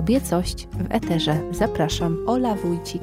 Kobiecość 0.00 0.66
w 0.66 0.86
eterze. 0.90 1.40
Zapraszam, 1.50 2.16
Ola 2.26 2.54
Wójcik. 2.54 3.02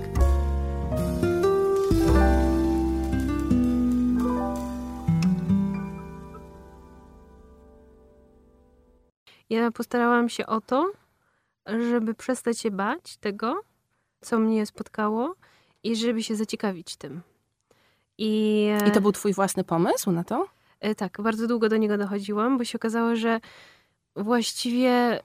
Ja 9.49 9.71
postarałam 9.71 10.29
się 10.29 10.45
o 10.45 10.61
to, 10.61 10.91
żeby 11.67 12.13
przestać 12.13 12.59
się 12.59 12.71
bać 12.71 13.17
tego, 13.17 13.61
co 14.21 14.39
mnie 14.39 14.65
spotkało 14.65 15.35
i 15.83 15.95
żeby 15.95 16.23
się 16.23 16.35
zaciekawić 16.35 16.95
tym. 16.95 17.21
I, 18.17 18.67
I 18.87 18.91
to 18.91 19.01
był 19.01 19.11
twój 19.11 19.33
własny 19.33 19.63
pomysł 19.63 20.11
na 20.11 20.23
to? 20.23 20.47
E, 20.79 20.95
tak, 20.95 21.21
bardzo 21.21 21.47
długo 21.47 21.69
do 21.69 21.77
niego 21.77 21.97
dochodziłam, 21.97 22.57
bo 22.57 22.63
się 22.63 22.77
okazało, 22.77 23.15
że 23.15 23.39
właściwie 24.15 25.19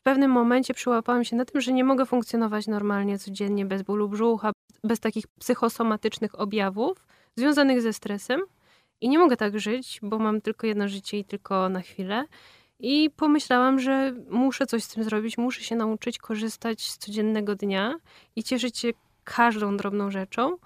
w 0.00 0.02
pewnym 0.02 0.30
momencie 0.30 0.74
przyłapałam 0.74 1.24
się 1.24 1.36
na 1.36 1.44
tym, 1.44 1.60
że 1.60 1.72
nie 1.72 1.84
mogę 1.84 2.06
funkcjonować 2.06 2.66
normalnie 2.66 3.18
codziennie 3.18 3.66
bez 3.66 3.82
bólu 3.82 4.08
brzucha, 4.08 4.52
bez 4.84 5.00
takich 5.00 5.26
psychosomatycznych 5.26 6.40
objawów 6.40 7.06
związanych 7.36 7.82
ze 7.82 7.92
stresem. 7.92 8.40
I 9.00 9.08
nie 9.08 9.18
mogę 9.18 9.36
tak 9.36 9.60
żyć, 9.60 9.98
bo 10.02 10.18
mam 10.18 10.40
tylko 10.40 10.66
jedno 10.66 10.88
życie 10.88 11.18
i 11.18 11.24
tylko 11.24 11.68
na 11.68 11.80
chwilę. 11.80 12.24
I 12.80 13.10
pomyślałam, 13.16 13.80
że 13.80 14.14
muszę 14.30 14.66
coś 14.66 14.84
z 14.84 14.88
tym 14.88 15.04
zrobić, 15.04 15.38
muszę 15.38 15.62
się 15.62 15.76
nauczyć 15.76 16.18
korzystać 16.18 16.90
z 16.90 16.98
codziennego 16.98 17.54
dnia 17.54 17.94
i 18.36 18.44
cieszyć 18.44 18.78
się 18.78 18.88
każdą 19.24 19.76
drobną 19.76 20.10
rzeczą, 20.10 20.56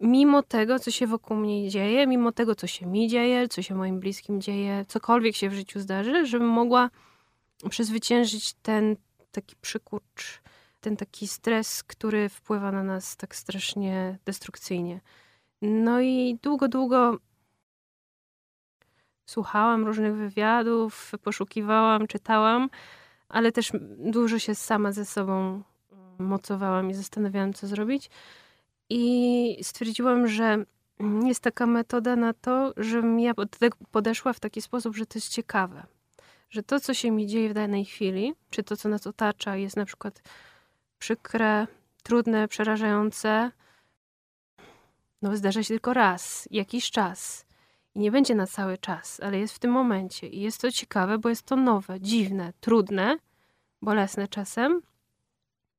mimo 0.00 0.42
tego, 0.42 0.78
co 0.78 0.90
się 0.90 1.06
wokół 1.06 1.36
mnie 1.36 1.68
dzieje, 1.68 2.06
mimo 2.06 2.32
tego, 2.32 2.54
co 2.54 2.66
się 2.66 2.86
mi 2.86 3.08
dzieje, 3.08 3.48
co 3.48 3.62
się 3.62 3.74
moim 3.74 4.00
bliskim 4.00 4.40
dzieje, 4.40 4.84
cokolwiek 4.88 5.36
się 5.36 5.48
w 5.48 5.54
życiu 5.54 5.80
zdarzy, 5.80 6.26
żebym 6.26 6.48
mogła 6.48 6.90
przezwyciężyć 7.70 8.54
ten 8.54 8.96
taki 9.32 9.56
przykurcz, 9.56 10.40
ten 10.80 10.96
taki 10.96 11.28
stres, 11.28 11.82
który 11.82 12.28
wpływa 12.28 12.72
na 12.72 12.82
nas 12.82 13.16
tak 13.16 13.36
strasznie 13.36 14.18
destrukcyjnie. 14.24 15.00
No 15.62 16.00
i 16.00 16.38
długo, 16.42 16.68
długo 16.68 17.18
słuchałam 19.26 19.86
różnych 19.86 20.14
wywiadów, 20.14 21.12
poszukiwałam, 21.22 22.06
czytałam, 22.06 22.70
ale 23.28 23.52
też 23.52 23.72
dużo 23.98 24.38
się 24.38 24.54
sama 24.54 24.92
ze 24.92 25.04
sobą 25.04 25.62
mocowałam 26.18 26.90
i 26.90 26.94
zastanawiałam, 26.94 27.54
co 27.54 27.66
zrobić. 27.66 28.10
I 28.90 29.58
stwierdziłam, 29.62 30.28
że 30.28 30.64
jest 31.24 31.40
taka 31.40 31.66
metoda 31.66 32.16
na 32.16 32.32
to, 32.32 32.72
żebym 32.76 33.20
ja 33.20 33.32
podeszła 33.90 34.32
w 34.32 34.40
taki 34.40 34.62
sposób, 34.62 34.96
że 34.96 35.06
to 35.06 35.18
jest 35.18 35.28
ciekawe. 35.28 35.86
Że 36.50 36.62
to, 36.62 36.80
co 36.80 36.94
się 36.94 37.10
mi 37.10 37.26
dzieje 37.26 37.48
w 37.48 37.54
danej 37.54 37.84
chwili, 37.84 38.34
czy 38.50 38.62
to, 38.62 38.76
co 38.76 38.88
nas 38.88 39.06
otacza, 39.06 39.56
jest 39.56 39.76
na 39.76 39.84
przykład 39.84 40.22
przykre, 40.98 41.66
trudne, 42.02 42.48
przerażające, 42.48 43.50
no 45.22 45.36
zdarza 45.36 45.62
się 45.62 45.68
tylko 45.68 45.94
raz, 45.94 46.48
jakiś 46.50 46.90
czas. 46.90 47.46
I 47.94 48.00
nie 48.00 48.10
będzie 48.10 48.34
na 48.34 48.46
cały 48.46 48.78
czas, 48.78 49.20
ale 49.20 49.38
jest 49.38 49.54
w 49.54 49.58
tym 49.58 49.70
momencie. 49.70 50.28
I 50.28 50.40
jest 50.40 50.60
to 50.60 50.72
ciekawe, 50.72 51.18
bo 51.18 51.28
jest 51.28 51.42
to 51.42 51.56
nowe, 51.56 52.00
dziwne, 52.00 52.52
trudne, 52.60 53.18
bolesne 53.82 54.28
czasem, 54.28 54.82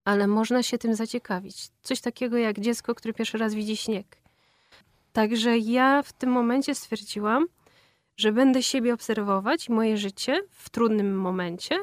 ale 0.06 0.28
można 0.28 0.64
się 0.64 0.78
tym 0.78 0.95
zaciekawić. 0.95 1.70
Coś 1.81 2.02
takiego 2.02 2.38
jak 2.38 2.59
dziecko, 2.59 2.95
które 2.95 3.14
pierwszy 3.14 3.38
raz 3.38 3.53
widzi 3.53 3.78
śnieg. 3.78 4.17
Także 5.14 5.58
ja 5.58 6.02
w 6.02 6.14
tym 6.14 6.31
momencie 6.31 6.75
stwierdziłam, 6.75 7.47
że 8.20 8.31
będę 8.31 8.64
siebie 8.64 8.94
obserwować, 8.94 9.70
moje 9.70 9.98
życie 9.98 10.42
w 10.52 10.70
trudnym 10.70 11.17
momencie, 11.17 11.75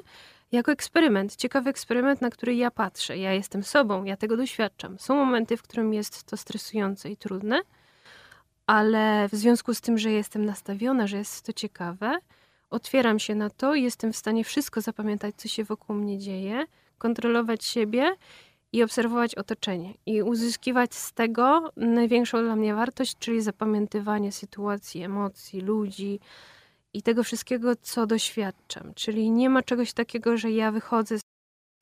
jako 0.52 0.72
eksperyment, 0.72 1.36
ciekawy 1.36 1.70
eksperyment, 1.70 2.20
na 2.20 2.30
który 2.30 2.54
ja 2.54 2.70
patrzę. 2.70 3.18
Ja 3.18 3.32
jestem 3.32 3.62
sobą, 3.62 4.04
ja 4.04 4.16
tego 4.16 4.36
doświadczam. 4.36 4.98
Są 4.98 5.16
momenty, 5.16 5.56
w 5.56 5.62
którym 5.62 5.94
jest 5.94 6.24
to 6.24 6.36
stresujące 6.36 7.10
i 7.10 7.16
trudne, 7.16 7.60
ale 8.66 9.28
w 9.28 9.34
związku 9.34 9.74
z 9.74 9.80
tym, 9.80 9.98
że 9.98 10.10
jestem 10.10 10.44
nastawiona, 10.44 11.06
że 11.06 11.16
jest 11.16 11.46
to 11.46 11.52
ciekawe, 11.52 12.18
otwieram 12.70 13.18
się 13.18 13.34
na 13.34 13.50
to 13.50 13.74
jestem 13.74 14.12
w 14.12 14.16
stanie 14.16 14.44
wszystko 14.44 14.80
zapamiętać, 14.80 15.34
co 15.36 15.48
się 15.48 15.64
wokół 15.64 15.96
mnie 15.96 16.18
dzieje, 16.18 16.64
kontrolować 16.98 17.64
siebie 17.64 18.16
i 18.72 18.82
obserwować 18.82 19.34
otoczenie 19.34 19.94
i 20.06 20.22
uzyskiwać 20.22 20.94
z 20.94 21.12
tego 21.12 21.72
największą 21.76 22.42
dla 22.42 22.56
mnie 22.56 22.74
wartość, 22.74 23.16
czyli 23.18 23.42
zapamiętywanie 23.42 24.32
sytuacji, 24.32 25.02
emocji, 25.02 25.60
ludzi 25.60 26.20
i 26.94 27.02
tego 27.02 27.24
wszystkiego, 27.24 27.76
co 27.76 28.06
doświadczam. 28.06 28.94
Czyli 28.94 29.30
nie 29.30 29.50
ma 29.50 29.62
czegoś 29.62 29.92
takiego, 29.92 30.36
że 30.36 30.50
ja 30.50 30.72
wychodzę 30.72 31.18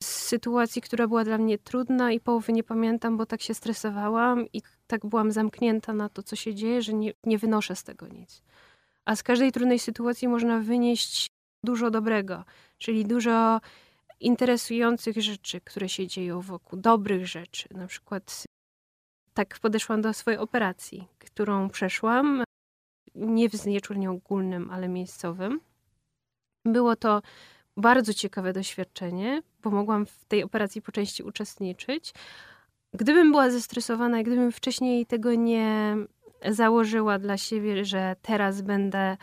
z 0.03 0.05
sytuacji, 0.05 0.81
która 0.81 1.07
była 1.07 1.23
dla 1.23 1.37
mnie 1.37 1.57
trudna 1.57 2.11
i 2.11 2.19
połowy 2.19 2.53
nie 2.53 2.63
pamiętam, 2.63 3.17
bo 3.17 3.25
tak 3.25 3.41
się 3.41 3.53
stresowałam 3.53 4.45
i 4.53 4.61
tak 4.87 5.05
byłam 5.05 5.31
zamknięta 5.31 5.93
na 5.93 6.09
to, 6.09 6.23
co 6.23 6.35
się 6.35 6.55
dzieje, 6.55 6.81
że 6.81 6.93
nie, 6.93 7.13
nie 7.23 7.37
wynoszę 7.37 7.75
z 7.75 7.83
tego 7.83 8.07
nic. 8.07 8.41
A 9.05 9.15
z 9.15 9.23
każdej 9.23 9.51
trudnej 9.51 9.79
sytuacji 9.79 10.27
można 10.27 10.59
wynieść 10.59 11.27
dużo 11.63 11.91
dobrego, 11.91 12.43
czyli 12.77 13.05
dużo 13.05 13.61
interesujących 14.19 15.21
rzeczy, 15.21 15.61
które 15.61 15.89
się 15.89 16.07
dzieją 16.07 16.41
wokół, 16.41 16.79
dobrych 16.79 17.27
rzeczy. 17.27 17.69
Na 17.71 17.87
przykład 17.87 18.43
tak 19.33 19.59
podeszłam 19.59 20.01
do 20.01 20.13
swojej 20.13 20.39
operacji, 20.39 21.07
którą 21.19 21.69
przeszłam, 21.69 22.43
nie 23.15 23.49
w 23.49 23.53
znieczuleniu 23.53 24.13
ogólnym, 24.13 24.71
ale 24.71 24.87
miejscowym. 24.87 25.59
Było 26.65 26.95
to 26.95 27.21
bardzo 27.77 28.13
ciekawe 28.13 28.53
doświadczenie, 28.53 29.41
bo 29.63 29.69
mogłam 29.69 30.05
w 30.05 30.25
tej 30.25 30.43
operacji 30.43 30.81
po 30.81 30.91
części 30.91 31.23
uczestniczyć. 31.23 32.13
Gdybym 32.93 33.31
była 33.31 33.49
zestresowana 33.49 34.23
gdybym 34.23 34.51
wcześniej 34.51 35.05
tego 35.05 35.33
nie 35.33 35.97
założyła 36.49 37.19
dla 37.19 37.37
siebie, 37.37 37.85
że 37.85 38.15
teraz 38.21 38.61
będę 38.61 39.17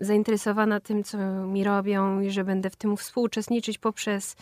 zainteresowana 0.00 0.80
tym, 0.80 1.04
co 1.04 1.18
mi 1.46 1.64
robią 1.64 2.20
i 2.20 2.30
że 2.30 2.44
będę 2.44 2.70
w 2.70 2.76
tym 2.76 2.96
współuczestniczyć 2.96 3.78
poprzez 3.78 4.36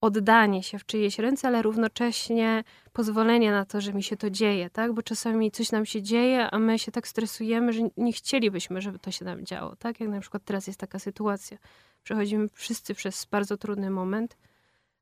oddanie 0.00 0.62
się 0.62 0.78
w 0.78 0.86
czyjeś 0.86 1.18
ręce, 1.18 1.48
ale 1.48 1.62
równocześnie 1.62 2.64
pozwolenie 2.92 3.50
na 3.50 3.64
to, 3.64 3.80
że 3.80 3.92
mi 3.92 4.02
się 4.02 4.16
to 4.16 4.30
dzieje, 4.30 4.70
tak? 4.70 4.92
Bo 4.92 5.02
czasami 5.02 5.50
coś 5.50 5.72
nam 5.72 5.86
się 5.86 6.02
dzieje, 6.02 6.50
a 6.50 6.58
my 6.58 6.78
się 6.78 6.92
tak 6.92 7.08
stresujemy, 7.08 7.72
że 7.72 7.82
nie 7.96 8.12
chcielibyśmy, 8.12 8.80
żeby 8.80 8.98
to 8.98 9.10
się 9.10 9.24
nam 9.24 9.46
działo, 9.46 9.76
tak? 9.76 10.00
Jak 10.00 10.08
na 10.08 10.20
przykład 10.20 10.44
teraz 10.44 10.66
jest 10.66 10.80
taka 10.80 10.98
sytuacja. 10.98 11.58
Przechodzimy 12.02 12.48
wszyscy 12.48 12.94
przez 12.94 13.24
bardzo 13.24 13.56
trudny 13.56 13.90
moment. 13.90 14.36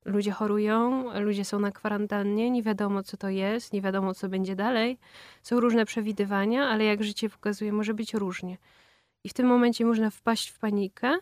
Ludzie 0.04 0.30
chorują, 0.30 1.04
ludzie 1.20 1.44
są 1.44 1.58
na 1.58 1.72
kwarantannie, 1.72 2.50
nie 2.50 2.62
wiadomo 2.62 3.02
co 3.02 3.16
to 3.16 3.28
jest, 3.28 3.72
nie 3.72 3.82
wiadomo 3.82 4.14
co 4.14 4.28
będzie 4.28 4.56
dalej. 4.56 4.98
Są 5.42 5.60
różne 5.60 5.84
przewidywania, 5.84 6.68
ale 6.68 6.84
jak 6.84 7.04
życie 7.04 7.30
pokazuje, 7.30 7.72
może 7.72 7.94
być 7.94 8.14
różnie. 8.14 8.56
I 9.28 9.30
w 9.30 9.34
tym 9.34 9.46
momencie 9.46 9.84
można 9.84 10.10
wpaść 10.10 10.48
w 10.48 10.58
panikę 10.58 11.18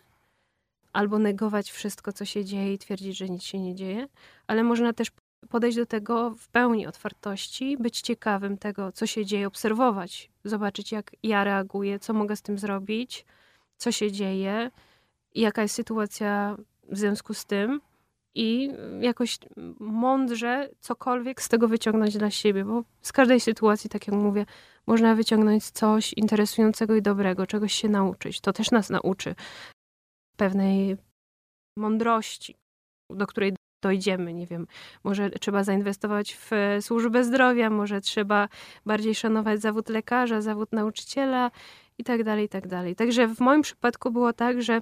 albo 0.93 1.19
negować 1.19 1.71
wszystko, 1.71 2.13
co 2.13 2.25
się 2.25 2.45
dzieje 2.45 2.73
i 2.73 2.77
twierdzić, 2.77 3.17
że 3.17 3.29
nic 3.29 3.43
się 3.43 3.59
nie 3.59 3.75
dzieje, 3.75 4.07
ale 4.47 4.63
można 4.63 4.93
też 4.93 5.11
podejść 5.49 5.77
do 5.77 5.85
tego 5.85 6.35
w 6.35 6.47
pełni 6.47 6.87
otwartości, 6.87 7.77
być 7.77 8.01
ciekawym 8.01 8.57
tego, 8.57 8.91
co 8.91 9.07
się 9.07 9.25
dzieje, 9.25 9.47
obserwować, 9.47 10.29
zobaczyć, 10.43 10.91
jak 10.91 11.11
ja 11.23 11.43
reaguję, 11.43 11.99
co 11.99 12.13
mogę 12.13 12.35
z 12.35 12.41
tym 12.41 12.57
zrobić, 12.57 13.25
co 13.77 13.91
się 13.91 14.11
dzieje, 14.11 14.71
jaka 15.35 15.61
jest 15.61 15.75
sytuacja 15.75 16.57
w 16.89 16.97
związku 16.97 17.33
z 17.33 17.45
tym 17.45 17.81
i 18.35 18.71
jakoś 19.01 19.39
mądrze 19.79 20.69
cokolwiek 20.79 21.41
z 21.41 21.49
tego 21.49 21.67
wyciągnąć 21.67 22.17
dla 22.17 22.31
siebie, 22.31 22.65
bo 22.65 22.83
z 23.01 23.11
każdej 23.11 23.39
sytuacji, 23.39 23.89
tak 23.89 24.07
jak 24.07 24.15
mówię, 24.15 24.45
można 24.87 25.15
wyciągnąć 25.15 25.65
coś 25.65 26.13
interesującego 26.13 26.95
i 26.95 27.01
dobrego, 27.01 27.47
czegoś 27.47 27.73
się 27.73 27.89
nauczyć. 27.89 28.41
To 28.41 28.53
też 28.53 28.71
nas 28.71 28.89
nauczy 28.89 29.35
pewnej 30.37 30.97
mądrości, 31.77 32.55
do 33.09 33.27
której 33.27 33.55
dojdziemy. 33.83 34.33
Nie 34.33 34.47
wiem, 34.47 34.67
może 35.03 35.29
trzeba 35.29 35.63
zainwestować 35.63 36.35
w 36.35 36.51
służbę 36.81 37.23
zdrowia, 37.23 37.69
może 37.69 38.01
trzeba 38.01 38.49
bardziej 38.85 39.15
szanować 39.15 39.61
zawód 39.61 39.89
lekarza, 39.89 40.41
zawód 40.41 40.71
nauczyciela 40.71 41.51
i 41.97 42.03
tak 42.03 42.23
dalej, 42.23 42.45
i 42.45 42.49
tak 42.49 42.67
dalej. 42.67 42.95
Także 42.95 43.27
w 43.27 43.39
moim 43.39 43.61
przypadku 43.61 44.11
było 44.11 44.33
tak, 44.33 44.61
że 44.61 44.81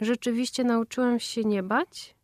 rzeczywiście 0.00 0.64
nauczyłam 0.64 1.20
się 1.20 1.44
nie 1.44 1.62
bać. 1.62 2.14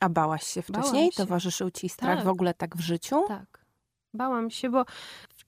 A 0.00 0.08
bałaś 0.08 0.42
się 0.46 0.62
wcześniej? 0.62 1.12
Się. 1.12 1.16
Towarzyszył 1.16 1.70
ci 1.70 1.88
strach 1.88 2.16
tak. 2.16 2.24
w 2.24 2.28
ogóle 2.28 2.54
tak 2.54 2.76
w 2.76 2.80
życiu? 2.80 3.24
Tak. 3.28 3.66
Bałam 4.14 4.50
się, 4.50 4.70
bo 4.70 4.84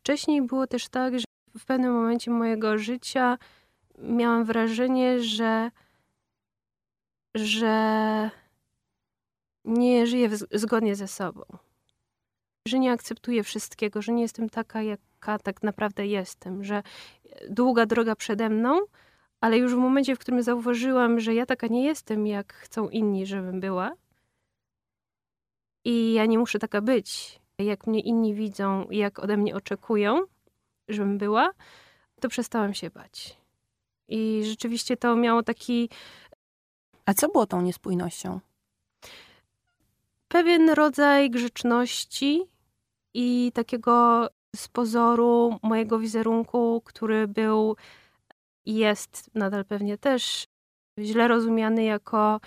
wcześniej 0.08 0.43
było 0.43 0.66
też 0.66 0.88
tak, 0.88 1.19
że 1.19 1.25
w 1.58 1.64
pewnym 1.64 1.93
momencie 1.93 2.31
mojego 2.31 2.78
życia 2.78 3.38
miałam 3.99 4.44
wrażenie, 4.44 5.20
że, 5.20 5.70
że 7.34 8.31
nie 9.64 10.06
żyję 10.06 10.31
zgodnie 10.52 10.96
ze 10.96 11.08
sobą. 11.08 11.43
Że 12.69 12.78
nie 12.78 12.93
akceptuję 12.93 13.43
wszystkiego, 13.43 14.02
że 14.02 14.12
nie 14.12 14.22
jestem 14.22 14.50
taka, 14.50 14.82
jaka 14.82 15.38
tak 15.38 15.62
naprawdę 15.62 16.06
jestem, 16.06 16.64
że 16.64 16.82
długa 17.50 17.87
droga 17.87 18.16
przede 18.16 18.49
mną, 18.49 18.81
ale 19.40 19.58
już 19.58 19.75
w 19.75 19.78
momencie, 19.78 20.16
w 20.16 20.19
którym 20.19 20.43
zauważyłam, 20.43 21.20
że 21.20 21.34
ja 21.34 21.46
taka 21.46 21.66
nie 21.66 21.84
jestem, 21.84 22.26
jak 22.26 22.52
chcą 22.52 22.88
inni, 22.88 23.26
żebym 23.26 23.61
była, 23.61 23.93
i 25.84 26.12
ja 26.12 26.26
nie 26.26 26.38
muszę 26.38 26.58
taka 26.58 26.81
być, 26.81 27.40
jak 27.64 27.87
mnie 27.87 28.00
inni 28.00 28.34
widzą, 28.34 28.87
jak 28.90 29.19
ode 29.19 29.37
mnie 29.37 29.55
oczekują, 29.55 30.20
żebym 30.88 31.19
była, 31.19 31.50
to 32.20 32.28
przestałam 32.28 32.75
się 32.75 32.90
bać. 32.90 33.37
I 34.08 34.43
rzeczywiście 34.44 34.96
to 34.96 35.16
miało 35.16 35.43
taki. 35.43 35.90
A 37.06 37.14
co 37.14 37.28
było 37.28 37.46
tą 37.46 37.62
niespójnością? 37.62 38.40
Pewien 40.28 40.70
rodzaj 40.70 41.31
grzeczności 41.31 42.44
i 43.14 43.52
takiego 43.55 44.26
z 44.56 44.69
pozoru 44.69 45.58
mojego 45.62 45.99
wizerunku, 45.99 46.82
który 46.84 47.28
był 47.28 47.76
i 48.66 48.75
jest 48.75 49.31
nadal 49.34 49.64
pewnie 49.64 49.99
też 49.99 50.46
źle 50.99 51.28
rozumiany 51.28 51.84
jako 51.84 52.40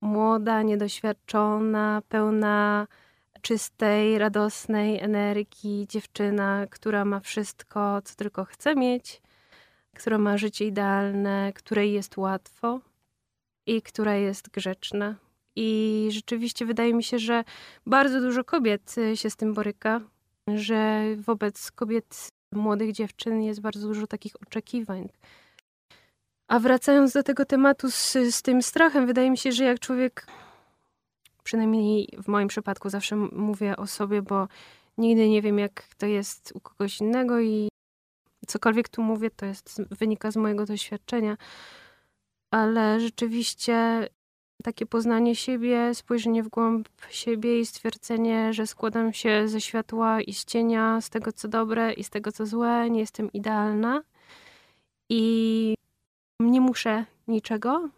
młoda, 0.00 0.62
niedoświadczona, 0.62 2.02
pełna 2.08 2.86
czystej, 3.42 4.18
radosnej 4.18 5.00
energii 5.00 5.86
dziewczyna, 5.88 6.66
która 6.70 7.04
ma 7.04 7.20
wszystko, 7.20 8.02
co 8.04 8.14
tylko 8.14 8.44
chce 8.44 8.74
mieć, 8.74 9.22
która 9.96 10.18
ma 10.18 10.38
życie 10.38 10.66
idealne, 10.66 11.52
której 11.54 11.92
jest 11.92 12.16
łatwo 12.16 12.80
i 13.66 13.82
która 13.82 14.14
jest 14.14 14.50
grzeczna. 14.50 15.14
I 15.56 16.08
rzeczywiście 16.12 16.66
wydaje 16.66 16.94
mi 16.94 17.04
się, 17.04 17.18
że 17.18 17.44
bardzo 17.86 18.20
dużo 18.20 18.44
kobiet 18.44 18.94
się 19.14 19.30
z 19.30 19.36
tym 19.36 19.54
boryka, 19.54 20.00
że 20.54 21.02
wobec 21.16 21.70
kobiet, 21.70 22.28
młodych 22.52 22.92
dziewczyn 22.92 23.42
jest 23.42 23.60
bardzo 23.60 23.88
dużo 23.88 24.06
takich 24.06 24.42
oczekiwań. 24.42 25.08
A 26.48 26.58
wracając 26.58 27.12
do 27.12 27.22
tego 27.22 27.44
tematu 27.44 27.90
z, 27.90 28.16
z 28.30 28.42
tym 28.42 28.62
strachem, 28.62 29.06
wydaje 29.06 29.30
mi 29.30 29.38
się, 29.38 29.52
że 29.52 29.64
jak 29.64 29.80
człowiek, 29.80 30.26
przynajmniej 31.50 32.08
w 32.22 32.28
moim 32.28 32.48
przypadku 32.48 32.90
zawsze 32.90 33.16
mówię 33.16 33.76
o 33.76 33.86
sobie, 33.86 34.22
bo 34.22 34.48
nigdy 34.98 35.28
nie 35.28 35.42
wiem, 35.42 35.58
jak 35.58 35.94
to 35.98 36.06
jest 36.06 36.52
u 36.54 36.60
kogoś 36.60 37.00
innego 37.00 37.40
i 37.40 37.68
cokolwiek 38.46 38.88
tu 38.88 39.02
mówię, 39.02 39.30
to 39.30 39.46
jest, 39.46 39.82
wynika 39.90 40.30
z 40.30 40.36
mojego 40.36 40.66
doświadczenia. 40.66 41.36
Ale 42.50 43.00
rzeczywiście 43.00 44.08
takie 44.64 44.86
poznanie 44.86 45.36
siebie, 45.36 45.94
spojrzenie 45.94 46.42
w 46.42 46.48
głąb 46.48 46.88
siebie 47.10 47.60
i 47.60 47.66
stwierdzenie, 47.66 48.52
że 48.52 48.66
składam 48.66 49.12
się 49.12 49.48
ze 49.48 49.60
światła 49.60 50.20
i 50.20 50.32
z 50.32 50.44
cienia, 50.44 51.00
z 51.00 51.10
tego 51.10 51.32
co 51.32 51.48
dobre 51.48 51.92
i 51.92 52.04
z 52.04 52.10
tego 52.10 52.32
co 52.32 52.46
złe, 52.46 52.90
nie 52.90 53.00
jestem 53.00 53.32
idealna. 53.32 54.02
I 55.08 55.74
nie 56.40 56.60
muszę 56.60 57.04
niczego, 57.28 57.88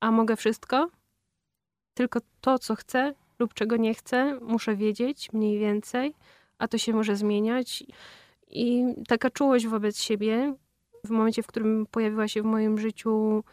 a 0.00 0.10
mogę 0.10 0.36
wszystko. 0.36 0.99
Tylko 1.94 2.20
to, 2.40 2.58
co 2.58 2.74
chcę 2.74 3.14
lub 3.38 3.54
czego 3.54 3.76
nie 3.76 3.94
chcę, 3.94 4.38
muszę 4.40 4.76
wiedzieć 4.76 5.32
mniej 5.32 5.58
więcej, 5.58 6.14
a 6.58 6.68
to 6.68 6.78
się 6.78 6.92
może 6.92 7.16
zmieniać. 7.16 7.84
I 8.48 8.84
taka 9.08 9.30
czułość 9.30 9.66
wobec 9.66 10.00
siebie, 10.00 10.54
w 11.04 11.10
momencie, 11.10 11.42
w 11.42 11.46
którym 11.46 11.86
pojawiła 11.90 12.28
się 12.28 12.42
w 12.42 12.44
moim 12.44 12.78
życiu 12.78 13.44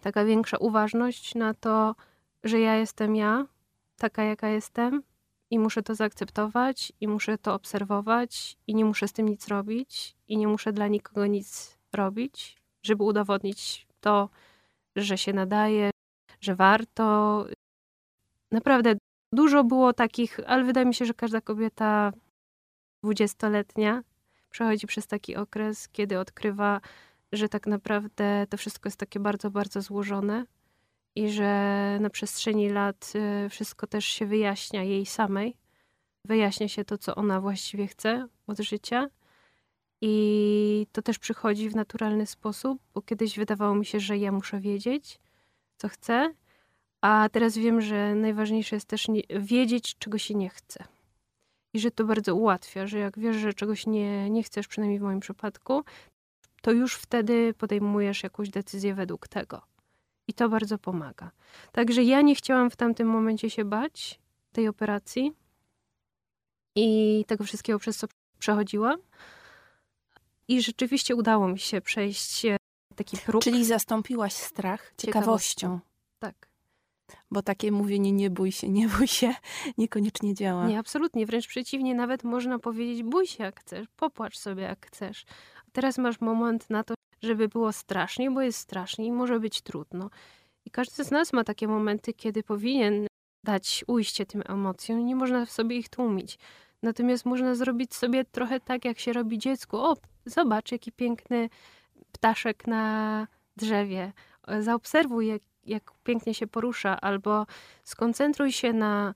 taka 0.00 0.24
większa 0.24 0.56
uważność 0.56 1.34
na 1.34 1.54
to, 1.54 1.94
że 2.44 2.60
ja 2.60 2.76
jestem 2.76 3.16
ja, 3.16 3.46
taka 3.98 4.24
jaka 4.24 4.48
jestem, 4.48 5.02
i 5.50 5.58
muszę 5.58 5.82
to 5.82 5.94
zaakceptować, 5.94 6.92
i 7.00 7.08
muszę 7.08 7.38
to 7.38 7.54
obserwować, 7.54 8.56
i 8.66 8.74
nie 8.74 8.84
muszę 8.84 9.08
z 9.08 9.12
tym 9.12 9.28
nic 9.28 9.48
robić, 9.48 10.16
i 10.28 10.36
nie 10.36 10.48
muszę 10.48 10.72
dla 10.72 10.88
nikogo 10.88 11.26
nic 11.26 11.78
robić, 11.92 12.56
żeby 12.82 13.04
udowodnić 13.04 13.86
to, 14.00 14.28
że 14.96 15.18
się 15.18 15.32
nadaje, 15.32 15.90
że 16.40 16.54
warto. 16.54 17.46
Naprawdę 18.50 18.94
dużo 19.32 19.64
było 19.64 19.92
takich, 19.92 20.40
ale 20.46 20.64
wydaje 20.64 20.86
mi 20.86 20.94
się, 20.94 21.04
że 21.04 21.14
każda 21.14 21.40
kobieta 21.40 22.12
dwudziestoletnia 23.02 24.02
przechodzi 24.50 24.86
przez 24.86 25.06
taki 25.06 25.36
okres, 25.36 25.88
kiedy 25.88 26.18
odkrywa, 26.18 26.80
że 27.32 27.48
tak 27.48 27.66
naprawdę 27.66 28.46
to 28.50 28.56
wszystko 28.56 28.86
jest 28.86 28.98
takie 28.98 29.20
bardzo, 29.20 29.50
bardzo 29.50 29.82
złożone 29.82 30.44
i 31.14 31.30
że 31.30 31.98
na 32.00 32.10
przestrzeni 32.10 32.68
lat 32.68 33.12
y, 33.46 33.48
wszystko 33.48 33.86
też 33.86 34.04
się 34.04 34.26
wyjaśnia 34.26 34.82
jej 34.82 35.06
samej. 35.06 35.56
Wyjaśnia 36.24 36.68
się 36.68 36.84
to, 36.84 36.98
co 36.98 37.14
ona 37.14 37.40
właściwie 37.40 37.86
chce 37.86 38.28
od 38.46 38.58
życia 38.58 39.08
i 40.00 40.86
to 40.92 41.02
też 41.02 41.18
przychodzi 41.18 41.70
w 41.70 41.76
naturalny 41.76 42.26
sposób, 42.26 42.82
bo 42.94 43.02
kiedyś 43.02 43.38
wydawało 43.38 43.74
mi 43.74 43.86
się, 43.86 44.00
że 44.00 44.18
ja 44.18 44.32
muszę 44.32 44.60
wiedzieć, 44.60 45.20
co 45.80 45.88
chcę, 45.88 46.34
a 47.00 47.28
teraz 47.32 47.58
wiem, 47.58 47.80
że 47.80 48.14
najważniejsze 48.14 48.76
jest 48.76 48.88
też 48.88 49.08
nie, 49.08 49.22
wiedzieć, 49.30 49.98
czego 49.98 50.18
się 50.18 50.34
nie 50.34 50.48
chce. 50.48 50.84
I 51.74 51.80
że 51.80 51.90
to 51.90 52.04
bardzo 52.04 52.34
ułatwia, 52.34 52.86
że 52.86 52.98
jak 52.98 53.18
wiesz, 53.18 53.36
że 53.36 53.54
czegoś 53.54 53.86
nie, 53.86 54.30
nie 54.30 54.42
chcesz, 54.42 54.68
przynajmniej 54.68 54.98
w 54.98 55.02
moim 55.02 55.20
przypadku, 55.20 55.84
to 56.62 56.72
już 56.72 56.94
wtedy 56.94 57.54
podejmujesz 57.54 58.22
jakąś 58.22 58.50
decyzję 58.50 58.94
według 58.94 59.28
tego. 59.28 59.62
I 60.28 60.34
to 60.34 60.48
bardzo 60.48 60.78
pomaga. 60.78 61.30
Także 61.72 62.02
ja 62.02 62.20
nie 62.20 62.34
chciałam 62.34 62.70
w 62.70 62.76
tamtym 62.76 63.08
momencie 63.08 63.50
się 63.50 63.64
bać 63.64 64.20
tej 64.52 64.68
operacji 64.68 65.32
i 66.76 67.24
tego 67.26 67.44
wszystkiego, 67.44 67.78
przez 67.78 67.96
co 67.96 68.06
przechodziłam. 68.38 68.98
I 70.48 70.62
rzeczywiście 70.62 71.14
udało 71.14 71.48
mi 71.48 71.58
się 71.58 71.80
przejść 71.80 72.44
e, 72.44 72.56
taki 73.04 73.16
próg. 73.16 73.42
Czyli 73.42 73.64
zastąpiłaś 73.64 74.32
strach 74.32 74.92
ciekawością. 74.96 75.20
ciekawością. 75.20 75.80
Tak. 76.18 76.48
Bo 77.30 77.42
takie 77.42 77.72
mówienie 77.72 78.12
nie 78.12 78.30
bój 78.30 78.52
się, 78.52 78.68
nie 78.68 78.88
bój 78.88 79.06
się 79.06 79.34
niekoniecznie 79.78 80.34
działa. 80.34 80.66
Nie, 80.66 80.78
absolutnie. 80.78 81.26
Wręcz 81.26 81.48
przeciwnie, 81.48 81.94
nawet 81.94 82.24
można 82.24 82.58
powiedzieć 82.58 83.02
bój 83.02 83.26
się 83.26 83.44
jak 83.44 83.60
chcesz, 83.60 83.86
popłacz 83.96 84.38
sobie 84.38 84.62
jak 84.62 84.86
chcesz. 84.86 85.24
Teraz 85.72 85.98
masz 85.98 86.20
moment 86.20 86.70
na 86.70 86.84
to, 86.84 86.94
żeby 87.22 87.48
było 87.48 87.72
strasznie, 87.72 88.30
bo 88.30 88.42
jest 88.42 88.58
strasznie 88.58 89.06
i 89.06 89.12
może 89.12 89.40
być 89.40 89.62
trudno. 89.62 90.10
I 90.64 90.70
każdy 90.70 91.04
z 91.04 91.10
nas 91.10 91.32
ma 91.32 91.44
takie 91.44 91.68
momenty, 91.68 92.12
kiedy 92.12 92.42
powinien 92.42 93.06
dać 93.44 93.84
ujście 93.86 94.26
tym 94.26 94.42
emocjom 94.48 95.06
nie 95.06 95.16
można 95.16 95.46
sobie 95.46 95.76
ich 95.76 95.88
tłumić. 95.88 96.38
Natomiast 96.82 97.24
można 97.24 97.54
zrobić 97.54 97.94
sobie 97.94 98.24
trochę 98.24 98.60
tak, 98.60 98.84
jak 98.84 98.98
się 98.98 99.12
robi 99.12 99.38
dziecku. 99.38 99.76
O, 99.76 99.96
zobacz, 100.26 100.72
jaki 100.72 100.92
piękny 100.92 101.48
ptaszek 102.20 102.66
na 102.66 103.26
drzewie. 103.56 104.12
Zaobserwuj, 104.60 105.26
jak, 105.26 105.42
jak 105.64 105.92
pięknie 106.04 106.34
się 106.34 106.46
porusza, 106.46 107.00
albo 107.00 107.46
skoncentruj 107.84 108.52
się 108.52 108.72
na, 108.72 109.14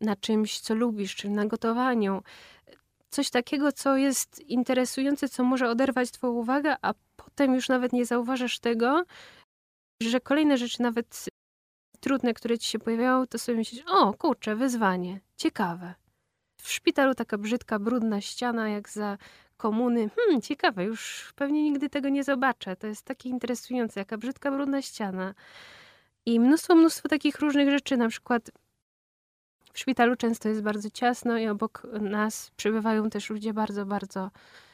na 0.00 0.16
czymś, 0.16 0.60
co 0.60 0.74
lubisz, 0.74 1.16
czyli 1.16 1.34
na 1.34 1.46
gotowaniu. 1.46 2.22
Coś 3.10 3.30
takiego, 3.30 3.72
co 3.72 3.96
jest 3.96 4.40
interesujące, 4.40 5.28
co 5.28 5.44
może 5.44 5.70
oderwać 5.70 6.10
Twoją 6.10 6.32
uwagę, 6.32 6.76
a 6.82 6.94
potem 7.16 7.54
już 7.54 7.68
nawet 7.68 7.92
nie 7.92 8.06
zauważasz 8.06 8.58
tego, 8.58 9.04
że 10.02 10.20
kolejne 10.20 10.58
rzeczy, 10.58 10.82
nawet 10.82 11.24
trudne, 12.00 12.34
które 12.34 12.58
ci 12.58 12.68
się 12.70 12.78
pojawiają, 12.78 13.26
to 13.26 13.38
sobie 13.38 13.58
myślisz, 13.58 13.84
o 13.86 14.14
kurczę, 14.14 14.56
wyzwanie, 14.56 15.20
ciekawe. 15.36 15.94
W 16.66 16.72
szpitalu 16.72 17.14
taka 17.14 17.38
brzydka, 17.38 17.78
brudna 17.78 18.20
ściana, 18.20 18.68
jak 18.68 18.88
za 18.88 19.18
komuny. 19.56 20.10
Hmm, 20.16 20.40
ciekawe, 20.40 20.84
już 20.84 21.32
pewnie 21.36 21.62
nigdy 21.62 21.88
tego 21.88 22.08
nie 22.08 22.24
zobaczę. 22.24 22.76
To 22.76 22.86
jest 22.86 23.02
takie 23.04 23.28
interesujące, 23.28 24.00
jaka 24.00 24.18
brzydka, 24.18 24.50
brudna 24.50 24.82
ściana. 24.82 25.34
I 26.26 26.40
mnóstwo, 26.40 26.74
mnóstwo 26.74 27.08
takich 27.08 27.38
różnych 27.38 27.70
rzeczy, 27.70 27.96
na 27.96 28.08
przykład 28.08 28.50
w 29.72 29.78
szpitalu 29.78 30.16
często 30.16 30.48
jest 30.48 30.62
bardzo 30.62 30.90
ciasno 30.90 31.38
i 31.38 31.48
obok 31.48 31.86
nas 32.00 32.50
przybywają 32.56 33.10
też 33.10 33.30
ludzie 33.30 33.52
bardzo, 33.52 33.86
bardzo 33.86 34.30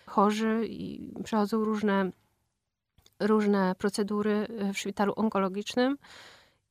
chorzy 0.07 0.67
i 0.67 1.13
przechodzą 1.25 1.65
różne, 1.65 2.11
różne 3.21 3.75
procedury 3.79 4.47
w 4.75 4.79
szpitalu 4.79 5.13
onkologicznym. 5.17 5.99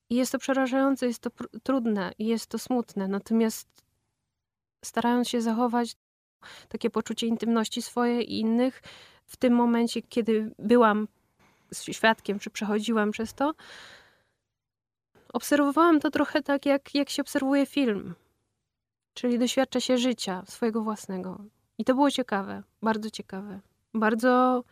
I 0.09 0.15
jest 0.15 0.31
to 0.31 0.39
przerażające, 0.39 1.07
jest 1.07 1.19
to 1.19 1.29
trudne 1.63 2.11
i 2.19 2.25
jest 2.25 2.47
to 2.47 2.59
smutne. 2.59 3.07
Natomiast 3.07 3.81
starając 4.85 5.29
się 5.29 5.41
zachować 5.41 5.95
takie 6.69 6.89
poczucie 6.89 7.27
intymności 7.27 7.81
swoje 7.81 8.21
i 8.21 8.39
innych, 8.39 8.81
w 9.25 9.37
tym 9.37 9.53
momencie, 9.53 10.01
kiedy 10.01 10.51
byłam 10.59 11.07
świadkiem, 11.73 12.39
czy 12.39 12.49
przechodziłam 12.49 13.11
przez 13.11 13.33
to, 13.33 13.53
obserwowałam 15.33 15.99
to 15.99 16.11
trochę 16.11 16.41
tak, 16.41 16.65
jak, 16.65 16.95
jak 16.95 17.09
się 17.09 17.21
obserwuje 17.21 17.65
film. 17.65 18.15
Czyli 19.13 19.39
doświadcza 19.39 19.79
się 19.79 19.97
życia 19.97 20.43
swojego 20.47 20.81
własnego. 20.81 21.43
I 21.77 21.85
to 21.85 21.95
było 21.95 22.11
ciekawe, 22.11 22.63
bardzo 22.81 23.09
ciekawe. 23.09 23.59
Bardzo 23.93 24.63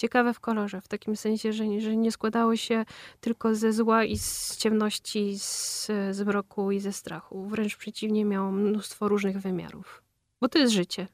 ciekawe 0.00 0.34
w 0.34 0.40
kolorze, 0.40 0.80
w 0.80 0.88
takim 0.88 1.16
sensie, 1.16 1.52
że, 1.52 1.80
że 1.80 1.96
nie 1.96 2.12
składało 2.12 2.56
się 2.56 2.84
tylko 3.20 3.54
ze 3.54 3.72
zła 3.72 4.04
i 4.04 4.18
z 4.18 4.56
ciemności, 4.56 5.38
z 5.38 5.90
zmroku 6.10 6.70
i 6.70 6.80
ze 6.80 6.92
strachu. 6.92 7.46
Wręcz 7.46 7.76
przeciwnie, 7.76 8.24
miało 8.24 8.52
mnóstwo 8.52 9.08
różnych 9.08 9.40
wymiarów. 9.40 10.02
Bo 10.40 10.48
to 10.48 10.58
jest 10.58 10.72
życie. 10.72 11.06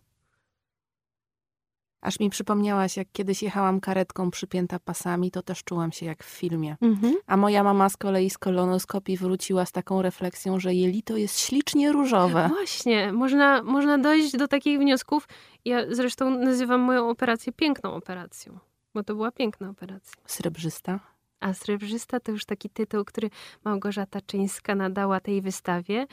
Aż 2.00 2.20
mi 2.20 2.30
przypomniałaś, 2.30 2.96
jak 2.96 3.08
kiedyś 3.12 3.42
jechałam 3.42 3.80
karetką 3.80 4.30
przypięta 4.30 4.78
pasami, 4.78 5.30
to 5.30 5.42
też 5.42 5.64
czułam 5.64 5.92
się 5.92 6.06
jak 6.06 6.24
w 6.24 6.26
filmie. 6.26 6.76
Mhm. 6.80 7.14
A 7.26 7.36
moja 7.36 7.62
mama 7.64 7.88
z 7.88 7.96
kolei 7.96 8.30
z 8.30 8.38
kolonoskopii 8.38 9.16
wróciła 9.16 9.66
z 9.66 9.72
taką 9.72 10.02
refleksją, 10.02 10.60
że 10.60 10.74
jelito 10.74 11.16
jest 11.16 11.40
ślicznie 11.40 11.92
różowe. 11.92 12.48
Właśnie, 12.48 13.12
można, 13.12 13.62
można 13.62 13.98
dojść 13.98 14.36
do 14.36 14.48
takich 14.48 14.78
wniosków. 14.78 15.28
Ja 15.64 15.94
zresztą 15.94 16.30
nazywam 16.30 16.80
moją 16.80 17.10
operację 17.10 17.52
piękną 17.52 17.94
operacją, 17.94 18.58
bo 18.96 19.02
to 19.04 19.14
była 19.14 19.30
piękna 19.32 19.70
operacja. 19.70 20.22
Srebrzysta. 20.26 21.00
A 21.40 21.54
Srebrzysta 21.54 22.20
to 22.20 22.32
już 22.32 22.44
taki 22.44 22.70
tytuł, 22.70 23.04
który 23.04 23.30
Małgorzata 23.64 24.20
Czyńska 24.20 24.74
nadała 24.74 25.20
tej 25.20 25.42
wystawie, 25.42 26.06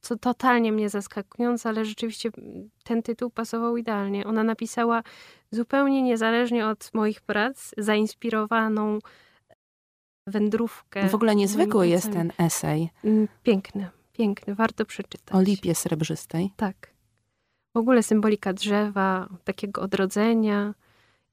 co 0.00 0.16
totalnie 0.16 0.72
mnie 0.72 0.88
zaskakujące, 0.88 1.68
ale 1.68 1.84
rzeczywiście 1.84 2.30
ten 2.84 3.02
tytuł 3.02 3.30
pasował 3.30 3.76
idealnie. 3.76 4.26
Ona 4.26 4.44
napisała 4.44 5.02
zupełnie 5.50 6.02
niezależnie 6.02 6.66
od 6.66 6.90
moich 6.94 7.20
prac, 7.20 7.70
zainspirowaną 7.78 8.98
wędrówkę. 10.26 11.08
W 11.08 11.14
ogóle 11.14 11.36
niezwykły 11.36 11.88
jest 11.88 12.12
ten 12.12 12.32
esej 12.38 12.90
Mm, 13.04 13.28
Piękny, 13.42 13.88
piękny, 14.12 14.54
warto 14.54 14.84
przeczytać. 14.84 15.34
o 15.36 15.40
lipie 15.40 15.74
srebrzystej. 15.74 16.52
Tak. 16.56 16.90
W 17.74 17.78
ogóle 17.78 18.02
symbolika 18.02 18.52
drzewa, 18.52 19.28
takiego 19.44 19.80
odrodzenia 19.82 20.74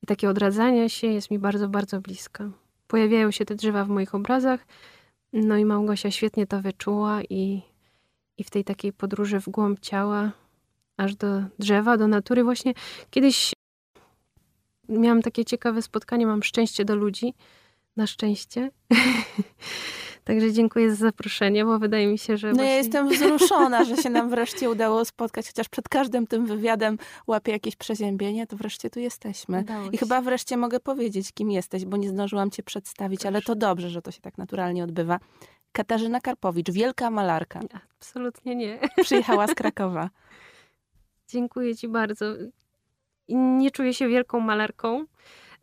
i 0.03 0.07
takie 0.07 0.29
odradzania 0.29 0.89
się 0.89 1.07
jest 1.07 1.31
mi 1.31 1.39
bardzo, 1.39 1.69
bardzo 1.69 2.01
bliska. 2.01 2.49
Pojawiają 2.87 3.31
się 3.31 3.45
te 3.45 3.55
drzewa 3.55 3.85
w 3.85 3.89
moich 3.89 4.15
obrazach, 4.15 4.65
no 5.33 5.57
i 5.57 5.65
Małgosia 5.65 6.11
świetnie 6.11 6.47
to 6.47 6.61
wyczuła 6.61 7.23
i, 7.23 7.61
i 8.37 8.43
w 8.43 8.49
tej 8.49 8.63
takiej 8.63 8.93
podróży 8.93 9.39
w 9.39 9.49
głąb 9.49 9.79
ciała, 9.79 10.31
aż 10.97 11.15
do 11.15 11.43
drzewa, 11.59 11.97
do 11.97 12.07
natury. 12.07 12.43
Właśnie 12.43 12.73
kiedyś 13.09 13.53
miałam 14.89 15.21
takie 15.21 15.45
ciekawe 15.45 15.81
spotkanie, 15.81 16.27
mam 16.27 16.43
szczęście 16.43 16.85
do 16.85 16.95
ludzi, 16.95 17.33
na 17.95 18.07
szczęście. 18.07 18.71
Także 20.25 20.53
dziękuję 20.53 20.89
za 20.89 20.95
zaproszenie, 20.95 21.65
bo 21.65 21.79
wydaje 21.79 22.07
mi 22.07 22.17
się, 22.17 22.37
że. 22.37 22.47
No 22.47 22.53
właśnie... 22.53 22.71
ja 22.71 22.77
jestem 22.77 23.09
wzruszona, 23.09 23.83
że 23.83 23.97
się 23.97 24.09
nam 24.09 24.29
wreszcie 24.35 24.69
udało 24.69 25.05
spotkać, 25.05 25.47
chociaż 25.47 25.69
przed 25.69 25.89
każdym 25.89 26.27
tym 26.27 26.45
wywiadem 26.45 26.97
łapię 27.27 27.51
jakieś 27.51 27.75
przeziębienie, 27.75 28.47
to 28.47 28.57
wreszcie 28.57 28.89
tu 28.89 28.99
jesteśmy. 28.99 29.59
Udało 29.59 29.87
I 29.87 29.91
się. 29.91 29.97
chyba 29.97 30.21
wreszcie 30.21 30.57
mogę 30.57 30.79
powiedzieć, 30.79 31.31
kim 31.33 31.51
jesteś, 31.51 31.85
bo 31.85 31.97
nie 31.97 32.09
zdążyłam 32.09 32.51
cię 32.51 32.63
przedstawić, 32.63 33.25
ale 33.25 33.41
to 33.41 33.55
dobrze, 33.55 33.89
że 33.89 34.01
to 34.01 34.11
się 34.11 34.21
tak 34.21 34.37
naturalnie 34.37 34.83
odbywa. 34.83 35.19
Katarzyna 35.71 36.21
Karpowicz, 36.21 36.71
wielka 36.71 37.09
malarka, 37.09 37.59
Absolutnie 37.99 38.55
nie. 38.55 38.79
przyjechała 39.03 39.47
z 39.47 39.55
Krakowa. 39.61 40.09
Dziękuję 41.27 41.75
Ci 41.75 41.87
bardzo. 41.87 42.25
Nie 43.29 43.71
czuję 43.71 43.93
się 43.93 44.07
wielką 44.07 44.39
malarką. 44.39 45.05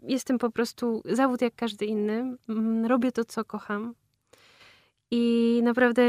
Jestem 0.03 0.39
po 0.39 0.51
prostu 0.51 1.03
zawód 1.05 1.43
jak 1.43 1.55
każdy 1.55 1.87
inny. 1.87 2.37
Mm, 2.49 2.87
Robię 2.87 3.13
to, 3.13 3.25
co 3.25 3.45
kocham. 3.45 3.95
I 5.15 5.61
naprawdę 5.63 6.03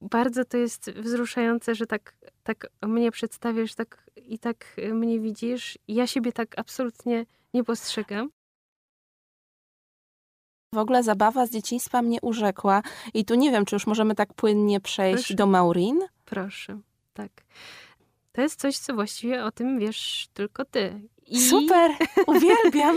bardzo 0.00 0.44
to 0.44 0.56
jest 0.56 0.90
wzruszające, 0.90 1.74
że 1.74 1.86
tak, 1.86 2.14
tak 2.42 2.66
mnie 2.82 3.10
przedstawiasz 3.10 3.74
tak, 3.74 4.10
i 4.16 4.38
tak 4.38 4.76
mnie 4.92 5.20
widzisz. 5.20 5.78
Ja 5.88 6.06
siebie 6.06 6.32
tak 6.32 6.58
absolutnie 6.58 7.26
nie 7.54 7.64
postrzegam. 7.64 8.30
W 10.74 10.78
ogóle 10.78 11.02
zabawa 11.02 11.46
z 11.46 11.50
dzieciństwa 11.50 12.02
mnie 12.02 12.18
urzekła 12.22 12.82
i 13.14 13.24
tu 13.24 13.34
nie 13.34 13.50
wiem, 13.50 13.64
czy 13.64 13.76
już 13.76 13.86
możemy 13.86 14.14
tak 14.14 14.34
płynnie 14.34 14.80
przejść 14.80 15.22
Proszę. 15.22 15.34
do 15.34 15.46
Maurin. 15.46 16.00
Proszę, 16.24 16.80
tak. 17.12 17.30
To 18.32 18.42
jest 18.42 18.60
coś, 18.60 18.78
co 18.78 18.94
właściwie 18.94 19.44
o 19.44 19.50
tym 19.50 19.78
wiesz 19.78 20.28
tylko 20.34 20.64
ty. 20.64 21.00
I... 21.26 21.40
Super, 21.40 21.90
uwielbiam. 22.26 22.96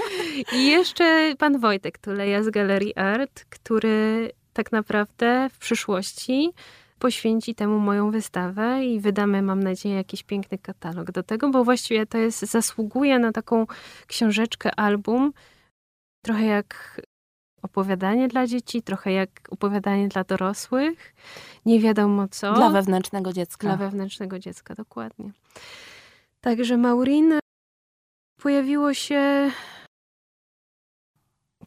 I 0.54 0.68
jeszcze 0.68 1.36
pan 1.38 1.60
Wojtek 1.60 1.98
Tuleja 1.98 2.44
z 2.44 2.50
Galerii 2.50 2.96
Art, 2.96 3.46
który 3.50 4.32
tak 4.56 4.72
naprawdę 4.72 5.50
w 5.50 5.58
przyszłości 5.58 6.54
poświęci 7.00 7.56
temu 7.56 7.80
moją 7.80 8.12
wystawę 8.12 8.86
i 8.86 9.00
wydamy, 9.00 9.42
mam 9.42 9.64
nadzieję, 9.64 9.96
jakiś 9.96 10.24
piękny 10.24 10.58
katalog 10.58 11.12
do 11.12 11.24
tego, 11.24 11.50
bo 11.50 11.64
właściwie 11.64 12.06
to 12.06 12.18
jest, 12.18 12.40
zasługuje 12.40 13.20
na 13.20 13.32
taką 13.32 13.66
książeczkę, 14.08 14.80
album, 14.80 15.34
trochę 16.22 16.46
jak 16.46 17.02
opowiadanie 17.62 18.28
dla 18.28 18.48
dzieci, 18.48 18.82
trochę 18.82 19.12
jak 19.12 19.30
opowiadanie 19.50 20.08
dla 20.08 20.24
dorosłych, 20.24 21.16
nie 21.66 21.80
wiadomo 21.80 22.28
co. 22.28 22.54
Dla 22.54 22.70
wewnętrznego 22.70 23.34
dziecka. 23.34 23.68
Dla 23.68 23.78
wewnętrznego 23.78 24.40
dziecka, 24.40 24.76
dokładnie. 24.76 25.32
Także 26.42 26.78
Maureen 26.78 27.40
pojawiło 28.42 28.94
się 28.94 29.52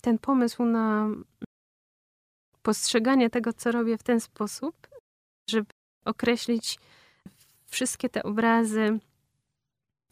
ten 0.00 0.18
pomysł 0.18 0.64
na 0.64 1.08
postrzeganie 2.68 3.30
tego, 3.30 3.52
co 3.52 3.72
robię 3.72 3.98
w 3.98 4.02
ten 4.02 4.20
sposób, 4.20 4.88
żeby 5.50 5.66
określić 6.04 6.78
wszystkie 7.66 8.08
te 8.08 8.22
obrazy 8.22 8.98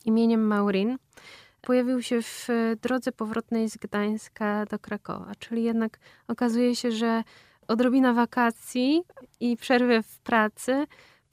imieniem 0.05 0.47
Maureen. 0.47 0.99
Pojawił 1.61 2.03
się 2.03 2.23
w 2.23 2.49
drodze 2.83 3.13
powrotnej 3.13 3.71
z 3.71 3.77
Gdańska 3.77 4.67
do 4.67 4.79
Krakowa, 4.79 5.33
czyli 5.39 5.65
jednak 5.65 5.99
okazuje 6.29 6.77
się, 6.77 6.93
że 6.93 7.23
odrobina 7.69 8.13
wakacji 8.13 9.03
i 9.41 9.57
przerwy 9.57 10.03
w 10.03 10.19
pracy 10.19 10.87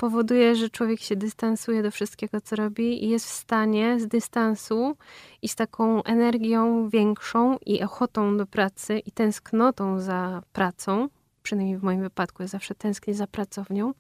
powoduje, 0.04 0.56
że 0.56 0.70
człowiek 0.70 1.00
się 1.00 1.16
dystansuje 1.16 1.84
do 1.84 1.92
wszystkiego, 1.92 2.42
co 2.42 2.56
robi 2.56 3.06
i 3.06 3.10
jest 3.10 3.26
w 3.26 3.30
stanie 3.30 4.00
z 4.00 4.08
dystansu 4.08 4.98
i 5.42 5.48
z 5.48 5.56
taką 5.56 6.04
energią 6.04 6.90
większą 6.90 7.58
i 7.66 7.84
ochotą 7.84 8.38
do 8.38 8.46
pracy 8.46 9.00
i 9.00 9.12
tęsknotą 9.12 10.00
za 10.00 10.44
pracą, 10.54 11.10
przynajmniej 11.44 11.78
w 11.78 11.84
moim 11.84 12.02
wypadku, 12.02 12.44
ja 12.44 12.48
zawsze 12.48 12.76
tęsknię 12.76 13.14
za 13.14 13.28
pracownią 13.28 13.94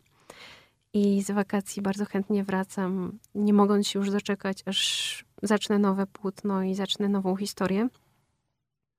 i 0.94 1.22
z 1.22 1.32
wakacji 1.32 1.82
bardzo 1.82 2.06
chętnie 2.06 2.44
wracam, 2.44 3.20
nie 3.36 3.54
mogąc 3.54 3.88
się 3.88 4.00
już 4.00 4.12
doczekać, 4.12 4.64
aż 4.66 5.26
zacznę 5.44 5.80
nowe 5.80 6.08
płótno 6.08 6.64
i 6.64 6.76
zacznę 6.76 7.10
nową 7.10 7.36
historię. 7.36 7.88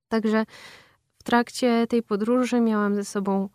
Także 0.08 0.44
w 1.18 1.22
trakcie 1.22 1.86
tej 1.86 2.02
podróży 2.02 2.60
miałam 2.60 2.94
ze 2.94 3.04
sobą 3.04 3.48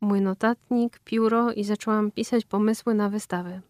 mój 0.00 0.20
notatnik, 0.20 0.98
pióro 0.98 1.52
i 1.52 1.64
zaczęłam 1.64 2.10
pisać 2.10 2.44
pomysły 2.44 2.94
na 2.94 3.08
wystawy. 3.08 3.60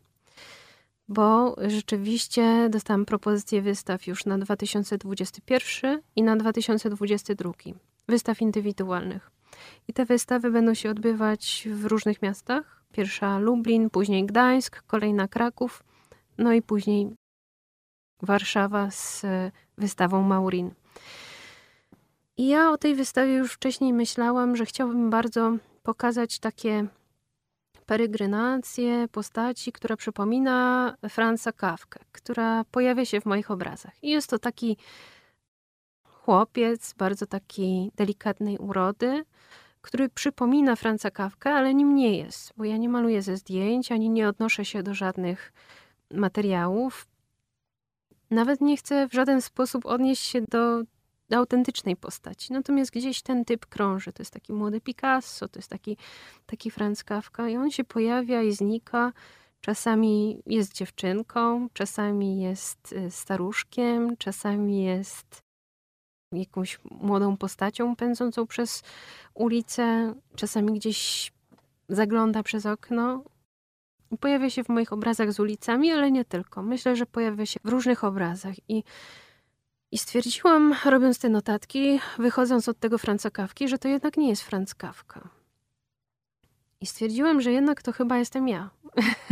Bo 1.09 1.57
rzeczywiście 1.69 2.69
dostałam 2.71 3.05
propozycję 3.05 3.63
wystaw 3.63 4.07
już 4.07 4.27
na 4.27 4.39
2021 4.39 6.01
i 6.17 6.23
na 6.23 6.37
2022. 6.37 7.53
Wystaw 8.09 8.43
indywidualnych. 8.43 9.31
I 9.89 9.93
te 9.93 10.05
wystawy 10.05 10.51
będą 10.51 10.75
się 10.75 10.91
odbywać 10.91 11.69
w 11.73 11.85
różnych 11.85 12.23
miastach. 12.23 12.83
Pierwsza 12.93 13.39
Lublin, 13.39 13.91
później 13.91 14.27
Gdańsk, 14.27 14.83
kolejna 14.87 15.29
Kraków, 15.29 15.85
no 16.39 16.53
i 16.53 16.63
później 16.63 17.11
Warszawa 18.23 18.91
z 18.91 19.23
wystawą 19.79 20.23
Maurin. 20.23 20.71
I 22.37 22.49
ja 22.49 22.71
o 22.71 22.79
tej 22.79 22.95
wystawie 22.95 23.35
już 23.35 23.53
wcześniej 23.53 23.93
myślałam, 23.93 24.57
że 24.57 24.67
chciałabym 24.67 25.11
bardzo 25.11 25.57
pokazać 25.87 26.39
takie 26.39 26.87
peregrinacje 27.87 29.09
postaci, 29.09 29.73
która 29.73 29.97
przypomina 29.97 30.95
Franza 31.09 31.53
Kafkę, 31.53 32.01
która 32.13 32.65
pojawia 32.65 33.05
się 33.05 33.21
w 33.21 33.27
moich 33.27 33.51
obrazach. 33.51 34.05
I 34.05 34.11
jest 34.11 34.31
to 34.31 34.39
taki 34.39 34.77
chłopiec, 36.05 36.95
bardzo 36.95 37.27
taki 37.27 37.93
delikatnej 37.97 38.59
urody, 38.59 39.25
który 39.81 40.09
przypomina 40.09 40.77
Franza 40.77 41.11
Kafkę, 41.11 41.55
ale 41.55 41.75
nim 41.75 41.95
nie 41.95 42.19
jest, 42.19 42.53
bo 42.57 42.65
ja 42.65 42.77
nie 42.77 42.89
maluję 42.89 43.23
ze 43.23 43.37
zdjęć, 43.37 43.93
ani 43.93 44.11
nie 44.11 44.29
odnoszę 44.29 44.65
się 44.65 44.83
do 44.83 44.95
żadnych 44.95 45.53
materiałów. 46.11 47.07
Nawet 48.31 48.61
nie 48.61 48.77
chcę 48.77 49.09
w 49.09 49.13
żaden 49.13 49.43
sposób 49.43 49.87
odnieść 49.87 50.23
się 50.23 50.43
do 50.43 50.83
autentycznej 51.35 51.97
postaci. 51.97 52.53
Natomiast 52.53 52.91
gdzieś 52.91 53.23
ten 53.23 53.45
typ 53.45 53.67
krąży. 53.67 54.13
To 54.13 54.23
jest 54.23 54.33
taki 54.33 54.53
młody 54.53 54.81
Picasso, 54.81 55.49
to 55.49 55.59
jest 55.59 55.71
taki, 55.71 55.97
taki 56.47 56.71
Franz 56.71 57.05
Kafka 57.05 57.49
i 57.49 57.57
on 57.57 57.71
się 57.71 57.85
pojawia 57.85 58.43
i 58.43 58.53
znika. 58.53 59.13
Czasami 59.61 60.43
jest 60.47 60.75
dziewczynką, 60.75 61.69
czasami 61.73 62.41
jest 62.41 62.95
staruszkiem, 63.11 64.17
czasami 64.17 64.85
jest 64.85 65.43
jakąś 66.33 66.79
młodą 66.91 67.37
postacią 67.37 67.97
pędzącą 67.97 68.47
przez 68.47 68.83
ulicę, 69.35 70.15
czasami 70.37 70.73
gdzieś 70.73 71.33
zagląda 71.89 72.43
przez 72.43 72.67
okno. 72.67 73.25
Pojawia 74.21 74.51
się 74.51 74.65
w 74.65 74.69
moich 74.69 74.93
obrazach 74.93 75.33
z 75.33 75.41
ulicami, 75.41 75.91
ale 75.91 76.11
nie 76.11 76.25
tylko. 76.25 76.63
Myślę, 76.63 76.97
że 76.97 77.07
pojawia 77.07 77.47
się 77.47 77.61
w 77.65 77.69
różnych 77.69 78.05
obrazach 78.05 78.55
i 78.69 78.85
i 79.93 79.99
stwierdziłam, 79.99 80.75
robiąc 80.85 81.19
te 81.19 81.29
notatki, 81.29 82.01
wychodząc 82.19 82.69
od 82.69 82.79
tego 82.79 82.99
Franca 82.99 83.31
Kawki, 83.31 83.69
że 83.69 83.79
to 83.79 83.89
jednak 83.89 84.17
nie 84.17 84.29
jest 84.29 84.43
Franz 84.43 84.75
Kawka. 84.75 85.29
I 86.81 86.87
stwierdziłam, 86.87 87.41
że 87.41 87.53
jednak 87.53 87.83
to 87.83 87.93
chyba 87.93 88.19
jestem 88.19 88.49
ja, 88.49 88.71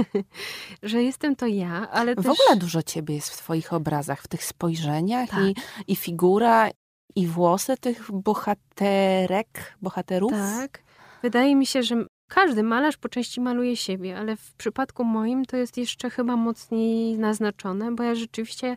że 0.83 1.03
jestem 1.03 1.37
to 1.37 1.47
ja, 1.47 1.91
ale 1.91 2.15
W 2.15 2.17
też... 2.17 2.27
ogóle 2.27 2.57
dużo 2.57 2.83
ciebie 2.83 3.15
jest 3.15 3.31
w 3.31 3.37
twoich 3.37 3.73
obrazach, 3.73 4.23
w 4.23 4.29
tych 4.29 4.45
spojrzeniach 4.45 5.31
Tak. 5.31 5.41
i, 5.45 5.55
i 5.93 5.97
figura, 5.97 6.71
i 7.17 7.27
włosy 7.27 7.77
tych 7.77 8.13
bohaterek, 8.13 9.77
bohaterów. 9.83 10.33
Tak. 10.33 10.83
Wydaje 11.23 11.57
mi 11.57 11.67
się, 11.67 11.83
że 11.83 12.07
każdy 12.29 12.63
malarz 12.63 12.97
po 12.97 13.09
części 13.09 13.41
maluje 13.41 13.77
siebie, 13.77 14.19
ale 14.19 14.37
w 14.37 14.55
przypadku 14.55 15.05
moim 15.05 15.45
to 15.45 15.57
jest 15.57 15.77
jeszcze 15.77 16.11
chyba 16.11 16.37
mocniej 16.37 17.19
naznaczone, 17.19 17.95
bo 17.95 18.03
ja 18.03 18.15
rzeczywiście 18.15 18.77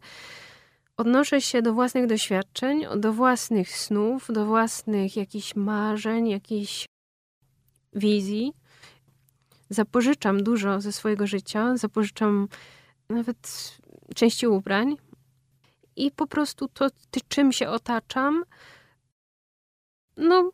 odnoszę 0.97 1.41
się 1.41 1.61
do 1.61 1.73
własnych 1.73 2.07
doświadczeń, 2.07 2.85
do 2.95 3.13
własnych 3.13 3.77
snów, 3.77 4.27
do 4.29 4.45
własnych 4.45 5.15
jakichś 5.15 5.55
marzeń, 5.55 6.27
jakichś 6.27 6.85
wizji. 7.93 8.53
Zapożyczam 9.69 10.43
dużo 10.43 10.81
ze 10.81 10.91
swojego 10.91 11.27
życia, 11.27 11.77
zapożyczam 11.77 12.47
nawet 13.09 13.73
części 14.15 14.47
ubrań 14.47 14.97
i 15.95 16.11
po 16.11 16.27
prostu 16.27 16.67
to, 16.67 16.87
czym 17.27 17.51
się 17.51 17.69
otaczam, 17.69 18.43
no, 20.17 20.51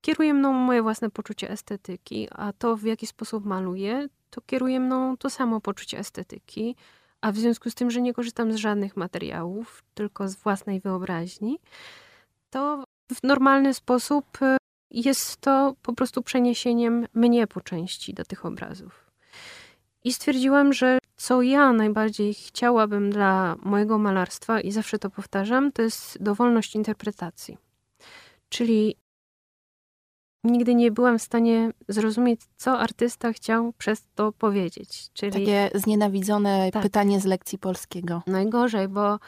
kieruje 0.00 0.34
mną 0.34 0.52
moje 0.52 0.82
własne 0.82 1.10
poczucie 1.10 1.50
estetyki, 1.50 2.28
a 2.30 2.52
to, 2.52 2.76
w 2.76 2.84
jaki 2.84 3.06
sposób 3.06 3.44
maluję, 3.44 4.08
to 4.30 4.40
kieruje 4.40 4.80
mną 4.80 5.16
to 5.16 5.30
samo 5.30 5.60
poczucie 5.60 5.98
estetyki. 5.98 6.76
A 7.20 7.32
w 7.32 7.36
związku 7.36 7.70
z 7.70 7.74
tym, 7.74 7.90
że 7.90 8.00
nie 8.00 8.14
korzystam 8.14 8.52
z 8.52 8.56
żadnych 8.56 8.96
materiałów, 8.96 9.82
tylko 9.94 10.28
z 10.28 10.36
własnej 10.36 10.80
wyobraźni, 10.80 11.58
to 12.50 12.84
w 13.14 13.22
normalny 13.22 13.74
sposób 13.74 14.42
y, 14.42 14.56
jest 14.90 15.36
to 15.36 15.74
po 15.82 15.92
prostu 15.92 16.22
przeniesieniem 16.22 17.06
mnie 17.14 17.46
po 17.46 17.60
części 17.60 18.14
do 18.14 18.24
tych 18.24 18.46
obrazów. 18.46 19.10
I 20.04 20.12
stwierdziłam, 20.12 20.72
że 20.72 20.98
co 21.16 21.42
ja 21.42 21.72
najbardziej 21.72 22.34
chciałabym 22.34 23.10
dla 23.10 23.56
mojego 23.62 23.98
malarstwa, 23.98 24.60
i 24.60 24.72
zawsze 24.72 24.98
to 24.98 25.10
powtarzam, 25.10 25.72
to 25.72 25.82
jest 25.82 26.22
dowolność 26.22 26.74
interpretacji. 26.74 27.58
Czyli 28.48 28.96
nigdy 30.48 30.74
nie 30.74 30.90
byłam 30.90 31.18
w 31.18 31.22
stanie 31.22 31.70
zrozumieć, 31.88 32.40
co 32.56 32.78
artysta 32.78 33.32
chciał 33.32 33.72
przez 33.78 34.06
to 34.14 34.32
powiedzieć. 34.32 35.08
Czyli 35.12 35.32
Takie 35.32 35.70
znienawidzone 35.74 36.70
Tak. 36.72 36.82
pytanie 36.82 37.20
z 37.20 37.24
lekcji 37.24 37.58
polskiego. 37.58 38.22
najgorzej, 38.26 38.88
bo 38.88 39.18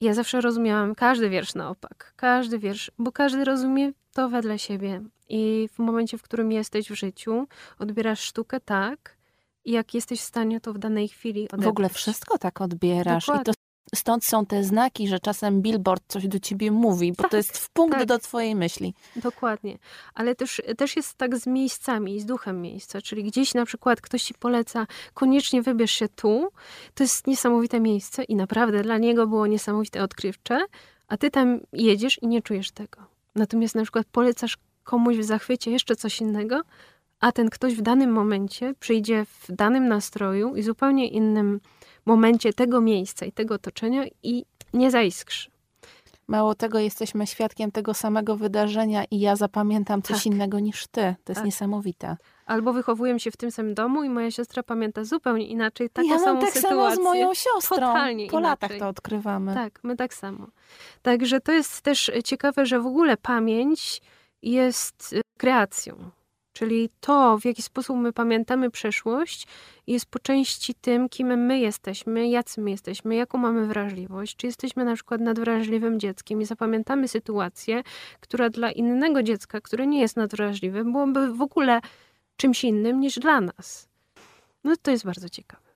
ja 0.00 0.14
zawsze 0.14 0.40
rozumiałam 0.40 0.94
każdy 0.94 1.30
wiersz 1.30 1.54
na 1.54 1.70
opak. 1.70 2.12
Każdy 2.16 2.58
wiersz, 2.58 2.90
bo 2.98 3.12
każdy 3.12 3.44
rozumie 3.44 3.92
to 4.14 4.28
wedle 4.28 4.58
siebie. 4.58 5.02
I 5.28 5.68
w 5.72 5.78
momencie, 5.78 6.18
w 6.18 6.22
którym 6.22 6.52
jesteś 6.52 6.90
w 6.90 6.94
życiu, 6.94 7.46
odbierasz 7.78 8.20
sztukę 8.20 8.60
tak, 8.60 9.16
jak 9.64 9.94
jesteś 9.94 10.20
w 10.20 10.24
stanie 10.24 10.60
to 10.60 10.72
w 10.72 10.78
danej 10.78 11.08
chwili 11.08 11.42
odebrać. 11.42 11.64
W 11.64 11.68
ogóle 11.68 11.88
wszystko 11.88 12.38
tak 12.38 12.60
odbierasz. 12.60 13.24
I 13.24 13.26
to 13.26 13.32
Dokładnie. 13.32 13.54
Stąd 13.94 14.24
są 14.24 14.46
te 14.46 14.64
znaki, 14.64 15.08
że 15.08 15.20
czasem 15.20 15.62
billboard 15.62 16.02
coś 16.08 16.28
do 16.28 16.40
ciebie 16.40 16.70
mówi, 16.70 17.12
bo 17.12 17.22
Tak, 17.22 17.30
to 17.30 17.36
jest 17.36 17.58
w 17.58 17.70
punkt 17.70 17.98
tak. 17.98 18.08
do 18.08 18.18
twojej 18.18 18.54
myśli. 18.54 18.94
Dokładnie. 19.16 19.78
Ale 20.14 20.34
też, 20.34 20.62
też 20.78 20.96
jest 20.96 21.14
tak 21.14 21.36
z 21.36 21.46
miejscami, 21.46 22.20
z 22.20 22.26
duchem 22.26 22.62
miejsca. 22.62 23.02
Czyli 23.02 23.24
gdzieś 23.24 23.54
na 23.54 23.66
przykład 23.66 24.00
ktoś 24.00 24.22
ci 24.22 24.34
poleca, 24.34 24.86
koniecznie 25.14 25.62
wybierz 25.62 25.92
się 25.92 26.08
tu. 26.08 26.48
To 26.94 27.04
jest 27.04 27.26
niesamowite 27.26 27.80
miejsce 27.80 28.24
i 28.24 28.36
naprawdę 28.36 28.82
dla 28.82 28.98
niego 28.98 29.26
było 29.26 29.46
niesamowite 29.46 30.02
odkrywcze, 30.02 30.60
a 31.08 31.16
ty 31.16 31.30
tam 31.30 31.60
jedziesz 31.72 32.22
i 32.22 32.26
nie 32.26 32.42
czujesz 32.42 32.70
tego. 32.70 33.00
Natomiast 33.34 33.74
na 33.74 33.82
przykład 33.82 34.06
polecasz 34.12 34.58
komuś 34.84 35.16
w 35.16 35.24
zachwycie 35.24 35.70
jeszcze 35.70 35.96
coś 35.96 36.20
innego, 36.20 36.62
a 37.20 37.32
ten 37.32 37.50
ktoś 37.50 37.74
w 37.74 37.82
danym 37.82 38.12
momencie 38.12 38.74
przyjdzie 38.80 39.24
w 39.24 39.52
danym 39.52 39.88
nastroju 39.88 40.56
i 40.56 40.62
zupełnie 40.62 41.08
innym 41.08 41.60
momencie 42.06 42.52
tego 42.52 42.80
miejsca 42.80 43.26
i 43.26 43.32
tego 43.32 43.54
otoczenia 43.54 44.04
i 44.22 44.44
nie 44.74 44.90
zaiskrzy. 44.90 45.50
Mało 46.26 46.54
tego, 46.54 46.78
jesteśmy 46.78 47.26
świadkiem 47.26 47.72
tego 47.72 47.94
samego 47.94 48.36
wydarzenia 48.36 49.04
i 49.10 49.20
ja 49.20 49.36
zapamiętam 49.36 50.02
coś 50.02 50.16
Tak. 50.16 50.26
innego 50.26 50.58
niż 50.60 50.86
ty. 50.86 51.14
To 51.24 51.32
jest 51.32 51.38
Tak. 51.38 51.44
niesamowite. 51.44 52.16
Albo 52.46 52.72
wychowuję 52.72 53.20
się 53.20 53.30
w 53.30 53.36
tym 53.36 53.50
samym 53.50 53.74
domu 53.74 54.02
i 54.04 54.08
moja 54.08 54.30
siostra 54.30 54.62
pamięta 54.62 55.04
zupełnie 55.04 55.46
inaczej 55.46 55.90
taką 55.90 56.08
ja 56.08 56.14
mam 56.14 56.24
samą 56.24 56.40
tak 56.40 56.50
sytuację. 56.50 56.78
samo 56.78 56.94
z 56.94 56.98
moją 56.98 57.34
siostrą. 57.34 57.76
Totalnie 57.76 58.26
po 58.26 58.40
latach 58.40 58.70
inaczej. 58.70 58.80
to 58.80 58.88
odkrywamy. 58.88 59.54
Tak, 59.54 59.80
my 59.82 59.96
tak 59.96 60.14
samo. 60.14 60.46
Także 61.02 61.40
to 61.40 61.52
jest 61.52 61.80
też 61.82 62.10
ciekawe, 62.24 62.66
że 62.66 62.80
w 62.80 62.86
ogóle 62.86 63.16
pamięć 63.16 64.02
jest 64.42 65.12
y, 65.12 65.20
kreacją. 65.38 66.10
Czyli 66.60 66.90
to, 67.00 67.38
w 67.38 67.44
jaki 67.44 67.62
sposób 67.62 67.96
my 67.96 68.12
pamiętamy 68.12 68.70
przeszłość, 68.70 69.46
jest 69.86 70.06
po 70.06 70.18
części 70.18 70.74
tym, 70.74 71.08
kim 71.08 71.26
my 71.26 71.58
jesteśmy, 71.58 72.28
jacy 72.28 72.60
my 72.60 72.70
jesteśmy, 72.70 73.14
jaką 73.14 73.38
mamy 73.38 73.66
wrażliwość. 73.66 74.36
Czy 74.36 74.46
jesteśmy 74.46 74.84
na 74.84 74.94
przykład 74.94 75.20
nadwrażliwym 75.20 76.00
dzieckiem 76.00 76.40
i 76.40 76.44
zapamiętamy 76.44 77.08
sytuację, 77.08 77.82
która 78.20 78.50
dla 78.50 78.70
innego 78.70 79.22
dziecka, 79.22 79.60
które 79.60 79.86
nie 79.86 80.00
jest 80.00 80.16
nadwrażliwe, 80.16 80.84
byłoby 80.84 81.32
w 81.32 81.42
ogóle 81.42 81.80
czymś 82.36 82.64
innym 82.64 83.00
niż 83.00 83.18
dla 83.18 83.40
nas. 83.40 83.88
No 84.64 84.74
to 84.82 84.90
jest 84.90 85.04
bardzo 85.04 85.28
ciekawe. 85.28 85.68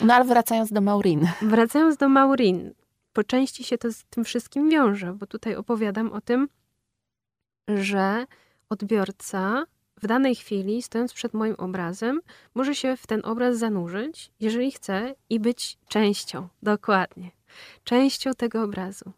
No 0.00 0.14
ale 0.14 0.24
wracając 0.24 0.72
do 0.72 0.80
Maureen. 0.80 1.28
Wracając 1.42 1.96
do 1.96 2.08
Maureen, 2.08 2.74
po 3.12 3.24
części 3.24 3.64
się 3.64 3.78
to 3.78 3.92
z 3.92 4.04
tym 4.04 4.24
wszystkim 4.24 4.70
wiąże, 4.70 5.12
bo 5.12 5.26
tutaj 5.26 5.54
opowiadam 5.56 6.12
o 6.12 6.20
tym, 6.20 6.48
że 7.68 8.26
odbiorca 8.68 9.64
w 10.02 10.06
danej 10.06 10.34
chwili, 10.34 10.82
stojąc 10.82 11.12
przed 11.12 11.34
moim 11.34 11.54
obrazem, 11.58 12.20
może 12.54 12.74
się 12.74 12.96
w 12.96 13.06
ten 13.06 13.20
obraz 13.24 13.58
zanurzyć, 13.58 14.30
jeżeli 14.40 14.70
chce, 14.72 15.14
i 15.30 15.40
być 15.40 15.78
częścią, 15.88 16.48
dokładnie, 16.62 17.30
częścią 17.84 18.34
tego 18.34 18.62
obrazu. 18.62 19.12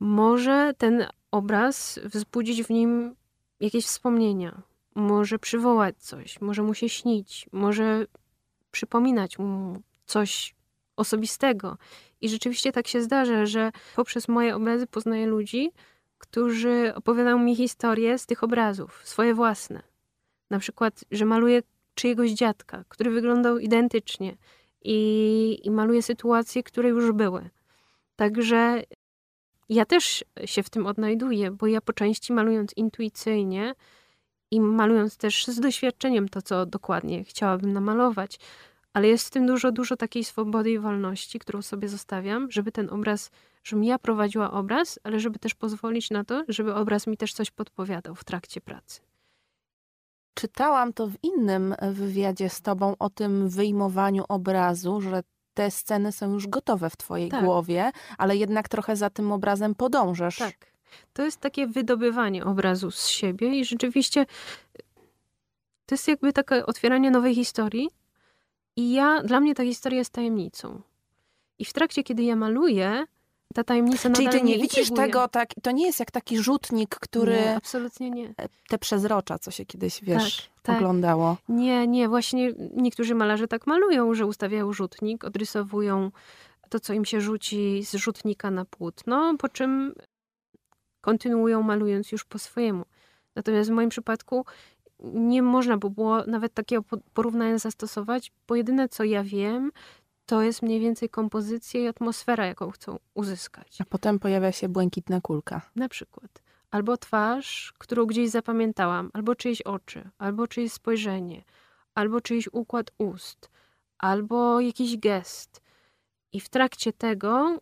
Może 0.00 0.74
ten 0.78 1.06
obraz 1.30 2.00
wzbudzić 2.04 2.62
w 2.62 2.70
nim 2.70 3.14
jakieś 3.60 3.86
wspomnienia, 3.86 4.62
może 4.94 5.38
przywołać 5.38 5.94
coś, 5.98 6.40
może 6.40 6.62
mu 6.62 6.74
się 6.74 6.88
śnić, 6.88 7.46
może 7.52 8.06
przypominać 8.70 9.38
mu 9.38 9.82
coś 10.06 10.54
osobistego. 10.96 11.78
I 12.20 12.28
rzeczywiście 12.28 12.72
tak 12.72 12.88
się 12.88 13.02
zdarza, 13.02 13.46
że 13.46 13.72
poprzez 13.96 14.28
moje 14.28 14.56
obrazy 14.56 14.86
poznaję 14.86 15.26
ludzi, 15.26 15.70
którzy 16.30 16.92
opowiadają 16.94 17.38
mi 17.38 17.56
historie 17.56 18.18
z 18.18 18.26
tych 18.26 18.44
obrazów, 18.44 19.00
swoje 19.04 19.34
własne. 19.34 19.82
Na 20.50 20.58
przykład, 20.58 21.04
że 21.10 21.24
maluję 21.24 21.62
czyjegoś 21.94 22.30
dziadka, 22.30 22.84
który 22.88 23.10
wyglądał 23.10 23.58
identycznie 23.58 24.36
i, 24.82 25.60
i 25.64 25.70
maluję 25.70 26.02
sytuacje, 26.02 26.62
które 26.62 26.88
już 26.88 27.12
były. 27.12 27.50
Także 28.16 28.82
ja 29.68 29.84
też 29.84 30.24
się 30.44 30.62
w 30.62 30.70
tym 30.70 30.86
odnajduję, 30.86 31.50
bo 31.50 31.66
ja 31.66 31.80
po 31.80 31.92
części 31.92 32.32
malując 32.32 32.72
intuicyjnie 32.76 33.74
i 34.50 34.60
malując 34.60 35.16
też 35.16 35.46
z 35.46 35.60
doświadczeniem 35.60 36.28
to, 36.28 36.42
co 36.42 36.66
dokładnie 36.66 37.24
chciałabym 37.24 37.72
namalować, 37.72 38.38
ale 38.92 39.08
jest 39.08 39.26
w 39.26 39.30
tym 39.30 39.46
dużo, 39.46 39.72
dużo 39.72 39.96
takiej 39.96 40.24
swobody 40.24 40.70
i 40.70 40.78
wolności, 40.78 41.38
którą 41.38 41.62
sobie 41.62 41.88
zostawiam, 41.88 42.50
żeby 42.50 42.72
ten 42.72 42.90
obraz, 42.90 43.30
żebym 43.66 43.84
ja 43.84 43.98
prowadziła 43.98 44.50
obraz, 44.50 44.98
ale 45.04 45.20
żeby 45.20 45.38
też 45.38 45.54
pozwolić 45.54 46.10
na 46.10 46.24
to, 46.24 46.44
żeby 46.48 46.74
obraz 46.74 47.06
mi 47.06 47.16
też 47.16 47.32
coś 47.32 47.50
podpowiadał 47.50 48.14
w 48.14 48.24
trakcie 48.24 48.60
pracy. 48.60 49.00
Czytałam 50.34 50.92
to 50.92 51.06
w 51.06 51.14
innym 51.22 51.74
wywiadzie 51.92 52.48
z 52.48 52.62
tobą 52.62 52.94
o 52.98 53.10
tym 53.10 53.48
wyjmowaniu 53.48 54.24
obrazu, 54.28 55.00
że 55.00 55.22
te 55.54 55.70
sceny 55.70 56.12
są 56.12 56.32
już 56.32 56.48
gotowe 56.48 56.90
w 56.90 56.96
twojej 56.96 57.28
Tak. 57.28 57.44
głowie, 57.44 57.90
ale 58.18 58.36
jednak 58.36 58.68
trochę 58.68 58.96
za 58.96 59.10
tym 59.10 59.32
obrazem 59.32 59.74
podążasz. 59.74 60.38
Tak. 60.38 60.54
To 61.12 61.22
jest 61.24 61.40
takie 61.40 61.66
wydobywanie 61.66 62.44
obrazu 62.44 62.90
z 62.90 63.08
siebie 63.08 63.60
i 63.60 63.64
rzeczywiście 63.64 64.26
to 65.86 65.94
jest 65.94 66.08
jakby 66.08 66.32
takie 66.32 66.66
otwieranie 66.66 67.10
nowej 67.10 67.34
historii. 67.34 67.90
I 68.76 68.92
ja, 68.92 69.22
dla 69.22 69.40
mnie 69.40 69.54
ta 69.54 69.64
historia 69.64 69.98
jest 69.98 70.12
tajemnicą. 70.12 70.80
I 71.58 71.64
w 71.64 71.72
trakcie, 71.72 72.02
kiedy 72.02 72.22
ja 72.22 72.36
maluję, 72.36 73.04
ta 73.54 73.64
tajemnica 73.64 74.10
Czyli 74.10 74.28
ty 74.28 74.42
nie 74.42 74.54
widzisz 74.58 74.78
intryguje. 74.78 75.06
tego 75.06 75.28
tak, 75.28 75.48
to 75.62 75.70
nie 75.70 75.86
jest 75.86 76.00
jak 76.00 76.10
taki 76.10 76.38
rzutnik, 76.38 76.96
który 77.00 77.32
Nie, 77.32 77.56
absolutnie 77.56 78.10
nie. 78.10 78.34
te 78.68 78.78
przezrocza, 78.78 79.38
co 79.38 79.50
się 79.50 79.64
kiedyś, 79.66 80.00
wiesz, 80.02 80.36
Tak, 80.36 80.62
tak. 80.62 80.76
oglądało. 80.76 81.36
Nie, 81.48 81.86
nie, 81.86 82.08
właśnie 82.08 82.52
niektórzy 82.76 83.14
malarze 83.14 83.48
tak 83.48 83.66
malują, 83.66 84.14
że 84.14 84.26
ustawiają 84.26 84.72
rzutnik, 84.72 85.24
odrysowują 85.24 86.10
to, 86.68 86.80
co 86.80 86.92
im 86.92 87.04
się 87.04 87.20
rzuci 87.20 87.82
z 87.84 87.94
rzutnika 87.94 88.50
na 88.50 88.64
płótno, 88.64 89.34
po 89.38 89.48
czym 89.48 89.94
kontynuują 91.00 91.62
malując 91.62 92.12
już 92.12 92.24
po 92.24 92.38
swojemu. 92.38 92.84
Natomiast 93.36 93.70
w 93.70 93.72
moim 93.72 93.88
przypadku 93.88 94.44
nie 95.02 95.42
można 95.42 95.76
by 95.78 95.90
było 95.90 96.24
nawet 96.26 96.54
takiego 96.54 96.82
po- 96.82 96.96
porównania 97.14 97.58
zastosować, 97.58 98.32
bo 98.48 98.54
jedyne, 98.54 98.88
co 98.88 99.04
ja 99.04 99.24
wiem, 99.24 99.72
to 100.26 100.42
jest 100.42 100.62
mniej 100.62 100.80
więcej 100.80 101.08
kompozycja 101.08 101.80
i 101.80 101.86
atmosfera, 101.86 102.46
jaką 102.46 102.70
chcą 102.70 102.98
uzyskać. 103.14 103.80
A 103.80 103.84
potem 103.84 104.18
pojawia 104.18 104.52
się 104.52 104.68
błękitna 104.68 105.20
kulka. 105.20 105.60
Na 105.76 105.88
przykład. 105.88 106.42
Albo 106.70 106.96
twarz, 106.96 107.74
którą 107.78 108.06
gdzieś 108.06 108.30
zapamiętałam, 108.30 109.10
albo 109.12 109.34
czyjeś 109.34 109.62
oczy, 109.62 110.10
albo 110.18 110.46
czyjeś 110.46 110.72
spojrzenie, 110.72 111.44
albo 111.94 112.20
czyjś 112.20 112.48
układ 112.52 112.90
ust, 112.98 113.50
albo 113.98 114.60
jakiś 114.60 114.98
gest. 114.98 115.62
I 116.32 116.40
w 116.40 116.48
trakcie 116.48 116.92
tego 116.92 117.58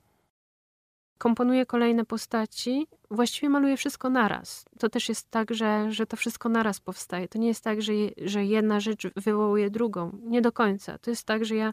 komponuję 1.18 1.66
kolejne 1.66 2.05
postaci, 2.05 2.87
właściwie 3.11 3.48
maluję 3.48 3.77
wszystko 3.77 4.11
naraz. 4.11 4.64
To 4.79 4.88
też 4.88 5.09
jest 5.09 5.31
tak, 5.31 5.55
że, 5.55 5.92
że 5.92 6.07
to 6.07 6.16
wszystko 6.16 6.48
naraz 6.48 6.81
powstaje. 6.81 7.29
To 7.29 7.38
nie 7.38 7.48
jest 7.48 7.64
tak, 7.64 7.83
że, 7.83 7.92
że 8.16 8.44
jedna 8.44 8.81
rzecz 8.81 9.09
wywołuje 9.16 9.70
drugą. 9.70 10.18
Nie 10.22 10.42
do 10.42 10.53
końca. 10.53 10.98
To 10.98 11.11
jest 11.11 11.24
tak, 11.24 11.44
że 11.44 11.55
ja, 11.55 11.72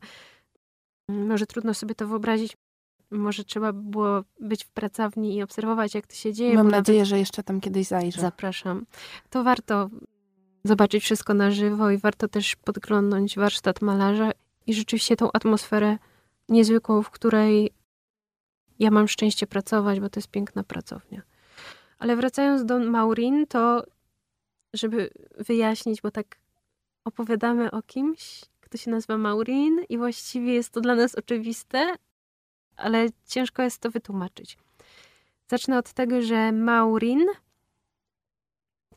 może 1.12 1.46
trudno 1.46 1.74
sobie 1.74 1.96
to 1.96 2.08
wyobrazić, 2.08 2.58
może 3.12 3.44
trzeba 3.44 3.74
było 3.74 4.24
być 4.40 4.64
w 4.64 4.72
pracowni 4.72 5.36
i 5.36 5.44
obserwować, 5.44 5.96
jak 5.96 6.08
to 6.08 6.16
się 6.16 6.34
dzieje. 6.34 6.56
Mam 6.56 6.72
nadzieję, 6.72 7.06
że 7.06 7.20
jeszcze 7.20 7.44
tam 7.44 7.62
kiedyś 7.62 7.88
zajrzę. 7.88 8.22
Zapraszam. 8.22 8.86
To 9.30 9.44
warto 9.44 9.90
zobaczyć 10.64 11.04
wszystko 11.04 11.34
na 11.34 11.52
żywo 11.52 11.90
i 11.90 11.98
warto 11.98 12.28
też 12.28 12.56
podglądnąć 12.56 13.36
warsztat 13.36 13.82
malarza 13.82 14.32
i 14.68 14.74
rzeczywiście 14.74 15.16
tą 15.16 15.32
atmosferę 15.32 15.98
niezwykłą, 16.50 17.02
w 17.02 17.10
której 17.10 17.74
ja 18.80 18.92
mam 18.92 19.08
szczęście 19.08 19.48
pracować, 19.48 20.00
bo 20.00 20.10
to 20.10 20.20
jest 20.20 20.32
piękna 20.32 20.64
pracownia. 20.64 21.22
Ale 22.00 22.16
wracając 22.16 22.66
do 22.66 22.80
Maurin, 22.80 23.48
to 23.48 23.84
żeby 24.74 25.10
wyjaśnić, 25.38 26.02
bo 26.02 26.12
tak 26.12 26.38
opowiadamy 27.06 27.72
o 27.72 27.82
kimś, 27.82 28.42
kto 28.72 28.78
się 28.78 28.92
nazywa 28.92 29.18
Maurin 29.18 29.86
i 29.90 29.98
właściwie 29.98 30.54
jest 30.54 30.70
to 30.70 30.82
dla 30.82 30.96
nas 30.96 31.16
oczywiste, 31.16 31.96
ale 32.76 33.08
ciężko 33.28 33.62
jest 33.62 33.80
to 33.80 33.92
wytłumaczyć. 33.92 34.58
Zacznę 35.48 35.78
od 35.78 35.94
tego, 35.94 36.22
że 36.22 36.52
Maurin 36.52 37.26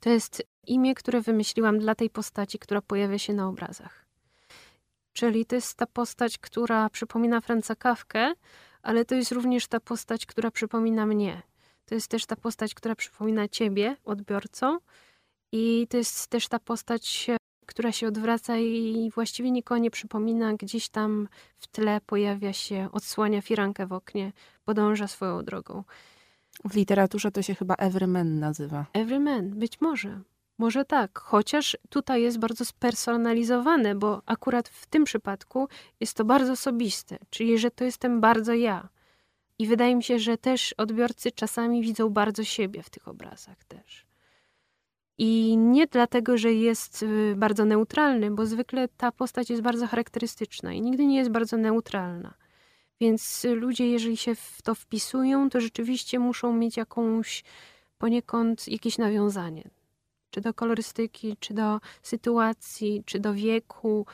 to 0.00 0.10
jest 0.10 0.42
imię, 0.66 0.94
które 0.94 1.20
wymyśliłam 1.20 1.78
dla 1.78 1.94
tej 1.94 2.10
postaci, 2.10 2.58
która 2.58 2.82
pojawia 2.82 3.18
się 3.18 3.32
na 3.32 3.48
obrazach. 3.48 4.04
Czyli 5.12 5.46
to 5.46 5.54
jest 5.54 5.74
ta 5.74 5.87
postać, 5.87 6.38
która 6.38 6.90
przypomina 6.90 7.40
Franca 7.40 7.74
Kawkę, 7.74 8.32
ale 8.82 9.04
to 9.04 9.14
jest 9.14 9.32
również 9.32 9.66
ta 9.66 9.80
postać, 9.80 10.26
która 10.26 10.50
przypomina 10.50 11.06
mnie. 11.06 11.42
To 11.87 11.94
jest 11.94 12.08
też 12.08 12.26
ta 12.26 12.37
postać, 12.37 12.74
która 12.74 12.94
przypomina 12.94 13.48
ciebie, 13.48 13.96
odbiorcą. 14.04 14.78
I 15.52 15.87
to 15.90 15.96
jest 15.96 16.26
też 16.26 16.48
ta 16.48 16.58
postać, 16.58 17.30
która 17.66 17.92
się 17.92 18.09
odwraca 18.09 18.57
i 18.59 19.11
właściwie 19.14 19.50
nikogo 19.50 19.79
nie 19.79 19.90
przypomina. 19.90 20.55
Gdzieś 20.55 20.88
tam 20.88 21.29
w 21.57 21.66
tle 21.66 22.00
pojawia 22.07 22.53
się, 22.53 22.88
odsłania 22.92 23.40
firankę 23.42 23.87
w 23.87 23.92
oknie, 23.92 24.33
podąża 24.64 25.09
swoją 25.09 25.44
drogą. 25.44 25.85
W 26.64 26.74
literaturze 26.74 27.31
to 27.31 27.42
się 27.42 27.55
chyba 27.55 27.74
everyman 27.74 28.38
nazywa. 28.38 28.87
Everyman, 28.92 29.50
być 29.50 29.81
może. 29.81 30.20
Może 30.59 30.85
tak, 30.85 31.18
chociaż 31.18 31.77
tutaj 31.88 32.22
jest 32.22 32.38
bardzo 32.38 32.64
spersonalizowane, 32.64 33.94
bo 33.94 34.22
akurat 34.27 34.68
w 34.68 34.87
tym 34.87 35.05
przypadku 35.05 35.68
jest 36.00 36.16
to 36.16 36.24
bardzo 36.24 36.53
osobiste, 36.53 37.18
czyli 37.31 37.59
że 37.59 37.70
to 37.70 37.85
jestem 37.85 38.20
bardzo 38.20 38.55
ja. 38.55 38.88
I 39.59 39.66
wydaje 39.66 39.96
mi 39.96 40.03
się, 40.03 40.18
że 40.18 40.38
też 40.38 40.72
odbiorcy 40.72 41.33
czasami 41.33 41.83
widzą 41.83 42.11
bardzo 42.11 42.44
siebie 42.44 42.83
w 42.83 42.90
tych 42.90 43.09
obrazach 43.09 43.64
też. 43.64 44.07
I 45.18 45.57
nie 45.57 45.87
dlatego, 45.87 46.38
że 46.38 46.53
jest 46.53 47.03
y, 47.03 47.35
bardzo 47.37 47.64
neutralny, 47.64 48.31
bo 48.31 48.46
zwykle 48.46 48.88
ta 48.88 49.12
postać 49.12 49.50
jest 49.50 49.62
bardzo 49.62 49.87
charakterystyczna 49.87 50.72
i 50.72 50.81
nigdy 50.81 51.07
nie 51.07 51.16
jest 51.16 51.31
bardzo 51.31 51.57
neutralna. 51.57 52.35
Więc 53.00 53.46
ludzie, 53.55 53.88
jeżeli 53.90 54.16
się 54.16 54.35
w 54.35 54.62
to 54.62 54.74
wpisują, 54.74 55.50
to 55.50 55.61
rzeczywiście 55.61 56.18
muszą 56.18 56.53
mieć 56.53 56.77
jakąś 56.77 57.44
poniekąd 57.98 58.68
jakieś 58.68 58.98
nawiązanie 58.98 59.70
czy 60.35 60.40
do 60.40 60.55
kolorystyki, 60.55 61.37
czy 61.40 61.55
do 61.55 61.81
sytuacji, 62.03 63.03
czy 63.07 63.20
do 63.20 63.35
wieku, 63.35 64.07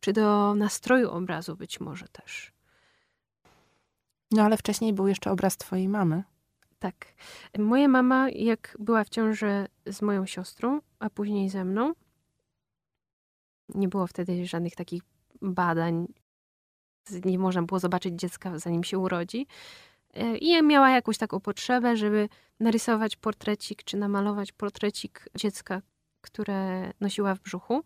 czy 0.00 0.12
do 0.12 0.54
nastroju 0.54 1.10
obrazu 1.10 1.56
być 1.56 1.80
może 1.80 2.08
też. 2.08 2.52
No 4.30 4.42
ale 4.42 4.56
wcześniej 4.56 4.92
był 4.92 5.08
jeszcze 5.08 5.30
obraz 5.30 5.56
twojej 5.56 5.88
mamy. 5.88 6.24
Tak. 6.84 7.14
Moja 7.58 7.88
mama, 7.88 8.30
jak 8.30 8.76
była 8.78 9.04
w 9.04 9.08
ciąży 9.08 9.66
z 9.86 10.02
moją 10.02 10.26
siostrą, 10.26 10.80
a 10.98 11.10
później 11.10 11.48
ze 11.50 11.64
mną, 11.64 11.94
nie 13.74 13.88
było 13.88 14.06
wtedy 14.06 14.46
żadnych 14.46 14.76
takich 14.76 15.02
badań, 15.42 16.06
nie 17.24 17.38
można 17.38 17.62
było 17.62 17.78
zobaczyć 17.78 18.14
dziecka 18.14 18.58
zanim 18.58 18.84
się 18.84 18.98
urodzi. 18.98 19.46
E, 20.14 20.36
I 20.36 20.62
miała 20.62 20.90
jakąś 20.90 21.18
taką 21.18 21.40
potrzebę, 21.40 21.96
żeby 21.96 22.28
narysować 22.60 23.16
portrecik, 23.16 23.84
czy 23.84 23.96
namalować 23.96 24.52
portrecik 24.52 25.28
dziecka, 25.36 25.82
które 26.20 26.90
nosiła 27.00 27.34
w 27.34 27.40
brzuchu. 27.40 27.82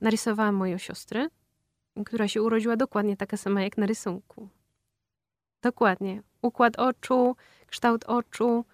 Narysowałam 0.00 0.54
moją 0.54 0.78
siostrę, 0.78 1.28
która 2.06 2.28
się 2.28 2.42
urodziła 2.42 2.76
dokładnie 2.76 3.16
taka 3.16 3.36
sama 3.36 3.62
jak 3.62 3.78
na 3.78 3.86
rysunku. 3.86 4.48
Dokładnie. 5.62 6.22
Układ 6.42 6.78
oczu, 6.78 7.36
kształt 7.66 8.04
oczu, 8.04 8.64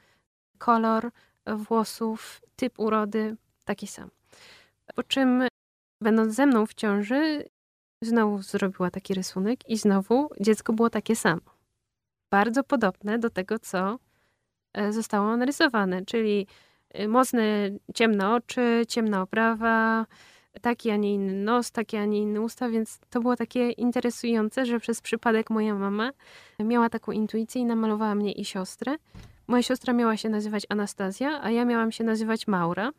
kolor 0.58 1.10
włosów, 1.46 2.40
typ 2.56 2.78
urody, 2.78 3.36
taki 3.64 3.86
sam. 3.86 4.10
Po 4.94 5.02
czym, 5.02 5.48
będąc 6.00 6.34
ze 6.34 6.46
mną 6.46 6.66
w 6.66 6.74
ciąży, 6.74 7.44
znowu 8.02 8.42
zrobiła 8.42 8.90
taki 8.90 9.14
rysunek 9.14 9.68
i 9.68 9.76
znowu 9.76 10.30
dziecko 10.40 10.72
było 10.72 10.90
takie 10.90 11.16
samo 11.16 11.56
bardzo 12.30 12.64
podobne 12.64 13.18
do 13.18 13.30
tego, 13.30 13.58
co 13.58 13.98
e, 14.74 14.92
zostało 14.92 15.36
narysowane, 15.36 16.04
czyli 16.04 16.46
e, 16.90 17.08
mocne 17.08 17.70
ciemne 17.94 18.34
oczy, 18.34 18.84
ciemna 18.88 19.22
oprawa, 19.22 20.06
taki, 20.62 20.90
a 20.90 20.96
nie 20.96 21.14
inny 21.14 21.32
nos, 21.32 21.70
takie, 21.72 22.00
a 22.00 22.04
nie 22.04 22.18
inne 22.18 22.40
usta, 22.40 22.68
więc 22.68 22.98
to 23.10 23.20
było 23.20 23.36
takie 23.36 23.70
interesujące, 23.70 24.66
że 24.66 24.80
przez 24.80 25.00
przypadek 25.00 25.50
moja 25.50 25.74
mama 25.74 26.10
miała 26.60 26.88
taką 26.88 27.12
intuicję 27.12 27.62
i 27.62 27.64
namalowała 27.64 28.14
mnie 28.14 28.32
i 28.32 28.44
siostrę. 28.44 28.96
Moja 29.46 29.62
siostra 29.62 29.92
miała 29.92 30.16
się 30.16 30.28
nazywać 30.28 30.66
Anastazja, 30.68 31.42
a 31.42 31.50
ja 31.50 31.64
miałam 31.64 31.92
się 31.92 32.04
nazywać 32.04 32.46
Maura, 32.46 32.90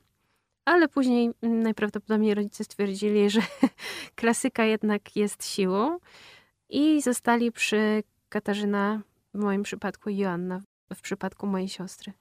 ale 0.65 0.88
później 0.88 1.32
najprawdopodobniej 1.41 2.34
rodzice 2.34 2.63
stwierdzili, 2.63 3.30
że 3.30 3.41
klasyka 4.15 4.63
jednak 4.63 5.15
jest 5.15 5.46
siłą 5.46 5.98
i 6.70 7.02
zostali 7.02 7.52
przy 7.52 8.04
Katarzyna 8.30 9.02
w 9.34 9.39
moim 9.39 9.63
przypadku 9.63 10.10
Joanna, 10.10 10.62
w 10.96 11.02
przypadku 11.02 11.48
mojej 11.48 11.70
siostry. 11.70 12.13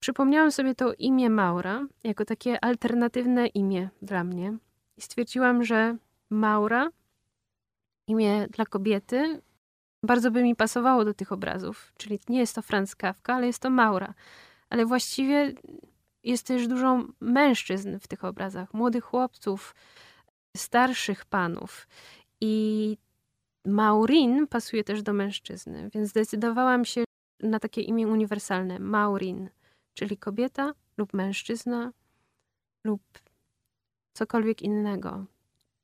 Przypomniałam 0.00 0.52
sobie 0.52 0.74
to 0.74 0.94
imię 0.94 1.30
Maura 1.30 1.86
jako 2.04 2.24
takie 2.24 2.64
alternatywne 2.64 3.46
imię 3.46 3.88
dla 4.02 4.24
mnie 4.24 4.58
i 4.96 5.00
stwierdziłam, 5.00 5.64
że 5.64 5.96
Maura, 6.30 6.90
imię 8.06 8.46
dla 8.50 8.66
kobiety, 8.66 9.40
bardzo 10.02 10.30
by 10.30 10.42
mi 10.42 10.56
pasowało 10.56 11.04
do 11.04 11.14
tych 11.14 11.32
obrazów. 11.32 11.92
Czyli 11.96 12.18
nie 12.28 12.38
jest 12.38 12.54
to 12.54 12.62
Franz 12.62 12.96
Kafka, 12.96 13.34
ale 13.34 13.46
jest 13.46 13.62
to 13.62 13.70
Maura. 13.70 14.14
Ale 14.70 14.86
właściwie 14.86 15.54
jest 16.24 16.46
też 16.46 16.68
dużo 16.68 17.04
mężczyzn 17.20 17.98
w 17.98 18.08
tych 18.08 18.24
obrazach, 18.24 18.74
młodych 18.74 19.04
chłopców, 19.04 19.74
starszych 20.56 21.24
panów. 21.24 21.88
I 22.40 22.96
Maurin 23.64 24.46
pasuje 24.46 24.84
też 24.84 25.02
do 25.02 25.12
mężczyzny, 25.12 25.90
więc 25.94 26.08
zdecydowałam 26.08 26.84
się 26.84 27.04
na 27.40 27.58
takie 27.58 27.80
imię 27.80 28.08
uniwersalne 28.08 28.78
Maurin, 28.78 29.48
czyli 29.98 30.16
kobieta 30.16 30.74
lub 30.96 31.14
mężczyzna 31.14 31.92
lub 32.84 33.02
cokolwiek 34.12 34.62
innego, 34.62 35.24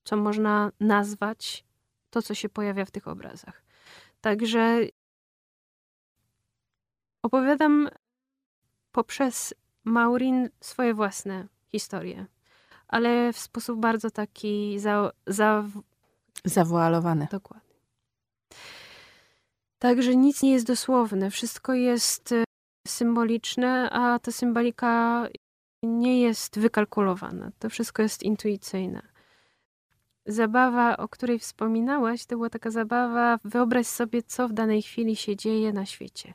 co 0.04 0.16
można 0.16 0.72
nazwać 0.80 1.64
to, 2.10 2.22
co 2.22 2.34
się 2.34 2.48
pojawia 2.48 2.84
w 2.84 2.90
tych 2.90 3.08
obrazach. 3.08 3.62
Także 4.20 4.78
opowiadam 7.22 7.88
poprzez 8.92 9.54
Maurin 9.84 10.48
swoje 10.60 10.94
własne 10.94 11.48
historie, 11.72 12.26
ale 12.88 13.32
w 13.32 13.38
sposób 13.38 13.80
bardzo 13.80 14.10
taki 14.10 14.78
za, 14.78 15.12
za... 15.26 15.64
zawoalowany. 16.44 17.28
Dokładnie. 17.30 17.74
Także 19.78 20.16
nic 20.16 20.42
nie 20.42 20.52
jest 20.52 20.66
dosłowne, 20.66 21.30
wszystko 21.30 21.74
jest 21.74 22.32
e, 22.32 22.43
symboliczne, 22.88 23.90
a 23.90 24.18
ta 24.18 24.32
symbolika 24.32 25.28
nie 25.82 26.20
jest 26.20 26.58
wykalkulowana. 26.58 27.50
To 27.58 27.70
wszystko 27.70 28.02
jest 28.02 28.22
intuicyjne. 28.22 29.02
Zabawa, 30.26 30.96
o 30.96 31.08
której 31.08 31.38
wspominałaś, 31.38 32.26
to 32.26 32.36
była 32.36 32.50
taka 32.50 32.70
zabawa, 32.70 33.38
wyobraź 33.44 33.86
sobie, 33.86 34.22
co 34.22 34.48
w 34.48 34.52
danej 34.52 34.82
chwili 34.82 35.16
się 35.16 35.36
dzieje 35.36 35.72
na 35.72 35.86
świecie. 35.86 36.34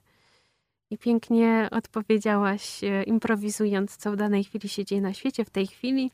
I 0.90 0.98
pięknie 0.98 1.68
odpowiedziałaś, 1.72 2.84
e, 2.84 3.04
improwizując, 3.04 3.98
co 3.98 4.12
w 4.12 4.16
danej 4.16 4.44
chwili 4.44 4.70
się 4.70 4.86
dzieje 4.86 5.02
na 5.02 5.14
świecie, 5.14 5.46
w 5.46 5.50
tej 5.50 5.68
chwili. 5.68 6.12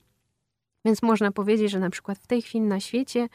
Więc 0.85 1.01
można 1.01 1.31
powiedzieć, 1.31 1.71
że 1.71 1.79
na 1.79 1.89
przykład 1.89 2.17
w 2.17 2.27
tej 2.27 2.41
chwili 2.41 2.65
na 2.65 2.79
świecie 2.79 3.29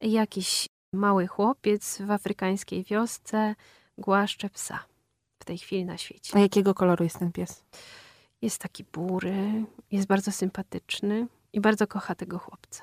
jakiś 0.00 0.68
Mały 0.92 1.26
chłopiec 1.26 1.98
w 2.02 2.10
afrykańskiej 2.10 2.84
wiosce 2.84 3.54
głaszcze 3.98 4.50
psa 4.50 4.84
tej 5.48 5.58
chwili 5.58 5.84
na 5.84 5.98
świecie. 5.98 6.36
A 6.36 6.40
jakiego 6.40 6.74
koloru 6.74 7.04
jest 7.04 7.18
ten 7.18 7.32
pies? 7.32 7.64
Jest 8.42 8.58
taki 8.58 8.84
bury, 8.92 9.64
jest 9.90 10.06
bardzo 10.06 10.32
sympatyczny. 10.32 11.26
i 11.52 11.60
bardzo 11.60 11.86
kocha 11.86 12.14
tego 12.14 12.38
chłopca. 12.38 12.82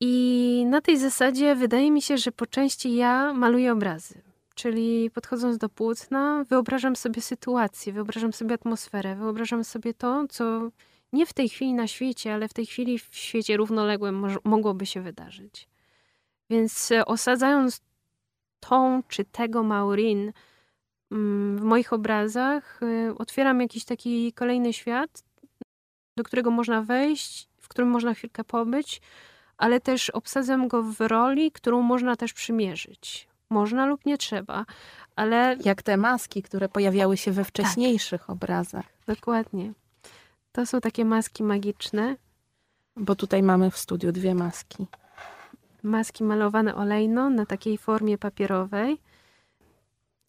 I 0.00 0.64
na 0.66 0.80
tej 0.80 0.98
zasadzie 0.98 1.54
wydaje 1.54 1.90
mi 1.90 2.02
się, 2.02 2.18
że 2.18 2.32
po 2.32 2.46
części 2.46 2.94
ja 2.94 3.32
maluję 3.32 3.72
obrazy. 3.72 4.22
Czyli 4.54 5.10
podchodząc 5.10 5.58
do 5.58 5.68
płótna, 5.68 6.44
wyobrażam 6.48 6.96
sobie 6.96 7.20
sytuację, 7.22 7.92
wyobrażam 7.92 8.32
sobie 8.32 8.54
atmosferę, 8.54 9.16
wyobrażam 9.16 9.64
sobie 9.64 9.94
to, 9.94 10.24
co 10.30 10.70
nie 11.12 11.26
w 11.26 11.32
tej 11.32 11.48
chwili 11.48 11.74
na 11.74 11.86
świecie, 11.86 12.34
ale 12.34 12.48
w 12.48 12.52
tej 12.52 12.66
chwili 12.66 12.98
w 12.98 13.08
świecie 13.10 13.56
równoległym 13.56 14.26
mogłoby 14.44 14.86
się 14.86 15.00
wydarzyć. 15.00 15.68
Więc 16.50 16.92
e, 16.92 17.04
osadzając 17.04 17.80
tą 18.60 19.02
czy 19.08 19.24
tego 19.24 19.62
Maurin 19.62 20.32
w 21.56 21.60
moich 21.62 21.92
obrazach, 21.92 22.80
e, 22.82 23.14
otwieram 23.18 23.60
jakiś 23.60 23.84
taki 23.84 24.32
kolejny 24.32 24.72
świat, 24.72 25.24
do 26.16 26.24
którego 26.24 26.50
można 26.50 26.82
wejść, 26.82 27.48
w 27.60 27.68
którym 27.68 27.90
można 27.90 28.14
chwilkę 28.14 28.44
pobyć, 28.44 29.00
ale 29.56 29.80
też 29.80 30.10
obsadzam 30.10 30.68
go 30.68 30.82
w 30.82 31.00
roli, 31.00 31.52
którą 31.52 31.82
można 31.82 32.16
też 32.16 32.32
przymierzyć. 32.32 33.28
Można 33.50 33.86
lub 33.86 34.06
nie 34.06 34.18
trzeba, 34.18 34.66
ale. 35.16 35.56
Jak 35.64 35.82
te 35.82 35.96
maski, 35.96 36.42
które 36.42 36.68
pojawiały 36.68 37.16
się 37.16 37.32
we 37.32 37.44
wcześniejszych 37.44 38.20
tak. 38.20 38.30
obrazach. 38.30 38.84
Dokładnie. 39.06 39.72
To 40.52 40.66
są 40.66 40.80
takie 40.80 41.04
maski 41.04 41.42
magiczne. 41.42 42.16
Bo 42.96 43.14
tutaj 43.14 43.42
mamy 43.42 43.70
w 43.70 43.78
studiu 43.78 44.12
dwie 44.12 44.34
maski. 44.34 44.86
Maski 45.82 46.24
malowane 46.24 46.74
olejno 46.74 47.30
na 47.30 47.46
takiej 47.46 47.78
formie 47.78 48.18
papierowej. 48.18 48.98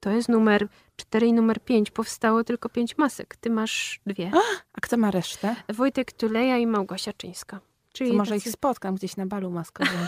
To 0.03 0.11
jest 0.11 0.29
numer 0.29 0.67
4 0.95 1.27
i 1.27 1.33
numer 1.33 1.59
5. 1.59 1.91
Powstało 1.91 2.43
tylko 2.43 2.69
5 2.69 2.97
masek. 2.97 3.35
Ty 3.35 3.49
masz 3.49 4.01
dwie. 4.05 4.31
A 4.73 4.81
kto 4.81 4.97
ma 4.97 5.11
resztę? 5.11 5.55
Wojtek 5.73 6.11
Tuleja 6.11 6.57
i 6.57 6.67
Małgosia 6.67 7.13
Czyńska. 7.13 7.59
Czyli 7.93 8.11
to 8.11 8.17
może 8.17 8.35
tacy... 8.35 8.49
ich 8.49 8.53
spotkam 8.53 8.95
gdzieś 8.95 9.17
na 9.17 9.25
balu 9.25 9.51
maskowym. 9.51 10.07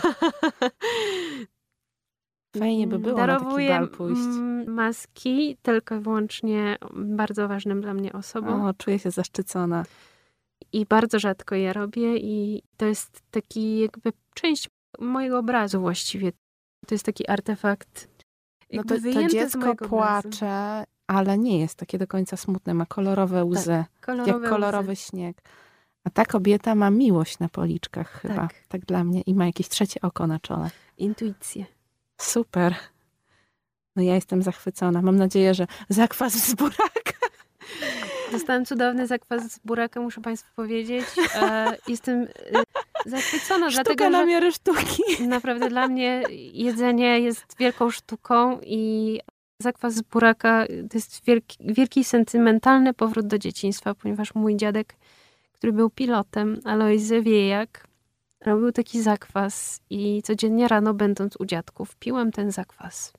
Fajnie 2.58 2.86
by 2.86 2.98
było 2.98 3.16
Darowuję 3.16 3.68
na 3.68 3.74
taki 3.74 3.90
bal 3.90 3.96
pójść. 3.98 4.38
maski 4.66 5.56
tylko 5.62 5.96
i 5.96 6.00
wyłącznie 6.00 6.76
bardzo 6.94 7.48
ważnym 7.48 7.80
dla 7.80 7.94
mnie 7.94 8.12
osobom. 8.12 8.62
O, 8.62 8.74
czuję 8.74 8.98
się 8.98 9.10
zaszczycona. 9.10 9.84
I 10.72 10.86
bardzo 10.86 11.18
rzadko 11.18 11.54
je 11.54 11.72
robię 11.72 12.16
i 12.16 12.62
to 12.76 12.86
jest 12.86 13.22
taki 13.30 13.78
jakby 13.78 14.12
część 14.34 14.68
mojego 14.98 15.38
obrazu 15.38 15.80
właściwie. 15.80 16.32
To 16.86 16.94
jest 16.94 17.04
taki 17.04 17.28
artefakt 17.28 18.15
no 18.72 18.84
to, 18.84 18.94
to 19.14 19.26
dziecko 19.26 19.74
płacze, 19.74 20.84
ale 21.06 21.38
nie 21.38 21.60
jest 21.60 21.78
takie 21.78 21.98
do 21.98 22.06
końca 22.06 22.36
smutne. 22.36 22.74
Ma 22.74 22.86
kolorowe 22.86 23.38
tak, 23.38 23.46
łzy, 23.46 23.66
tak, 23.66 24.06
kolorowe 24.06 24.42
jak 24.42 24.50
kolorowy 24.50 24.92
łzy. 24.92 25.02
śnieg. 25.02 25.42
A 26.04 26.10
ta 26.10 26.24
kobieta 26.24 26.74
ma 26.74 26.90
miłość 26.90 27.38
na 27.38 27.48
policzkach 27.48 28.20
chyba, 28.20 28.34
tak. 28.34 28.54
tak 28.68 28.84
dla 28.84 29.04
mnie. 29.04 29.20
I 29.20 29.34
ma 29.34 29.46
jakieś 29.46 29.68
trzecie 29.68 30.00
oko 30.00 30.26
na 30.26 30.38
czole. 30.38 30.70
Intuicję. 30.98 31.66
Super. 32.20 32.74
No 33.96 34.02
ja 34.02 34.14
jestem 34.14 34.42
zachwycona. 34.42 35.02
Mam 35.02 35.16
nadzieję, 35.16 35.54
że 35.54 35.66
zakwas 35.88 36.32
z 36.32 36.54
buraka. 36.54 37.16
Dostałem 38.32 38.64
cudowny 38.64 39.06
zakwas 39.06 39.52
z 39.52 39.58
buraka, 39.58 40.00
muszę 40.00 40.20
Państwu 40.20 40.54
powiedzieć. 40.56 41.06
E, 41.34 41.76
jestem 41.88 42.22
e, 42.22 42.62
zachwycona, 43.06 43.70
Sztuka 43.70 43.84
dlatego 43.84 44.10
na 44.10 44.24
miarę 44.24 44.52
sztuki. 44.52 45.02
Naprawdę 45.28 45.68
dla 45.68 45.88
mnie 45.88 46.22
jedzenie 46.52 47.20
jest 47.20 47.58
wielką 47.58 47.90
sztuką 47.90 48.60
i 48.60 49.20
zakwas 49.62 49.94
z 49.94 50.02
buraka 50.02 50.66
to 50.66 50.98
jest 50.98 51.24
wielki, 51.24 51.56
wielki 51.60 52.04
sentymentalny 52.04 52.94
powrót 52.94 53.26
do 53.26 53.38
dzieciństwa, 53.38 53.94
ponieważ 53.94 54.34
mój 54.34 54.56
dziadek, 54.56 54.94
który 55.52 55.72
był 55.72 55.90
pilotem, 55.90 56.60
Alojzy 56.64 57.22
Wiejak, 57.22 57.86
robił 58.44 58.72
taki 58.72 59.02
zakwas 59.02 59.80
i 59.90 60.22
codziennie 60.22 60.68
rano, 60.68 60.94
będąc 60.94 61.36
u 61.40 61.44
dziadków, 61.44 61.96
piłam 61.96 62.32
ten 62.32 62.52
zakwas. 62.52 63.12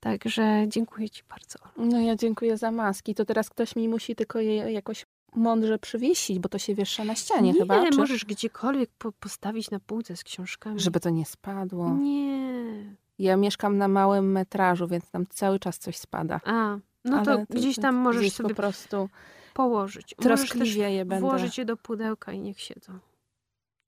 Także 0.00 0.64
dziękuję 0.68 1.10
Ci 1.10 1.22
bardzo. 1.28 1.58
No 1.76 2.00
ja 2.00 2.16
dziękuję 2.16 2.56
za 2.56 2.70
maski. 2.70 3.14
To 3.14 3.24
teraz 3.24 3.50
ktoś 3.50 3.76
mi 3.76 3.88
musi 3.88 4.16
tylko 4.16 4.40
je 4.40 4.54
jakoś 4.72 5.06
mądrze 5.36 5.78
przywiesić, 5.78 6.38
bo 6.38 6.48
to 6.48 6.58
się 6.58 6.74
wiesza 6.74 7.04
na 7.04 7.14
ścianie 7.14 7.52
nie, 7.52 7.58
chyba. 7.58 7.82
Nie, 7.82 7.90
możesz 7.90 8.24
gdziekolwiek 8.24 8.90
po 8.98 9.12
postawić 9.12 9.70
na 9.70 9.80
półce 9.80 10.16
z 10.16 10.24
książkami. 10.24 10.80
Żeby 10.80 11.00
to 11.00 11.10
nie 11.10 11.26
spadło. 11.26 11.90
Nie. 11.90 12.96
Ja 13.18 13.36
mieszkam 13.36 13.78
na 13.78 13.88
małym 13.88 14.32
metrażu, 14.32 14.88
więc 14.88 15.10
tam 15.10 15.26
cały 15.26 15.58
czas 15.58 15.78
coś 15.78 15.96
spada. 15.96 16.40
A, 16.44 16.78
no 17.04 17.24
to, 17.24 17.44
gdzieś 17.50 17.76
tam 17.76 17.94
możesz 17.94 18.32
sobie 18.32 18.48
po 18.48 18.54
prostu 18.54 19.08
położyć. 19.54 20.14
Troskliwie 20.20 20.90
je 20.90 21.04
będę. 21.04 21.28
Włożyć 21.28 21.58
je 21.58 21.64
do 21.64 21.76
pudełka 21.76 22.32
i 22.32 22.40
niech 22.40 22.60
siedzą 22.60 22.98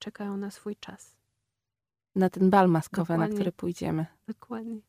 czekają 0.04 0.36
na 0.36 0.50
swój 0.50 0.76
czas. 0.76 1.16
Na 2.14 2.30
ten 2.30 2.50
bal 2.50 2.68
maskowy, 2.68 3.12
Dokładnie. 3.12 3.28
na 3.28 3.34
który 3.34 3.52
pójdziemy. 3.52 4.06
Dokładnie. 4.28 4.80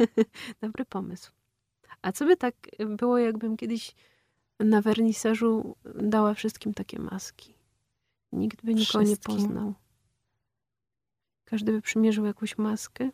Dobry 0.62 0.84
pomysł. 0.84 1.32
A 2.02 2.12
co 2.12 2.24
by 2.24 2.36
tak 2.36 2.54
było, 2.86 3.18
jakbym 3.18 3.56
kiedyś 3.56 3.94
na 4.60 4.80
wernisażu 4.80 5.76
dała 5.94 6.34
wszystkim 6.34 6.74
takie 6.74 6.98
maski? 6.98 7.54
Nikt 8.32 8.62
by 8.62 8.74
nikogo 8.74 9.04
wszystkim. 9.04 9.36
nie 9.36 9.42
poznał. 9.42 9.74
Każdy 11.44 11.72
by 11.72 11.82
przymierzył 11.82 12.26
jakąś 12.26 12.58
maskę. 12.58 13.10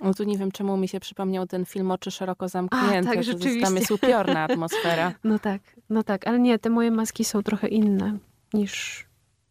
No 0.00 0.14
tu 0.14 0.24
nie 0.24 0.38
wiem, 0.38 0.52
czemu 0.52 0.76
mi 0.76 0.88
się 0.88 1.00
przypomniał 1.00 1.46
ten 1.46 1.64
film 1.64 1.90
Oczy 1.90 2.10
szeroko 2.10 2.48
zamknięte. 2.48 3.10
A, 3.10 3.14
tak, 3.14 3.24
rzeczywiście. 3.24 3.60
Tam 3.60 3.76
jest 3.76 3.90
upiorna 3.90 4.44
atmosfera. 4.50 5.14
No 5.24 5.38
tak, 5.38 5.62
no 5.90 6.02
tak, 6.02 6.26
ale 6.26 6.38
nie, 6.38 6.58
te 6.58 6.70
moje 6.70 6.90
maski 6.90 7.24
są 7.24 7.42
trochę 7.42 7.68
inne 7.68 8.18
niż 8.54 9.06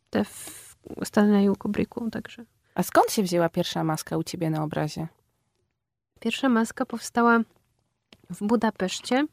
te 0.09 0.23
w 0.25 0.75
Stanleyu 1.03 1.55
Kubricku, 1.55 2.09
także. 2.09 2.45
A 2.75 2.83
skąd 2.83 3.11
się 3.11 3.23
wzięła 3.23 3.49
pierwsza 3.49 3.83
maska 3.83 4.17
u 4.17 4.23
ciebie 4.23 4.49
na 4.49 4.63
obrazie? 4.63 5.07
Pierwsza 6.19 6.49
maska 6.49 6.85
powstała 6.85 7.39
w 8.29 8.43
Budapeszcie, 8.43 9.25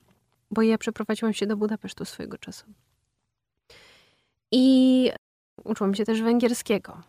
bo 0.51 0.63
ja 0.63 0.79
przeprowadziłam 0.79 1.33
się 1.33 1.47
do 1.47 1.57
Budapesztu 1.57 2.05
swojego 2.05 2.39
czasu. 2.39 2.67
I 4.53 5.11
uczyłam 5.65 5.95
się 5.95 6.05
też 6.05 6.23
węgierskiego. 6.23 7.03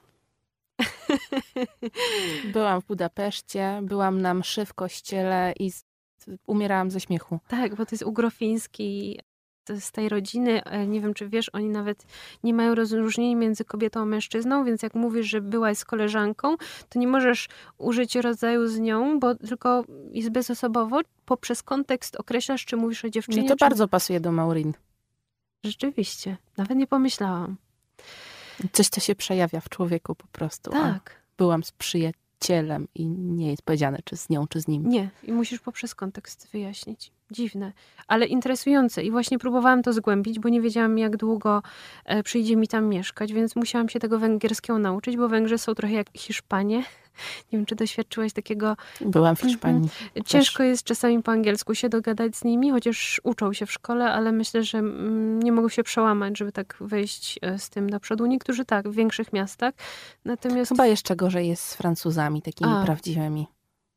Byłam 2.54 2.82
w 2.82 2.86
Budapeszcie, 2.86 3.80
byłam 3.84 4.22
na 4.22 4.34
mszy 4.34 4.66
w 4.66 4.74
kościele 4.74 5.54
i 5.60 5.72
umierałam 6.48 6.92
ze 6.92 7.00
śmiechu. 7.00 7.40
Tak, 7.48 7.76
bo 7.76 7.86
to 7.86 7.96
jest 7.96 8.04
ugrofiński 8.04 9.20
z 9.80 9.92
tej 9.92 10.10
rodziny, 10.10 10.64
e, 10.64 10.88
nie 10.88 11.02
wiem 11.02 11.14
czy 11.14 11.30
wiesz, 11.30 11.50
oni 11.54 11.70
nawet 11.70 12.06
nie 12.44 12.54
mają 12.54 12.76
rozróżnienia 12.76 13.36
między 13.36 13.66
kobietą 13.66 14.02
a 14.02 14.06
mężczyzną, 14.06 14.66
więc 14.66 14.84
jak 14.84 14.96
mówisz, 14.96 15.28
że 15.28 15.42
byłaś 15.42 15.78
z 15.78 15.86
koleżanką, 15.86 16.56
to 16.90 17.00
nie 17.00 17.08
możesz 17.08 17.48
użyć 17.78 18.16
rodzaju 18.16 18.68
z 18.68 18.80
nią, 18.80 19.20
bo 19.20 19.36
tylko 19.36 19.84
jest 20.12 20.30
bezosobowo. 20.30 21.00
Poprzez 21.26 21.64
kontekst 21.64 22.16
określasz, 22.16 22.66
czy 22.66 22.78
mówisz 22.78 23.06
o 23.06 23.10
dziewczynie. 23.10 23.42
No 23.42 23.48
to 23.48 23.56
czy... 23.56 23.66
bardzo 23.66 23.88
pasuje 23.88 24.20
do 24.20 24.32
Maurin. 24.32 24.74
Rzeczywiście. 25.64 26.38
Nawet 26.58 26.78
nie 26.78 26.88
pomyślałam. 26.88 27.58
Coś, 28.72 28.88
co 28.88 29.02
się 29.02 29.16
przejawia 29.16 29.60
w 29.60 29.70
człowieku 29.70 30.16
po 30.16 30.28
prostu. 30.28 30.72
Tak. 30.72 31.20
A 31.20 31.38
byłam 31.38 31.64
z 31.64 31.72
przyjacielem 31.72 32.88
i 32.96 33.06
nie 33.08 33.52
jest 33.52 33.62
powiedziane, 33.62 34.00
czy 34.04 34.18
z 34.18 34.30
nią, 34.30 34.48
czy 34.48 34.62
z 34.62 34.68
nim. 34.68 34.90
Nie. 34.90 35.10
I 35.24 35.32
musisz 35.32 35.60
poprzez 35.60 35.96
kontekst 35.96 36.48
wyjaśnić. 36.52 37.12
Dziwne, 37.32 37.72
ale 38.08 38.26
interesujące. 38.26 39.04
I 39.04 39.12
właśnie 39.12 39.40
próbowałam 39.40 39.84
to 39.84 39.94
zgłębić, 39.94 40.40
bo 40.40 40.50
nie 40.50 40.62
wiedziałam, 40.62 40.98
jak 40.98 41.18
długo 41.18 41.62
e, 42.06 42.24
przyjdzie 42.24 42.56
mi 42.56 42.68
tam 42.68 42.86
mieszkać, 42.86 43.34
więc 43.34 43.56
musiałam 43.56 43.90
się 43.90 44.00
tego 44.00 44.20
węgierskiego 44.20 44.80
nauczyć, 44.80 45.18
bo 45.18 45.30
Węgrzy 45.30 45.58
są 45.58 45.76
trochę 45.76 45.94
jak 45.94 46.08
Hiszpanie. 46.18 46.84
Nie 47.52 47.60
wiem, 47.60 47.66
czy 47.66 47.76
doświadczyłaś 47.76 48.34
takiego. 48.34 48.78
Byłam 49.02 49.36
w 49.36 49.42
Hiszpanii. 49.42 49.84
Mhm. 49.84 50.24
Ciężko 50.26 50.64
jest 50.64 50.84
czasami 50.84 51.24
po 51.24 51.32
angielsku 51.32 51.76
się 51.76 51.90
dogadać 51.90 52.36
z 52.36 52.44
nimi, 52.44 52.72
chociaż 52.72 53.22
uczą 53.24 53.54
się 53.54 53.66
w 53.66 53.72
szkole, 53.72 54.12
ale 54.12 54.32
myślę, 54.32 54.64
że 54.64 54.78
mm, 54.78 55.44
nie 55.44 55.52
mogą 55.52 55.70
się 55.70 55.84
przełamać, 55.84 56.38
żeby 56.38 56.52
tak 56.52 56.78
wejść 56.82 57.40
e, 57.42 57.60
z 57.60 57.70
tym 57.70 57.90
do 57.90 58.00
przodu. 58.00 58.26
Niektórzy 58.26 58.66
tak, 58.66 58.90
w 58.90 58.96
większych 58.96 59.34
miastach. 59.34 59.74
Natomiast. 60.26 60.70
Chyba 60.70 60.86
jeszcze 60.86 61.16
gorzej 61.16 61.48
jest 61.48 61.64
z 61.64 61.76
Francuzami, 61.76 62.42
takimi 62.42 62.72
A. 62.74 62.84
prawdziwymi. 62.84 63.48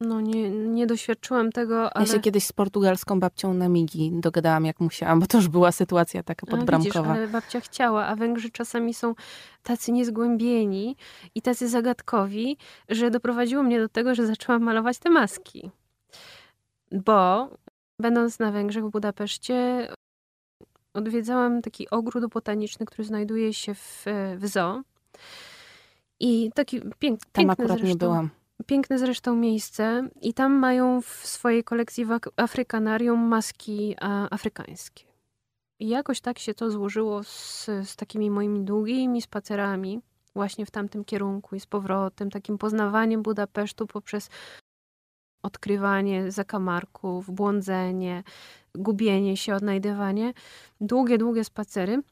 No 0.06 0.20
nie, 0.20 0.50
nie 0.50 0.86
doświadczyłam 0.86 1.52
tego, 1.52 1.96
ale... 1.96 2.06
Ja 2.06 2.12
się 2.12 2.20
kiedyś 2.20 2.44
z 2.44 2.52
portugalską 2.52 3.20
babcią 3.20 3.54
na 3.54 3.68
migi 3.68 4.10
dogadałam 4.14 4.64
jak 4.64 4.80
musiałam, 4.80 5.20
bo 5.20 5.26
to 5.26 5.38
już 5.38 5.48
była 5.48 5.72
sytuacja 5.72 6.22
taka 6.22 6.46
podbramkowa. 6.46 7.00
A 7.00 7.02
widzisz, 7.02 7.16
ale 7.16 7.28
babcia 7.28 7.60
chciała, 7.60 8.06
a 8.06 8.16
Węgrzy 8.16 8.50
czasami 8.50 8.94
są 8.94 9.14
tacy 9.62 9.92
niezgłębieni 9.92 10.96
i 11.34 11.42
tacy 11.42 11.68
zagadkowi, 11.68 12.56
że 12.88 13.10
doprowadziło 13.10 13.62
mnie 13.62 13.80
do 13.80 13.88
tego, 13.88 14.14
że 14.14 14.26
zaczęłam 14.26 14.62
malować 14.62 14.98
te 14.98 15.10
maski. 15.10 15.70
Bo 16.92 17.48
będąc 17.98 18.38
na 18.38 18.52
Węgrzech 18.52 18.84
w 18.84 18.90
Budapeszcie 18.90 19.88
odwiedzałam 20.94 21.62
taki 21.62 21.90
ogród 21.90 22.26
botaniczny, 22.26 22.86
który 22.86 23.04
znajduje 23.04 23.54
się 23.54 23.74
w, 23.74 24.04
w 24.36 24.46
zoo. 24.46 24.82
I 26.20 26.50
taki 26.54 26.80
pięk, 26.98 27.20
Tam 27.20 27.30
piękny 27.32 27.52
akurat 27.52 27.68
zresztą. 27.68 27.86
nie 27.86 27.96
byłam. 27.96 28.30
Piękne 28.66 28.98
zresztą 28.98 29.36
miejsce 29.36 30.08
i 30.22 30.34
tam 30.34 30.52
mają 30.52 31.02
w 31.02 31.06
swojej 31.06 31.64
kolekcji 31.64 32.04
w 32.04 32.18
Afrykanarium 32.36 33.20
maski 33.20 33.96
afrykańskie. 34.30 35.04
I 35.80 35.88
jakoś 35.88 36.20
tak 36.20 36.38
się 36.38 36.54
to 36.54 36.70
złożyło 36.70 37.24
z, 37.24 37.64
z 37.64 37.96
takimi 37.96 38.30
moimi 38.30 38.64
długimi 38.64 39.22
spacerami 39.22 40.00
właśnie 40.34 40.66
w 40.66 40.70
tamtym 40.70 41.04
kierunku 41.04 41.56
i 41.56 41.60
z 41.60 41.66
powrotem, 41.66 42.30
takim 42.30 42.58
poznawaniem 42.58 43.22
Budapesztu 43.22 43.86
poprzez 43.86 44.30
odkrywanie 45.42 46.30
zakamarków, 46.30 47.30
błądzenie, 47.30 48.22
gubienie 48.74 49.36
się, 49.36 49.54
odnajdywanie. 49.54 50.32
Długie, 50.80 51.18
długie 51.18 51.44
spacery. 51.44 52.02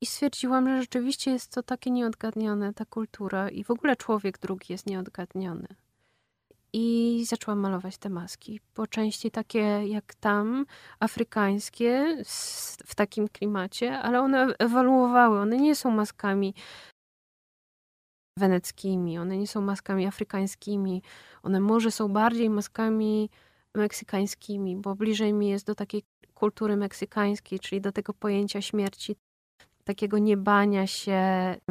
I 0.00 0.06
stwierdziłam, 0.06 0.68
że 0.68 0.80
rzeczywiście 0.80 1.30
jest 1.30 1.54
to 1.54 1.62
takie 1.62 1.90
nieodgadnione, 1.90 2.74
ta 2.74 2.84
kultura 2.84 3.48
i 3.48 3.64
w 3.64 3.70
ogóle 3.70 3.96
człowiek 3.96 4.38
drugi 4.38 4.66
jest 4.72 4.86
nieodgadniony. 4.86 5.68
I 6.72 7.24
zaczęłam 7.26 7.58
malować 7.58 7.98
te 7.98 8.08
maski. 8.08 8.60
Po 8.74 8.86
części 8.86 9.30
takie 9.30 9.58
jak 9.86 10.14
tam, 10.14 10.66
afrykańskie, 11.00 12.22
w 12.86 12.94
takim 12.94 13.28
klimacie, 13.28 13.98
ale 13.98 14.20
one 14.20 14.54
ewoluowały. 14.58 15.40
One 15.40 15.56
nie 15.56 15.74
są 15.76 15.90
maskami 15.90 16.54
weneckimi, 18.38 19.18
one 19.18 19.38
nie 19.38 19.46
są 19.46 19.60
maskami 19.60 20.06
afrykańskimi. 20.06 21.02
One 21.42 21.60
może 21.60 21.90
są 21.90 22.08
bardziej 22.08 22.50
maskami 22.50 23.30
meksykańskimi, 23.74 24.76
bo 24.76 24.94
bliżej 24.94 25.32
mi 25.32 25.48
jest 25.48 25.66
do 25.66 25.74
takiej 25.74 26.02
kultury 26.34 26.76
meksykańskiej, 26.76 27.60
czyli 27.60 27.80
do 27.80 27.92
tego 27.92 28.14
pojęcia 28.14 28.62
śmierci, 28.62 29.16
takiego 29.84 30.18
niebania 30.18 30.86
się. 30.86 31.20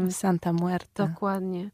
Santa 0.09 0.53
Muerte. 0.53 1.07
Dokładnie 1.07 1.71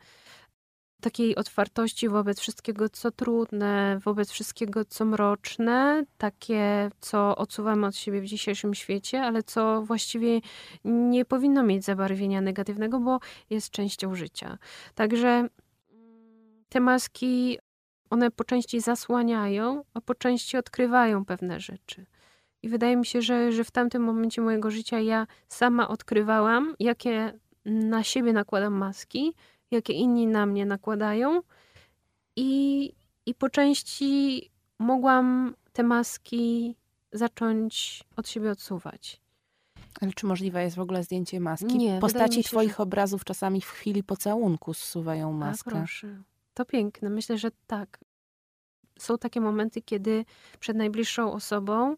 takiej 1.06 1.36
otwartości 1.36 2.10
wobec 2.10 2.40
wszystkiego, 2.40 2.90
co 2.90 3.12
trudne, 3.12 4.00
wobec 4.04 4.32
wszystkiego, 4.32 4.86
co 4.86 5.06
mroczne, 5.06 6.04
takie, 6.18 6.90
co 7.00 7.36
odsuwamy 7.36 7.88
od 7.88 7.96
siebie 7.96 8.22
w 8.22 8.26
dzisiejszym 8.26 8.74
świecie, 8.74 9.22
ale 9.22 9.44
co 9.44 9.82
właściwie 9.82 10.42
nie 10.86 11.26
powinno 11.26 11.64
mieć 11.64 11.86
zabarwienia 11.86 12.42
negatywnego, 12.42 13.00
bo 13.00 13.20
jest 13.50 13.70
częścią 13.70 14.16
życia. 14.16 14.58
Także 14.96 15.30
mm, 15.30 15.50
te 16.70 16.80
maski, 16.80 17.58
one 18.10 18.32
po 18.32 18.44
części 18.44 18.82
zasłaniają, 18.82 19.84
a 19.94 20.02
po 20.02 20.16
części 20.16 20.58
odkrywają 20.58 21.26
pewne 21.26 21.60
rzeczy. 21.60 22.06
I 22.66 22.70
wydaje 22.70 22.98
mi 22.98 23.06
się, 23.06 23.22
że, 23.22 23.52
że 23.52 23.64
w 23.64 23.72
tamtym 23.72 24.04
momencie 24.04 24.42
mojego 24.42 24.72
życia 24.72 25.00
ja 25.00 25.28
sama 25.48 25.88
odkrywałam, 25.88 26.76
jakie 26.80 27.34
na 27.66 28.04
siebie 28.04 28.34
nakładam 28.34 28.74
maski 28.74 29.34
jakie 29.72 29.94
inni 29.94 30.28
na 30.28 30.46
mnie 30.46 30.66
nakładają. 30.66 31.42
I, 32.36 32.92
i 33.26 33.36
po 33.36 33.50
części 33.50 34.42
mogłam 34.80 35.56
te 35.74 35.84
maski 35.84 36.76
zacząć 37.12 38.04
od 38.16 38.30
siebie 38.30 38.52
odsuwać. 38.52 39.22
Ale 40.02 40.12
czy 40.12 40.26
możliwe 40.26 40.64
jest 40.64 40.76
w 40.76 40.80
ogóle 40.80 41.04
zdjęcie 41.04 41.40
maski? 41.40 41.78
Nie, 41.78 42.00
Postaci 42.00 42.44
się, 42.44 42.50
twoich 42.50 42.76
że... 42.76 42.78
obrazów 42.78 43.26
czasami 43.26 43.62
w 43.62 43.70
chwili 43.70 44.04
pocałunku 44.04 44.74
zsuwają 44.74 45.32
maskę. 45.32 45.72
A, 45.72 45.74
proszę. 45.74 46.24
To 46.54 46.66
piękne. 46.66 47.10
Myślę, 47.10 47.38
że 47.38 47.52
tak. 47.68 48.00
Są 49.00 49.18
takie 49.18 49.42
momenty, 49.42 49.82
kiedy 49.82 50.26
przed 50.60 50.78
najbliższą 50.78 51.34
osobą 51.34 51.96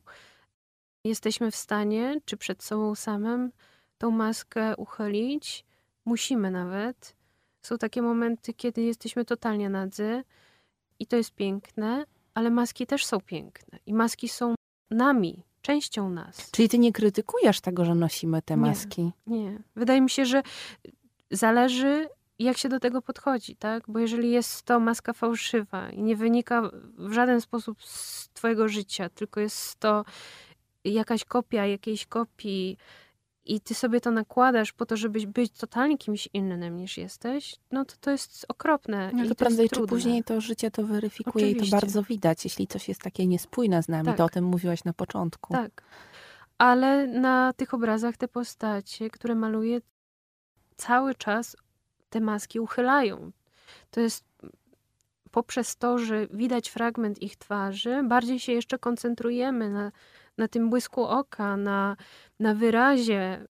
jesteśmy 1.04 1.52
w 1.52 1.56
stanie, 1.56 2.22
czy 2.26 2.38
przed 2.38 2.64
sobą 2.64 2.96
samym, 2.96 3.52
tą 3.98 4.12
maskę 4.12 4.76
uchylić. 4.76 5.66
Musimy 6.06 6.52
nawet. 6.52 7.16
Są 7.62 7.78
takie 7.78 8.02
momenty, 8.02 8.54
kiedy 8.54 8.82
jesteśmy 8.82 9.26
totalnie 9.26 9.70
nadzy 9.70 10.24
i 11.00 11.08
to 11.08 11.16
jest 11.16 11.32
piękne, 11.32 12.06
ale 12.34 12.50
maski 12.50 12.88
też 12.88 13.06
są 13.06 13.22
piękne 13.22 13.80
i 13.86 13.94
maski 13.94 14.30
są 14.30 14.56
nami, 14.90 15.44
częścią 15.62 16.10
nas. 16.10 16.52
Czyli 16.52 16.70
ty 16.70 16.80
nie 16.80 16.92
krytykujesz 16.92 17.62
tego, 17.62 17.86
że 17.86 17.96
nosimy 17.96 18.42
te 18.42 18.58
maski? 18.58 19.12
Nie, 19.28 19.44
nie. 19.44 19.64
Wydaje 19.76 20.02
mi 20.02 20.10
się, 20.10 20.26
że 20.26 20.44
zależy 21.32 22.10
jak 22.40 22.58
się 22.58 22.70
do 22.70 22.80
tego 22.80 23.02
podchodzi, 23.02 23.56
tak? 23.56 23.84
Bo 23.88 24.00
jeżeli 24.00 24.32
jest 24.32 24.64
to 24.64 24.80
maska 24.80 25.14
fałszywa 25.14 25.90
i 25.90 26.02
nie 26.02 26.16
wynika 26.16 26.72
w 26.98 27.14
żaden 27.14 27.42
sposób 27.42 27.84
z 27.84 28.30
twojego 28.30 28.68
życia, 28.68 29.10
tylko 29.10 29.40
jest 29.40 29.76
to 29.80 30.06
jakaś 30.94 31.26
kopia 31.26 31.66
jakiejś 31.66 32.06
kopii, 32.06 32.78
i 33.48 33.62
ty 33.62 33.74
sobie 33.74 34.02
to 34.02 34.12
nakładasz 34.12 34.74
po 34.74 34.86
to, 34.86 34.98
żebyś 34.98 35.26
być 35.26 35.52
totalnie 35.52 35.98
kimś 35.98 36.30
innym 36.34 36.78
niż 36.78 36.98
jesteś, 36.98 37.56
no 37.72 37.86
to 37.86 37.96
to 38.02 38.12
jest 38.12 38.46
okropne. 38.48 39.12
No 39.14 39.24
to, 39.24 39.30
to 39.30 39.36
prędzej 39.36 39.70
czy 39.70 39.82
później 39.82 40.24
to 40.24 40.42
życie 40.42 40.72
to 40.72 40.84
weryfikuje 40.84 41.46
Oczywiście. 41.46 41.68
i 41.68 41.72
to 41.72 41.86
bardzo 41.86 42.04
widać. 42.04 42.44
Jeśli 42.44 42.68
coś 42.68 42.88
jest 42.88 43.02
takie 43.02 43.28
niespójne 43.28 43.84
z 43.84 43.88
nami, 43.88 44.06
tak. 44.06 44.18
to 44.18 44.26
o 44.26 44.30
tym 44.30 44.46
mówiłaś 44.46 44.84
na 44.84 44.94
początku. 44.94 45.54
Tak. 45.54 45.84
Ale 46.58 47.08
na 47.08 47.54
tych 47.54 47.74
obrazach 47.74 48.18
te 48.18 48.28
postacie, 48.28 49.10
które 49.10 49.36
maluję, 49.36 49.82
cały 50.78 51.16
czas 51.16 51.58
te 52.10 52.20
maski 52.20 52.60
uchylają. 52.60 53.32
To 53.92 54.02
jest 54.02 54.26
poprzez 55.32 55.76
to, 55.76 55.98
że 55.98 56.28
widać 56.28 56.70
fragment 56.70 57.22
ich 57.22 57.36
twarzy, 57.36 58.04
bardziej 58.04 58.40
się 58.40 58.52
jeszcze 58.52 58.80
koncentrujemy 58.80 59.70
na, 59.70 59.92
na 60.38 60.48
tym 60.48 60.70
błysku 60.70 61.04
oka, 61.04 61.58
na, 61.58 61.98
na 62.40 62.54
wyrazie 62.54 63.48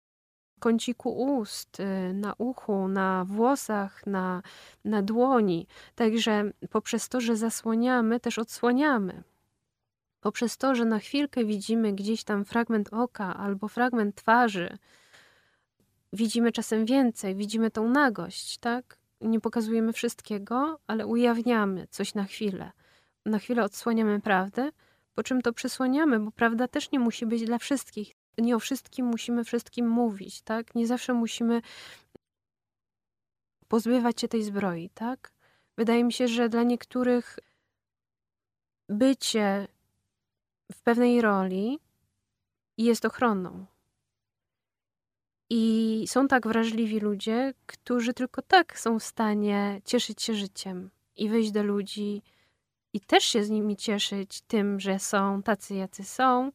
kąciku 0.60 1.10
ust, 1.10 1.80
y, 1.80 2.14
na 2.14 2.34
uchu, 2.38 2.88
na 2.88 3.26
włosach, 3.26 4.08
na, 4.08 4.42
na 4.86 5.02
dłoni. 5.02 5.68
Także 5.96 6.52
poprzez 6.70 7.10
to, 7.10 7.22
że 7.22 7.36
zasłaniamy, 7.36 8.20
też 8.20 8.40
odsłaniamy. 8.40 9.24
Poprzez 10.22 10.58
to, 10.58 10.76
że 10.76 10.86
na 10.86 11.00
chwilkę 11.00 11.46
widzimy 11.46 11.94
gdzieś 11.94 12.24
tam 12.24 12.46
fragment 12.46 12.94
oka 12.94 13.38
albo 13.38 13.68
fragment 13.68 14.16
twarzy, 14.16 14.78
widzimy 16.14 16.52
czasem 16.52 16.86
więcej, 16.86 17.36
widzimy 17.36 17.72
tą 17.72 17.90
nagość, 17.90 18.58
tak? 18.58 18.98
Nie 19.22 19.40
pokazujemy 19.40 19.94
wszystkiego, 19.94 20.80
ale 20.88 21.08
ujawniamy 21.08 21.88
coś 21.90 22.14
na 22.14 22.24
chwilę. 22.24 22.72
Na 23.26 23.40
chwilę 23.40 23.64
odsłaniamy 23.64 24.22
prawdę, 24.22 24.72
po 25.18 25.24
czym 25.24 25.42
to 25.42 25.54
przysłaniamy, 25.54 26.20
bo 26.20 26.32
prawda 26.32 26.68
też 26.68 26.92
nie 26.92 27.00
musi 27.00 27.26
być 27.26 27.46
dla 27.46 27.58
wszystkich. 27.58 28.16
Nie 28.38 28.56
o 28.56 28.60
wszystkim 28.60 29.06
musimy 29.06 29.44
wszystkim 29.44 29.90
mówić, 29.90 30.42
tak? 30.42 30.76
Nie 30.76 30.88
zawsze 30.88 31.14
musimy 31.14 31.62
pozbywać 33.68 34.22
się 34.22 34.28
tej 34.28 34.44
zbroi, 34.44 34.90
tak? 34.90 35.32
Wydaje 35.78 36.04
mi 36.04 36.14
się, 36.14 36.28
że 36.28 36.50
dla 36.50 36.64
niektórych 36.64 37.40
bycie 38.90 39.68
w 40.72 40.82
pewnej 40.82 41.22
roli 41.22 41.80
jest 42.78 43.06
ochroną. 43.06 43.66
I 45.50 46.06
są 46.08 46.28
tak 46.28 46.48
wrażliwi 46.48 47.00
ludzie, 47.00 47.54
którzy 47.66 48.14
tylko 48.14 48.42
tak 48.42 48.80
są 48.80 49.00
w 49.00 49.04
stanie 49.04 49.82
cieszyć 49.86 50.22
się 50.22 50.34
życiem 50.36 50.90
i 51.16 51.30
wyjść 51.30 51.52
do 51.52 51.64
ludzi 51.64 52.22
i 52.94 53.02
też 53.02 53.24
się 53.24 53.44
z 53.44 53.50
nimi 53.50 53.78
cieszyć 53.78 54.42
tym, 54.42 54.80
że 54.80 55.00
są 55.00 55.44
tacy, 55.44 55.76
jacy 55.76 56.04
są, 56.04 56.52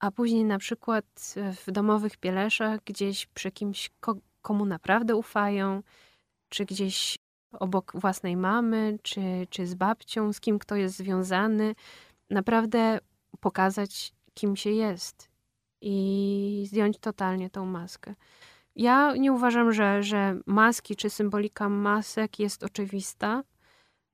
a 0.00 0.10
później 0.10 0.44
na 0.44 0.58
przykład 0.58 1.34
w 1.66 1.70
domowych 1.70 2.16
pieleszach, 2.16 2.80
gdzieś 2.84 3.26
przy 3.26 3.50
kimś, 3.50 3.90
komu 4.42 4.66
naprawdę 4.66 5.16
ufają, 5.16 5.82
czy 6.48 6.64
gdzieś 6.64 7.18
obok 7.52 7.92
własnej 7.94 8.36
mamy, 8.36 8.98
czy, 9.02 9.20
czy 9.50 9.66
z 9.66 9.74
babcią, 9.74 10.32
z 10.32 10.40
kim 10.40 10.58
kto 10.58 10.76
jest 10.76 10.96
związany, 10.96 11.74
naprawdę 12.30 12.98
pokazać, 13.40 14.12
kim 14.34 14.56
się 14.56 14.70
jest 14.70 15.28
i 15.80 16.64
zdjąć 16.68 16.98
totalnie 16.98 17.50
tą 17.50 17.66
maskę. 17.66 18.14
Ja 18.76 19.16
nie 19.16 19.32
uważam, 19.32 19.72
że, 19.72 20.02
że 20.02 20.40
maski 20.46 20.96
czy 20.96 21.10
symbolika 21.10 21.68
masek 21.68 22.38
jest 22.38 22.62
oczywista 22.62 23.42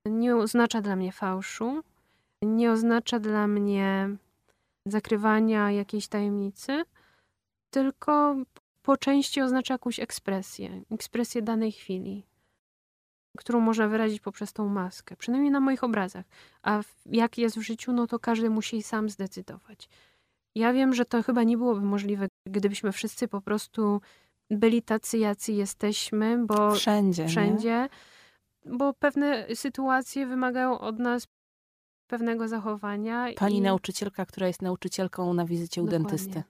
nie 0.07 0.37
oznacza 0.37 0.81
dla 0.81 0.97
mnie 0.97 1.13
fałszu, 1.13 1.83
nie 2.43 2.73
oznacza 2.73 3.19
dla 3.19 3.47
mnie 3.47 4.17
zakrywania 4.87 5.71
jakiejś 5.71 6.09
tajemnicy, 6.09 6.83
tylko 7.71 8.37
po 8.83 8.97
części 8.97 9.41
oznacza 9.41 9.75
jakąś 9.75 10.01
ekspresję, 10.01 10.83
ekspresję 10.91 11.43
danej 11.43 11.73
chwili, 11.73 12.27
którą 13.39 13.61
można 13.61 13.89
wyrazić 13.89 14.21
poprzez 14.21 14.53
tą 14.53 14.69
maskę, 14.69 15.17
przynajmniej 15.17 15.51
na 15.51 15.61
moich 15.61 15.85
obrazach. 15.85 16.25
A 16.63 16.83
jak 17.07 17.39
jest 17.39 17.59
w 17.59 17.63
życiu, 17.63 17.93
no 17.93 18.07
to 18.07 18.19
każdy 18.19 18.51
musi 18.51 18.83
sam 18.83 19.09
zdecydować. 19.09 19.89
Ja 20.55 20.73
wiem, 20.73 20.95
że 20.95 21.05
to 21.05 21.23
chyba 21.23 21.43
nie 21.43 21.57
byłoby 21.57 21.81
możliwe, 21.81 22.29
gdybyśmy 22.47 22.93
wszyscy 22.93 23.29
po 23.29 23.41
prostu 23.41 24.01
byli 24.51 24.83
tacy, 24.83 25.19
jacy 25.19 25.53
jesteśmy, 25.53 26.47
bo 26.47 26.75
wszędzie. 26.75 27.29
wszędzie 27.29 27.69
nie? 27.69 27.89
Bo 28.65 28.95
pewne 28.95 29.47
sytuacje 29.55 30.27
wymagają 30.27 30.81
od 30.81 30.99
nas 30.99 31.27
pewnego 32.07 32.49
zachowania. 32.49 33.27
Pani 33.37 33.57
i... 33.57 33.61
nauczycielka, 33.61 34.27
która 34.27 34.47
jest 34.47 34.63
nauczycielką 34.63 35.35
na 35.35 35.45
wizycie 35.45 35.83
u 35.83 35.85
Dokładnie. 35.85 36.09
dentysty. 36.09 36.43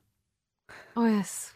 O 0.94 1.06
jest. 1.06 1.54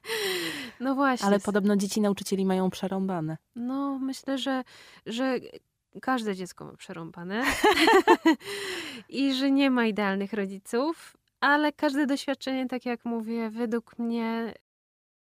no 0.80 0.94
właśnie. 0.94 1.26
Ale 1.26 1.40
podobno 1.40 1.76
dzieci 1.76 2.00
nauczycieli 2.00 2.46
mają 2.46 2.70
przerąbane. 2.70 3.36
No, 3.56 3.98
myślę, 3.98 4.38
że, 4.38 4.64
że 5.06 5.38
każde 6.02 6.36
dziecko 6.36 6.64
ma 6.64 6.76
przerąbane 6.76 7.44
i 9.08 9.34
że 9.34 9.50
nie 9.50 9.70
ma 9.70 9.86
idealnych 9.86 10.32
rodziców, 10.32 11.16
ale 11.40 11.72
każde 11.72 12.06
doświadczenie, 12.06 12.66
tak 12.66 12.86
jak 12.86 13.04
mówię, 13.04 13.50
według 13.50 13.98
mnie, 13.98 14.54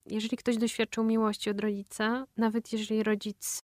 jeżeli 0.06 0.38
ktoś 0.38 0.58
doświadczył 0.58 1.04
miłości 1.04 1.50
od 1.50 1.60
rodzica, 1.60 2.26
nawet 2.38 2.74
jeżeli 2.74 3.04
rodzic 3.04 3.64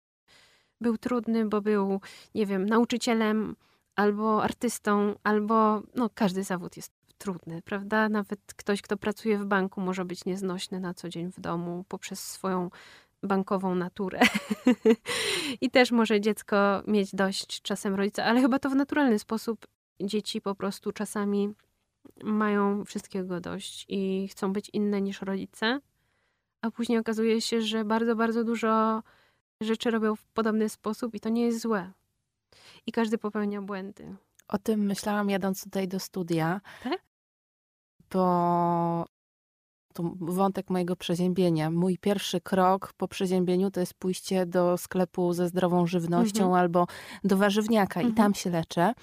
był 0.81 0.99
trudny, 0.99 1.47
bo 1.47 1.61
był, 1.61 2.01
nie 2.35 2.47
wiem, 2.47 2.67
nauczycielem 2.67 3.57
albo 3.97 4.43
artystą, 4.43 5.15
albo 5.25 5.83
no, 5.95 6.11
każdy 6.15 6.45
zawód 6.45 6.77
jest 6.77 6.93
trudny, 7.19 7.63
prawda? 7.63 8.09
Nawet 8.09 8.41
ktoś, 8.57 8.83
kto 8.83 8.97
pracuje 8.97 9.39
w 9.39 9.45
banku, 9.45 9.81
może 9.81 10.05
być 10.05 10.25
nieznośny 10.25 10.81
na 10.81 10.95
co 10.95 11.09
dzień 11.09 11.33
w 11.33 11.41
domu 11.41 11.85
poprzez 11.89 12.21
swoją 12.21 12.71
bankową 13.23 13.75
naturę. 13.75 14.21
I 15.61 15.71
też 15.71 15.91
może 15.91 16.21
dziecko 16.21 16.83
mieć 16.87 17.15
dość 17.15 17.63
czasem 17.63 17.95
rodzica, 17.95 18.25
ale 18.25 18.41
chyba 18.41 18.59
to 18.59 18.71
w 18.71 18.75
naturalny 18.75 19.19
sposób 19.19 19.67
dzieci 20.01 20.41
po 20.41 20.55
prostu 20.55 20.93
czasami 20.93 21.55
mają 22.25 22.85
wszystkiego 22.85 23.41
dość 23.41 23.87
i 23.89 24.29
chcą 24.29 24.53
być 24.53 24.71
inne 24.73 25.01
niż 25.01 25.23
rodzice, 25.23 25.81
a 26.63 26.71
później 26.71 26.99
okazuje 26.99 27.41
się, 27.41 27.63
że 27.63 27.85
bardzo, 27.85 28.17
bardzo 28.17 28.45
dużo 28.45 29.03
rzeczy 29.63 29.91
robią 29.91 30.17
w 30.17 30.25
podobny 30.25 30.69
sposób 30.69 31.15
i 31.15 31.21
to 31.21 31.29
nie 31.29 31.43
jest 31.43 31.61
złe. 31.61 31.93
I 32.87 32.93
każdy 32.93 33.19
popełnia 33.19 33.63
błędy. 33.63 34.17
O 34.49 34.59
tym 34.59 34.81
myślałam 34.81 35.31
jadąc 35.31 35.65
tutaj 35.65 35.89
do 35.89 36.01
studia. 36.01 36.61
Tak? 36.83 37.03
Bo 38.11 39.07
to 39.93 40.03
wątek 40.21 40.71
mojego 40.71 40.97
przeziębienia. 40.97 41.71
Mój 41.71 41.99
pierwszy 41.99 42.41
krok 42.41 42.93
po 42.97 43.09
przeziębieniu 43.09 43.71
to 43.71 43.81
jest 43.81 43.95
pójście 43.95 44.47
do 44.47 44.79
sklepu 44.79 45.33
ze 45.33 45.49
zdrową 45.49 45.87
żywnością 45.87 46.45
mhm. 46.45 46.61
albo 46.61 46.87
do 47.25 47.37
warzywniaka 47.37 48.01
mhm. 48.01 48.13
i 48.13 48.17
tam 48.17 48.35
się 48.35 48.51
leczę 48.51 48.95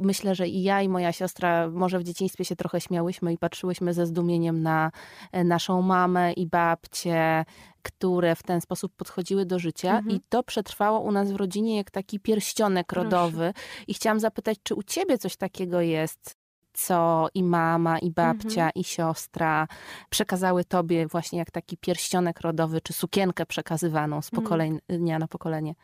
myślę, 0.00 0.34
że 0.34 0.48
i 0.48 0.62
ja, 0.62 0.82
i 0.82 0.88
moja 0.88 1.12
siostra 1.12 1.70
może 1.70 1.98
w 1.98 2.02
dzieciństwie 2.02 2.44
się 2.44 2.56
trochę 2.56 2.80
śmiałyśmy 2.80 3.32
i 3.32 3.38
patrzyłyśmy 3.38 3.94
ze 3.94 4.06
zdumieniem 4.06 4.62
na 4.62 4.92
e, 5.32 5.44
naszą 5.44 5.82
mamę 5.82 6.32
i 6.32 6.46
babcię, 6.46 7.44
które 7.82 8.36
w 8.36 8.42
ten 8.42 8.60
sposób 8.60 8.92
podchodziły 8.96 9.46
do 9.46 9.58
życia 9.58 9.98
mhm. 9.98 10.16
i 10.16 10.20
to 10.28 10.42
przetrwało 10.42 11.00
u 11.00 11.12
nas 11.12 11.32
w 11.32 11.36
rodzinie 11.36 11.76
jak 11.76 11.90
taki 11.90 12.20
pierścionek 12.20 12.86
Proszę. 12.86 13.04
rodowy. 13.04 13.52
I 13.88 13.94
chciałam 13.94 14.20
zapytać, 14.20 14.58
czy 14.62 14.74
u 14.74 14.82
ciebie 14.82 15.18
coś 15.18 15.36
takiego 15.36 15.80
jest, 15.80 16.36
co 16.72 17.28
i 17.34 17.42
mama, 17.42 17.98
i 17.98 18.10
babcia, 18.10 18.48
mhm. 18.48 18.72
i 18.74 18.84
siostra 18.84 19.68
przekazały 20.10 20.64
tobie 20.64 21.06
właśnie 21.06 21.38
jak 21.38 21.50
taki 21.50 21.76
pierścionek 21.76 22.40
rodowy, 22.40 22.80
czy 22.80 22.92
sukienkę 22.92 23.46
przekazywaną 23.46 24.22
z 24.22 24.26
mhm. 24.26 24.42
pokolenia 24.42 24.78
mhm. 24.88 25.20
na 25.20 25.28
pokolenie? 25.28 25.74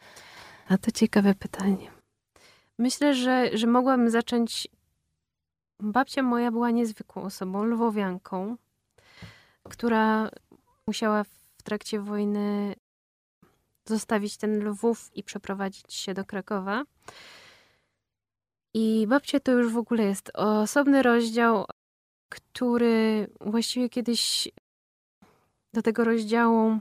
A 0.69 0.79
to 0.79 0.91
ciekawe 0.91 1.35
pytanie. 1.35 1.98
Myślę, 2.79 3.15
że, 3.15 3.51
że 3.59 3.67
mogłabym 3.67 4.11
zacząć. 4.11 4.69
Babcia 5.81 6.23
moja 6.23 6.51
była 6.51 6.71
niezwykłą 6.71 7.23
osobą, 7.23 7.65
lwowianką, 7.65 8.57
która 9.69 10.31
musiała 10.87 11.25
w 11.25 11.63
trakcie 11.65 12.01
wojny 12.01 12.75
zostawić 13.89 14.37
ten 14.37 14.69
Lwów 14.69 15.11
i 15.15 15.23
przeprowadzić 15.23 15.95
się 15.95 16.15
do 16.15 16.25
Krakowa. 16.25 16.85
I 18.75 19.07
babcia 19.09 19.41
to 19.41 19.53
już 19.53 19.73
w 19.73 19.77
ogóle 19.77 20.05
jest 20.05 20.31
osobny 20.35 21.03
rozdział, 21.03 21.65
który 22.29 23.27
właściwie 23.41 23.89
kiedyś 23.89 24.49
do 25.75 25.83
tego 25.83 26.05
rozdziału 26.05 26.79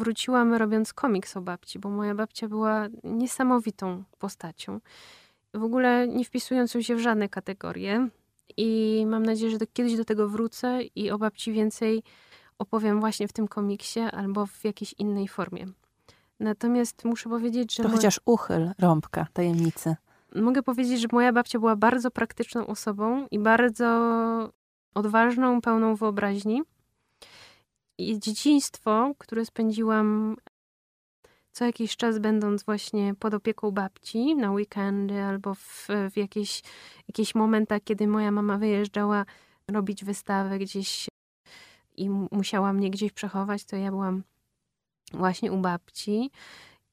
wróciłam 0.00 0.54
robiąc 0.54 0.92
komiks 0.92 1.36
o 1.36 1.40
babci, 1.40 1.78
bo 1.78 1.90
moja 1.90 2.14
babcia 2.14 2.48
była 2.48 2.88
niesamowitą 3.04 4.04
postacią. 4.18 4.80
W 5.54 5.62
ogóle 5.62 6.08
nie 6.08 6.24
wpisującą 6.24 6.82
się 6.82 6.96
w 6.96 7.00
żadne 7.00 7.28
kategorie. 7.28 8.08
I 8.56 9.04
mam 9.06 9.26
nadzieję, 9.26 9.50
że 9.50 9.58
do, 9.58 9.66
kiedyś 9.72 9.96
do 9.96 10.04
tego 10.04 10.28
wrócę 10.28 10.82
i 10.82 11.10
o 11.10 11.18
babci 11.18 11.52
więcej 11.52 12.02
opowiem 12.58 13.00
właśnie 13.00 13.28
w 13.28 13.32
tym 13.32 13.48
komiksie 13.48 14.00
albo 14.00 14.46
w 14.46 14.64
jakiejś 14.64 14.94
innej 14.98 15.28
formie. 15.28 15.66
Natomiast 16.40 17.04
muszę 17.04 17.28
powiedzieć, 17.28 17.74
że. 17.74 17.82
To 17.82 17.88
chociaż 17.88 18.20
uchyl 18.24 18.70
rąbka 18.78 19.26
tajemnicy. 19.32 19.96
Mogę 20.34 20.62
powiedzieć, 20.62 21.00
że 21.00 21.08
moja 21.12 21.32
babcia 21.32 21.58
była 21.58 21.76
bardzo 21.76 22.10
praktyczną 22.10 22.66
osobą 22.66 23.26
i 23.30 23.38
bardzo 23.38 23.86
odważną, 24.94 25.60
pełną 25.60 25.94
wyobraźni 25.94 26.62
dzieciństwo, 28.18 29.14
które 29.18 29.44
spędziłam 29.44 30.36
co 31.52 31.64
jakiś 31.64 31.96
czas 31.96 32.18
będąc 32.18 32.62
właśnie 32.62 33.14
pod 33.14 33.34
opieką 33.34 33.70
babci 33.70 34.36
na 34.36 34.52
weekendy 34.52 35.22
albo 35.22 35.54
w, 35.54 35.88
w 36.10 36.16
jakieś, 36.16 36.62
jakieś 37.08 37.34
momentach, 37.34 37.82
kiedy 37.84 38.06
moja 38.06 38.30
mama 38.30 38.58
wyjeżdżała 38.58 39.24
robić 39.68 40.04
wystawę 40.04 40.58
gdzieś 40.58 41.08
i 41.96 42.10
musiała 42.10 42.72
mnie 42.72 42.90
gdzieś 42.90 43.12
przechować, 43.12 43.64
to 43.64 43.76
ja 43.76 43.90
byłam 43.90 44.22
właśnie 45.12 45.52
u 45.52 45.58
babci. 45.58 46.30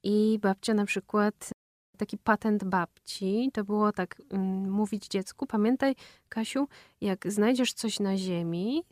I 0.04 0.40
babcia 0.42 0.74
na 0.74 0.86
przykład 0.86 1.52
taki 1.98 2.18
patent 2.18 2.64
babci, 2.64 3.50
to 3.54 3.64
było 3.64 3.92
tak 3.92 4.22
um, 4.32 4.72
mówić 4.72 5.08
dziecku, 5.08 5.46
pamiętaj 5.46 5.96
Kasiu, 6.30 6.68
jak 7.02 7.32
znajdziesz 7.32 7.74
coś 7.74 8.00
na 8.00 8.18
ziemi, 8.18 8.84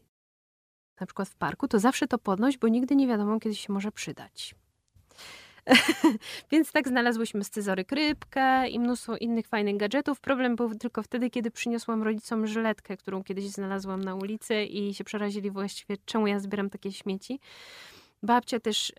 na 0.99 1.05
przykład 1.05 1.29
w 1.29 1.35
parku, 1.35 1.67
to 1.67 1.79
zawsze 1.79 2.07
to 2.07 2.17
podnoś, 2.17 2.57
bo 2.57 2.67
nigdy 2.67 2.95
nie 2.95 3.07
wiadomo, 3.07 3.39
kiedy 3.39 3.55
się 3.55 3.73
może 3.73 3.91
przydać. 3.91 4.55
Więc 6.51 6.71
tak 6.71 6.87
znalazłyśmy 6.87 7.43
scyzory 7.43 7.85
krypkę 7.85 8.69
i 8.69 8.79
mnóstwo 8.79 9.17
innych 9.17 9.47
fajnych 9.47 9.77
gadżetów. 9.77 10.19
Problem 10.19 10.55
był 10.55 10.75
tylko 10.75 11.03
wtedy, 11.03 11.29
kiedy 11.29 11.51
przyniosłam 11.51 12.03
rodzicom 12.03 12.47
żyletkę, 12.47 12.97
którą 12.97 13.23
kiedyś 13.23 13.49
znalazłam 13.49 14.03
na 14.03 14.15
ulicy 14.15 14.63
i 14.63 14.93
się 14.93 15.03
przerazili 15.03 15.51
właściwie, 15.51 15.97
czemu 16.05 16.27
ja 16.27 16.39
zbieram 16.39 16.69
takie 16.69 16.91
śmieci. 16.91 17.39
Babcia 18.23 18.59
też 18.59 18.93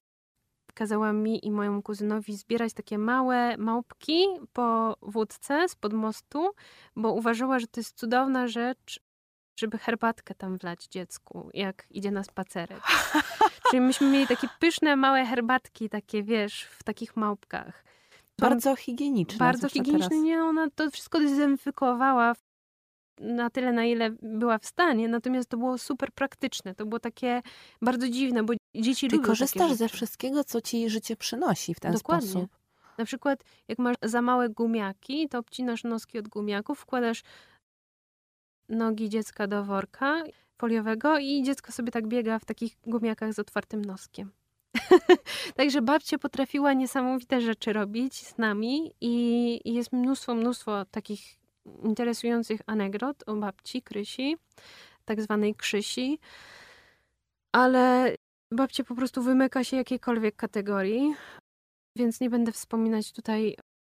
kazała 0.74 1.12
mi 1.12 1.46
i 1.46 1.50
mojemu 1.50 1.82
kuzynowi 1.82 2.36
zbierać 2.36 2.72
takie 2.72 2.98
małe 2.98 3.56
małpki 3.56 4.26
po 4.52 4.96
wódce 5.02 5.68
spod 5.68 5.92
mostu, 5.92 6.50
bo 6.96 7.12
uważała, 7.12 7.58
że 7.58 7.66
to 7.66 7.80
jest 7.80 7.98
cudowna 7.98 8.48
rzecz, 8.48 9.00
żeby 9.56 9.78
herbatkę 9.78 10.34
tam 10.34 10.56
wlać 10.56 10.86
dziecku, 10.86 11.50
jak 11.54 11.86
idzie 11.90 12.10
na 12.10 12.24
spacerek. 12.24 12.82
Czyli 13.70 13.80
myśmy 13.80 14.10
mieli 14.10 14.26
takie 14.26 14.48
pyszne, 14.60 14.96
małe 14.96 15.24
herbatki, 15.24 15.88
takie 15.88 16.22
wiesz, 16.22 16.62
w 16.62 16.82
takich 16.82 17.16
małpkach. 17.16 17.84
To 18.36 18.46
bardzo 18.46 18.76
higieniczne. 18.76 19.38
Bardzo 19.38 19.68
higieniczne. 19.68 20.16
Nie, 20.16 20.42
ona 20.42 20.70
to 20.70 20.90
wszystko 20.90 21.18
dezynfekowała 21.18 22.34
na 23.20 23.50
tyle, 23.50 23.72
na 23.72 23.84
ile 23.84 24.10
była 24.22 24.58
w 24.58 24.66
stanie, 24.66 25.08
natomiast 25.08 25.48
to 25.48 25.56
było 25.56 25.78
super 25.78 26.12
praktyczne. 26.12 26.74
To 26.74 26.86
było 26.86 27.00
takie 27.00 27.42
bardzo 27.82 28.08
dziwne, 28.08 28.42
bo 28.42 28.52
dzieci 28.74 29.08
Ty 29.08 29.16
lubią 29.16 29.28
korzystasz 29.28 29.72
ze 29.72 29.88
wszystkiego, 29.88 30.44
co 30.44 30.60
ci 30.60 30.90
życie 30.90 31.16
przynosi 31.16 31.74
w 31.74 31.80
ten 31.80 31.92
Dokładnie. 31.92 32.28
sposób. 32.28 32.50
Na 32.98 33.04
przykład, 33.04 33.44
jak 33.68 33.78
masz 33.78 33.96
za 34.02 34.22
małe 34.22 34.48
gumiaki, 34.48 35.28
to 35.28 35.38
obcinasz 35.38 35.84
noski 35.84 36.18
od 36.18 36.28
gumiaków, 36.28 36.78
wkładasz 36.78 37.22
nogi 38.68 39.08
dziecka 39.08 39.46
do 39.46 39.64
worka 39.64 40.22
foliowego 40.58 41.18
i 41.18 41.42
dziecko 41.42 41.72
sobie 41.72 41.92
tak 41.92 42.06
biega 42.06 42.38
w 42.38 42.44
takich 42.44 42.76
gumiakach 42.86 43.32
z 43.32 43.38
otwartym 43.38 43.84
noskiem. 43.84 44.30
Także 45.56 45.82
babcia 45.82 46.18
potrafiła 46.18 46.72
niesamowite 46.72 47.40
rzeczy 47.40 47.72
robić 47.72 48.26
z 48.26 48.38
nami 48.38 48.92
i 49.00 49.72
jest 49.74 49.92
mnóstwo, 49.92 50.34
mnóstwo 50.34 50.84
takich 50.84 51.20
interesujących 51.84 52.60
anegdot 52.66 53.22
o 53.26 53.34
babci 53.34 53.82
Krysi, 53.82 54.36
tak 55.04 55.22
zwanej 55.22 55.54
Krzysi, 55.54 56.18
ale 57.52 58.14
babcia 58.52 58.84
po 58.84 58.94
prostu 58.94 59.22
wymyka 59.22 59.64
się 59.64 59.76
jakiejkolwiek 59.76 60.36
kategorii, 60.36 61.14
więc 61.96 62.20
nie 62.20 62.30
będę 62.30 62.52
wspominać 62.52 63.12
tutaj 63.12 63.56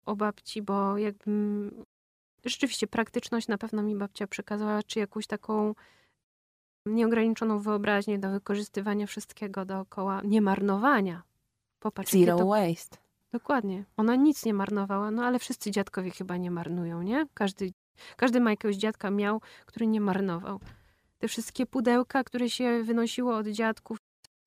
o 0.06 0.16
babci, 0.16 0.62
bo 0.62 0.98
jakbym 0.98 1.70
rzeczywiście 2.44 2.86
praktyczność 2.86 3.48
na 3.48 3.58
pewno 3.58 3.82
mi 3.82 3.96
babcia 3.96 4.26
przekazała, 4.26 4.82
czy 4.82 4.98
jakąś 4.98 5.26
taką 5.26 5.74
nieograniczoną 6.86 7.58
wyobraźnię 7.58 8.18
do 8.18 8.30
wykorzystywania 8.30 9.06
wszystkiego 9.06 9.64
dookoła, 9.64 10.20
nie 10.24 10.40
marnowania. 10.40 11.22
Popatrz, 11.80 12.12
Zero 12.12 12.38
to... 12.38 12.46
waste. 12.46 12.96
Dokładnie. 13.32 13.84
Ona 13.96 14.16
nic 14.16 14.44
nie 14.44 14.54
marnowała, 14.54 15.10
no 15.10 15.24
ale 15.24 15.38
wszyscy 15.38 15.70
dziadkowie 15.70 16.10
chyba 16.10 16.36
nie 16.36 16.50
marnują, 16.50 17.02
nie? 17.02 17.26
Każdy, 17.34 17.72
każdy 18.16 18.40
ma 18.40 18.50
jakiegoś 18.50 18.76
dziadka 18.76 19.10
miał, 19.10 19.40
który 19.66 19.86
nie 19.86 20.00
marnował. 20.00 20.60
Te 21.18 21.28
wszystkie 21.28 21.66
pudełka, 21.66 22.24
które 22.24 22.50
się 22.50 22.82
wynosiło 22.82 23.36
od 23.36 23.46
dziadków 23.46 23.98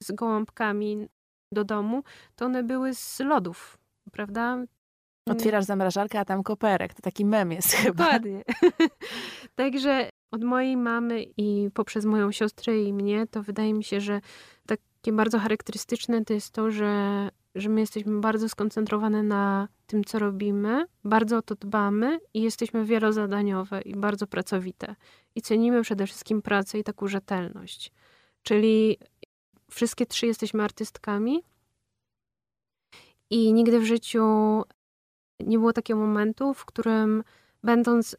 z 0.03 0.11
gołąbkami 0.11 1.07
do 1.51 1.63
domu, 1.63 2.03
to 2.35 2.45
one 2.45 2.63
były 2.63 2.93
z 2.93 3.19
lodów, 3.19 3.77
prawda? 4.11 4.57
Otwierasz 5.31 5.65
zamrażarkę, 5.65 6.19
a 6.19 6.25
tam 6.25 6.43
koperek. 6.43 6.93
To 6.93 7.01
taki 7.01 7.25
mem 7.25 7.51
jest 7.51 7.73
chyba. 7.73 8.03
Dokładnie. 8.03 8.43
Także 9.55 10.09
od 10.31 10.43
mojej 10.43 10.77
mamy 10.77 11.23
i 11.37 11.69
poprzez 11.73 12.05
moją 12.05 12.31
siostrę 12.31 12.83
i 12.83 12.93
mnie, 12.93 13.27
to 13.27 13.43
wydaje 13.43 13.73
mi 13.73 13.83
się, 13.83 14.01
że 14.01 14.21
takie 14.65 15.13
bardzo 15.13 15.39
charakterystyczne 15.39 16.25
to 16.25 16.33
jest 16.33 16.51
to, 16.51 16.71
że 16.71 17.29
że 17.55 17.69
my 17.69 17.79
jesteśmy 17.79 18.19
bardzo 18.19 18.49
skoncentrowane 18.49 19.23
na 19.23 19.67
tym, 19.87 20.03
co 20.03 20.19
robimy, 20.19 20.85
bardzo 21.03 21.37
o 21.37 21.41
to 21.41 21.55
dbamy 21.55 22.19
i 22.33 22.41
jesteśmy 22.41 22.85
wielozadaniowe 22.85 23.81
i 23.81 23.95
bardzo 23.95 24.27
pracowite. 24.27 24.95
I 25.35 25.41
cenimy 25.41 25.81
przede 25.81 26.07
wszystkim 26.07 26.41
pracę 26.41 26.79
i 26.79 26.83
taką 26.83 27.07
rzetelność. 27.07 27.91
Czyli 28.43 28.97
wszystkie 29.71 30.05
trzy 30.05 30.27
jesteśmy 30.27 30.63
artystkami 30.63 31.43
i 33.29 33.53
nigdy 33.53 33.79
w 33.79 33.85
życiu 33.85 34.23
nie 35.39 35.59
było 35.59 35.73
takiego 35.73 35.99
momentu, 35.99 36.53
w 36.53 36.65
którym 36.65 37.23
będąc 37.63 38.15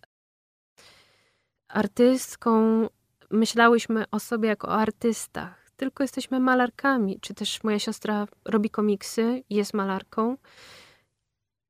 artystką, 1.68 2.86
myślałyśmy 3.30 4.04
o 4.10 4.20
sobie 4.20 4.48
jako 4.48 4.68
o 4.68 4.74
artystach. 4.74 5.70
Tylko 5.76 6.04
jesteśmy 6.04 6.40
malarkami. 6.40 7.20
Czy 7.20 7.34
też 7.34 7.64
moja 7.64 7.78
siostra 7.78 8.26
robi 8.44 8.70
komiksy, 8.70 9.42
jest 9.50 9.74
malarką. 9.74 10.36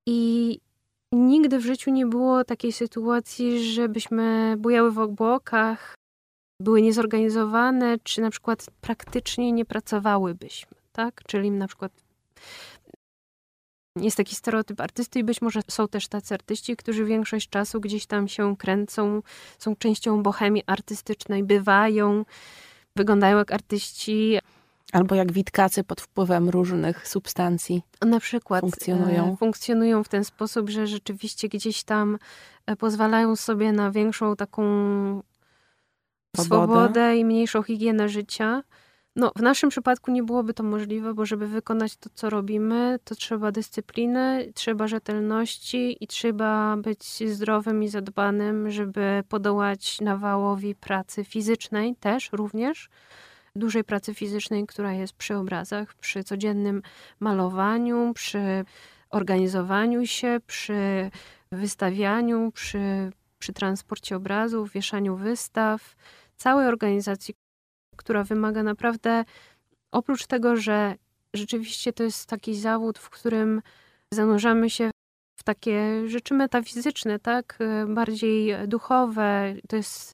I 0.06 0.60
nigdy 1.12 1.58
w 1.58 1.64
życiu 1.64 1.90
nie 1.90 2.06
było 2.06 2.44
takiej 2.44 2.72
sytuacji, 2.72 3.72
żebyśmy 3.72 4.54
bujały 4.58 4.90
w 4.90 4.98
obłokach, 4.98 5.94
były 6.60 6.82
niezorganizowane, 6.82 7.98
czy 8.02 8.20
na 8.20 8.30
przykład 8.30 8.66
praktycznie 8.80 9.52
nie 9.52 9.64
pracowałybyśmy, 9.64 10.76
tak? 10.92 11.22
Czyli 11.26 11.50
na 11.50 11.66
przykład 11.66 11.92
jest 13.96 14.16
taki 14.16 14.34
stereotyp 14.34 14.80
artysty 14.80 15.18
i 15.18 15.24
być 15.24 15.42
może 15.42 15.60
są 15.68 15.88
też 15.88 16.08
tacy 16.08 16.34
artyści, 16.34 16.76
którzy 16.76 17.04
większość 17.04 17.48
czasu 17.48 17.80
gdzieś 17.80 18.06
tam 18.06 18.28
się 18.28 18.56
kręcą, 18.56 19.22
są 19.58 19.76
częścią 19.76 20.22
bohemii 20.22 20.62
artystycznej, 20.66 21.44
bywają, 21.44 22.24
wyglądają 22.96 23.38
jak 23.38 23.52
artyści. 23.52 24.38
Albo 24.92 25.14
jak 25.14 25.32
witkacy 25.32 25.84
pod 25.84 26.00
wpływem 26.00 26.48
różnych 26.48 27.08
substancji. 27.08 27.82
Na 28.06 28.20
przykład 28.20 28.60
funkcjonują. 28.60 29.32
E, 29.32 29.36
funkcjonują 29.36 30.04
w 30.04 30.08
ten 30.08 30.24
sposób, 30.24 30.70
że 30.70 30.86
rzeczywiście 30.86 31.48
gdzieś 31.48 31.84
tam 31.84 32.18
e, 32.66 32.76
pozwalają 32.76 33.36
sobie 33.36 33.72
na 33.72 33.90
większą 33.90 34.36
taką 34.36 34.62
swobodę 36.36 37.16
i 37.16 37.24
mniejszą 37.24 37.62
higienę 37.62 38.08
życia. 38.08 38.62
No, 39.16 39.32
w 39.36 39.42
naszym 39.42 39.70
przypadku 39.70 40.10
nie 40.10 40.22
byłoby 40.22 40.54
to 40.54 40.62
możliwe, 40.62 41.14
bo 41.14 41.26
żeby 41.26 41.46
wykonać 41.46 41.96
to, 41.96 42.10
co 42.14 42.30
robimy, 42.30 42.98
to 43.04 43.14
trzeba 43.14 43.52
dyscypliny, 43.52 44.52
trzeba 44.54 44.88
rzetelności 44.88 45.96
i 46.04 46.06
trzeba 46.06 46.76
być 46.76 47.04
zdrowym 47.32 47.82
i 47.82 47.88
zadbanym, 47.88 48.70
żeby 48.70 49.24
podołać 49.28 50.00
nawałowi 50.00 50.74
pracy 50.74 51.24
fizycznej 51.24 51.96
też 51.96 52.32
również. 52.32 52.88
Dużej 53.56 53.84
pracy 53.84 54.14
fizycznej, 54.14 54.66
która 54.66 54.92
jest 54.92 55.12
przy 55.12 55.36
obrazach, 55.36 55.94
przy 55.94 56.24
codziennym 56.24 56.82
malowaniu, 57.20 58.12
przy 58.14 58.64
organizowaniu 59.10 60.06
się, 60.06 60.40
przy 60.46 61.10
wystawianiu, 61.52 62.52
przy, 62.52 63.10
przy 63.38 63.52
transporcie 63.52 64.16
obrazów, 64.16 64.72
wieszaniu 64.72 65.16
wystaw, 65.16 65.96
całej 66.36 66.66
organizacji, 66.66 67.34
która 68.00 68.24
wymaga 68.24 68.62
naprawdę, 68.62 69.24
oprócz 69.92 70.26
tego, 70.26 70.56
że 70.56 70.94
rzeczywiście 71.34 71.92
to 71.92 72.02
jest 72.02 72.26
taki 72.26 72.54
zawód, 72.54 72.98
w 72.98 73.10
którym 73.10 73.62
zanurzamy 74.14 74.70
się 74.70 74.90
w 75.40 75.42
takie 75.42 76.08
rzeczy 76.08 76.34
metafizyczne, 76.34 77.18
tak, 77.18 77.58
bardziej 77.88 78.68
duchowe, 78.68 79.54
to 79.68 79.76
jest 79.76 80.12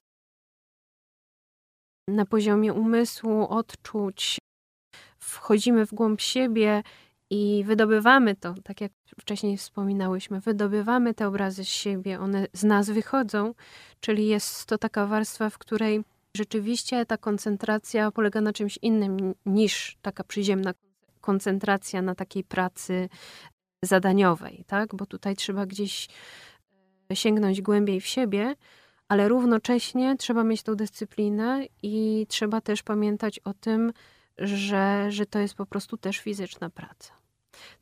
na 2.09 2.25
poziomie 2.25 2.73
umysłu, 2.73 3.47
odczuć, 3.47 4.37
wchodzimy 5.19 5.85
w 5.85 5.93
głąb 5.93 6.21
siebie 6.21 6.83
i 7.29 7.63
wydobywamy 7.65 8.35
to, 8.35 8.53
tak 8.63 8.81
jak 8.81 8.91
wcześniej 9.19 9.57
wspominałyśmy, 9.57 10.39
wydobywamy 10.39 11.13
te 11.13 11.27
obrazy 11.27 11.65
z 11.65 11.67
siebie, 11.67 12.19
one 12.19 12.47
z 12.53 12.63
nas 12.63 12.89
wychodzą, 12.89 13.53
czyli 13.99 14.27
jest 14.27 14.65
to 14.65 14.77
taka 14.77 15.05
warstwa, 15.05 15.49
w 15.49 15.57
której 15.57 16.03
rzeczywiście 16.37 17.05
ta 17.05 17.17
koncentracja 17.17 18.11
polega 18.11 18.41
na 18.41 18.53
czymś 18.53 18.79
innym 18.81 19.33
niż 19.45 19.97
taka 20.01 20.23
przyziemna 20.23 20.73
koncentracja 21.21 22.01
na 22.01 22.15
takiej 22.15 22.43
pracy 22.43 23.09
zadaniowej, 23.81 24.63
tak? 24.67 24.95
Bo 24.95 25.05
tutaj 25.05 25.35
trzeba 25.35 25.65
gdzieś 25.65 26.07
e, 27.11 27.15
sięgnąć 27.15 27.61
głębiej 27.61 28.01
w 28.01 28.07
siebie, 28.07 28.55
ale 29.07 29.27
równocześnie 29.29 30.15
trzeba 30.17 30.43
mieć 30.43 30.63
tą 30.63 30.75
dyscyplinę 30.75 31.65
i 31.83 32.25
trzeba 32.29 32.61
też 32.61 32.83
pamiętać 32.83 33.39
o 33.39 33.53
tym, 33.53 33.93
że, 34.37 35.11
że 35.11 35.25
to 35.25 35.39
jest 35.39 35.55
po 35.55 35.65
prostu 35.65 35.97
też 35.97 36.17
fizyczna 36.17 36.69
praca. 36.69 37.13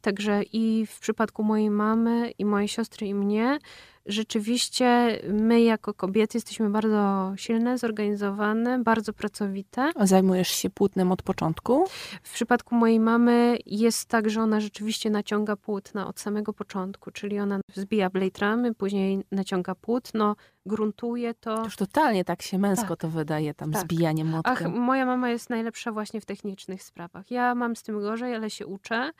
Także 0.02 0.44
i 0.44 0.86
w 0.86 1.00
przypadku 1.00 1.44
mojej 1.44 1.70
mamy, 1.70 2.32
i 2.32 2.46
mojej 2.46 2.68
siostry, 2.68 3.08
i 3.08 3.14
mnie, 3.14 3.60
rzeczywiście 4.06 5.20
my 5.30 5.62
jako 5.62 5.94
kobiety 5.94 6.38
jesteśmy 6.38 6.70
bardzo 6.70 7.34
silne, 7.36 7.78
zorganizowane, 7.78 8.80
bardzo 8.80 9.14
pracowite. 9.14 9.92
A 9.96 10.06
zajmujesz 10.06 10.48
się 10.50 10.70
płótnem 10.70 11.12
od 11.12 11.24
początku? 11.24 11.86
W 12.24 12.34
przypadku 12.34 12.76
mojej 12.76 13.00
mamy 13.00 13.58
jest 13.66 14.06
tak, 14.06 14.30
że 14.30 14.42
ona 14.42 14.60
rzeczywiście 14.60 15.10
naciąga 15.10 15.56
płótna 15.56 16.08
od 16.08 16.20
samego 16.20 16.54
początku, 16.54 17.12
czyli 17.12 17.40
ona 17.40 17.60
zbija 17.74 18.10
blade 18.10 18.40
ramy, 18.40 18.74
później 18.74 19.24
naciąga 19.32 19.76
płótno, 19.76 20.36
gruntuje 20.66 21.34
to. 21.34 21.64
Już 21.64 21.76
totalnie 21.76 22.26
tak 22.26 22.42
się 22.42 22.58
męsko 22.58 22.88
tak. 22.88 23.00
to 23.00 23.10
wydaje, 23.10 23.54
tam 23.54 23.72
tak. 23.72 23.82
zbijanie 23.82 24.26
młotkiem. 24.26 24.54
Ach, 24.54 24.74
moja 24.74 25.06
mama 25.06 25.30
jest 25.30 25.50
najlepsza 25.50 25.92
właśnie 25.92 26.22
w 26.22 26.26
technicznych 26.26 26.84
sprawach. 26.84 27.32
Ja 27.32 27.56
mam 27.56 27.76
z 27.76 27.84
tym 27.84 28.02
gorzej, 28.02 28.36
ale 28.36 28.50
się 28.50 28.68
uczę, 28.68 29.12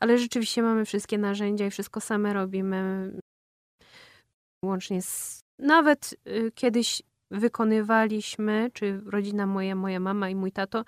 ale 0.00 0.18
rzeczywiście 0.18 0.62
mamy 0.62 0.84
wszystkie 0.84 1.18
narzędzia 1.18 1.66
i 1.66 1.70
wszystko 1.70 2.00
same 2.00 2.32
robimy 2.32 3.12
łącznie 4.64 5.02
z... 5.02 5.44
Nawet 5.58 6.14
y, 6.26 6.52
kiedyś 6.54 7.02
wykonywaliśmy, 7.30 8.70
czy 8.74 9.00
rodzina 9.06 9.46
moja, 9.46 9.74
moja 9.74 10.00
mama 10.00 10.28
i 10.28 10.34
mój 10.34 10.52
tato 10.52 10.84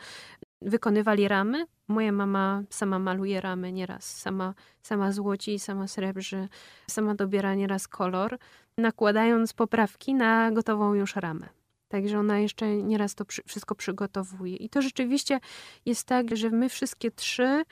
wykonywali 0.63 1.29
ramy. 1.29 1.67
Moja 1.89 2.13
mama 2.13 2.63
sama 2.71 2.99
maluje 2.99 3.41
ramy 3.41 3.73
nieraz, 3.73 4.21
sama, 4.21 4.55
sama 4.83 5.13
złoci, 5.13 5.59
sama 5.59 5.89
srebrzy, 5.89 6.49
sama 6.91 7.15
dobiera 7.15 7.55
nieraz 7.55 7.89
kolor, 7.89 8.39
nakładając 8.79 9.53
poprawki 9.53 10.15
na 10.15 10.51
gotową 10.53 10.95
już 10.95 11.17
ramę. 11.17 11.49
Także 11.89 12.19
ona 12.19 12.39
jeszcze 12.39 12.77
nieraz 12.77 13.15
to 13.15 13.25
wszystko 13.47 13.75
przygotowuje. 13.75 14.57
I 14.57 14.69
to 14.69 14.83
rzeczywiście 14.83 15.41
jest 15.87 16.07
tak, 16.07 16.37
że 16.37 16.51
my 16.51 16.69
wszystkie 16.69 17.11
trzy 17.11 17.65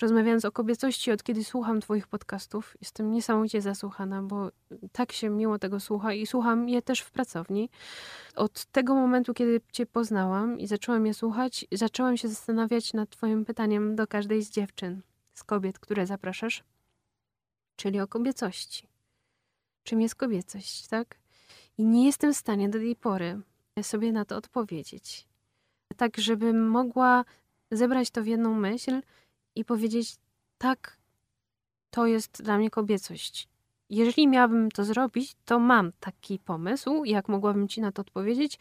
rozmawiając 0.00 0.44
o 0.44 0.52
kobiecości, 0.52 1.12
od 1.12 1.22
kiedy 1.22 1.44
słucham 1.44 1.80
Twoich 1.80 2.06
podcastów, 2.06 2.76
jestem 2.80 3.12
niesamowicie 3.12 3.62
zasłuchana, 3.62 4.22
bo 4.22 4.50
tak 4.92 5.12
się 5.12 5.30
miło 5.30 5.58
tego 5.58 5.80
słucha 5.80 6.12
i 6.12 6.26
słucham 6.26 6.68
je 6.68 6.82
też 6.82 7.00
w 7.00 7.10
pracowni. 7.10 7.70
Od 8.36 8.64
tego 8.64 8.94
momentu, 8.94 9.34
kiedy 9.34 9.60
Cię 9.72 9.86
poznałam 9.86 10.58
i 10.58 10.66
zaczęłam 10.66 11.06
je 11.06 11.14
słuchać, 11.14 11.66
zaczęłam 11.72 12.16
się 12.16 12.28
zastanawiać 12.28 12.92
nad 12.92 13.10
Twoim 13.10 13.44
pytaniem 13.44 13.96
do 13.96 14.06
każdej 14.06 14.42
z 14.42 14.50
dziewczyn, 14.50 15.00
z 15.34 15.44
kobiet, 15.44 15.78
które 15.78 16.06
zapraszasz, 16.06 16.64
czyli 17.76 18.00
o 18.00 18.06
kobiecości. 18.06 18.88
Czym 19.84 20.00
jest 20.00 20.14
kobiecość, 20.14 20.86
tak? 20.86 21.18
I 21.78 21.84
nie 21.84 22.06
jestem 22.06 22.34
w 22.34 22.36
stanie 22.36 22.68
do 22.68 22.78
tej 22.78 22.96
pory 22.96 23.40
sobie 23.82 24.12
na 24.12 24.24
to 24.24 24.36
odpowiedzieć. 24.36 25.26
Tak, 25.96 26.18
żebym 26.18 26.68
mogła 26.68 27.24
zebrać 27.70 28.10
to 28.10 28.22
w 28.22 28.26
jedną 28.26 28.54
myśl 28.54 29.02
i 29.54 29.64
powiedzieć: 29.64 30.16
tak, 30.58 30.96
to 31.90 32.06
jest 32.06 32.42
dla 32.42 32.58
mnie 32.58 32.70
kobiecość. 32.70 33.48
Jeżeli 33.90 34.28
miałabym 34.28 34.70
to 34.70 34.84
zrobić, 34.84 35.36
to 35.44 35.58
mam 35.58 35.92
taki 36.00 36.38
pomysł, 36.38 37.04
jak 37.04 37.28
mogłabym 37.28 37.68
ci 37.68 37.80
na 37.80 37.92
to 37.92 38.02
odpowiedzieć, 38.02 38.58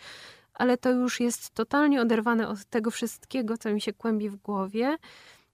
ale 0.53 0.77
to 0.77 0.89
już 0.89 1.19
jest 1.19 1.49
totalnie 1.49 2.01
oderwane 2.01 2.47
od 2.47 2.65
tego 2.65 2.91
wszystkiego, 2.91 3.57
co 3.57 3.73
mi 3.73 3.81
się 3.81 3.93
kłębi 3.93 4.29
w 4.29 4.35
głowie, 4.35 4.97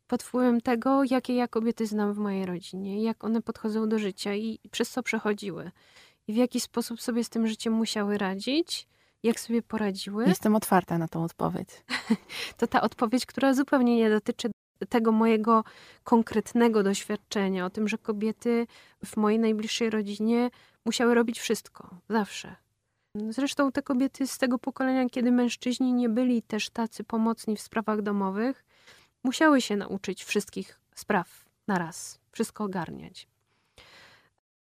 pod 0.08 0.24
wpływem 0.24 0.62
tego, 0.62 1.04
jakie 1.04 1.36
ja 1.36 1.48
kobiety 1.48 1.86
znam 1.86 2.14
w 2.14 2.18
mojej 2.18 2.46
rodzinie, 2.46 3.04
jak 3.04 3.24
one 3.24 3.42
podchodzą 3.42 3.90
do 3.90 4.00
życia 4.00 4.34
i 4.34 4.60
przez 4.72 4.90
co 4.90 5.04
przechodziły, 5.04 5.72
i 6.28 6.34
w 6.34 6.36
jaki 6.36 6.60
sposób 6.60 7.02
sobie 7.02 7.24
z 7.24 7.30
tym 7.30 7.48
życiem 7.48 7.74
musiały 7.74 8.18
radzić, 8.18 8.88
jak 9.24 9.40
sobie 9.40 9.62
poradziły. 9.62 10.26
Jestem 10.28 10.56
otwarta 10.56 10.98
na 10.98 11.08
tą 11.08 11.24
odpowiedź. 11.24 11.70
to 12.58 12.68
ta 12.68 12.82
odpowiedź, 12.82 13.26
która 13.26 13.54
zupełnie 13.54 13.96
nie 13.96 14.10
dotyczy 14.10 14.52
tego 14.90 15.12
mojego 15.12 15.64
konkretnego 16.04 16.84
doświadczenia, 16.84 17.66
o 17.66 17.70
tym, 17.70 17.88
że 17.88 17.98
kobiety 17.98 18.68
w 19.06 19.18
mojej 19.18 19.40
najbliższej 19.40 19.90
rodzinie 19.90 20.50
musiały 20.86 21.16
robić 21.16 21.40
wszystko, 21.40 21.90
zawsze. 22.10 22.56
Zresztą 23.30 23.72
te 23.72 23.82
kobiety 23.82 24.28
z 24.28 24.38
tego 24.38 24.60
pokolenia, 24.60 25.10
kiedy 25.10 25.32
mężczyźni 25.32 25.94
nie 25.94 26.10
byli 26.10 26.42
też 26.42 26.70
tacy 26.70 27.04
pomocni 27.04 27.56
w 27.56 27.62
sprawach 27.62 28.02
domowych, 28.02 28.66
musiały 29.24 29.62
się 29.62 29.76
nauczyć 29.76 30.24
wszystkich 30.24 30.80
spraw 30.96 31.46
na 31.68 31.78
raz, 31.78 32.20
wszystko 32.32 32.64
ogarniać. 32.64 33.28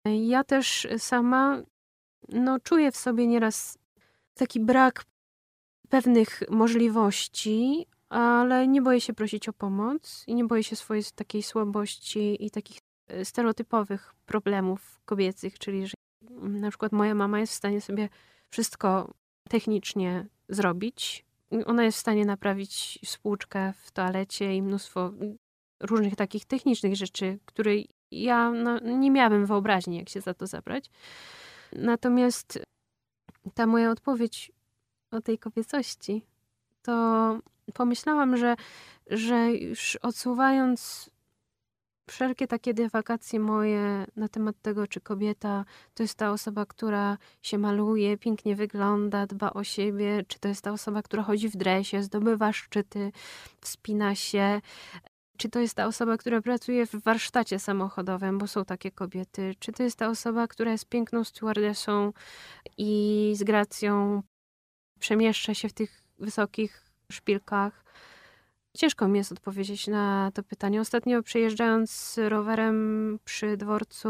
Ja 0.05 0.43
też 0.43 0.87
sama 0.97 1.61
no, 2.29 2.59
czuję 2.59 2.91
w 2.91 2.97
sobie 2.97 3.27
nieraz 3.27 3.77
taki 4.33 4.59
brak 4.59 5.05
pewnych 5.89 6.41
możliwości, 6.49 7.87
ale 8.15 8.67
nie 8.67 8.81
boję 8.81 9.01
się 9.01 9.13
prosić 9.13 9.49
o 9.49 9.53
pomoc 9.53 10.23
i 10.27 10.35
nie 10.35 10.45
boję 10.45 10.63
się 10.63 10.75
swojej 10.75 11.03
takiej 11.15 11.43
słabości 11.43 12.45
i 12.45 12.51
takich 12.51 12.77
e, 13.07 13.25
stereotypowych 13.25 14.13
problemów 14.25 15.01
kobiecych, 15.05 15.59
czyli 15.59 15.87
że 15.87 15.93
na 16.41 16.69
przykład 16.69 16.91
moja 16.91 17.15
mama 17.15 17.39
jest 17.39 17.53
w 17.53 17.55
stanie 17.55 17.81
sobie 17.81 18.09
wszystko 18.49 19.13
technicznie 19.49 20.25
zrobić. 20.49 21.25
Ona 21.65 21.83
jest 21.83 21.97
w 21.97 22.01
stanie 22.01 22.25
naprawić 22.25 22.99
spłuczkę 23.05 23.73
w 23.83 23.91
toalecie 23.91 24.55
i 24.55 24.61
mnóstwo 24.61 25.11
różnych 25.81 26.15
takich 26.15 26.45
technicznych 26.45 26.95
rzeczy, 26.95 27.39
które 27.45 27.71
ja 28.11 28.51
no, 28.51 28.79
nie 28.79 29.11
miałabym 29.11 29.45
wyobraźni, 29.45 29.97
jak 29.97 30.09
się 30.09 30.21
za 30.21 30.33
to 30.33 30.47
zabrać. 30.47 30.89
Natomiast 31.73 32.59
ta 33.53 33.67
moja 33.67 33.91
odpowiedź 33.91 34.51
o 35.11 35.21
tej 35.21 35.37
kobiecości, 35.37 36.25
to 36.81 37.39
pomyślałam, 37.73 38.37
że, 38.37 38.55
że 39.07 39.51
już 39.51 39.95
odsuwając 39.95 41.09
wszelkie 42.09 42.47
takie 42.47 42.73
dywagacje 42.73 43.39
moje 43.39 44.05
na 44.15 44.27
temat 44.27 44.55
tego, 44.61 44.87
czy 44.87 45.01
kobieta 45.01 45.65
to 45.93 46.03
jest 46.03 46.15
ta 46.15 46.31
osoba, 46.31 46.65
która 46.65 47.17
się 47.41 47.57
maluje, 47.57 48.17
pięknie 48.17 48.55
wygląda, 48.55 49.27
dba 49.27 49.53
o 49.53 49.63
siebie, 49.63 50.23
czy 50.27 50.39
to 50.39 50.47
jest 50.47 50.61
ta 50.61 50.71
osoba, 50.71 51.01
która 51.01 51.23
chodzi 51.23 51.49
w 51.49 51.55
dresie, 51.55 52.03
zdobywa 52.03 52.53
szczyty, 52.53 53.11
wspina 53.61 54.15
się, 54.15 54.61
czy 55.37 55.49
to 55.49 55.59
jest 55.59 55.75
ta 55.75 55.85
osoba, 55.85 56.17
która 56.17 56.41
pracuje 56.41 56.85
w 56.85 56.95
warsztacie 56.95 57.59
samochodowym, 57.59 58.37
bo 58.37 58.47
są 58.47 58.65
takie 58.65 58.91
kobiety, 58.91 59.55
czy 59.59 59.71
to 59.71 59.83
jest 59.83 59.97
ta 59.97 60.07
osoba, 60.07 60.47
która 60.47 60.71
jest 60.71 60.89
piękną 60.89 61.23
stewardessą 61.23 62.13
i 62.77 63.33
z 63.35 63.43
gracją 63.43 64.21
przemieszcza 64.99 65.53
się 65.53 65.69
w 65.69 65.73
tych 65.73 66.03
wysokich 66.19 66.84
szpilkach. 67.13 67.85
Ciężko 68.73 69.07
mi 69.07 69.17
jest 69.17 69.31
odpowiedzieć 69.31 69.87
na 69.87 70.31
to 70.33 70.43
pytanie. 70.43 70.81
Ostatnio 70.81 71.23
przejeżdżając 71.23 72.19
rowerem 72.27 73.19
przy 73.25 73.57
dworcu 73.57 74.09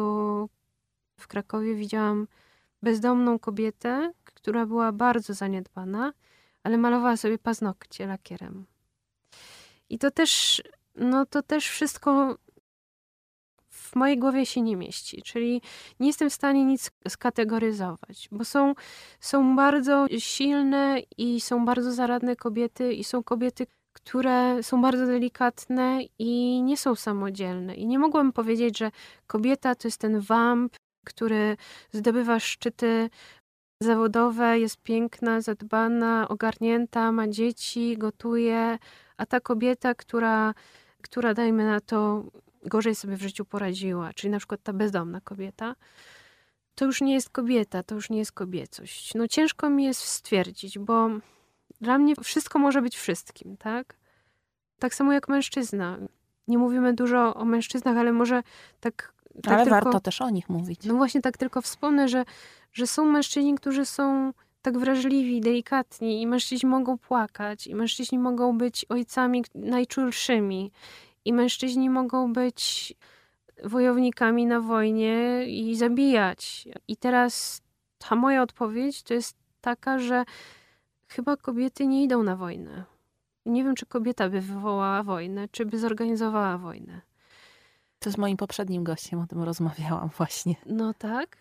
w 1.19 1.27
Krakowie 1.27 1.75
widziałam 1.75 2.27
bezdomną 2.81 3.39
kobietę, 3.39 4.11
która 4.23 4.65
była 4.65 4.91
bardzo 4.91 5.33
zaniedbana, 5.33 6.13
ale 6.63 6.77
malowała 6.77 7.17
sobie 7.17 7.37
paznokcie 7.37 8.07
lakierem. 8.07 8.65
I 9.89 9.99
to 9.99 10.11
też, 10.11 10.63
no 10.95 11.25
to 11.25 11.43
też 11.43 11.69
wszystko 11.69 12.37
w 13.95 13.97
mojej 13.97 14.19
głowie 14.19 14.45
się 14.45 14.61
nie 14.61 14.75
mieści, 14.75 15.21
czyli 15.21 15.61
nie 15.99 16.07
jestem 16.07 16.29
w 16.29 16.33
stanie 16.33 16.65
nic 16.65 16.91
skategoryzować, 17.07 18.27
bo 18.31 18.45
są, 18.45 18.73
są 19.19 19.55
bardzo 19.55 20.05
silne 20.19 20.99
i 21.17 21.41
są 21.41 21.65
bardzo 21.65 21.91
zaradne 21.91 22.35
kobiety 22.35 22.93
i 22.93 23.03
są 23.03 23.23
kobiety, 23.23 23.67
które 23.93 24.63
są 24.63 24.81
bardzo 24.81 25.05
delikatne 25.05 25.99
i 26.19 26.61
nie 26.63 26.77
są 26.77 26.95
samodzielne. 26.95 27.75
I 27.75 27.87
nie 27.87 27.99
mogłam 27.99 28.31
powiedzieć, 28.31 28.77
że 28.77 28.91
kobieta 29.27 29.75
to 29.75 29.87
jest 29.87 30.01
ten 30.01 30.19
wamp, 30.19 30.75
który 31.05 31.57
zdobywa 31.91 32.39
szczyty 32.39 33.09
zawodowe, 33.81 34.59
jest 34.59 34.77
piękna, 34.81 35.41
zadbana, 35.41 36.27
ogarnięta, 36.27 37.11
ma 37.11 37.27
dzieci, 37.27 37.97
gotuje, 37.97 38.77
a 39.17 39.25
ta 39.25 39.39
kobieta, 39.39 39.93
która, 39.93 40.53
która 41.01 41.33
dajmy 41.33 41.65
na 41.65 41.79
to, 41.79 42.23
gorzej 42.65 42.95
sobie 42.95 43.17
w 43.17 43.21
życiu 43.21 43.45
poradziła, 43.45 44.13
czyli 44.13 44.31
na 44.31 44.37
przykład 44.37 44.63
ta 44.63 44.73
bezdomna 44.73 45.21
kobieta, 45.21 45.75
to 46.75 46.85
już 46.85 47.01
nie 47.01 47.13
jest 47.13 47.29
kobieta, 47.29 47.83
to 47.83 47.95
już 47.95 48.09
nie 48.09 48.17
jest 48.17 48.31
kobiecość. 48.31 49.13
No 49.15 49.27
ciężko 49.27 49.69
mi 49.69 49.83
jest 49.83 50.01
stwierdzić, 50.01 50.79
bo 50.79 51.09
dla 51.81 51.97
mnie 51.97 52.15
wszystko 52.23 52.59
może 52.59 52.81
być 52.81 52.97
wszystkim, 52.97 53.57
tak? 53.57 53.95
Tak 54.79 54.95
samo 54.95 55.13
jak 55.13 55.29
mężczyzna. 55.29 55.97
Nie 56.47 56.57
mówimy 56.57 56.93
dużo 56.93 57.35
o 57.35 57.45
mężczyznach, 57.45 57.97
ale 57.97 58.11
może 58.11 58.43
tak. 58.79 59.13
tak 59.43 59.53
ale 59.53 59.63
tylko, 59.63 59.81
warto 59.81 59.99
też 59.99 60.21
o 60.21 60.29
nich 60.29 60.49
mówić. 60.49 60.85
No 60.85 60.95
właśnie, 60.95 61.21
tak 61.21 61.37
tylko 61.37 61.61
wspomnę, 61.61 62.07
że, 62.07 62.25
że 62.73 62.87
są 62.87 63.05
mężczyźni, 63.05 63.55
którzy 63.55 63.85
są 63.85 64.33
tak 64.61 64.77
wrażliwi, 64.77 65.41
delikatni, 65.41 66.21
i 66.21 66.27
mężczyźni 66.27 66.69
mogą 66.69 66.97
płakać, 66.97 67.67
i 67.67 67.75
mężczyźni 67.75 68.19
mogą 68.19 68.57
być 68.57 68.85
ojcami 68.89 69.43
najczulszymi, 69.55 70.71
i 71.25 71.33
mężczyźni 71.33 71.89
mogą 71.89 72.33
być 72.33 72.93
wojownikami 73.63 74.45
na 74.45 74.59
wojnie 74.61 75.45
i 75.47 75.75
zabijać. 75.75 76.67
I 76.87 76.97
teraz 76.97 77.61
ta 77.97 78.15
moja 78.15 78.41
odpowiedź 78.41 79.03
to 79.03 79.13
jest 79.13 79.37
taka, 79.61 79.99
że 79.99 80.23
chyba 81.07 81.37
kobiety 81.37 81.87
nie 81.87 82.03
idą 82.03 82.23
na 82.23 82.35
wojnę. 82.35 82.83
Nie 83.45 83.63
wiem, 83.63 83.75
czy 83.75 83.85
kobieta 83.85 84.29
by 84.29 84.41
wywołała 84.41 85.03
wojnę, 85.03 85.47
czy 85.47 85.65
by 85.65 85.79
zorganizowała 85.79 86.57
wojnę. 86.57 87.01
To 87.99 88.11
z 88.11 88.17
moim 88.17 88.37
poprzednim 88.37 88.83
gościem 88.83 89.19
o 89.19 89.27
tym 89.27 89.43
rozmawiałam 89.43 90.09
właśnie. 90.17 90.55
No 90.65 90.93
tak. 90.93 91.37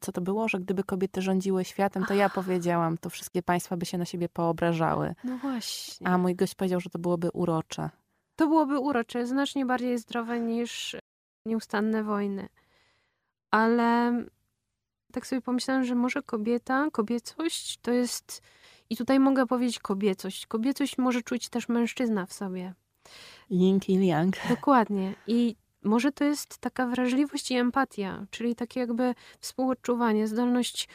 Co 0.00 0.12
to 0.12 0.20
było, 0.20 0.48
że 0.48 0.60
gdyby 0.60 0.84
kobiety 0.84 1.22
rządziły 1.22 1.64
światem, 1.64 2.04
to 2.04 2.14
ja 2.14 2.30
powiedziałam, 2.30 2.98
to 2.98 3.10
wszystkie 3.10 3.42
państwa 3.42 3.76
by 3.76 3.86
się 3.86 3.98
na 3.98 4.04
siebie 4.04 4.28
poobrażały. 4.28 5.14
No 5.24 5.36
właśnie. 5.36 6.06
A 6.06 6.18
mój 6.18 6.34
gość 6.34 6.54
powiedział, 6.54 6.80
że 6.80 6.90
to 6.90 6.98
byłoby 6.98 7.30
urocze. 7.30 7.90
To 8.38 8.48
byłoby 8.48 8.78
urocze, 8.78 9.26
znacznie 9.26 9.66
bardziej 9.66 9.98
zdrowe 9.98 10.40
niż 10.40 10.96
nieustanne 11.46 12.02
wojny. 12.02 12.48
Ale 13.50 14.12
tak 15.12 15.26
sobie 15.26 15.40
pomyślałam, 15.40 15.84
że 15.84 15.94
może 15.94 16.22
kobieta, 16.22 16.88
kobiecość 16.92 17.78
to 17.82 17.92
jest 17.92 18.42
i 18.90 18.96
tutaj 18.96 19.20
mogę 19.20 19.46
powiedzieć 19.46 19.78
kobiecość. 19.78 20.46
Kobiecość 20.46 20.98
może 20.98 21.22
czuć 21.22 21.48
też 21.48 21.68
mężczyzna 21.68 22.26
w 22.26 22.32
sobie. 22.32 22.74
Yin 23.50 23.80
i 23.88 24.06
yang. 24.06 24.36
Dokładnie. 24.48 25.14
I 25.26 25.56
może 25.82 26.12
to 26.12 26.24
jest 26.24 26.58
taka 26.58 26.86
wrażliwość 26.86 27.50
i 27.50 27.54
empatia, 27.54 28.26
czyli 28.30 28.54
takie 28.54 28.80
jakby 28.80 29.14
współodczuwanie, 29.40 30.28
zdolność 30.28 30.88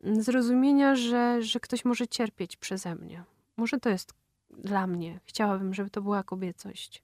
zrozumienia, 0.00 0.94
że, 0.94 1.42
że 1.42 1.60
ktoś 1.60 1.84
może 1.84 2.08
cierpieć 2.08 2.56
przeze 2.56 2.94
mnie. 2.94 3.24
Może 3.56 3.80
to 3.80 3.88
jest 3.88 4.21
dla 4.52 4.86
mnie. 4.86 5.20
Chciałabym, 5.24 5.74
żeby 5.74 5.90
to 5.90 6.02
była 6.02 6.22
kobiecość. 6.22 7.02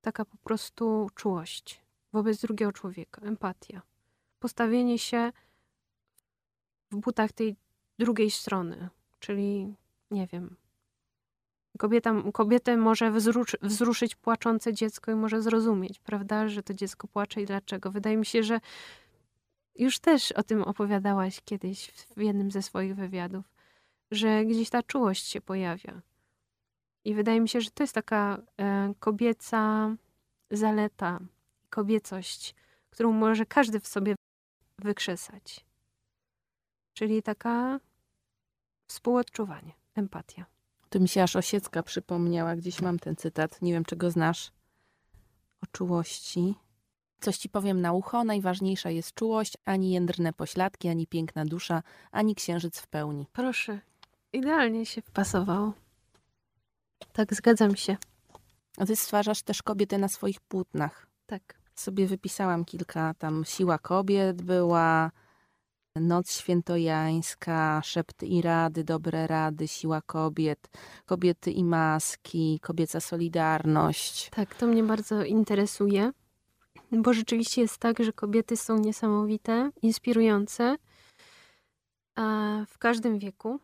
Taka 0.00 0.24
po 0.24 0.36
prostu 0.36 1.10
czułość 1.14 1.84
wobec 2.12 2.40
drugiego 2.40 2.72
człowieka, 2.72 3.22
empatia. 3.22 3.82
Postawienie 4.38 4.98
się 4.98 5.32
w 6.90 6.96
butach 6.96 7.32
tej 7.32 7.56
drugiej 7.98 8.30
strony, 8.30 8.88
czyli 9.20 9.74
nie 10.10 10.26
wiem. 10.26 10.56
Kobieta, 11.78 12.14
kobietę 12.32 12.76
może 12.76 13.10
wzrusz, 13.10 13.56
wzruszyć 13.62 14.14
płaczące 14.16 14.72
dziecko 14.72 15.12
i 15.12 15.14
może 15.14 15.42
zrozumieć, 15.42 15.98
prawda, 15.98 16.48
że 16.48 16.62
to 16.62 16.74
dziecko 16.74 17.08
płacze 17.08 17.42
i 17.42 17.46
dlaczego. 17.46 17.90
Wydaje 17.90 18.16
mi 18.16 18.26
się, 18.26 18.42
że 18.42 18.60
już 19.76 19.98
też 19.98 20.32
o 20.32 20.42
tym 20.42 20.62
opowiadałaś 20.62 21.40
kiedyś 21.44 21.92
w 22.16 22.20
jednym 22.20 22.50
ze 22.50 22.62
swoich 22.62 22.94
wywiadów, 22.94 23.53
że 24.10 24.44
gdzieś 24.44 24.70
ta 24.70 24.82
czułość 24.82 25.26
się 25.26 25.40
pojawia. 25.40 26.02
I 27.04 27.14
wydaje 27.14 27.40
mi 27.40 27.48
się, 27.48 27.60
że 27.60 27.70
to 27.70 27.82
jest 27.82 27.94
taka 27.94 28.42
e, 28.60 28.94
kobieca 28.98 29.90
zaleta, 30.50 31.20
kobiecość, 31.70 32.54
którą 32.90 33.12
może 33.12 33.46
każdy 33.46 33.80
w 33.80 33.88
sobie 33.88 34.14
wykrzesać. 34.78 35.64
Czyli 36.94 37.22
taka 37.22 37.80
współodczuwanie, 38.90 39.72
empatia. 39.94 40.46
Tu 40.90 41.00
mi 41.00 41.08
się 41.08 41.22
aż 41.22 41.36
Osiecka 41.36 41.82
przypomniała, 41.82 42.56
gdzieś 42.56 42.82
mam 42.82 42.98
ten 42.98 43.16
cytat, 43.16 43.62
nie 43.62 43.72
wiem 43.72 43.84
czy 43.84 43.96
go 43.96 44.10
znasz, 44.10 44.52
o 45.62 45.66
czułości. 45.72 46.54
Coś 47.20 47.38
ci 47.38 47.48
powiem 47.48 47.80
na 47.80 47.92
ucho, 47.92 48.24
najważniejsza 48.24 48.90
jest 48.90 49.14
czułość, 49.14 49.54
ani 49.64 49.90
jędrne 49.90 50.32
pośladki, 50.32 50.88
ani 50.88 51.06
piękna 51.06 51.44
dusza, 51.44 51.82
ani 52.12 52.34
księżyc 52.34 52.80
w 52.80 52.86
pełni. 52.86 53.26
Proszę, 53.32 53.80
idealnie 54.34 54.86
się 54.86 55.02
wpasowało. 55.02 55.72
Tak, 57.12 57.34
zgadzam 57.34 57.76
się. 57.76 57.96
A 58.78 58.86
ty 58.86 58.96
stwarzasz 58.96 59.42
też 59.42 59.62
kobiety 59.62 59.98
na 59.98 60.08
swoich 60.08 60.40
płótnach. 60.40 61.06
Tak. 61.26 61.58
Sobie 61.74 62.06
wypisałam 62.06 62.64
kilka, 62.64 63.14
tam 63.18 63.44
siła 63.44 63.78
kobiet 63.78 64.42
była, 64.42 65.10
Noc 65.96 66.32
świętojańska, 66.32 67.80
szepty 67.84 68.26
i 68.26 68.42
rady, 68.42 68.84
dobre 68.84 69.26
rady, 69.26 69.68
siła 69.68 70.02
kobiet, 70.02 70.70
kobiety 71.06 71.50
i 71.50 71.64
maski, 71.64 72.60
kobieca 72.62 73.00
solidarność. 73.00 74.30
Tak, 74.30 74.54
to 74.54 74.66
mnie 74.66 74.82
bardzo 74.82 75.24
interesuje, 75.24 76.12
bo 76.92 77.12
rzeczywiście 77.12 77.60
jest 77.60 77.78
tak, 77.78 78.04
że 78.04 78.12
kobiety 78.12 78.56
są 78.56 78.78
niesamowite, 78.78 79.70
inspirujące 79.82 80.76
w 82.66 82.78
każdym 82.78 83.18
wieku. 83.18 83.60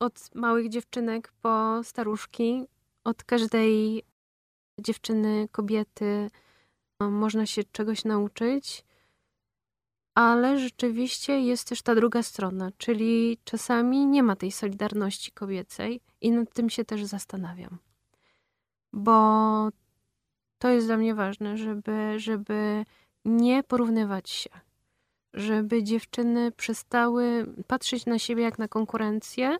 Od 0.00 0.34
małych 0.34 0.68
dziewczynek 0.68 1.32
po 1.42 1.84
staruszki, 1.84 2.66
od 3.04 3.24
każdej 3.24 4.02
dziewczyny, 4.80 5.48
kobiety 5.52 6.30
można 7.00 7.46
się 7.46 7.64
czegoś 7.64 8.04
nauczyć. 8.04 8.84
ale 10.14 10.58
rzeczywiście 10.58 11.40
jest 11.40 11.68
też 11.68 11.82
ta 11.82 11.94
druga 11.94 12.22
strona, 12.22 12.70
czyli 12.78 13.38
czasami 13.44 14.06
nie 14.06 14.22
ma 14.22 14.36
tej 14.36 14.52
solidarności 14.52 15.32
kobiecej 15.32 16.00
i 16.20 16.30
nad 16.30 16.52
tym 16.52 16.70
się 16.70 16.84
też 16.84 17.04
zastanawiam. 17.04 17.78
Bo 18.92 19.68
to 20.58 20.68
jest 20.68 20.86
dla 20.86 20.96
mnie 20.96 21.14
ważne, 21.14 21.56
żeby, 21.56 22.14
żeby 22.16 22.84
nie 23.24 23.62
porównywać 23.62 24.30
się. 24.30 24.50
Żeby 25.34 25.82
dziewczyny 25.82 26.52
przestały 26.52 27.46
patrzeć 27.66 28.06
na 28.06 28.18
siebie 28.18 28.42
jak 28.42 28.58
na 28.58 28.68
konkurencję 28.68 29.56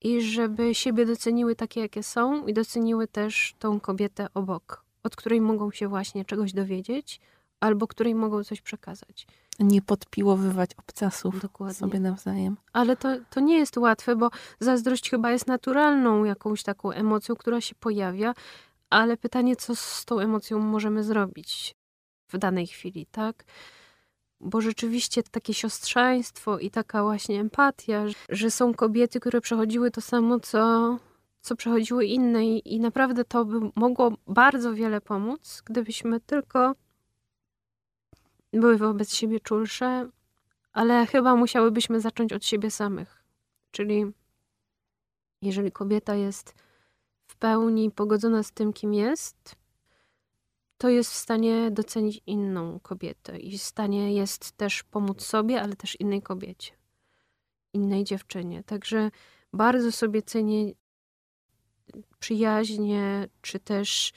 i 0.00 0.22
żeby 0.22 0.74
siebie 0.74 1.06
doceniły 1.06 1.56
takie, 1.56 1.80
jakie 1.80 2.02
są 2.02 2.46
i 2.46 2.54
doceniły 2.54 3.08
też 3.08 3.54
tą 3.58 3.80
kobietę 3.80 4.26
obok, 4.34 4.84
od 5.02 5.16
której 5.16 5.40
mogą 5.40 5.70
się 5.70 5.88
właśnie 5.88 6.24
czegoś 6.24 6.52
dowiedzieć 6.52 7.20
albo 7.60 7.86
której 7.86 8.14
mogą 8.14 8.44
coś 8.44 8.60
przekazać. 8.60 9.26
Nie 9.58 9.82
podpiłowywać 9.82 10.70
obcasów 10.76 11.40
Dokładnie. 11.40 11.74
sobie 11.74 12.00
nawzajem. 12.00 12.56
Ale 12.72 12.96
to, 12.96 13.08
to 13.30 13.40
nie 13.40 13.58
jest 13.58 13.76
łatwe, 13.76 14.16
bo 14.16 14.30
zazdrość 14.60 15.10
chyba 15.10 15.30
jest 15.30 15.46
naturalną 15.46 16.24
jakąś 16.24 16.62
taką 16.62 16.90
emocją, 16.90 17.36
która 17.36 17.60
się 17.60 17.74
pojawia, 17.74 18.34
ale 18.90 19.16
pytanie, 19.16 19.56
co 19.56 19.76
z 19.76 20.04
tą 20.04 20.18
emocją 20.18 20.58
możemy 20.58 21.04
zrobić 21.04 21.74
w 22.28 22.38
danej 22.38 22.66
chwili, 22.66 23.06
tak? 23.06 23.44
Bo 24.40 24.60
rzeczywiście 24.60 25.22
takie 25.22 25.54
siostrzeństwo 25.54 26.58
i 26.58 26.70
taka 26.70 27.02
właśnie 27.02 27.40
empatia, 27.40 28.04
że 28.28 28.50
są 28.50 28.74
kobiety, 28.74 29.20
które 29.20 29.40
przechodziły 29.40 29.90
to 29.90 30.00
samo, 30.00 30.40
co, 30.40 30.96
co 31.40 31.56
przechodziły 31.56 32.06
inne, 32.06 32.46
i, 32.46 32.74
i 32.74 32.80
naprawdę 32.80 33.24
to 33.24 33.44
by 33.44 33.70
mogło 33.74 34.12
bardzo 34.26 34.74
wiele 34.74 35.00
pomóc, 35.00 35.62
gdybyśmy 35.66 36.20
tylko 36.20 36.74
były 38.52 38.76
wobec 38.76 39.14
siebie 39.14 39.40
czulsze, 39.40 40.10
ale 40.72 41.06
chyba 41.06 41.36
musiałybyśmy 41.36 42.00
zacząć 42.00 42.32
od 42.32 42.44
siebie 42.44 42.70
samych. 42.70 43.24
Czyli 43.70 44.06
jeżeli 45.42 45.72
kobieta 45.72 46.14
jest 46.14 46.54
w 47.26 47.36
pełni 47.36 47.90
pogodzona 47.90 48.42
z 48.42 48.52
tym, 48.52 48.72
kim 48.72 48.94
jest, 48.94 49.56
to 50.78 50.88
jest 50.88 51.12
w 51.12 51.16
stanie 51.16 51.70
docenić 51.70 52.20
inną 52.26 52.80
kobietę 52.80 53.38
i 53.38 53.58
w 53.58 53.62
stanie 53.62 54.14
jest 54.14 54.52
też 54.52 54.82
pomóc 54.82 55.22
sobie, 55.22 55.62
ale 55.62 55.76
też 55.76 56.00
innej 56.00 56.22
kobiecie, 56.22 56.72
innej 57.72 58.04
dziewczynie. 58.04 58.64
Także 58.64 59.10
bardzo 59.52 59.92
sobie 59.92 60.22
cenię 60.22 60.72
przyjaźnie, 62.18 63.28
czy 63.42 63.60
też 63.60 64.12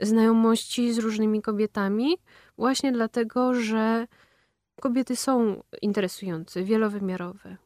znajomości 0.00 0.92
z 0.92 0.98
różnymi 0.98 1.42
kobietami, 1.42 2.16
właśnie 2.58 2.92
dlatego, 2.92 3.54
że 3.54 4.06
kobiety 4.80 5.16
są 5.16 5.62
interesujące, 5.82 6.64
wielowymiarowe. 6.64 7.56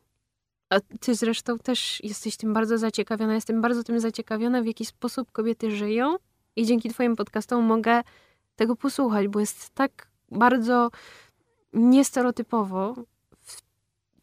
A 0.71 0.81
ty 0.81 1.15
zresztą 1.15 1.59
też 1.59 2.05
jesteś 2.05 2.37
tym 2.37 2.55
bardzo 2.55 2.79
zaciekawiona. 2.79 3.35
Jestem 3.35 3.63
bardzo 3.63 3.85
tym 3.85 4.01
zaciekawiona, 4.01 4.63
w 4.63 4.67
jaki 4.67 4.85
sposób 4.85 5.33
kobiety 5.33 5.71
żyją 5.71 6.17
i 6.57 6.67
dzięki 6.67 6.89
twoim 6.91 7.17
podcastom 7.17 7.65
mogę 7.65 8.03
tego 8.57 8.77
posłuchać, 8.77 9.29
bo 9.29 9.41
jest 9.41 9.71
tak 9.71 10.09
bardzo 10.31 10.91
niestereotypowo 11.73 12.95
w, 13.43 13.63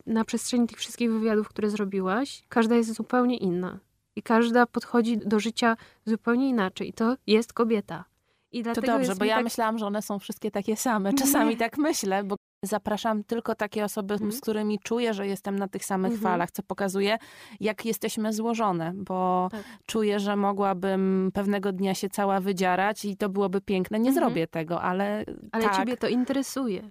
na 0.06 0.26
przestrzeni 0.26 0.68
tych 0.68 0.78
wszystkich 0.78 1.12
wywiadów, 1.12 1.50
które 1.50 1.70
zrobiłaś. 1.70 2.44
Każda 2.50 2.76
jest 2.76 2.94
zupełnie 2.94 3.38
inna. 3.38 3.80
I 4.16 4.24
każda 4.24 4.66
podchodzi 4.66 5.18
do 5.18 5.40
życia 5.40 5.78
zupełnie 6.06 6.50
inaczej. 6.50 6.90
I 6.90 6.94
to 6.94 7.16
jest 7.28 7.54
kobieta. 7.54 8.06
I 8.54 8.64
to 8.64 8.82
dobrze, 8.82 9.16
bo 9.16 9.26
ja 9.26 9.36
tak... 9.36 9.44
myślałam, 9.44 9.78
że 9.78 9.86
one 9.86 10.02
są 10.02 10.20
wszystkie 10.20 10.52
takie 10.52 10.76
same. 10.76 11.14
Czasami 11.14 11.50
Nie. 11.50 11.58
tak 11.66 11.78
myślę, 11.78 12.24
bo 12.24 12.36
zapraszam 12.64 13.24
tylko 13.24 13.56
takie 13.56 13.86
osoby, 13.86 14.14
mhm. 14.14 14.32
z 14.32 14.42
którymi 14.42 14.80
czuję, 14.80 15.14
że 15.14 15.28
jestem 15.28 15.60
na 15.60 15.68
tych 15.68 15.86
samych 15.86 16.12
mhm. 16.12 16.32
falach, 16.32 16.52
co 16.52 16.64
pokazuje, 16.64 17.18
jak 17.60 17.86
jesteśmy 17.86 18.34
złożone, 18.34 18.92
bo 18.96 19.48
tak. 19.52 19.64
czuję, 19.86 20.20
że 20.20 20.36
mogłabym 20.36 21.32
pewnego 21.34 21.72
dnia 21.72 21.94
się 21.94 22.10
cała 22.10 22.40
wydzierać 22.40 23.06
i 23.06 23.18
to 23.18 23.30
byłoby 23.30 23.62
piękne. 23.62 24.00
Nie 24.00 24.10
mhm. 24.10 24.26
zrobię 24.26 24.48
tego, 24.48 24.82
ale. 24.82 25.26
Ale 25.52 25.64
tak, 25.64 25.78
ciebie 25.78 25.98
to 25.98 26.08
interesuje. 26.08 26.90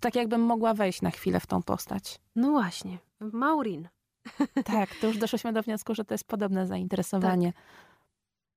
Tak 0.00 0.14
jakbym 0.14 0.40
mogła 0.40 0.74
wejść 0.74 1.02
na 1.02 1.10
chwilę 1.10 1.40
w 1.40 1.46
tą 1.46 1.62
postać. 1.62 2.20
No 2.36 2.50
właśnie, 2.50 2.98
Maurin. 3.20 3.88
Tak, 4.64 4.94
to 5.00 5.06
już 5.06 5.18
doszłyśmy 5.18 5.52
do 5.52 5.62
wniosku, 5.62 5.94
że 5.94 6.04
to 6.04 6.14
jest 6.14 6.24
podobne 6.24 6.66
zainteresowanie. 6.66 7.52
Tak. 7.52 7.62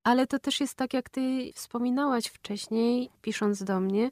Ale 0.04 0.26
to 0.26 0.38
też 0.38 0.60
jest 0.60 0.74
tak, 0.74 0.94
jak 0.94 1.08
ty 1.08 1.52
wspominałaś 1.54 2.26
wcześniej, 2.26 3.10
pisząc 3.22 3.64
do 3.64 3.80
mnie, 3.80 4.10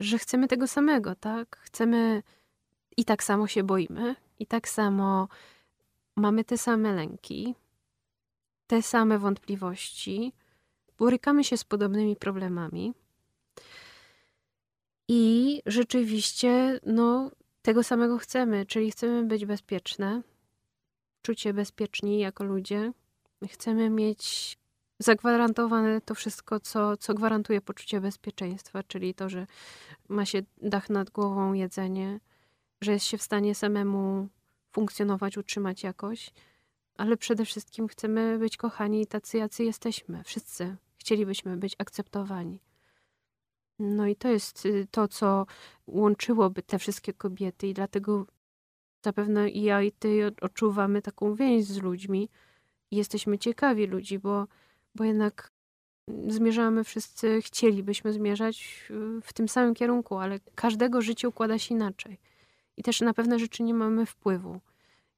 że 0.00 0.18
chcemy 0.18 0.48
tego 0.48 0.66
samego, 0.66 1.14
tak? 1.14 1.56
Chcemy 1.60 2.22
i 2.96 3.04
tak 3.04 3.24
samo 3.24 3.46
się 3.46 3.64
boimy, 3.64 4.16
i 4.38 4.46
tak 4.46 4.68
samo 4.68 5.28
mamy 6.16 6.44
te 6.44 6.58
same 6.58 6.92
lęki, 6.92 7.54
te 8.66 8.82
same 8.82 9.18
wątpliwości, 9.18 10.32
borykamy 10.98 11.44
się 11.44 11.56
z 11.56 11.64
podobnymi 11.64 12.16
problemami. 12.16 12.94
I 15.08 15.62
rzeczywiście, 15.66 16.80
no, 16.86 17.30
tego 17.62 17.82
samego 17.82 18.18
chcemy, 18.18 18.66
czyli 18.66 18.90
chcemy 18.90 19.24
być 19.24 19.46
bezpieczne, 19.46 20.22
czuć 21.22 21.40
się 21.40 21.52
bezpieczni 21.52 22.18
jako 22.18 22.44
ludzie. 22.44 22.92
Chcemy 23.48 23.90
mieć 23.90 24.58
zagwarantowane 24.98 26.00
to 26.00 26.14
wszystko, 26.14 26.60
co, 26.60 26.96
co 26.96 27.14
gwarantuje 27.14 27.60
poczucie 27.60 28.00
bezpieczeństwa, 28.00 28.82
czyli 28.82 29.14
to, 29.14 29.28
że 29.28 29.46
ma 30.08 30.24
się 30.24 30.42
dach 30.62 30.90
nad 30.90 31.10
głową, 31.10 31.52
jedzenie, 31.52 32.20
że 32.80 32.92
jest 32.92 33.06
się 33.06 33.18
w 33.18 33.22
stanie 33.22 33.54
samemu 33.54 34.28
funkcjonować, 34.72 35.38
utrzymać 35.38 35.82
jakoś, 35.82 36.32
ale 36.96 37.16
przede 37.16 37.44
wszystkim 37.44 37.88
chcemy 37.88 38.38
być 38.38 38.56
kochani 38.56 39.06
tacy, 39.06 39.38
jacy 39.38 39.64
jesteśmy. 39.64 40.24
Wszyscy 40.24 40.76
chcielibyśmy 40.98 41.56
być 41.56 41.74
akceptowani. 41.78 42.60
No 43.78 44.06
i 44.06 44.16
to 44.16 44.28
jest 44.28 44.66
y, 44.66 44.86
to, 44.90 45.08
co 45.08 45.46
łączyłoby 45.86 46.62
te 46.62 46.78
wszystkie 46.78 47.12
kobiety, 47.12 47.66
i 47.66 47.74
dlatego 47.74 48.26
zapewne 49.04 49.50
i 49.50 49.62
ja, 49.62 49.82
i 49.82 49.92
ty 49.92 50.32
odczuwamy 50.40 51.02
taką 51.02 51.34
więź 51.34 51.64
z 51.64 51.82
ludźmi. 51.82 52.28
I 52.90 52.96
jesteśmy 52.96 53.38
ciekawi 53.38 53.86
ludzi, 53.86 54.18
bo 54.18 54.46
bo 54.96 55.04
jednak 55.04 55.50
zmierzamy 56.28 56.84
wszyscy, 56.84 57.42
chcielibyśmy 57.42 58.12
zmierzać 58.12 58.88
w 59.22 59.32
tym 59.32 59.48
samym 59.48 59.74
kierunku, 59.74 60.18
ale 60.18 60.40
każdego 60.54 61.02
życie 61.02 61.28
układa 61.28 61.58
się 61.58 61.74
inaczej. 61.74 62.18
I 62.76 62.82
też 62.82 63.00
na 63.00 63.14
pewne 63.14 63.38
rzeczy 63.38 63.62
nie 63.62 63.74
mamy 63.74 64.06
wpływu. 64.06 64.60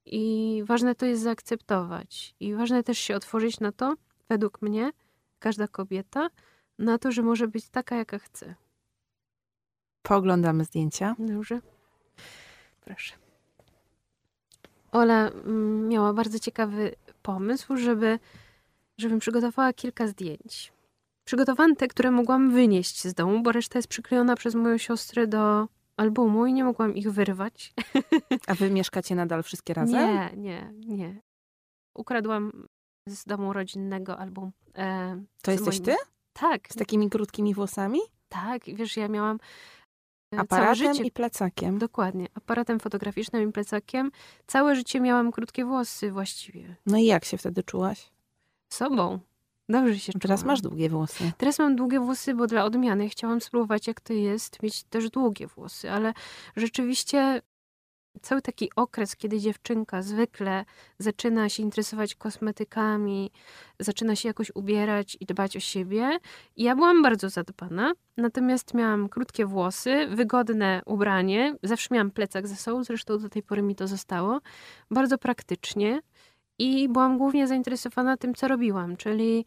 I 0.06 0.62
ważne 0.66 0.94
to 0.94 1.06
jest 1.06 1.22
zaakceptować. 1.22 2.34
I 2.40 2.54
ważne 2.54 2.82
też 2.82 2.98
się 2.98 3.16
otworzyć 3.16 3.60
na 3.60 3.72
to, 3.72 3.94
według 4.28 4.62
mnie, 4.62 4.90
każda 5.38 5.68
kobieta, 5.68 6.30
na 6.78 6.98
to, 6.98 7.12
że 7.12 7.22
może 7.22 7.48
być 7.48 7.68
taka, 7.68 7.96
jaka 7.96 8.18
chce. 8.18 8.54
Pooglądamy 10.02 10.64
zdjęcia. 10.64 11.16
Dobrze. 11.18 11.60
Proszę. 12.80 13.14
Ola 14.92 15.28
mm, 15.28 15.88
miała 15.88 16.12
bardzo 16.12 16.38
ciekawy 16.38 16.94
pomysł, 17.22 17.76
żeby 17.76 18.18
żebym 18.98 19.18
przygotowała 19.18 19.72
kilka 19.72 20.06
zdjęć. 20.06 20.72
Przygotowałam 21.24 21.76
te, 21.76 21.88
które 21.88 22.10
mogłam 22.10 22.50
wynieść 22.50 23.02
z 23.04 23.14
domu, 23.14 23.42
bo 23.42 23.52
reszta 23.52 23.78
jest 23.78 23.88
przyklejona 23.88 24.36
przez 24.36 24.54
moją 24.54 24.78
siostrę 24.78 25.26
do 25.26 25.68
albumu 25.96 26.46
i 26.46 26.52
nie 26.52 26.64
mogłam 26.64 26.94
ich 26.94 27.10
wyrwać. 27.12 27.74
A 28.46 28.54
wy 28.54 28.70
mieszkacie 28.70 29.14
nadal 29.14 29.42
wszystkie 29.42 29.74
razem? 29.80 30.14
Nie, 30.14 30.30
nie, 30.36 30.72
nie. 30.96 31.20
Ukradłam 31.94 32.66
z 33.08 33.24
domu 33.24 33.52
rodzinnego 33.52 34.18
album. 34.18 34.52
E, 34.76 35.20
to 35.42 35.50
jesteś 35.50 35.74
moim... 35.74 35.84
ty? 35.84 35.96
Tak. 36.32 36.68
Z 36.68 36.74
takimi 36.76 37.10
krótkimi 37.10 37.54
włosami? 37.54 38.00
Tak, 38.28 38.64
wiesz, 38.64 38.96
ja 38.96 39.08
miałam 39.08 39.38
e, 40.34 40.38
Aparatem 40.38 40.96
i 41.04 41.10
plecakiem. 41.10 41.78
Dokładnie. 41.78 42.26
Aparatem 42.34 42.80
fotograficznym 42.80 43.48
i 43.48 43.52
plecakiem. 43.52 44.10
Całe 44.46 44.76
życie 44.76 45.00
miałam 45.00 45.32
krótkie 45.32 45.64
włosy 45.64 46.12
właściwie. 46.12 46.76
No 46.86 46.98
i 46.98 47.04
jak 47.04 47.24
się 47.24 47.38
wtedy 47.38 47.62
czułaś? 47.62 48.10
Sobą. 48.74 49.18
Dobrze 49.68 49.98
się 49.98 50.12
Teraz 50.12 50.44
masz 50.44 50.60
długie 50.60 50.88
włosy. 50.88 51.32
Teraz 51.38 51.58
mam 51.58 51.76
długie 51.76 52.00
włosy, 52.00 52.34
bo 52.34 52.46
dla 52.46 52.64
odmiany 52.64 53.08
chciałam 53.08 53.40
spróbować, 53.40 53.86
jak 53.86 54.00
to 54.00 54.12
jest, 54.12 54.62
mieć 54.62 54.84
też 54.84 55.10
długie 55.10 55.46
włosy, 55.46 55.90
ale 55.90 56.12
rzeczywiście 56.56 57.42
cały 58.22 58.42
taki 58.42 58.70
okres, 58.76 59.16
kiedy 59.16 59.40
dziewczynka 59.40 60.02
zwykle 60.02 60.64
zaczyna 60.98 61.48
się 61.48 61.62
interesować 61.62 62.14
kosmetykami, 62.14 63.30
zaczyna 63.78 64.16
się 64.16 64.28
jakoś 64.28 64.50
ubierać 64.54 65.16
i 65.20 65.26
dbać 65.26 65.56
o 65.56 65.60
siebie. 65.60 66.18
Ja 66.56 66.76
byłam 66.76 67.02
bardzo 67.02 67.30
zadbana, 67.30 67.92
natomiast 68.16 68.74
miałam 68.74 69.08
krótkie 69.08 69.46
włosy, 69.46 70.06
wygodne 70.06 70.82
ubranie, 70.86 71.56
zawsze 71.62 71.88
miałam 71.94 72.10
plecak 72.10 72.48
ze 72.48 72.56
sobą, 72.56 72.84
zresztą 72.84 73.18
do 73.18 73.28
tej 73.28 73.42
pory 73.42 73.62
mi 73.62 73.74
to 73.74 73.86
zostało. 73.86 74.40
Bardzo 74.90 75.18
praktycznie. 75.18 76.00
I 76.58 76.88
byłam 76.88 77.18
głównie 77.18 77.46
zainteresowana 77.46 78.16
tym, 78.16 78.34
co 78.34 78.48
robiłam, 78.48 78.96
czyli 78.96 79.44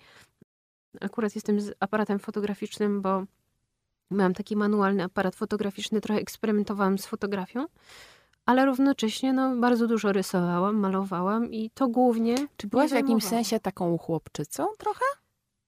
akurat 1.01 1.35
jestem 1.35 1.61
z 1.61 1.73
aparatem 1.79 2.19
fotograficznym, 2.19 3.01
bo 3.01 3.25
Miałam 4.11 4.33
taki 4.33 4.55
manualny 4.55 5.03
aparat 5.03 5.35
fotograficzny, 5.35 6.01
trochę 6.01 6.21
eksperymentowałam 6.21 6.97
z 6.97 7.05
fotografią, 7.05 7.65
ale 8.45 8.65
równocześnie 8.65 9.33
no, 9.33 9.55
bardzo 9.55 9.87
dużo 9.87 10.11
rysowałam, 10.11 10.75
malowałam 10.75 11.51
i 11.51 11.69
to 11.69 11.87
głównie. 11.87 12.35
Czy 12.57 12.67
byłaś 12.67 12.91
w 12.91 12.95
jakimś 12.95 13.23
sensie 13.23 13.59
taką 13.59 13.97
chłopczycą 13.97 14.67
trochę? 14.77 15.05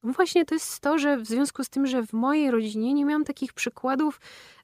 Właśnie 0.04 0.46
to 0.46 0.56
jest 0.56 0.80
to, 0.80 0.98
że 0.98 1.18
w 1.18 1.28
związku 1.28 1.64
z 1.64 1.70
tym, 1.70 1.88
że 1.88 2.04
w 2.04 2.14
mojej 2.14 2.52
rodzinie 2.52 2.94
nie 2.94 3.06
miałam 3.06 3.24
takich 3.24 3.54
przykładów, 3.54 4.22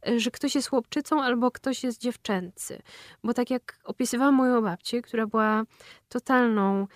e, 0.07 0.19
że 0.19 0.31
ktoś 0.31 0.55
jest 0.55 0.69
chłopczycą 0.69 1.23
albo 1.23 1.51
ktoś 1.51 1.83
jest 1.83 2.01
dziewczęcy. 2.01 2.81
Bo 3.23 3.33
tak 3.33 3.49
jak 3.49 3.79
opisywałam 3.83 4.35
moją 4.35 4.61
babcię, 4.61 5.01
która 5.01 5.27
była 5.27 5.63
totalną 6.09 6.87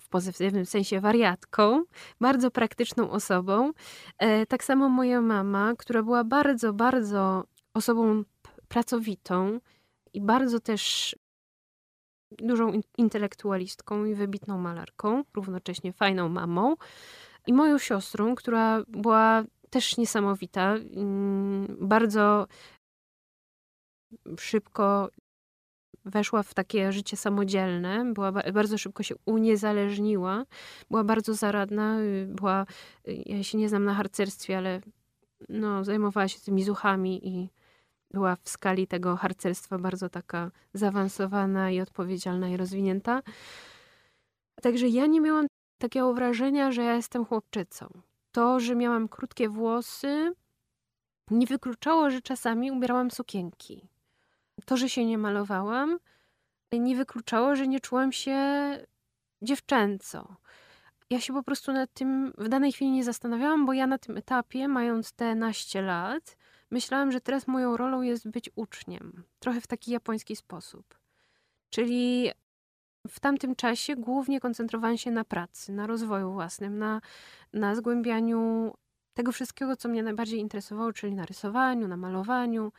w 0.00 0.08
pozytywnym 0.08 0.66
sensie 0.66 1.00
wariatką, 1.00 1.84
bardzo 2.20 2.50
praktyczną 2.50 3.10
osobą. 3.10 3.72
E, 4.18 4.46
tak 4.46 4.64
samo 4.64 4.88
moja 4.88 5.20
mama, 5.20 5.72
która 5.78 6.02
była 6.02 6.24
bardzo, 6.24 6.72
bardzo 6.72 7.44
osobą 7.74 8.22
pracowitą 8.68 9.60
i 10.12 10.20
bardzo 10.20 10.60
też 10.60 11.16
dużą 12.38 12.80
intelektualistką 12.98 14.04
i 14.04 14.14
wybitną 14.14 14.58
malarką, 14.58 15.24
równocześnie 15.34 15.92
fajną 15.92 16.28
mamą. 16.28 16.74
I 17.46 17.52
moją 17.52 17.78
siostrą, 17.78 18.34
która 18.34 18.82
była 18.88 19.44
też 19.70 19.96
niesamowita, 19.96 20.74
mm, 20.74 21.76
bardzo 21.80 22.46
szybko 24.38 25.10
weszła 26.04 26.42
w 26.42 26.54
takie 26.54 26.92
życie 26.92 27.16
samodzielne, 27.16 28.12
była 28.12 28.32
bardzo 28.32 28.78
szybko 28.78 29.02
się 29.02 29.14
uniezależniła, 29.26 30.44
była 30.90 31.04
bardzo 31.04 31.34
zaradna, 31.34 32.00
y, 32.00 32.26
była, 32.30 32.66
y, 33.08 33.22
ja 33.26 33.42
się 33.42 33.58
nie 33.58 33.68
znam 33.68 33.84
na 33.84 33.94
harcerstwie, 33.94 34.58
ale 34.58 34.80
no, 35.48 35.84
zajmowała 35.84 36.28
się 36.28 36.40
tymi 36.40 36.64
zuchami 36.64 37.28
i 37.28 37.48
była 38.14 38.36
w 38.36 38.48
skali 38.48 38.86
tego 38.86 39.16
harcerstwa 39.16 39.78
bardzo 39.78 40.08
taka 40.08 40.50
zaawansowana 40.74 41.70
i 41.70 41.80
odpowiedzialna 41.80 42.48
i 42.48 42.56
rozwinięta. 42.56 43.22
Także 44.62 44.88
ja 44.88 45.06
nie 45.06 45.20
miałam 45.20 45.46
takiego 45.78 46.14
wrażenia, 46.14 46.72
że 46.72 46.82
ja 46.82 46.94
jestem 46.94 47.24
chłopczycą. 47.24 47.88
To, 48.32 48.60
że 48.60 48.74
miałam 48.74 49.08
krótkie 49.08 49.48
włosy, 49.48 50.32
nie 51.30 51.46
wykluczało, 51.46 52.10
że 52.10 52.22
czasami 52.22 52.72
ubierałam 52.72 53.10
sukienki. 53.10 53.88
To, 54.64 54.76
że 54.76 54.88
się 54.88 55.04
nie 55.04 55.18
malowałam, 55.18 55.98
nie 56.72 56.96
wykluczało, 56.96 57.56
że 57.56 57.68
nie 57.68 57.80
czułam 57.80 58.12
się 58.12 58.38
dziewczęco. 59.42 60.36
Ja 61.10 61.20
się 61.20 61.32
po 61.32 61.42
prostu 61.42 61.72
nad 61.72 61.92
tym 61.92 62.32
w 62.38 62.48
danej 62.48 62.72
chwili 62.72 62.90
nie 62.90 63.04
zastanawiałam, 63.04 63.66
bo 63.66 63.72
ja 63.72 63.86
na 63.86 63.98
tym 63.98 64.16
etapie, 64.16 64.68
mając 64.68 65.12
te 65.12 65.34
naście 65.34 65.82
lat, 65.82 66.36
myślałam, 66.74 67.12
że 67.12 67.20
teraz 67.20 67.46
moją 67.46 67.76
rolą 67.76 68.02
jest 68.02 68.28
być 68.28 68.50
uczniem. 68.54 69.24
Trochę 69.38 69.60
w 69.60 69.66
taki 69.66 69.90
japoński 69.90 70.36
sposób. 70.36 70.98
Czyli 71.70 72.30
w 73.08 73.20
tamtym 73.20 73.56
czasie 73.56 73.96
głównie 73.96 74.40
koncentrowałam 74.40 74.98
się 74.98 75.10
na 75.10 75.24
pracy, 75.24 75.72
na 75.72 75.86
rozwoju 75.86 76.32
własnym, 76.32 76.78
na, 76.78 77.00
na 77.52 77.74
zgłębianiu 77.74 78.72
tego 79.14 79.32
wszystkiego, 79.32 79.76
co 79.76 79.88
mnie 79.88 80.02
najbardziej 80.02 80.40
interesowało, 80.40 80.92
czyli 80.92 81.14
na 81.14 81.26
rysowaniu, 81.26 81.88
na 81.88 81.96
malowaniu, 81.96 82.72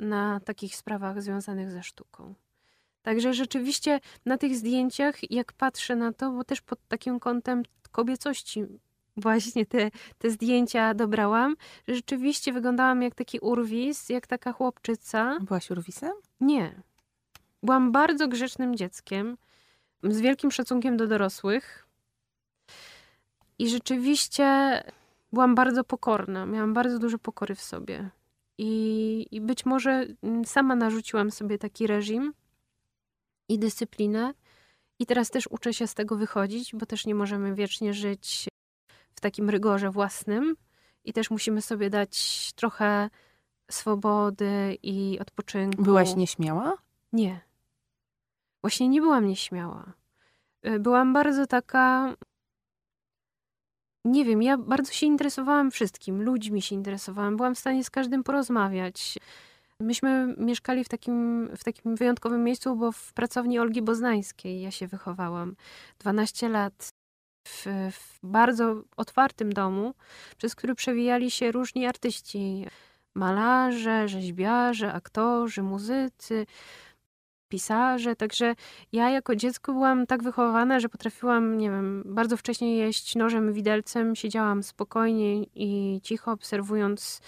na 0.00 0.40
takich 0.40 0.76
sprawach 0.76 1.22
związanych 1.22 1.70
ze 1.70 1.82
sztuką. 1.82 2.34
Także 3.02 3.34
rzeczywiście 3.34 4.00
na 4.26 4.38
tych 4.38 4.56
zdjęciach, 4.56 5.30
jak 5.30 5.52
patrzę 5.52 5.96
na 5.96 6.12
to, 6.12 6.30
bo 6.30 6.44
też 6.44 6.60
pod 6.60 6.88
takim 6.88 7.20
kątem 7.20 7.62
kobiecości 7.92 8.66
właśnie 9.16 9.66
te, 9.66 9.90
te 10.18 10.30
zdjęcia 10.30 10.94
dobrałam, 10.94 11.56
że 11.88 11.94
rzeczywiście 11.94 12.52
wyglądałam 12.52 13.02
jak 13.02 13.14
taki 13.14 13.38
urwis, 13.38 14.08
jak 14.08 14.26
taka 14.26 14.52
chłopczyca. 14.52 15.38
Byłaś 15.40 15.70
urwisem? 15.70 16.12
Nie. 16.40 16.82
Byłam 17.62 17.92
bardzo 17.92 18.28
grzecznym 18.28 18.76
dzieckiem, 18.76 19.36
z 20.02 20.20
wielkim 20.20 20.50
szacunkiem 20.50 20.96
do 20.96 21.06
dorosłych. 21.06 21.86
I 23.58 23.68
rzeczywiście 23.68 24.82
byłam 25.32 25.54
bardzo 25.54 25.84
pokorna. 25.84 26.46
Miałam 26.46 26.74
bardzo 26.74 26.98
dużo 26.98 27.18
pokory 27.18 27.54
w 27.54 27.62
sobie. 27.62 28.10
I, 28.58 29.26
I 29.30 29.40
być 29.40 29.66
może 29.66 30.06
mm, 30.22 30.44
sama 30.44 30.76
narzuciłam 30.76 31.30
sobie 31.30 31.58
taki 31.58 31.86
reżim 31.86 32.32
i 33.48 33.58
dyscyplinę. 33.58 34.34
I 34.98 35.06
teraz 35.06 35.30
też 35.30 35.46
uczę 35.46 35.74
się 35.74 35.86
z 35.86 35.94
tego 35.94 36.16
wychodzić, 36.16 36.74
bo 36.74 36.86
też 36.86 37.06
nie 37.06 37.14
możemy 37.14 37.54
wiecznie 37.54 37.94
żyć 37.94 38.48
w 39.16 39.20
takim 39.20 39.50
rygorze 39.50 39.90
własnym 39.90 40.56
i 41.04 41.12
też 41.12 41.30
musimy 41.30 41.62
sobie 41.62 41.90
dać 41.90 42.50
trochę 42.52 43.10
swobody 43.70 44.78
i 44.82 45.18
odpoczynku. 45.20 45.82
Byłaś 45.82 46.16
nieśmiała? 46.16 46.72
Nie. 47.12 47.40
Właśnie 48.60 48.88
nie 48.88 49.00
byłam 49.00 49.26
nieśmiała. 49.26 49.92
Y, 50.66 50.80
byłam 50.80 51.12
bardzo 51.12 51.46
taka. 51.46 52.14
Nie 54.04 54.24
wiem, 54.24 54.42
ja 54.42 54.58
bardzo 54.58 54.92
się 54.92 55.06
interesowałam 55.06 55.70
wszystkim, 55.70 56.22
ludźmi 56.22 56.62
się 56.62 56.74
interesowałam, 56.74 57.36
byłam 57.36 57.54
w 57.54 57.58
stanie 57.58 57.84
z 57.84 57.90
każdym 57.90 58.24
porozmawiać. 58.24 59.18
Myśmy 59.80 60.34
mieszkali 60.38 60.84
w 60.84 60.88
takim, 60.88 61.48
w 61.56 61.64
takim 61.64 61.96
wyjątkowym 61.96 62.44
miejscu, 62.44 62.76
bo 62.76 62.92
w 62.92 63.12
pracowni 63.12 63.58
Olgi 63.58 63.82
Boznańskiej 63.82 64.60
ja 64.60 64.70
się 64.70 64.86
wychowałam. 64.86 65.56
12 65.98 66.48
lat 66.48 66.92
w, 67.46 67.66
w 67.92 68.18
bardzo 68.22 68.82
otwartym 68.96 69.52
domu, 69.52 69.94
przez 70.36 70.54
który 70.54 70.74
przewijali 70.74 71.30
się 71.30 71.52
różni 71.52 71.86
artyści. 71.86 72.66
Malarze, 73.14 74.08
rzeźbiarze, 74.08 74.92
aktorzy, 74.92 75.62
muzycy, 75.62 76.46
pisarze. 77.48 78.16
Także 78.16 78.54
ja 78.92 79.10
jako 79.10 79.36
dziecko 79.36 79.72
byłam 79.72 80.06
tak 80.06 80.22
wychowana, 80.22 80.80
że 80.80 80.88
potrafiłam, 80.88 81.58
nie 81.58 81.70
wiem, 81.70 82.02
bardzo 82.06 82.36
wcześnie 82.36 82.76
jeść 82.76 83.16
nożem, 83.16 83.52
widelcem. 83.52 84.16
Siedziałam 84.16 84.62
spokojnie 84.62 85.42
i 85.42 86.00
cicho 86.02 86.32
obserwując 86.32 87.20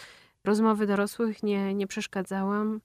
rozmowy 0.44 0.86
dorosłych, 0.86 1.42
nie, 1.42 1.74
nie 1.74 1.86
przeszkadzałam. 1.86 2.80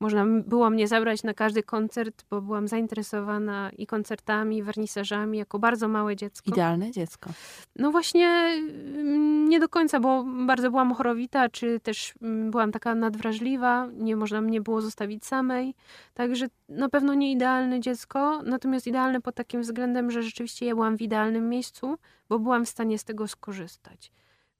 Można 0.00 0.26
było 0.26 0.70
mnie 0.70 0.88
zabrać 0.88 1.22
na 1.22 1.34
każdy 1.34 1.62
koncert, 1.62 2.24
bo 2.30 2.40
byłam 2.40 2.68
zainteresowana 2.68 3.70
i 3.70 3.86
koncertami, 3.86 4.56
i 4.56 4.62
wernisażami, 4.62 5.38
jako 5.38 5.58
bardzo 5.58 5.88
małe 5.88 6.16
dziecko. 6.16 6.50
Idealne 6.50 6.90
dziecko. 6.90 7.30
No 7.76 7.90
właśnie 7.90 8.26
mm, 8.26 9.48
nie 9.48 9.60
do 9.60 9.68
końca, 9.68 10.00
bo 10.00 10.24
bardzo 10.46 10.70
byłam 10.70 10.94
chorowita, 10.94 11.48
czy 11.48 11.80
też 11.80 12.14
mm, 12.22 12.50
byłam 12.50 12.72
taka 12.72 12.94
nadwrażliwa, 12.94 13.88
nie 13.92 14.16
można 14.16 14.40
mnie 14.40 14.60
było 14.60 14.80
zostawić 14.80 15.26
samej. 15.26 15.74
Także 16.14 16.46
na 16.68 16.88
pewno 16.88 17.14
nie 17.14 17.32
idealne 17.32 17.80
dziecko, 17.80 18.42
natomiast 18.42 18.86
idealne 18.86 19.20
pod 19.20 19.34
takim 19.34 19.62
względem, 19.62 20.10
że 20.10 20.22
rzeczywiście 20.22 20.66
ja 20.66 20.74
byłam 20.74 20.96
w 20.96 21.02
idealnym 21.02 21.48
miejscu, 21.48 21.98
bo 22.28 22.38
byłam 22.38 22.64
w 22.64 22.68
stanie 22.68 22.98
z 22.98 23.04
tego 23.04 23.28
skorzystać. 23.28 24.12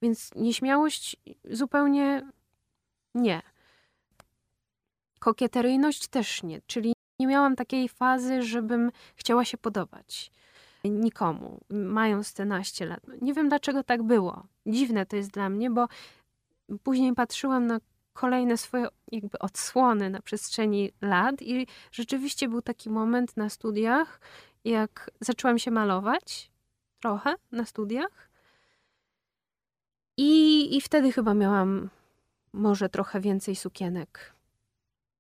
Więc 0.03 0.35
nieśmiałość 0.35 1.17
zupełnie 1.51 2.23
nie. 3.15 3.43
Kokieteryjność 5.19 6.09
też 6.09 6.43
nie, 6.43 6.61
czyli 6.67 6.93
nie 7.21 7.27
miałam 7.27 7.57
takiej 7.57 7.89
fazy, 7.89 8.43
żebym 8.43 8.91
chciała 9.17 9.45
się 9.45 9.59
podobać 9.59 10.31
nikomu, 10.85 11.61
mając 11.71 12.35
te 12.35 12.45
naście 12.45 12.87
lat. 12.87 13.01
Nie 13.21 13.35
wiem 13.35 13.49
dlaczego 13.49 13.83
tak 13.83 14.03
było. 14.03 14.47
Dziwne 14.67 15.07
to 15.07 15.17
jest 15.17 15.31
dla 15.31 15.49
mnie, 15.49 15.71
bo 15.71 15.89
później 16.83 17.15
patrzyłam 17.15 17.67
na 17.67 17.81
kolejne 18.13 18.57
swoje 18.57 18.89
jakby 19.13 19.39
odsłony 19.39 20.11
na 20.11 20.23
przestrzeni 20.23 20.93
lat 21.01 21.43
i 21.43 21.67
rzeczywiście 21.93 22.49
był 22.49 22.63
taki 22.63 22.91
moment 22.91 23.37
na 23.37 23.49
studiach, 23.49 24.21
jak 24.65 25.11
zaczęłam 25.21 25.59
się 25.59 25.71
malować 25.71 26.51
trochę 27.01 27.35
na 27.53 27.65
studiach. 27.65 28.31
I, 30.17 30.77
i 30.77 30.81
wtedy 30.81 31.13
chyba 31.13 31.35
miałam 31.35 31.89
może 32.53 32.89
trochę 32.89 33.21
więcej 33.21 33.57
sukienek 33.57 34.36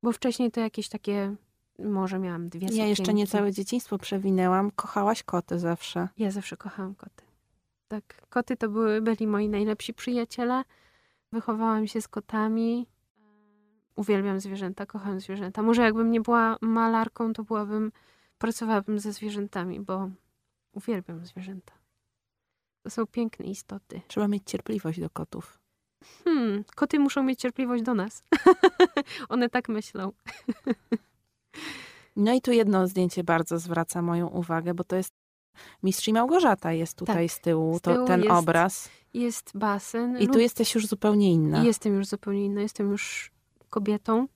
bo 0.06 0.12
wcześniej 0.12 0.50
to 0.50 0.60
jakieś 0.60 0.88
takie, 0.88 1.34
może 1.78 2.18
miałam 2.18 2.48
dwie 2.48 2.68
Ja 2.72 2.86
jeszcze 2.86 3.14
nie 3.14 3.26
całe 3.26 3.52
dzieciństwo 3.52 3.98
przewinęłam. 3.98 4.70
Kochałaś 4.70 5.22
koty 5.22 5.58
zawsze. 5.58 6.08
Ja 6.18 6.30
zawsze 6.30 6.56
kochałam 6.56 6.94
koty. 6.94 7.24
Tak, 7.88 8.26
koty 8.28 8.56
to 8.56 8.68
były, 8.68 9.02
byli 9.02 9.26
moi 9.26 9.48
najlepsi 9.48 9.94
przyjaciele. 9.94 10.62
Wychowałam 11.32 11.86
się 11.86 12.00
z 12.00 12.08
kotami. 12.08 12.86
Uwielbiam 13.96 14.40
zwierzęta, 14.40 14.86
kocham 14.86 15.20
zwierzęta. 15.20 15.62
Może 15.62 15.82
jakbym 15.82 16.10
nie 16.10 16.20
była 16.20 16.56
malarką, 16.60 17.32
to 17.32 17.44
byłabym, 17.44 17.92
pracowałabym 18.38 18.98
ze 18.98 19.12
zwierzętami, 19.12 19.80
bo 19.80 20.10
uwielbiam 20.72 21.26
zwierzęta. 21.26 21.72
To 22.82 22.90
są 22.90 23.06
piękne 23.06 23.46
istoty. 23.46 24.00
Trzeba 24.08 24.28
mieć 24.28 24.42
cierpliwość 24.46 25.00
do 25.00 25.10
kotów. 25.10 25.58
Hmm, 26.24 26.64
koty 26.74 26.98
muszą 26.98 27.22
mieć 27.22 27.40
cierpliwość 27.40 27.82
do 27.82 27.94
nas. 27.94 28.22
One 29.28 29.48
tak 29.48 29.68
myślą. 29.68 30.12
no 32.16 32.32
i 32.32 32.40
tu 32.40 32.52
jedno 32.52 32.86
zdjęcie 32.86 33.24
bardzo 33.24 33.58
zwraca 33.58 34.02
moją 34.02 34.28
uwagę, 34.28 34.74
bo 34.74 34.84
to 34.84 34.96
jest 34.96 35.14
Mistrz 35.82 36.08
i 36.08 36.12
Małgorzata 36.12 36.72
jest 36.72 36.98
tutaj 36.98 37.28
tak. 37.28 37.36
z 37.36 37.40
tyłu, 37.40 37.80
to, 37.80 37.90
z 37.90 37.94
tyłu 37.94 38.06
ten 38.06 38.20
jest, 38.20 38.32
obraz. 38.32 38.90
Jest 39.14 39.50
basen. 39.54 40.18
I 40.18 40.28
tu 40.28 40.38
jesteś 40.38 40.74
już 40.74 40.86
zupełnie 40.86 41.32
inna. 41.32 41.64
Jestem 41.64 41.94
już 41.94 42.06
zupełnie 42.06 42.44
inna. 42.44 42.60
Jestem 42.60 42.90
już 42.90 43.30
kobietą 43.70 44.26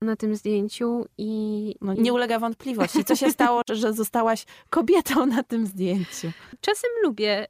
na 0.00 0.16
tym 0.16 0.36
zdjęciu 0.36 1.06
i... 1.18 1.74
No, 1.80 1.94
nie 1.94 2.12
ulega 2.12 2.38
wątpliwości. 2.38 3.04
Co 3.04 3.16
się 3.16 3.30
stało, 3.40 3.62
że 3.72 3.92
zostałaś 3.92 4.44
kobietą 4.70 5.26
na 5.26 5.42
tym 5.42 5.66
zdjęciu? 5.66 6.32
Czasem 6.60 6.90
lubię 7.02 7.46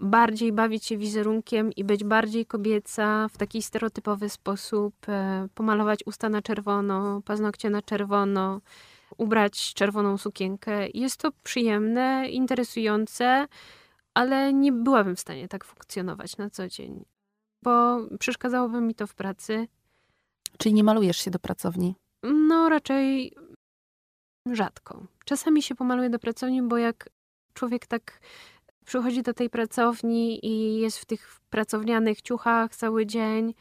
bardziej 0.00 0.52
bawić 0.52 0.84
się 0.84 0.96
wizerunkiem 0.96 1.72
i 1.72 1.84
być 1.84 2.04
bardziej 2.04 2.46
kobieca 2.46 3.28
w 3.28 3.38
taki 3.38 3.62
stereotypowy 3.62 4.28
sposób, 4.28 4.94
e, 5.08 5.48
pomalować 5.54 6.00
usta 6.06 6.28
na 6.28 6.42
czerwono, 6.42 7.22
paznokcie 7.24 7.70
na 7.70 7.82
czerwono, 7.82 8.60
ubrać 9.16 9.74
czerwoną 9.74 10.18
sukienkę. 10.18 10.88
Jest 10.94 11.16
to 11.16 11.32
przyjemne, 11.42 12.28
interesujące, 12.28 13.46
ale 14.14 14.52
nie 14.52 14.72
byłabym 14.72 15.16
w 15.16 15.20
stanie 15.20 15.48
tak 15.48 15.64
funkcjonować 15.64 16.36
na 16.36 16.50
co 16.50 16.68
dzień, 16.68 17.04
bo 17.62 17.98
przeszkadzałoby 18.18 18.80
mi 18.80 18.94
to 18.94 19.06
w 19.06 19.14
pracy. 19.14 19.68
Czyli 20.58 20.74
nie 20.74 20.84
malujesz 20.84 21.16
się 21.16 21.30
do 21.30 21.38
pracowni? 21.38 21.94
No, 22.22 22.68
raczej 22.68 23.36
rzadko. 24.52 25.06
Czasami 25.24 25.62
się 25.62 25.74
pomaluję 25.74 26.10
do 26.10 26.18
pracowni, 26.18 26.62
bo 26.62 26.76
jak 26.78 27.08
człowiek 27.54 27.86
tak 27.86 28.20
przychodzi 28.86 29.22
do 29.22 29.34
tej 29.34 29.50
pracowni 29.50 30.46
i 30.46 30.80
jest 30.80 30.98
w 30.98 31.04
tych 31.04 31.40
pracownianych 31.50 32.22
ciuchach 32.22 32.76
cały 32.76 33.06
dzień, 33.06 33.54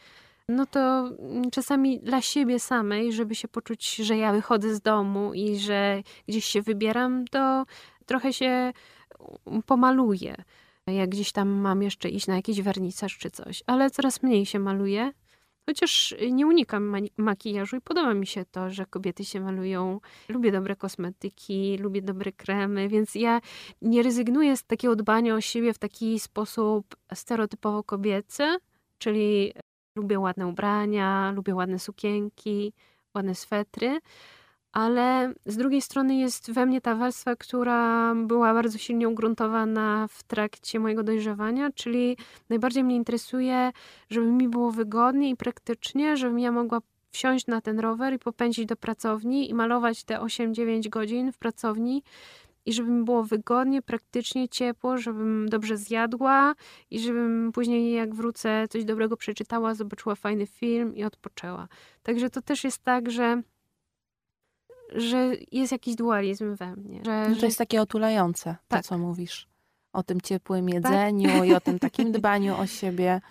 no 0.49 0.65
to 0.65 1.11
czasami 1.51 1.99
dla 1.99 2.21
siebie 2.21 2.59
samej, 2.59 3.13
żeby 3.13 3.35
się 3.35 3.47
poczuć, 3.47 3.95
że 3.95 4.17
ja 4.17 4.33
wychodzę 4.33 4.75
z 4.75 4.81
domu 4.81 5.33
i 5.33 5.57
że 5.57 6.03
gdzieś 6.27 6.45
się 6.45 6.61
wybieram, 6.61 7.25
to 7.27 7.65
trochę 8.05 8.33
się 8.33 8.73
pomaluję. 9.65 10.35
Jak 10.87 11.09
gdzieś 11.09 11.31
tam 11.31 11.49
mam 11.49 11.81
jeszcze 11.81 12.09
iść 12.09 12.27
na 12.27 12.35
jakiś 12.35 12.61
wernisaż 12.61 13.17
czy 13.17 13.31
coś, 13.31 13.63
ale 13.67 13.89
coraz 13.91 14.23
mniej 14.23 14.45
się 14.45 14.59
maluję. 14.59 15.11
Chociaż 15.65 16.15
nie 16.31 16.47
unikam 16.47 16.97
makijażu 17.17 17.75
i 17.75 17.81
podoba 17.81 18.13
mi 18.13 18.27
się 18.27 18.45
to, 18.45 18.69
że 18.69 18.85
kobiety 18.85 19.25
się 19.25 19.39
malują. 19.39 19.99
Lubię 20.29 20.51
dobre 20.51 20.75
kosmetyki, 20.75 21.77
lubię 21.77 22.01
dobre 22.01 22.31
kremy, 22.31 22.89
więc 22.89 23.15
ja 23.15 23.41
nie 23.81 24.03
rezygnuję 24.03 24.57
z 24.57 24.63
takiego 24.63 24.95
dbania 24.95 25.35
o 25.35 25.41
siebie 25.41 25.73
w 25.73 25.77
taki 25.77 26.19
sposób 26.19 26.95
stereotypowo 27.13 27.83
kobiecy, 27.83 28.57
czyli 28.97 29.53
lubię 29.95 30.19
ładne 30.19 30.47
ubrania, 30.47 31.31
lubię 31.35 31.55
ładne 31.55 31.79
sukienki, 31.79 32.73
ładne 33.15 33.35
swetry, 33.35 33.99
ale 34.75 35.33
z 35.45 35.57
drugiej 35.57 35.81
strony 35.81 36.15
jest 36.15 36.51
we 36.51 36.65
mnie 36.65 36.81
ta 36.81 36.95
warstwa, 36.95 37.35
która 37.35 38.15
była 38.15 38.53
bardzo 38.53 38.77
silnie 38.77 39.09
ugruntowana 39.09 40.07
w 40.09 40.23
trakcie 40.23 40.79
mojego 40.79 41.03
dojrzewania, 41.03 41.71
czyli 41.71 42.17
najbardziej 42.49 42.83
mnie 42.83 42.95
interesuje, 42.95 43.71
żeby 44.09 44.27
mi 44.27 44.49
było 44.49 44.71
wygodnie 44.71 45.29
i 45.29 45.35
praktycznie, 45.35 46.17
żebym 46.17 46.39
ja 46.39 46.51
mogła 46.51 46.79
wsiąść 47.11 47.47
na 47.47 47.61
ten 47.61 47.79
rower 47.79 48.13
i 48.13 48.19
popędzić 48.19 48.65
do 48.65 48.75
pracowni 48.75 49.49
i 49.49 49.53
malować 49.53 50.03
te 50.03 50.17
8-9 50.17 50.89
godzin 50.89 51.31
w 51.31 51.37
pracowni 51.37 52.03
i 52.65 52.73
żeby 52.73 52.91
mi 52.91 53.05
było 53.05 53.23
wygodnie, 53.23 53.81
praktycznie, 53.81 54.49
ciepło, 54.49 54.97
żebym 54.97 55.49
dobrze 55.49 55.77
zjadła 55.77 56.55
i 56.91 56.99
żebym 56.99 57.51
później 57.51 57.93
jak 57.93 58.15
wrócę 58.15 58.67
coś 58.69 58.85
dobrego 58.85 59.17
przeczytała, 59.17 59.73
zobaczyła 59.73 60.15
fajny 60.15 60.47
film 60.47 60.95
i 60.95 61.03
odpoczęła. 61.03 61.67
Także 62.03 62.29
to 62.29 62.41
też 62.41 62.63
jest 62.63 62.83
tak, 62.83 63.11
że 63.11 63.41
że 64.95 65.31
jest 65.51 65.71
jakiś 65.71 65.95
dualizm 65.95 66.55
we 66.55 66.75
mnie. 66.75 67.01
Że, 67.05 67.29
no 67.29 67.35
to 67.35 67.45
jest 67.45 67.57
takie 67.57 67.81
otulające, 67.81 68.55
tak. 68.67 68.81
to 68.81 68.87
co 68.87 68.97
mówisz. 68.97 69.47
O 69.93 70.03
tym 70.03 70.21
ciepłym 70.21 70.65
tak. 70.65 70.73
jedzeniu 70.73 71.29
tak? 71.29 71.47
i 71.47 71.53
o 71.53 71.59
tym 71.59 71.79
takim 71.79 72.11
dbaniu 72.17 72.55
o 72.57 72.67
siebie. 72.67 73.21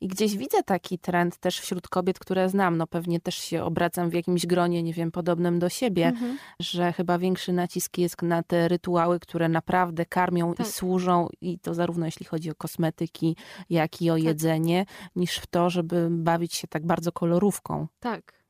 I 0.00 0.08
gdzieś 0.08 0.36
widzę 0.36 0.62
taki 0.62 0.98
trend 0.98 1.38
też 1.38 1.60
wśród 1.60 1.88
kobiet, 1.88 2.18
które 2.18 2.48
znam. 2.48 2.76
No 2.76 2.86
pewnie 2.86 3.20
też 3.20 3.34
się 3.34 3.64
obracam 3.64 4.10
w 4.10 4.14
jakimś 4.14 4.46
gronie, 4.46 4.82
nie 4.82 4.92
wiem, 4.92 5.10
podobnym 5.10 5.58
do 5.58 5.68
siebie, 5.68 6.06
mhm. 6.06 6.38
że 6.60 6.92
chyba 6.92 7.18
większy 7.18 7.52
nacisk 7.52 7.98
jest 7.98 8.22
na 8.22 8.42
te 8.42 8.68
rytuały, 8.68 9.20
które 9.20 9.48
naprawdę 9.48 10.06
karmią 10.06 10.54
tak. 10.54 10.66
i 10.66 10.70
służą, 10.70 11.28
i 11.40 11.58
to 11.58 11.74
zarówno 11.74 12.06
jeśli 12.06 12.26
chodzi 12.26 12.50
o 12.50 12.54
kosmetyki, 12.54 13.36
jak 13.70 14.02
i 14.02 14.10
o 14.10 14.14
tak. 14.14 14.22
jedzenie, 14.22 14.86
niż 15.16 15.36
w 15.36 15.46
to, 15.46 15.70
żeby 15.70 16.08
bawić 16.10 16.54
się 16.54 16.68
tak 16.68 16.86
bardzo 16.86 17.12
kolorówką. 17.12 17.86
Tak. 18.00 18.41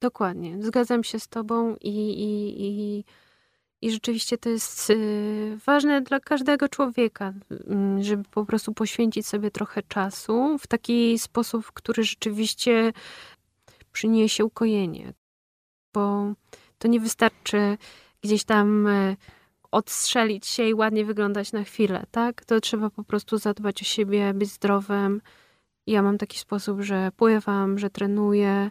Dokładnie, 0.00 0.62
zgadzam 0.62 1.04
się 1.04 1.20
z 1.20 1.28
Tobą 1.28 1.76
i, 1.80 1.88
i, 1.88 2.62
i, 2.66 3.04
i 3.82 3.90
rzeczywiście 3.90 4.38
to 4.38 4.48
jest 4.48 4.90
y, 4.90 5.58
ważne 5.66 6.02
dla 6.02 6.20
każdego 6.20 6.68
człowieka, 6.68 7.32
mm, 7.50 8.02
żeby 8.02 8.24
po 8.30 8.46
prostu 8.46 8.74
poświęcić 8.74 9.26
sobie 9.26 9.50
trochę 9.50 9.82
czasu 9.82 10.58
w 10.58 10.66
taki 10.66 11.18
sposób, 11.18 11.72
który 11.72 12.04
rzeczywiście 12.04 12.92
przyniesie 13.92 14.44
ukojenie. 14.44 15.12
Bo 15.94 16.32
to 16.78 16.88
nie 16.88 17.00
wystarczy 17.00 17.78
gdzieś 18.22 18.44
tam 18.44 18.86
y, 18.86 19.16
odstrzelić 19.70 20.46
się 20.46 20.68
i 20.68 20.74
ładnie 20.74 21.04
wyglądać 21.04 21.52
na 21.52 21.64
chwilę, 21.64 22.06
tak? 22.10 22.44
To 22.44 22.60
trzeba 22.60 22.90
po 22.90 23.04
prostu 23.04 23.38
zadbać 23.38 23.82
o 23.82 23.84
siebie, 23.84 24.34
być 24.34 24.48
zdrowym. 24.48 25.22
Ja 25.86 26.02
mam 26.02 26.18
taki 26.18 26.38
sposób, 26.38 26.80
że 26.80 27.10
pływam, 27.16 27.78
że 27.78 27.90
trenuję, 27.90 28.70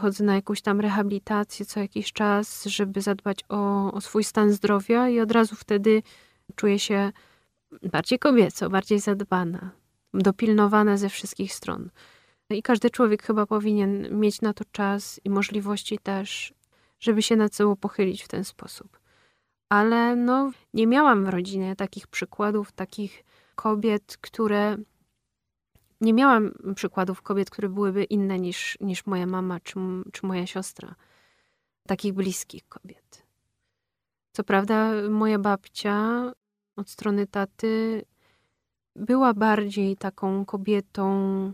chodzę 0.00 0.24
na 0.24 0.34
jakąś 0.34 0.62
tam 0.62 0.80
rehabilitację 0.80 1.66
co 1.66 1.80
jakiś 1.80 2.12
czas, 2.12 2.64
żeby 2.64 3.00
zadbać 3.00 3.44
o, 3.48 3.92
o 3.92 4.00
swój 4.00 4.24
stan 4.24 4.52
zdrowia 4.52 5.08
i 5.08 5.20
od 5.20 5.32
razu 5.32 5.56
wtedy 5.56 6.02
czuję 6.54 6.78
się 6.78 7.12
bardziej 7.82 8.18
kobieco, 8.18 8.70
bardziej 8.70 9.00
zadbana, 9.00 9.70
dopilnowana 10.14 10.96
ze 10.96 11.08
wszystkich 11.08 11.54
stron. 11.54 11.90
I 12.50 12.62
każdy 12.62 12.90
człowiek 12.90 13.22
chyba 13.22 13.46
powinien 13.46 14.20
mieć 14.20 14.40
na 14.40 14.54
to 14.54 14.64
czas 14.72 15.20
i 15.24 15.30
możliwości 15.30 15.98
też, 15.98 16.54
żeby 17.00 17.22
się 17.22 17.36
nad 17.36 17.54
sobą 17.54 17.76
pochylić 17.76 18.22
w 18.22 18.28
ten 18.28 18.44
sposób. 18.44 18.98
Ale 19.68 20.16
no, 20.16 20.52
nie 20.74 20.86
miałam 20.86 21.24
w 21.24 21.28
rodzinie 21.28 21.76
takich 21.76 22.06
przykładów, 22.06 22.72
takich 22.72 23.24
kobiet, 23.54 24.18
które 24.20 24.76
nie 26.00 26.12
miałam 26.12 26.52
przykładów 26.74 27.22
kobiet, 27.22 27.50
które 27.50 27.68
byłyby 27.68 28.04
inne 28.04 28.38
niż, 28.38 28.78
niż 28.80 29.06
moja 29.06 29.26
mama 29.26 29.60
czy, 29.60 29.74
czy 30.12 30.26
moja 30.26 30.46
siostra. 30.46 30.94
Takich 31.86 32.12
bliskich 32.12 32.68
kobiet. 32.68 33.26
Co 34.32 34.44
prawda, 34.44 34.92
moja 35.10 35.38
babcia 35.38 36.32
od 36.76 36.90
strony 36.90 37.26
taty 37.26 38.04
była 38.96 39.34
bardziej 39.34 39.96
taką 39.96 40.44
kobietą, 40.44 41.52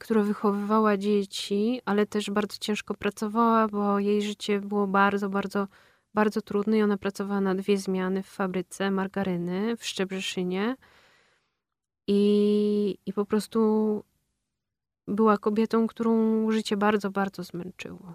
która 0.00 0.22
wychowywała 0.22 0.96
dzieci, 0.96 1.80
ale 1.84 2.06
też 2.06 2.30
bardzo 2.30 2.56
ciężko 2.60 2.94
pracowała, 2.94 3.68
bo 3.68 3.98
jej 3.98 4.22
życie 4.22 4.60
było 4.60 4.86
bardzo, 4.86 5.28
bardzo, 5.28 5.68
bardzo 6.14 6.42
trudne 6.42 6.78
i 6.78 6.82
ona 6.82 6.96
pracowała 6.96 7.40
na 7.40 7.54
dwie 7.54 7.78
zmiany 7.78 8.22
w 8.22 8.26
fabryce 8.26 8.90
margaryny 8.90 9.76
w 9.76 9.84
Szczebrzeszynie 9.84 10.76
i, 12.12 12.98
I 13.06 13.12
po 13.12 13.24
prostu 13.24 13.60
była 15.08 15.38
kobietą, 15.38 15.86
którą 15.86 16.50
życie 16.50 16.76
bardzo, 16.76 17.10
bardzo 17.10 17.42
zmęczyło. 17.42 18.14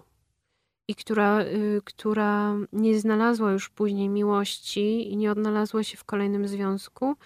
I 0.88 0.94
która, 0.94 1.40
y, 1.42 1.80
która 1.84 2.54
nie 2.72 3.00
znalazła 3.00 3.52
już 3.52 3.68
później 3.68 4.08
miłości 4.08 5.12
i 5.12 5.16
nie 5.16 5.32
odnalazła 5.32 5.82
się 5.82 5.96
w 5.96 6.04
kolejnym 6.04 6.48
związku, 6.48 7.16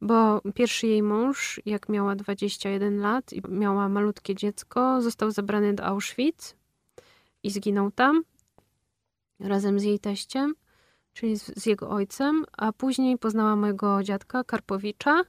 bo 0.00 0.40
pierwszy 0.54 0.86
jej 0.86 1.02
mąż, 1.02 1.60
jak 1.66 1.88
miała 1.88 2.16
21 2.16 3.00
lat 3.00 3.32
i 3.32 3.42
miała 3.48 3.88
malutkie 3.88 4.34
dziecko, 4.34 5.02
został 5.02 5.30
zabrany 5.30 5.74
do 5.74 5.84
Auschwitz 5.84 6.56
i 7.42 7.50
zginął 7.50 7.90
tam 7.90 8.22
razem 9.40 9.80
z 9.80 9.82
jej 9.82 9.98
teściem, 9.98 10.54
czyli 11.12 11.36
z, 11.36 11.46
z 11.62 11.66
jego 11.66 11.90
ojcem, 11.90 12.44
a 12.52 12.72
później 12.72 13.18
poznała 13.18 13.56
mojego 13.56 14.02
dziadka 14.02 14.44
Karpowicza, 14.44 15.22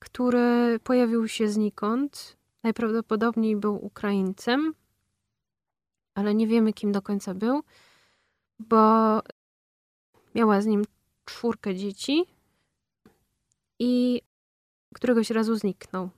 który 0.00 0.80
pojawił 0.84 1.28
się 1.28 1.48
znikąd. 1.48 2.36
Najprawdopodobniej 2.62 3.56
był 3.56 3.84
Ukraińcem, 3.84 4.74
ale 6.14 6.34
nie 6.34 6.46
wiemy, 6.46 6.72
kim 6.72 6.92
do 6.92 7.02
końca 7.02 7.34
był, 7.34 7.62
bo 8.58 9.20
miała 10.34 10.60
z 10.60 10.66
nim 10.66 10.84
czwórkę 11.24 11.74
dzieci 11.74 12.24
i 13.78 14.22
któregoś 14.94 15.30
razu 15.30 15.56
zniknął. 15.56 16.10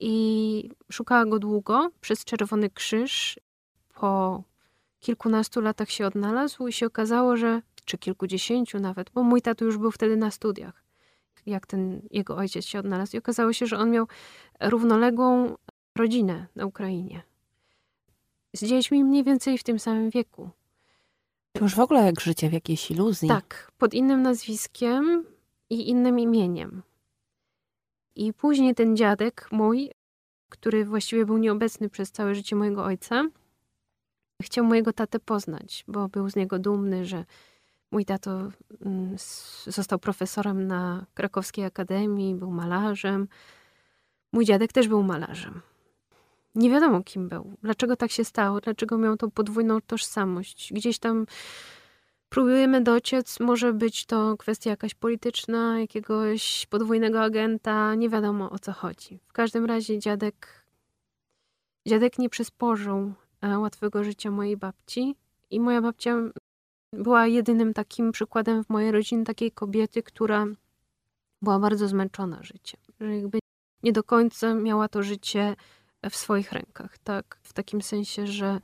I 0.00 0.70
szukała 0.92 1.26
go 1.26 1.38
długo 1.38 1.90
przez 2.00 2.24
Czerwony 2.24 2.70
Krzyż. 2.70 3.40
Po 3.94 4.42
kilkunastu 5.00 5.60
latach 5.60 5.90
się 5.90 6.06
odnalazł 6.06 6.66
i 6.66 6.72
się 6.72 6.86
okazało, 6.86 7.36
że, 7.36 7.62
czy 7.84 7.98
kilkudziesięciu 7.98 8.78
nawet, 8.78 9.10
bo 9.10 9.22
mój 9.22 9.42
tatu 9.42 9.64
już 9.64 9.78
był 9.78 9.90
wtedy 9.90 10.16
na 10.16 10.30
studiach 10.30 10.81
jak 11.46 11.66
ten 11.66 12.02
jego 12.10 12.36
ojciec 12.36 12.64
się 12.64 12.78
odnalazł. 12.78 13.16
I 13.16 13.18
okazało 13.18 13.52
się, 13.52 13.66
że 13.66 13.78
on 13.78 13.90
miał 13.90 14.06
równoległą 14.60 15.56
rodzinę 15.96 16.46
na 16.56 16.66
Ukrainie. 16.66 17.22
Z 18.56 18.64
dziećmi 18.64 19.04
mniej 19.04 19.24
więcej 19.24 19.58
w 19.58 19.62
tym 19.62 19.78
samym 19.78 20.10
wieku. 20.10 20.50
To 21.52 21.64
już 21.64 21.74
w 21.74 21.80
ogóle 21.80 22.04
jak 22.06 22.20
życie 22.20 22.48
w 22.48 22.52
jakiejś 22.52 22.90
iluzji. 22.90 23.28
Tak, 23.28 23.72
pod 23.78 23.94
innym 23.94 24.22
nazwiskiem 24.22 25.24
i 25.70 25.88
innym 25.88 26.18
imieniem. 26.18 26.82
I 28.16 28.32
później 28.32 28.74
ten 28.74 28.96
dziadek 28.96 29.48
mój, 29.52 29.90
który 30.48 30.84
właściwie 30.84 31.26
był 31.26 31.38
nieobecny 31.38 31.88
przez 31.88 32.12
całe 32.12 32.34
życie 32.34 32.56
mojego 32.56 32.84
ojca, 32.84 33.24
chciał 34.42 34.64
mojego 34.64 34.92
tatę 34.92 35.20
poznać, 35.20 35.84
bo 35.88 36.08
był 36.08 36.30
z 36.30 36.36
niego 36.36 36.58
dumny, 36.58 37.04
że 37.04 37.24
mój 37.92 38.04
tato 38.04 38.50
mm, 38.86 39.16
został 39.66 39.98
profesorem 39.98 40.66
na 40.66 41.06
krakowskiej 41.14 41.64
akademii, 41.64 42.34
był 42.34 42.50
malarzem. 42.50 43.28
Mój 44.32 44.44
dziadek 44.44 44.72
też 44.72 44.88
był 44.88 45.02
malarzem. 45.02 45.60
Nie 46.54 46.70
wiadomo, 46.70 47.02
kim 47.02 47.28
był. 47.28 47.56
Dlaczego 47.62 47.96
tak 47.96 48.10
się 48.10 48.24
stało? 48.24 48.60
Dlaczego 48.60 48.98
miał 48.98 49.16
tą 49.16 49.30
podwójną 49.30 49.80
tożsamość? 49.80 50.72
Gdzieś 50.72 50.98
tam 50.98 51.26
próbujemy 52.28 52.80
dociec, 52.80 53.40
może 53.40 53.72
być 53.72 54.06
to 54.06 54.36
kwestia 54.36 54.70
jakaś 54.70 54.94
polityczna, 54.94 55.80
jakiegoś 55.80 56.66
podwójnego 56.70 57.22
agenta, 57.22 57.94
nie 57.94 58.08
wiadomo 58.08 58.50
o 58.50 58.58
co 58.58 58.72
chodzi. 58.72 59.20
W 59.26 59.32
każdym 59.32 59.64
razie 59.64 59.98
dziadek, 59.98 60.66
dziadek 61.88 62.18
nie 62.18 62.28
przysporzył 62.28 63.12
e, 63.40 63.58
łatwego 63.58 64.04
życia 64.04 64.30
mojej 64.30 64.56
babci 64.56 65.14
i 65.50 65.60
moja 65.60 65.82
babcia 65.82 66.16
była 66.92 67.26
jedynym 67.26 67.74
takim 67.74 68.12
przykładem 68.12 68.64
w 68.64 68.68
mojej 68.68 68.92
rodzinie 68.92 69.24
takiej 69.24 69.52
kobiety, 69.52 70.02
która 70.02 70.46
była 71.42 71.58
bardzo 71.58 71.88
zmęczona 71.88 72.42
życiem. 72.42 72.80
Że 73.00 73.16
jakby 73.16 73.38
nie 73.82 73.92
do 73.92 74.04
końca 74.04 74.54
miała 74.54 74.88
to 74.88 75.02
życie 75.02 75.56
w 76.10 76.16
swoich 76.16 76.52
rękach, 76.52 76.98
tak? 76.98 77.38
W 77.42 77.52
takim 77.52 77.82
sensie, 77.82 78.26
że 78.26 78.60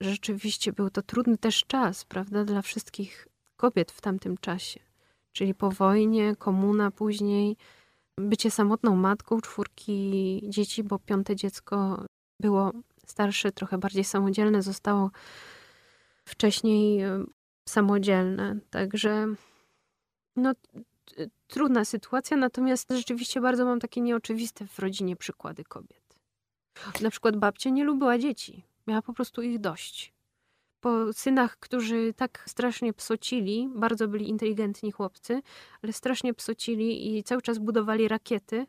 rzeczywiście 0.00 0.72
był 0.72 0.90
to 0.90 1.02
trudny 1.02 1.38
też 1.38 1.64
czas, 1.66 2.04
prawda, 2.04 2.44
dla 2.44 2.62
wszystkich 2.62 3.28
kobiet 3.56 3.92
w 3.92 4.00
tamtym 4.00 4.36
czasie. 4.38 4.80
Czyli 5.32 5.54
po 5.54 5.70
wojnie, 5.70 6.36
komuna 6.36 6.90
później, 6.90 7.56
bycie 8.18 8.50
samotną 8.50 8.96
matką 8.96 9.40
czwórki 9.40 10.40
dzieci, 10.48 10.84
bo 10.84 10.98
piąte 10.98 11.36
dziecko 11.36 12.04
było 12.40 12.72
starsze, 13.06 13.52
trochę 13.52 13.78
bardziej 13.78 14.04
samodzielne, 14.04 14.62
zostało 14.62 15.10
wcześniej 16.30 17.00
e, 17.00 17.24
samodzielne. 17.68 18.58
Także 18.70 19.26
no, 20.36 20.52
trudna 21.48 21.84
sytuacja, 21.84 22.36
natomiast 22.36 22.88
rzeczywiście 22.90 23.40
bardzo 23.40 23.64
mam 23.64 23.80
takie 23.80 24.00
nieoczywiste 24.00 24.66
w 24.66 24.78
rodzinie 24.78 25.16
przykłady 25.16 25.64
kobiet. 25.64 26.00
Na 27.00 27.10
przykład 27.10 27.36
babcia 27.36 27.70
nie 27.70 27.84
lubiła 27.84 28.18
dzieci. 28.18 28.62
Miała 28.86 29.02
po 29.02 29.12
prostu 29.12 29.42
ich 29.42 29.58
dość. 29.58 30.12
Po 30.80 31.12
synach, 31.12 31.56
którzy 31.56 32.14
tak 32.16 32.44
strasznie 32.46 32.92
psocili, 32.92 33.68
bardzo 33.74 34.08
byli 34.08 34.28
inteligentni 34.28 34.92
chłopcy, 34.92 35.42
ale 35.82 35.92
strasznie 35.92 36.34
psocili 36.34 37.18
i 37.18 37.24
cały 37.24 37.42
czas 37.42 37.58
budowali 37.58 38.08
rakiety, 38.08 38.66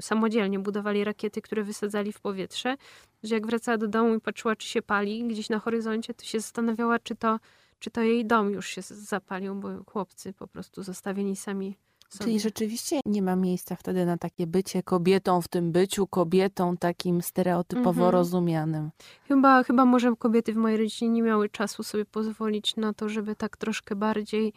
samodzielnie 0.00 0.58
budowali 0.58 1.04
rakiety, 1.04 1.42
które 1.42 1.62
wysadzali 1.62 2.12
w 2.12 2.20
powietrze, 2.20 2.76
że 3.22 3.34
jak 3.34 3.46
wracała 3.46 3.78
do 3.78 3.88
domu 3.88 4.14
i 4.14 4.20
patrzyła, 4.20 4.56
czy 4.56 4.68
się 4.68 4.82
pali 4.82 5.24
gdzieś 5.28 5.48
na 5.48 5.58
horyzoncie, 5.58 6.14
to 6.14 6.24
się 6.24 6.40
zastanawiała, 6.40 6.98
czy 6.98 7.16
to, 7.16 7.38
czy 7.78 7.90
to 7.90 8.00
jej 8.00 8.26
dom 8.26 8.50
już 8.50 8.68
się 8.68 8.82
zapalił, 8.82 9.54
bo 9.54 9.68
chłopcy 9.86 10.32
po 10.32 10.46
prostu 10.46 10.82
zostawieni 10.82 11.36
sami 11.36 11.76
sobie. 12.12 12.24
Czyli 12.24 12.40
rzeczywiście 12.40 13.00
nie 13.06 13.22
ma 13.22 13.36
miejsca 13.36 13.76
wtedy 13.76 14.06
na 14.06 14.18
takie 14.18 14.46
bycie 14.46 14.82
kobietą 14.82 15.40
w 15.40 15.48
tym 15.48 15.72
byciu 15.72 16.06
kobietą 16.06 16.76
takim 16.76 17.22
stereotypowo 17.22 17.90
mhm. 17.90 18.10
rozumianym. 18.10 18.90
Chyba, 19.28 19.62
chyba 19.62 19.84
może 19.84 20.16
kobiety 20.18 20.52
w 20.52 20.56
mojej 20.56 20.78
rodzinie 20.78 21.10
nie 21.10 21.22
miały 21.22 21.48
czasu 21.48 21.82
sobie 21.82 22.04
pozwolić 22.04 22.76
na 22.76 22.92
to, 22.92 23.08
żeby 23.08 23.36
tak 23.36 23.56
troszkę 23.56 23.96
bardziej 23.96 24.52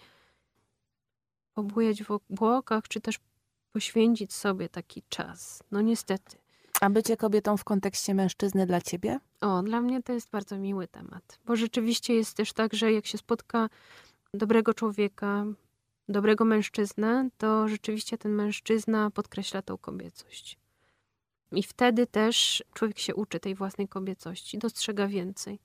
pobujać 1.54 2.04
w 2.04 2.12
obłokach, 2.12 2.88
czy 2.88 3.02
też 3.02 3.20
poświęcić 3.72 4.34
sobie 4.34 4.70
taki 4.70 5.04
czas. 5.10 5.64
No 5.72 5.82
niestety. 5.82 6.45
A 6.82 6.90
bycie 6.90 7.18
kobietą 7.18 7.58
w 7.58 7.64
kontekście 7.64 8.14
mężczyzny 8.14 8.66
dla 8.66 8.82
ciebie? 8.82 9.20
O, 9.42 9.64
dla 9.64 9.82
mnie 9.82 10.04
to 10.04 10.14
jest 10.14 10.30
bardzo 10.30 10.58
miły 10.58 10.88
temat, 10.88 11.40
bo 11.46 11.56
rzeczywiście 11.56 12.14
jest 12.14 12.38
też 12.38 12.54
tak, 12.54 12.74
że 12.74 12.92
jak 12.92 13.06
się 13.06 13.18
spotka 13.18 13.70
dobrego 14.34 14.74
człowieka, 14.74 15.46
dobrego 16.10 16.46
mężczyznę, 16.46 17.30
to 17.38 17.68
rzeczywiście 17.68 18.18
ten 18.18 18.32
mężczyzna 18.32 19.12
podkreśla 19.12 19.62
tą 19.62 19.78
kobiecość. 19.78 20.58
I 21.52 21.64
wtedy 21.64 22.08
też 22.08 22.64
człowiek 22.74 23.00
się 23.00 23.16
uczy 23.16 23.40
tej 23.40 23.56
własnej 23.56 23.88
kobiecości, 23.88 24.58
dostrzega 24.58 25.08
więcej. 25.08 25.60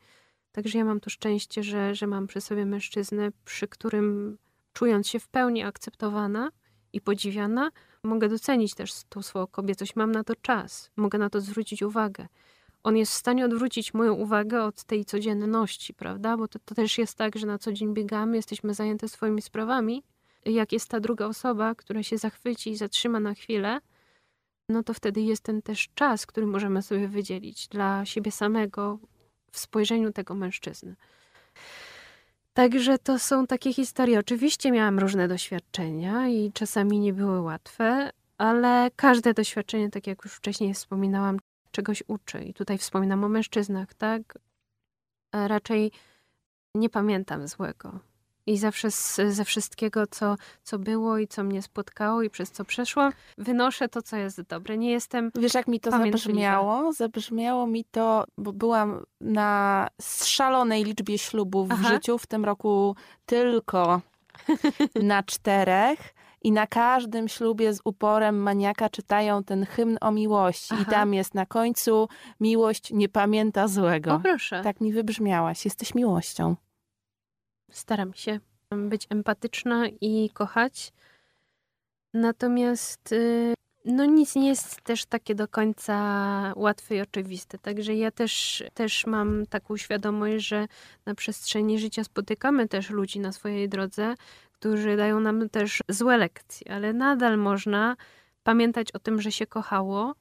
Także 0.52 0.78
ja 0.78 0.84
mam 0.84 1.00
to 1.00 1.10
szczęście, 1.10 1.62
że, 1.62 1.94
że 1.94 2.06
mam 2.06 2.26
przy 2.26 2.40
sobie 2.40 2.66
mężczyznę, 2.66 3.32
przy 3.44 3.68
którym 3.68 4.38
czując 4.72 5.08
się 5.08 5.20
w 5.20 5.28
pełni 5.28 5.62
akceptowana 5.62 6.50
i 6.92 7.00
podziwiana, 7.00 7.70
mogę 8.02 8.28
docenić 8.28 8.74
też 8.74 8.92
tą 9.08 9.22
swoją 9.22 9.46
kobiecość. 9.46 9.96
Mam 9.96 10.12
na 10.12 10.24
to 10.24 10.36
czas, 10.36 10.90
mogę 10.96 11.18
na 11.18 11.30
to 11.30 11.40
zwrócić 11.40 11.82
uwagę. 11.82 12.26
On 12.82 12.96
jest 12.96 13.12
w 13.12 13.16
stanie 13.16 13.44
odwrócić 13.44 13.94
moją 13.94 14.14
uwagę 14.14 14.64
od 14.64 14.84
tej 14.84 15.04
codzienności, 15.04 15.94
prawda? 15.94 16.36
Bo 16.36 16.48
to, 16.48 16.58
to 16.58 16.74
też 16.74 16.98
jest 16.98 17.18
tak, 17.18 17.38
że 17.38 17.46
na 17.46 17.58
co 17.58 17.72
dzień 17.72 17.94
biegamy, 17.94 18.36
jesteśmy 18.36 18.74
zajęte 18.74 19.08
swoimi 19.08 19.42
sprawami, 19.42 20.02
jak 20.44 20.72
jest 20.72 20.88
ta 20.88 21.00
druga 21.00 21.26
osoba, 21.26 21.74
która 21.74 22.02
się 22.02 22.18
zachwyci 22.18 22.70
i 22.70 22.76
zatrzyma 22.76 23.20
na 23.20 23.34
chwilę, 23.34 23.80
no 24.68 24.82
to 24.82 24.94
wtedy 24.94 25.20
jest 25.20 25.42
ten 25.42 25.62
też 25.62 25.88
czas, 25.94 26.26
który 26.26 26.46
możemy 26.46 26.82
sobie 26.82 27.08
wydzielić 27.08 27.68
dla 27.68 28.04
siebie 28.04 28.32
samego 28.32 28.98
w 29.52 29.58
spojrzeniu 29.58 30.12
tego 30.12 30.34
mężczyzny. 30.34 30.96
Także 32.60 32.98
to 32.98 33.18
są 33.18 33.46
takie 33.46 33.72
historie. 33.72 34.18
Oczywiście 34.18 34.70
miałam 34.72 34.98
różne 34.98 35.28
doświadczenia 35.28 36.28
i 36.28 36.52
czasami 36.52 37.00
nie 37.00 37.12
były 37.12 37.40
łatwe, 37.40 38.10
ale 38.38 38.90
każde 38.96 39.34
doświadczenie, 39.34 39.90
tak 39.90 40.06
jak 40.06 40.24
już 40.24 40.34
wcześniej 40.34 40.74
wspominałam, 40.74 41.38
czegoś 41.70 42.02
uczy. 42.08 42.44
I 42.44 42.54
tutaj 42.54 42.78
wspominam 42.78 43.24
o 43.24 43.28
mężczyznach, 43.28 43.94
tak? 43.94 44.38
A 45.32 45.48
raczej 45.48 45.92
nie 46.74 46.90
pamiętam 46.90 47.48
złego. 47.48 48.00
I 48.50 48.58
zawsze 48.58 48.90
z, 48.90 49.20
ze 49.28 49.44
wszystkiego, 49.44 50.06
co, 50.06 50.36
co 50.62 50.78
było 50.78 51.18
i 51.18 51.28
co 51.28 51.44
mnie 51.44 51.62
spotkało 51.62 52.22
i 52.22 52.30
przez 52.30 52.50
co 52.50 52.64
przeszłam, 52.64 53.12
wynoszę 53.38 53.88
to, 53.88 54.02
co 54.02 54.16
jest 54.16 54.42
dobre. 54.42 54.78
Nie 54.78 54.90
jestem. 54.90 55.30
Wiesz, 55.34 55.54
jak 55.54 55.68
mi 55.68 55.80
to 55.80 55.90
zabrzmiało? 55.90 56.92
Zabrzmiało 56.92 57.66
mi 57.66 57.84
to, 57.84 58.24
bo 58.38 58.52
byłam 58.52 59.04
na 59.20 59.88
szalonej 60.24 60.84
liczbie 60.84 61.18
ślubów 61.18 61.68
Aha. 61.70 61.88
w 61.88 61.92
życiu, 61.92 62.18
w 62.18 62.26
tym 62.26 62.44
roku 62.44 62.96
tylko 63.26 64.00
na 65.02 65.22
czterech. 65.22 66.14
I 66.42 66.52
na 66.52 66.66
każdym 66.66 67.28
ślubie 67.28 67.74
z 67.74 67.80
uporem 67.84 68.42
maniaka 68.42 68.88
czytają 68.88 69.44
ten 69.44 69.66
hymn 69.66 69.96
o 70.00 70.12
miłości. 70.12 70.74
Aha. 70.74 70.82
I 70.82 70.90
tam 70.90 71.14
jest 71.14 71.34
na 71.34 71.46
końcu 71.46 72.08
miłość 72.40 72.90
nie 72.90 73.08
pamięta 73.08 73.68
złego. 73.68 74.14
O 74.14 74.20
proszę. 74.20 74.60
Tak 74.64 74.80
mi 74.80 74.92
wybrzmiałaś. 74.92 75.64
Jesteś 75.64 75.94
miłością. 75.94 76.56
Staram 77.70 78.14
się 78.14 78.40
być 78.70 79.06
empatyczna 79.10 79.88
i 80.00 80.30
kochać. 80.34 80.92
Natomiast 82.14 83.12
y, 83.12 83.54
no 83.84 84.04
nic 84.04 84.34
nie 84.34 84.48
jest 84.48 84.80
też 84.82 85.04
takie 85.06 85.34
do 85.34 85.48
końca 85.48 85.94
łatwe 86.56 86.96
i 86.96 87.00
oczywiste. 87.00 87.58
Także 87.58 87.94
ja 87.94 88.10
też, 88.10 88.62
też 88.74 89.06
mam 89.06 89.46
taką 89.46 89.76
świadomość, 89.76 90.46
że 90.46 90.66
na 91.06 91.14
przestrzeni 91.14 91.78
życia 91.78 92.04
spotykamy 92.04 92.68
też 92.68 92.90
ludzi 92.90 93.20
na 93.20 93.32
swojej 93.32 93.68
drodze, 93.68 94.14
którzy 94.52 94.96
dają 94.96 95.20
nam 95.20 95.48
też 95.48 95.82
złe 95.88 96.16
lekcje, 96.16 96.72
ale 96.72 96.92
nadal 96.92 97.38
można 97.38 97.96
pamiętać 98.42 98.92
o 98.92 98.98
tym, 98.98 99.20
że 99.20 99.32
się 99.32 99.46
kochało, 99.46 100.14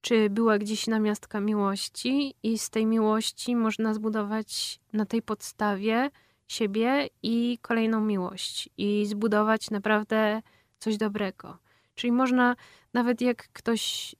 czy 0.00 0.30
była 0.30 0.58
gdzieś 0.58 0.86
namiastka 0.86 1.40
miłości 1.40 2.34
i 2.42 2.58
z 2.58 2.70
tej 2.70 2.86
miłości 2.86 3.56
można 3.56 3.94
zbudować 3.94 4.80
na 4.92 5.06
tej 5.06 5.22
podstawie 5.22 6.10
siebie 6.48 7.08
i 7.22 7.58
kolejną 7.62 8.00
miłość 8.00 8.68
i 8.78 9.06
zbudować 9.06 9.70
naprawdę 9.70 10.42
coś 10.78 10.96
dobrego. 10.96 11.58
Czyli 11.94 12.12
można, 12.12 12.56
nawet 12.94 13.20
jak 13.20 13.48
ktoś 13.52 14.14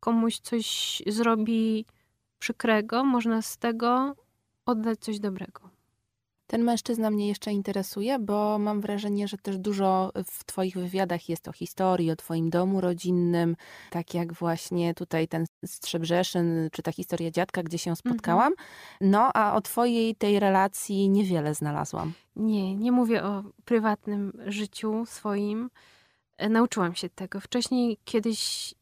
komuś 0.00 0.38
coś 0.38 1.02
zrobi 1.06 1.86
przykrego, 2.38 3.04
można 3.04 3.42
z 3.42 3.58
tego 3.58 4.16
oddać 4.66 4.98
coś 4.98 5.18
dobrego. 5.20 5.75
Ten 6.46 6.62
mężczyzna 6.62 7.10
mnie 7.10 7.28
jeszcze 7.28 7.52
interesuje, 7.52 8.18
bo 8.18 8.58
mam 8.58 8.80
wrażenie, 8.80 9.28
że 9.28 9.38
też 9.38 9.58
dużo 9.58 10.12
w 10.26 10.44
Twoich 10.44 10.74
wywiadach 10.74 11.28
jest 11.28 11.48
o 11.48 11.52
historii, 11.52 12.10
o 12.10 12.16
Twoim 12.16 12.50
domu 12.50 12.80
rodzinnym, 12.80 13.56
tak 13.90 14.14
jak 14.14 14.32
właśnie 14.32 14.94
tutaj 14.94 15.28
ten 15.28 15.46
Strzebrzeszyn, 15.64 16.68
czy 16.72 16.82
ta 16.82 16.92
historia 16.92 17.30
dziadka, 17.30 17.62
gdzie 17.62 17.78
się 17.78 17.90
mhm. 17.90 17.96
spotkałam. 17.96 18.52
No, 19.00 19.30
a 19.34 19.54
o 19.54 19.60
Twojej 19.60 20.14
tej 20.14 20.40
relacji 20.40 21.08
niewiele 21.08 21.54
znalazłam. 21.54 22.12
Nie, 22.36 22.76
nie 22.76 22.92
mówię 22.92 23.24
o 23.24 23.42
prywatnym 23.64 24.32
życiu 24.46 25.06
swoim. 25.06 25.70
E, 26.36 26.48
nauczyłam 26.48 26.94
się 26.94 27.08
tego. 27.08 27.40
Wcześniej 27.40 27.98
kiedyś 28.04 28.74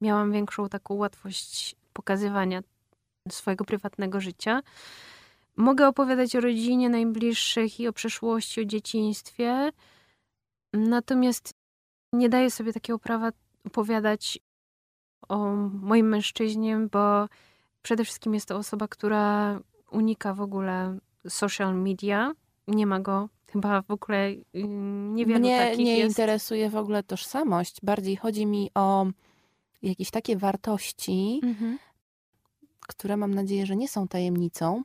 miałam 0.00 0.32
większą 0.32 0.68
taką 0.68 0.94
łatwość 0.94 1.76
pokazywania 1.92 2.62
swojego 3.30 3.64
prywatnego 3.64 4.20
życia 4.20 4.62
Mogę 5.56 5.88
opowiadać 5.88 6.36
o 6.36 6.40
rodzinie 6.40 6.88
najbliższych 6.90 7.80
i 7.80 7.88
o 7.88 7.92
przeszłości, 7.92 8.60
o 8.60 8.64
dzieciństwie, 8.64 9.72
natomiast 10.72 11.54
nie 12.12 12.28
daję 12.28 12.50
sobie 12.50 12.72
takiego 12.72 12.98
prawa 12.98 13.30
opowiadać 13.66 14.38
o 15.28 15.54
moim 15.82 16.08
mężczyźnie, 16.08 16.78
bo 16.92 17.28
przede 17.82 18.04
wszystkim 18.04 18.34
jest 18.34 18.48
to 18.48 18.56
osoba, 18.56 18.88
która 18.88 19.60
unika 19.90 20.34
w 20.34 20.40
ogóle 20.40 20.98
social 21.28 21.74
media. 21.74 22.32
Nie 22.68 22.86
ma 22.86 23.00
go 23.00 23.28
chyba 23.46 23.82
w 23.82 23.90
ogóle 23.90 24.28
y, 24.28 24.42
niewielu 25.12 25.40
Mnie 25.40 25.58
takich 25.58 25.86
nie 25.86 25.98
jest. 25.98 26.18
interesuje 26.18 26.70
w 26.70 26.76
ogóle 26.76 27.02
tożsamość. 27.02 27.76
Bardziej 27.82 28.16
chodzi 28.16 28.46
mi 28.46 28.70
o 28.74 29.06
jakieś 29.82 30.10
takie 30.10 30.36
wartości, 30.36 31.40
mhm. 31.42 31.78
które 32.80 33.16
mam 33.16 33.34
nadzieję, 33.34 33.66
że 33.66 33.76
nie 33.76 33.88
są 33.88 34.08
tajemnicą. 34.08 34.82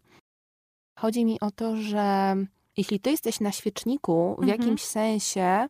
Chodzi 1.02 1.26
mi 1.26 1.40
o 1.40 1.52
to, 1.52 1.76
że 1.76 2.36
jeśli 2.78 3.00
ty 3.00 3.12
jesteś 3.12 3.40
na 3.40 3.52
świeczniku 3.52 4.36
w 4.38 4.44
mhm. 4.44 4.60
jakimś 4.60 4.84
sensie, 4.84 5.68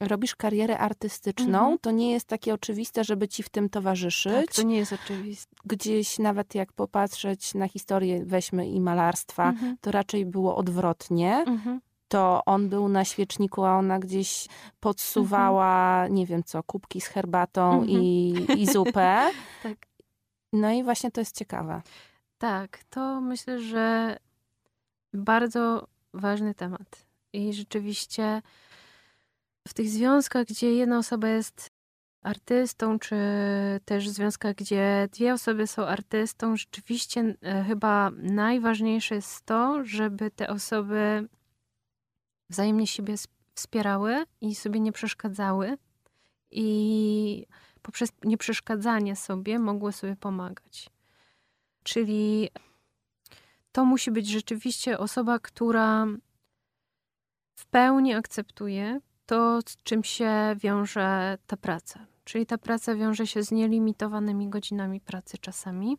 robisz 0.00 0.36
karierę 0.36 0.78
artystyczną, 0.78 1.58
mhm. 1.58 1.78
to 1.78 1.90
nie 1.90 2.12
jest 2.12 2.26
takie 2.26 2.54
oczywiste, 2.54 3.04
żeby 3.04 3.28
ci 3.28 3.42
w 3.42 3.48
tym 3.48 3.68
towarzyszyć. 3.68 4.46
Tak, 4.46 4.54
to 4.54 4.62
nie 4.62 4.76
jest 4.76 4.92
oczywiste. 4.92 5.56
Gdzieś 5.64 6.18
nawet 6.18 6.54
jak 6.54 6.72
popatrzeć 6.72 7.54
na 7.54 7.68
historię, 7.68 8.24
weźmy 8.24 8.68
i 8.68 8.80
malarstwa, 8.80 9.48
mhm. 9.48 9.76
to 9.80 9.90
raczej 9.90 10.26
było 10.26 10.56
odwrotnie. 10.56 11.44
Mhm. 11.46 11.80
To 12.08 12.42
on 12.46 12.68
był 12.68 12.88
na 12.88 13.04
świeczniku, 13.04 13.64
a 13.64 13.78
ona 13.78 13.98
gdzieś 13.98 14.46
podsuwała, 14.80 15.94
mhm. 15.94 16.14
nie 16.14 16.26
wiem 16.26 16.44
co, 16.44 16.62
kubki 16.62 17.00
z 17.00 17.06
herbatą 17.06 17.72
mhm. 17.72 17.90
i, 17.90 18.34
i 18.56 18.66
zupę. 18.66 19.30
tak. 19.62 19.76
No 20.52 20.70
i 20.70 20.82
właśnie 20.82 21.10
to 21.10 21.20
jest 21.20 21.36
ciekawe. 21.36 21.82
Tak, 22.40 22.84
to 22.90 23.20
myślę, 23.20 23.60
że 23.60 24.16
bardzo 25.12 25.88
ważny 26.14 26.54
temat. 26.54 27.06
I 27.32 27.52
rzeczywiście 27.52 28.42
w 29.68 29.74
tych 29.74 29.88
związkach, 29.88 30.46
gdzie 30.46 30.74
jedna 30.74 30.98
osoba 30.98 31.28
jest 31.28 31.70
artystą, 32.22 32.98
czy 32.98 33.16
też 33.84 34.08
związkach, 34.08 34.54
gdzie 34.54 35.08
dwie 35.12 35.32
osoby 35.34 35.66
są 35.66 35.86
artystą, 35.86 36.56
rzeczywiście 36.56 37.36
e, 37.42 37.64
chyba 37.64 38.10
najważniejsze 38.16 39.14
jest 39.14 39.44
to, 39.44 39.84
żeby 39.84 40.30
te 40.30 40.48
osoby 40.48 41.28
wzajemnie 42.50 42.86
siebie 42.86 43.14
wspierały 43.54 44.24
i 44.40 44.54
sobie 44.54 44.80
nie 44.80 44.92
przeszkadzały 44.92 45.78
i 46.50 47.46
poprzez 47.82 48.12
nieprzeszkadzanie 48.24 49.16
sobie 49.16 49.58
mogły 49.58 49.92
sobie 49.92 50.16
pomagać. 50.16 50.90
Czyli 51.82 52.50
to 53.72 53.84
musi 53.84 54.10
być 54.10 54.28
rzeczywiście 54.28 54.98
osoba, 54.98 55.38
która 55.38 56.06
w 57.56 57.66
pełni 57.66 58.14
akceptuje 58.14 59.00
to, 59.26 59.60
z 59.62 59.76
czym 59.82 60.04
się 60.04 60.30
wiąże 60.56 61.38
ta 61.46 61.56
praca. 61.56 62.06
Czyli 62.24 62.46
ta 62.46 62.58
praca 62.58 62.94
wiąże 62.94 63.26
się 63.26 63.42
z 63.42 63.50
nielimitowanymi 63.50 64.48
godzinami 64.48 65.00
pracy 65.00 65.38
czasami 65.38 65.98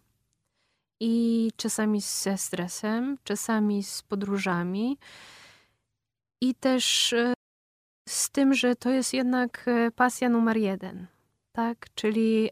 i 1.00 1.52
czasami 1.56 2.02
ze 2.02 2.38
stresem, 2.38 3.18
czasami 3.24 3.84
z 3.84 4.02
podróżami 4.02 4.98
i 6.42 6.56
też 6.56 7.14
e, 7.14 7.34
z 8.10 8.30
tym, 8.30 8.54
że 8.54 8.76
to 8.76 8.90
jest 8.90 9.14
jednak 9.14 9.66
e, 9.68 9.92
pasja 9.92 10.30
numer 10.30 10.58
jeden, 10.58 11.08
tak? 11.52 11.86
Czyli 11.96 12.50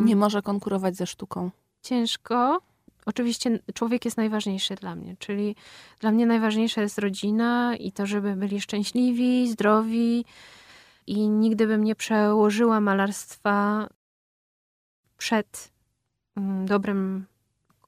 nie 0.00 0.16
może 0.16 0.42
konkurować 0.42 0.96
ze 0.96 1.06
sztuką. 1.06 1.50
Ciężko, 1.82 2.60
Oczywiście 3.06 3.58
człowiek 3.74 4.04
jest 4.04 4.16
najważniejszy 4.16 4.74
dla 4.74 4.94
mnie, 4.94 5.16
czyli 5.18 5.56
dla 6.00 6.10
mnie 6.10 6.26
najważniejsza 6.26 6.82
jest 6.82 6.98
rodzina 6.98 7.76
i 7.76 7.92
to, 7.92 8.06
żeby 8.06 8.36
byli 8.36 8.60
szczęśliwi, 8.60 9.48
zdrowi 9.48 10.24
i 11.06 11.28
nigdy 11.28 11.66
bym 11.66 11.84
nie 11.84 11.94
przełożyła 11.94 12.80
malarstwa 12.80 13.88
przed 15.16 15.72
mm, 16.36 16.66
dobrem 16.66 17.26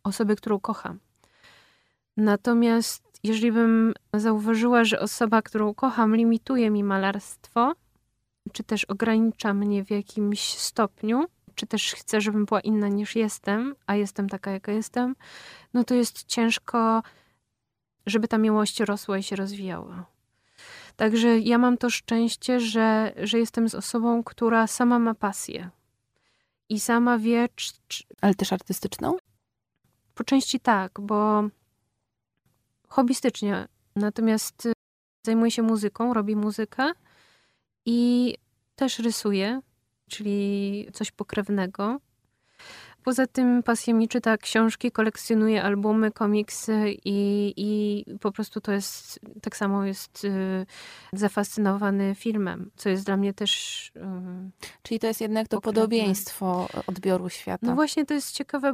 osoby, 0.05 0.37
którą 0.37 0.61
kocham. 0.61 0.99
Natomiast 2.17 3.05
jeżeli 3.25 3.53
bym 3.53 3.95
zauważyła, 4.15 4.85
że 4.85 5.01
osoba, 5.01 5.43
którą 5.43 5.75
kocham, 5.75 6.17
limituje 6.17 6.71
mi 6.71 6.85
malarstwo, 6.85 7.73
czy 8.53 8.65
też 8.65 8.85
ogranicza 8.85 9.55
mnie 9.55 9.85
w 9.85 9.91
jakimś 9.91 10.59
stopniu, 10.59 11.25
czy 11.55 11.67
też 11.67 11.95
chcę, 11.95 12.21
żebym 12.21 12.45
była 12.45 12.61
inna 12.61 12.89
niż 12.89 13.17
jestem, 13.17 13.75
a 13.87 13.95
jestem 13.95 14.29
taka, 14.29 14.51
jaka 14.51 14.73
jestem, 14.73 15.17
no 15.75 15.85
to 15.85 15.95
jest 15.95 16.25
ciężko, 16.25 17.03
żeby 18.07 18.29
ta 18.29 18.39
miłość 18.39 18.81
rosła 18.81 19.19
i 19.19 19.23
się 19.23 19.37
rozwijała. 19.37 20.07
Także 20.97 21.39
ja 21.39 21.59
mam 21.59 21.79
to 21.79 21.91
szczęście, 21.91 22.61
że, 22.61 23.13
że 23.23 23.39
jestem 23.39 23.69
z 23.69 23.75
osobą, 23.75 24.25
która 24.25 24.67
sama 24.67 24.99
ma 24.99 25.15
pasję. 25.15 25.71
I 26.69 26.81
sama 26.81 27.19
wie. 27.19 27.49
Czy, 27.55 27.73
czy... 27.89 28.05
Ale 28.21 28.35
też 28.35 28.53
artystyczną? 28.53 29.17
Po 30.15 30.25
części 30.25 30.61
tak, 30.61 31.01
bo 31.01 31.43
hobbystycznie. 32.89 33.69
Natomiast 33.97 34.67
y, 34.67 34.73
zajmuję 35.27 35.51
się 35.51 35.63
muzyką, 35.63 36.15
robię 36.15 36.37
muzykę 36.37 36.93
i 37.87 38.35
też 38.77 38.99
rysuję 38.99 39.61
czyli 40.17 40.89
coś 40.93 41.11
pokrewnego. 41.11 42.01
Poza 43.03 43.27
tym 43.27 43.63
pasja 43.63 43.95
mi 43.95 44.09
czyta 44.09 44.37
książki, 44.37 44.91
kolekcjonuje 44.93 45.63
albumy, 45.63 46.11
komiksy 46.13 46.97
i, 47.05 47.53
i 47.57 48.05
po 48.19 48.33
prostu 48.33 48.61
to 48.61 48.73
jest, 48.73 49.21
tak 49.43 49.57
samo 49.57 49.85
jest 49.85 50.25
y, 50.25 50.67
zafascynowany 51.13 52.15
filmem, 52.15 52.71
co 52.77 52.89
jest 52.89 53.07
dla 53.07 53.17
mnie 53.17 53.35
też... 53.35 53.93
Y, 53.97 54.01
Czyli 54.83 55.01
to 55.01 55.07
jest 55.07 55.21
jednak 55.21 55.49
to 55.49 55.57
pokrewne. 55.57 55.81
podobieństwo 55.83 56.69
odbioru 56.87 57.29
świata. 57.29 57.67
No 57.67 57.75
właśnie 57.75 58.05
to 58.07 58.15
jest 58.15 58.33
ciekawe, 58.33 58.73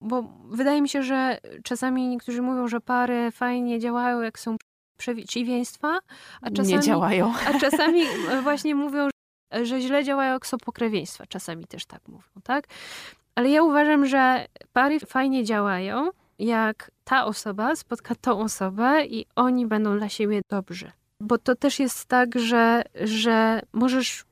bo 0.00 0.22
wydaje 0.50 0.82
mi 0.82 0.88
się, 0.88 1.02
że 1.02 1.38
czasami 1.62 2.08
niektórzy 2.08 2.42
mówią, 2.42 2.68
że 2.68 2.80
pary 2.80 3.30
fajnie 3.30 3.78
działają, 3.80 4.20
jak 4.20 4.38
są 4.38 4.56
przeciwieństwa, 4.98 5.98
a 6.40 6.50
czasami, 6.50 6.74
nie 6.74 6.80
działają. 6.80 7.32
A 7.46 7.58
czasami 7.58 8.02
właśnie 8.42 8.74
mówią, 8.74 9.08
że 9.62 9.80
źle 9.80 10.04
działają 10.04 10.40
ksopokrewieństwa. 10.40 11.26
Czasami 11.26 11.64
też 11.64 11.86
tak 11.86 12.08
mówią, 12.08 12.28
tak? 12.44 12.64
Ale 13.34 13.50
ja 13.50 13.62
uważam, 13.62 14.06
że 14.06 14.46
pary 14.72 15.00
fajnie 15.00 15.44
działają, 15.44 16.10
jak 16.38 16.90
ta 17.04 17.24
osoba 17.24 17.76
spotka 17.76 18.14
tą 18.20 18.40
osobę 18.40 19.06
i 19.06 19.26
oni 19.36 19.66
będą 19.66 19.98
dla 19.98 20.08
siebie 20.08 20.40
dobrzy. 20.48 20.92
Bo 21.20 21.38
to 21.38 21.54
też 21.54 21.80
jest 21.80 22.06
tak, 22.06 22.38
że, 22.38 22.82
że 22.94 23.62
możesz 23.72 24.24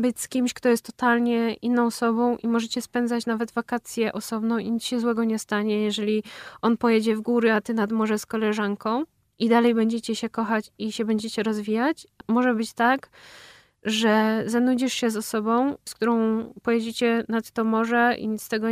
być 0.00 0.20
z 0.20 0.28
kimś, 0.28 0.54
kto 0.54 0.68
jest 0.68 0.86
totalnie 0.86 1.54
inną 1.54 1.86
osobą 1.86 2.36
i 2.36 2.48
możecie 2.48 2.82
spędzać 2.82 3.26
nawet 3.26 3.52
wakacje 3.52 4.12
osobno 4.12 4.58
i 4.58 4.70
nic 4.70 4.84
się 4.84 5.00
złego 5.00 5.24
nie 5.24 5.38
stanie, 5.38 5.82
jeżeli 5.82 6.22
on 6.62 6.76
pojedzie 6.76 7.16
w 7.16 7.20
góry, 7.20 7.52
a 7.52 7.60
ty 7.60 7.74
nad 7.74 7.92
morze 7.92 8.18
z 8.18 8.26
koleżanką 8.26 9.04
i 9.38 9.48
dalej 9.48 9.74
będziecie 9.74 10.16
się 10.16 10.28
kochać 10.28 10.70
i 10.78 10.92
się 10.92 11.04
będziecie 11.04 11.42
rozwijać. 11.42 12.06
Może 12.28 12.54
być 12.54 12.72
tak, 12.72 13.10
że 13.82 14.42
zanudzisz 14.46 14.92
się 14.92 15.10
z 15.10 15.16
osobą, 15.16 15.76
z 15.84 15.94
którą 15.94 16.44
pojedziecie 16.62 17.24
nad 17.28 17.50
to 17.50 17.64
morze 17.64 18.14
i 18.18 18.28
nic 18.28 18.42
z 18.42 18.48
tego 18.48 18.66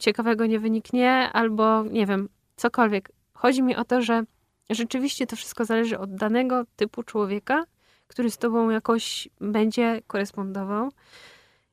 ciekawego 0.00 0.46
nie 0.46 0.60
wyniknie, 0.60 1.30
albo 1.32 1.84
nie 1.84 2.06
wiem, 2.06 2.28
cokolwiek. 2.56 3.10
Chodzi 3.34 3.62
mi 3.62 3.76
o 3.76 3.84
to, 3.84 4.02
że 4.02 4.22
rzeczywiście 4.70 5.26
to 5.26 5.36
wszystko 5.36 5.64
zależy 5.64 5.98
od 5.98 6.14
danego 6.14 6.64
typu 6.76 7.02
człowieka, 7.02 7.64
który 8.06 8.30
z 8.30 8.38
tobą 8.38 8.70
jakoś 8.70 9.28
będzie 9.40 10.02
korespondował 10.06 10.92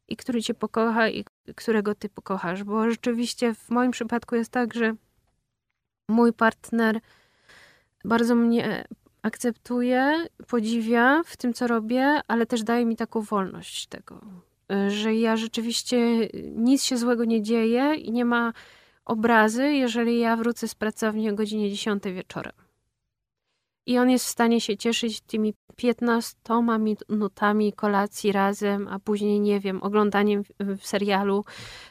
i 0.07 0.15
który 0.15 0.41
cię 0.41 0.53
pokocha 0.53 1.09
i 1.09 1.25
którego 1.55 1.95
ty 1.95 2.09
pokochasz. 2.09 2.63
Bo 2.63 2.89
rzeczywiście 2.89 3.53
w 3.53 3.69
moim 3.69 3.91
przypadku 3.91 4.35
jest 4.35 4.51
tak, 4.51 4.73
że 4.73 4.95
mój 6.09 6.33
partner 6.33 6.99
bardzo 8.05 8.35
mnie 8.35 8.85
akceptuje, 9.22 10.27
podziwia 10.48 11.22
w 11.26 11.38
tym, 11.38 11.53
co 11.53 11.68
robię, 11.68 12.22
ale 12.27 12.45
też 12.45 12.64
daje 12.64 12.85
mi 12.85 12.95
taką 12.95 13.22
wolność 13.22 13.88
tego, 13.88 14.22
że 14.88 15.15
ja 15.15 15.38
rzeczywiście 15.38 16.27
nic 16.56 16.84
się 16.84 16.98
złego 16.98 17.26
nie 17.26 17.41
dzieje 17.41 17.95
i 17.95 18.11
nie 18.11 18.26
ma 18.26 18.53
obrazy, 19.06 19.73
jeżeli 19.73 20.19
ja 20.19 20.35
wrócę 20.35 20.68
z 20.68 20.76
pracowni 20.76 21.30
o 21.30 21.35
godzinie 21.35 21.69
10 21.69 22.03
wieczorem. 22.03 22.53
I 23.85 23.98
on 23.98 24.10
jest 24.10 24.26
w 24.26 24.30
stanie 24.30 24.61
się 24.61 24.77
cieszyć 24.77 25.22
tymi 25.22 25.53
15 25.76 26.38
minutami 27.10 27.73
kolacji 27.73 28.31
razem, 28.31 28.88
a 28.88 28.99
później, 28.99 29.39
nie 29.39 29.60
wiem, 29.60 29.84
oglądaniem 29.84 30.44
w 30.60 30.88
serialu 30.88 31.45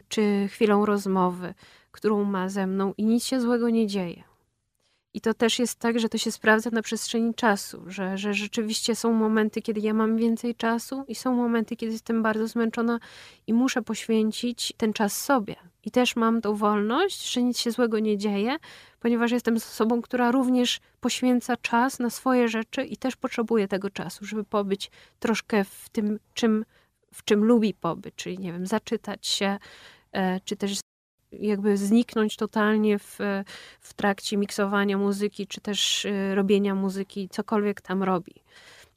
czy 0.08 0.48
chwilą 0.48 0.86
rozmowy, 0.86 1.54
którą 1.90 2.24
ma 2.24 2.48
ze 2.48 2.66
mną, 2.66 2.94
i 2.98 3.04
nic 3.04 3.24
się 3.24 3.40
złego 3.40 3.70
nie 3.70 3.86
dzieje. 3.86 4.24
I 5.16 5.20
to 5.20 5.34
też 5.34 5.58
jest 5.58 5.78
tak, 5.78 6.00
że 6.00 6.08
to 6.08 6.18
się 6.18 6.32
sprawdza 6.32 6.70
na 6.70 6.82
przestrzeni 6.82 7.34
czasu, 7.34 7.82
że, 7.86 8.18
że 8.18 8.34
rzeczywiście 8.34 8.96
są 8.96 9.12
momenty, 9.12 9.62
kiedy 9.62 9.80
ja 9.80 9.94
mam 9.94 10.16
więcej 10.16 10.54
czasu, 10.54 11.04
i 11.08 11.14
są 11.14 11.34
momenty, 11.34 11.76
kiedy 11.76 11.92
jestem 11.92 12.22
bardzo 12.22 12.48
zmęczona 12.48 12.98
i 13.46 13.52
muszę 13.52 13.82
poświęcić 13.82 14.72
ten 14.76 14.92
czas 14.92 15.24
sobie. 15.24 15.56
I 15.84 15.90
też 15.90 16.16
mam 16.16 16.40
tą 16.40 16.54
wolność, 16.54 17.32
że 17.32 17.42
nic 17.42 17.58
się 17.58 17.70
złego 17.70 17.98
nie 17.98 18.18
dzieje, 18.18 18.56
ponieważ 19.00 19.30
jestem 19.30 19.56
osobą, 19.56 20.02
która 20.02 20.30
również 20.30 20.80
poświęca 21.00 21.56
czas 21.56 21.98
na 21.98 22.10
swoje 22.10 22.48
rzeczy 22.48 22.84
i 22.84 22.96
też 22.96 23.16
potrzebuje 23.16 23.68
tego 23.68 23.90
czasu, 23.90 24.24
żeby 24.24 24.44
pobyć 24.44 24.90
troszkę 25.18 25.64
w 25.64 25.88
tym, 25.88 26.18
czym, 26.34 26.64
w 27.12 27.24
czym 27.24 27.44
lubi 27.44 27.74
pobyć, 27.74 28.14
czyli 28.16 28.38
nie 28.38 28.52
wiem, 28.52 28.66
zaczytać 28.66 29.26
się, 29.26 29.58
e, 30.12 30.40
czy 30.40 30.56
też 30.56 30.80
jakby 31.40 31.76
zniknąć 31.76 32.36
totalnie 32.36 32.98
w, 32.98 33.18
w 33.80 33.94
trakcie 33.94 34.36
miksowania 34.36 34.98
muzyki, 34.98 35.46
czy 35.46 35.60
też 35.60 36.04
y, 36.04 36.34
robienia 36.34 36.74
muzyki, 36.74 37.28
cokolwiek 37.28 37.80
tam 37.80 38.02
robi. 38.02 38.34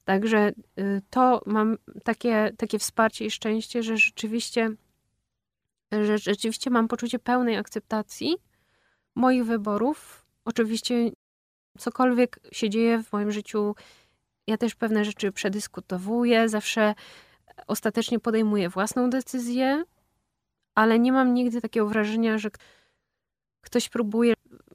Także 0.06 0.52
y, 0.80 1.02
to 1.10 1.42
mam 1.46 1.78
takie, 2.04 2.52
takie 2.58 2.80
wsparcie 2.80 3.26
i 3.26 3.32
szczęście, 3.32 3.84
że 3.84 3.98
rzeczywiście, 3.98 4.70
że 5.92 6.18
rzeczywiście 6.18 6.70
mam 6.70 6.88
poczucie 6.88 7.20
pełnej 7.20 7.58
akceptacji 7.58 8.38
moich 9.16 9.46
wyborów. 9.46 10.26
Oczywiście 10.46 11.12
cokolwiek 11.78 12.40
się 12.52 12.70
dzieje 12.70 13.04
w 13.04 13.14
moim 13.14 13.32
życiu, 13.32 13.76
ja 14.48 14.58
też 14.58 14.76
pewne 14.76 15.06
rzeczy 15.06 15.32
przedyskutowuję, 15.32 16.50
zawsze 16.50 16.96
ostatecznie 17.68 18.20
podejmuję 18.20 18.70
własną 18.70 19.10
decyzję, 19.10 19.84
ale 20.76 21.00
nie 21.00 21.12
mam 21.12 21.34
nigdy 21.34 21.62
takiego 21.62 21.88
wrażenia, 21.88 22.38
że 22.38 22.50
ktoś 23.62 23.90
próbuje 23.90 24.34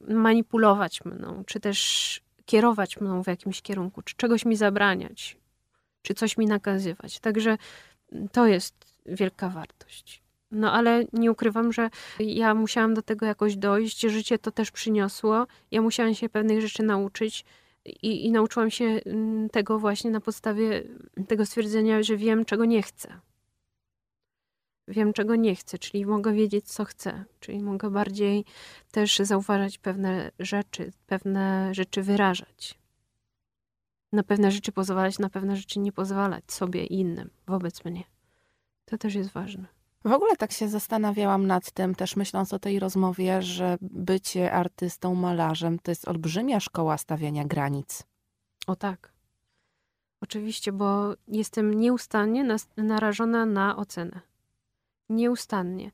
manipulować 0.08 1.04
mną, 1.04 1.42
czy 1.46 1.60
też 1.60 2.20
kierować 2.44 3.00
mną 3.00 3.22
w 3.22 3.26
jakimś 3.26 3.62
kierunku, 3.62 4.02
czy 4.02 4.14
czegoś 4.16 4.44
mi 4.44 4.56
zabraniać, 4.56 5.36
czy 6.02 6.14
coś 6.14 6.36
mi 6.36 6.46
nakazywać. 6.46 7.20
Także 7.20 7.58
to 8.32 8.46
jest 8.46 8.74
wielka 9.06 9.48
wartość. 9.48 10.22
No 10.50 10.72
ale 10.72 11.04
nie 11.12 11.32
ukrywam, 11.32 11.72
że 11.72 11.90
ja 12.18 12.54
musiałam 12.54 12.94
do 12.94 13.02
tego 13.02 13.26
jakoś 13.26 13.56
dojść. 13.56 14.00
Życie 14.00 14.38
to 14.38 14.50
też 14.50 14.70
przyniosło. 14.70 15.46
Ja 15.70 15.82
musiałam 15.82 16.14
się 16.14 16.28
pewnych 16.28 16.60
rzeczy 16.60 16.82
nauczyć 16.82 17.44
i, 17.84 18.26
i 18.26 18.30
nauczyłam 18.32 18.70
się 18.70 18.84
mm, 18.84 19.50
tego 19.50 19.78
właśnie 19.78 20.10
na 20.10 20.20
podstawie 20.20 20.82
tego 21.28 21.46
stwierdzenia, 21.46 22.02
że 22.02 22.16
wiem, 22.16 22.44
czego 22.44 22.64
nie 22.64 22.82
chcę 22.82 23.20
wiem, 24.88 25.12
czego 25.12 25.36
nie 25.36 25.56
chcę, 25.56 25.78
czyli 25.78 26.06
mogę 26.06 26.32
wiedzieć, 26.32 26.64
co 26.64 26.84
chcę, 26.84 27.24
czyli 27.40 27.62
mogę 27.62 27.90
bardziej 27.90 28.44
też 28.90 29.18
zauważać 29.18 29.78
pewne 29.78 30.30
rzeczy, 30.38 30.92
pewne 31.06 31.74
rzeczy 31.74 32.02
wyrażać. 32.02 32.78
Na 34.12 34.22
pewne 34.22 34.50
rzeczy 34.50 34.72
pozwalać, 34.72 35.18
na 35.18 35.30
pewne 35.30 35.56
rzeczy 35.56 35.80
nie 35.80 35.92
pozwalać 35.92 36.52
sobie 36.52 36.86
i 36.86 37.00
innym 37.00 37.30
wobec 37.46 37.84
mnie. 37.84 38.04
To 38.84 38.98
też 38.98 39.14
jest 39.14 39.30
ważne. 39.30 39.66
W 40.04 40.12
ogóle 40.12 40.36
tak 40.36 40.52
się 40.52 40.68
zastanawiałam 40.68 41.46
nad 41.46 41.70
tym, 41.70 41.94
też 41.94 42.16
myśląc 42.16 42.52
o 42.52 42.58
tej 42.58 42.78
rozmowie, 42.78 43.42
że 43.42 43.76
bycie 43.80 44.52
artystą, 44.52 45.14
malarzem 45.14 45.78
to 45.78 45.90
jest 45.90 46.08
olbrzymia 46.08 46.60
szkoła 46.60 46.98
stawiania 46.98 47.44
granic. 47.44 48.02
O 48.66 48.76
tak. 48.76 49.12
Oczywiście, 50.20 50.72
bo 50.72 51.14
jestem 51.28 51.74
nieustannie 51.74 52.56
narażona 52.76 53.46
na 53.46 53.76
ocenę 53.76 54.20
nieustannie. 55.08 55.90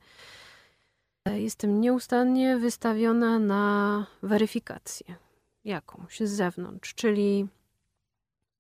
Jestem 1.27 1.81
nieustannie 1.81 2.57
wystawiona 2.57 3.39
na 3.39 4.07
weryfikację 4.23 5.15
jakąś 5.65 6.21
z 6.21 6.31
zewnątrz, 6.31 6.95
czyli 6.95 7.49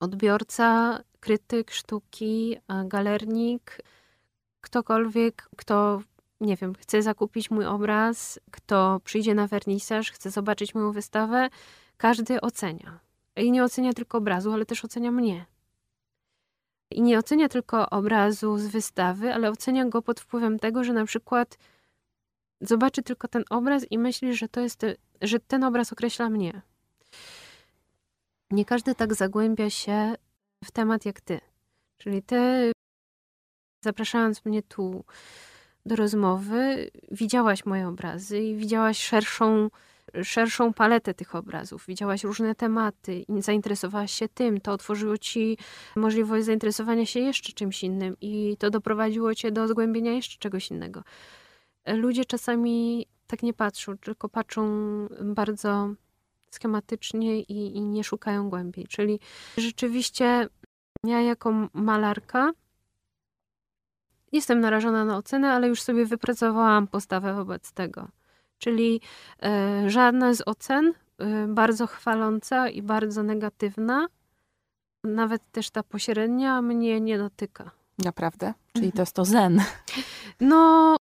odbiorca, 0.00 1.00
krytyk 1.20 1.70
sztuki, 1.70 2.56
galernik, 2.84 3.82
ktokolwiek, 4.60 5.48
kto, 5.56 6.02
nie 6.40 6.56
wiem, 6.56 6.74
chce 6.74 7.02
zakupić 7.02 7.50
mój 7.50 7.66
obraz, 7.66 8.40
kto 8.50 9.00
przyjdzie 9.04 9.34
na 9.34 9.46
wernisaż, 9.46 10.10
chce 10.10 10.30
zobaczyć 10.30 10.74
moją 10.74 10.92
wystawę, 10.92 11.48
każdy 11.96 12.40
ocenia. 12.40 13.00
I 13.36 13.50
nie 13.50 13.64
ocenia 13.64 13.92
tylko 13.92 14.18
obrazu, 14.18 14.52
ale 14.52 14.66
też 14.66 14.84
ocenia 14.84 15.10
mnie. 15.10 15.46
I 16.90 17.02
nie 17.02 17.18
ocenia 17.18 17.48
tylko 17.48 17.90
obrazu 17.90 18.58
z 18.58 18.66
wystawy, 18.66 19.34
ale 19.34 19.50
ocenia 19.50 19.84
go 19.84 20.02
pod 20.02 20.20
wpływem 20.20 20.58
tego, 20.58 20.84
że 20.84 20.92
na 20.92 21.04
przykład 21.04 21.58
zobaczy 22.60 23.02
tylko 23.02 23.28
ten 23.28 23.44
obraz 23.50 23.92
i 23.92 23.98
myśli, 23.98 24.34
że 24.34 24.48
to 24.48 24.60
jest, 24.60 24.86
że 25.22 25.40
ten 25.40 25.64
obraz 25.64 25.92
określa 25.92 26.30
mnie. 26.30 26.62
Nie 28.50 28.64
każdy 28.64 28.94
tak 28.94 29.14
zagłębia 29.14 29.70
się 29.70 30.14
w 30.64 30.70
temat 30.70 31.04
jak 31.04 31.20
ty. 31.20 31.40
Czyli 31.98 32.22
ty, 32.22 32.72
zapraszając 33.84 34.44
mnie 34.44 34.62
tu 34.62 35.04
do 35.86 35.96
rozmowy, 35.96 36.90
widziałaś 37.10 37.66
moje 37.66 37.88
obrazy 37.88 38.38
i 38.38 38.56
widziałaś 38.56 39.04
szerszą 39.04 39.68
szerszą 40.22 40.72
paletę 40.72 41.14
tych 41.14 41.34
obrazów, 41.34 41.84
widziałaś 41.88 42.24
różne 42.24 42.54
tematy 42.54 43.24
zainteresowałaś 43.38 44.12
się 44.12 44.28
tym, 44.28 44.60
to 44.60 44.72
otworzyło 44.72 45.18
ci 45.18 45.58
możliwość 45.96 46.44
zainteresowania 46.44 47.06
się 47.06 47.20
jeszcze 47.20 47.52
czymś 47.52 47.82
innym 47.82 48.16
i 48.20 48.56
to 48.58 48.70
doprowadziło 48.70 49.34
cię 49.34 49.52
do 49.52 49.68
zgłębienia 49.68 50.12
jeszcze 50.12 50.38
czegoś 50.38 50.70
innego. 50.70 51.02
Ludzie 51.86 52.24
czasami 52.24 53.06
tak 53.26 53.42
nie 53.42 53.54
patrzą, 53.54 53.98
tylko 53.98 54.28
patrzą 54.28 54.66
bardzo 55.24 55.94
schematycznie 56.50 57.40
i, 57.40 57.76
i 57.76 57.80
nie 57.80 58.04
szukają 58.04 58.50
głębiej. 58.50 58.86
Czyli 58.86 59.20
rzeczywiście 59.56 60.48
ja 61.04 61.20
jako 61.20 61.68
malarka 61.72 62.52
jestem 64.32 64.60
narażona 64.60 65.04
na 65.04 65.16
ocenę, 65.16 65.52
ale 65.52 65.68
już 65.68 65.82
sobie 65.82 66.06
wypracowałam 66.06 66.86
postawę 66.86 67.34
wobec 67.34 67.72
tego 67.72 68.08
czyli 68.60 69.00
e, 69.42 69.90
żadna 69.90 70.34
z 70.34 70.42
ocen 70.46 70.92
e, 71.18 71.46
bardzo 71.46 71.86
chwaląca 71.86 72.68
i 72.68 72.82
bardzo 72.82 73.22
negatywna, 73.22 74.08
nawet 75.04 75.42
też 75.52 75.70
ta 75.70 75.82
pośrednia 75.82 76.62
mnie 76.62 77.00
nie 77.00 77.18
dotyka. 77.18 77.70
Naprawdę? 78.04 78.54
Czyli 78.72 78.86
mhm. 78.86 78.96
to 78.96 79.02
jest 79.02 79.12
to 79.12 79.24
zen. 79.24 79.62
No, 80.40 80.96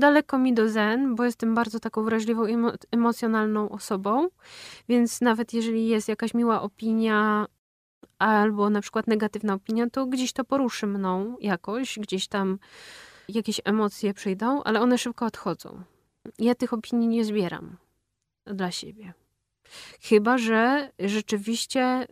daleko 0.00 0.38
mi 0.38 0.54
do 0.54 0.68
zen, 0.68 1.14
bo 1.14 1.24
jestem 1.24 1.54
bardzo 1.54 1.80
taką 1.80 2.02
wrażliwą, 2.02 2.42
emocjonalną 2.90 3.68
osobą, 3.68 4.28
więc 4.88 5.20
nawet 5.20 5.52
jeżeli 5.52 5.88
jest 5.88 6.08
jakaś 6.08 6.34
miła 6.34 6.62
opinia 6.62 7.46
albo 8.18 8.70
na 8.70 8.80
przykład 8.80 9.06
negatywna 9.06 9.54
opinia, 9.54 9.90
to 9.90 10.06
gdzieś 10.06 10.32
to 10.32 10.44
poruszy 10.44 10.86
mną 10.86 11.36
jakoś, 11.40 11.98
gdzieś 11.98 12.28
tam 12.28 12.58
jakieś 13.34 13.60
emocje 13.64 14.14
przyjdą, 14.14 14.62
ale 14.62 14.80
one 14.80 14.98
szybko 14.98 15.26
odchodzą. 15.26 15.82
Ja 16.38 16.54
tych 16.54 16.72
opinii 16.72 17.08
nie 17.08 17.24
zbieram 17.24 17.76
dla 18.44 18.70
siebie. 18.70 19.12
Chyba, 20.00 20.38
że 20.38 20.90
rzeczywiście 20.98 22.06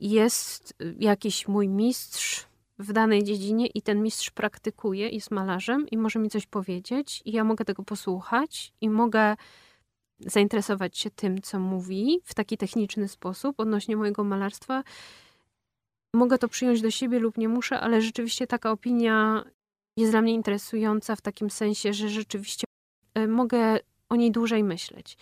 jest 0.00 0.74
jakiś 0.98 1.48
mój 1.48 1.68
mistrz 1.68 2.46
w 2.78 2.92
danej 2.92 3.24
dziedzinie 3.24 3.66
i 3.66 3.82
ten 3.82 4.02
mistrz 4.02 4.30
praktykuje, 4.30 5.08
jest 5.08 5.30
malarzem 5.30 5.88
i 5.88 5.96
może 5.96 6.18
mi 6.18 6.30
coś 6.30 6.46
powiedzieć, 6.46 7.22
i 7.24 7.32
ja 7.32 7.44
mogę 7.44 7.64
tego 7.64 7.82
posłuchać 7.82 8.72
i 8.80 8.90
mogę 8.90 9.36
zainteresować 10.20 10.98
się 10.98 11.10
tym, 11.10 11.42
co 11.42 11.58
mówi 11.58 12.20
w 12.24 12.34
taki 12.34 12.56
techniczny 12.56 13.08
sposób 13.08 13.60
odnośnie 13.60 13.96
mojego 13.96 14.24
malarstwa. 14.24 14.82
Mogę 16.14 16.38
to 16.38 16.48
przyjąć 16.48 16.82
do 16.82 16.90
siebie 16.90 17.18
lub 17.18 17.38
nie 17.38 17.48
muszę, 17.48 17.80
ale 17.80 18.02
rzeczywiście 18.02 18.46
taka 18.46 18.70
opinia 18.70 19.44
jest 19.96 20.12
dla 20.12 20.22
mnie 20.22 20.34
interesująca 20.34 21.16
w 21.16 21.20
takim 21.20 21.50
sensie, 21.50 21.92
że 21.92 22.08
rzeczywiście 22.08 22.64
e, 23.14 23.26
mogę 23.26 23.78
o 24.08 24.16
niej 24.16 24.30
dłużej 24.30 24.64
myśleć. 24.64 25.16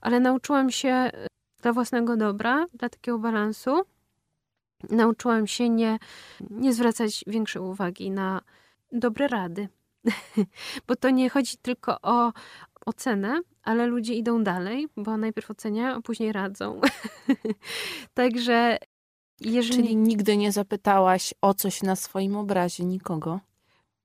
Ale 0.00 0.20
nauczyłam 0.20 0.70
się 0.70 0.88
e, 0.88 1.26
dla 1.62 1.72
własnego 1.72 2.16
dobra, 2.16 2.66
dla 2.74 2.88
takiego 2.88 3.18
balansu, 3.18 3.82
nauczyłam 4.90 5.46
się 5.46 5.68
nie, 5.68 5.98
nie 6.50 6.72
zwracać 6.72 7.24
większej 7.26 7.62
uwagi 7.62 8.10
na 8.10 8.40
dobre 8.92 9.28
rady. 9.28 9.68
bo 10.86 10.96
to 10.96 11.10
nie 11.10 11.30
chodzi 11.30 11.56
tylko 11.62 12.00
o 12.02 12.32
ocenę, 12.86 13.40
ale 13.62 13.86
ludzie 13.86 14.14
idą 14.14 14.44
dalej, 14.44 14.88
bo 14.96 15.16
najpierw 15.16 15.50
oceniają, 15.50 15.96
a 15.96 16.00
później 16.00 16.32
radzą. 16.32 16.80
Także 18.14 18.78
jeżeli... 19.40 19.82
Czyli 19.82 19.96
nigdy 19.96 20.36
nie 20.36 20.52
zapytałaś 20.52 21.34
o 21.40 21.54
coś 21.54 21.82
na 21.82 21.96
swoim 21.96 22.36
obrazie 22.36 22.84
nikogo? 22.84 23.40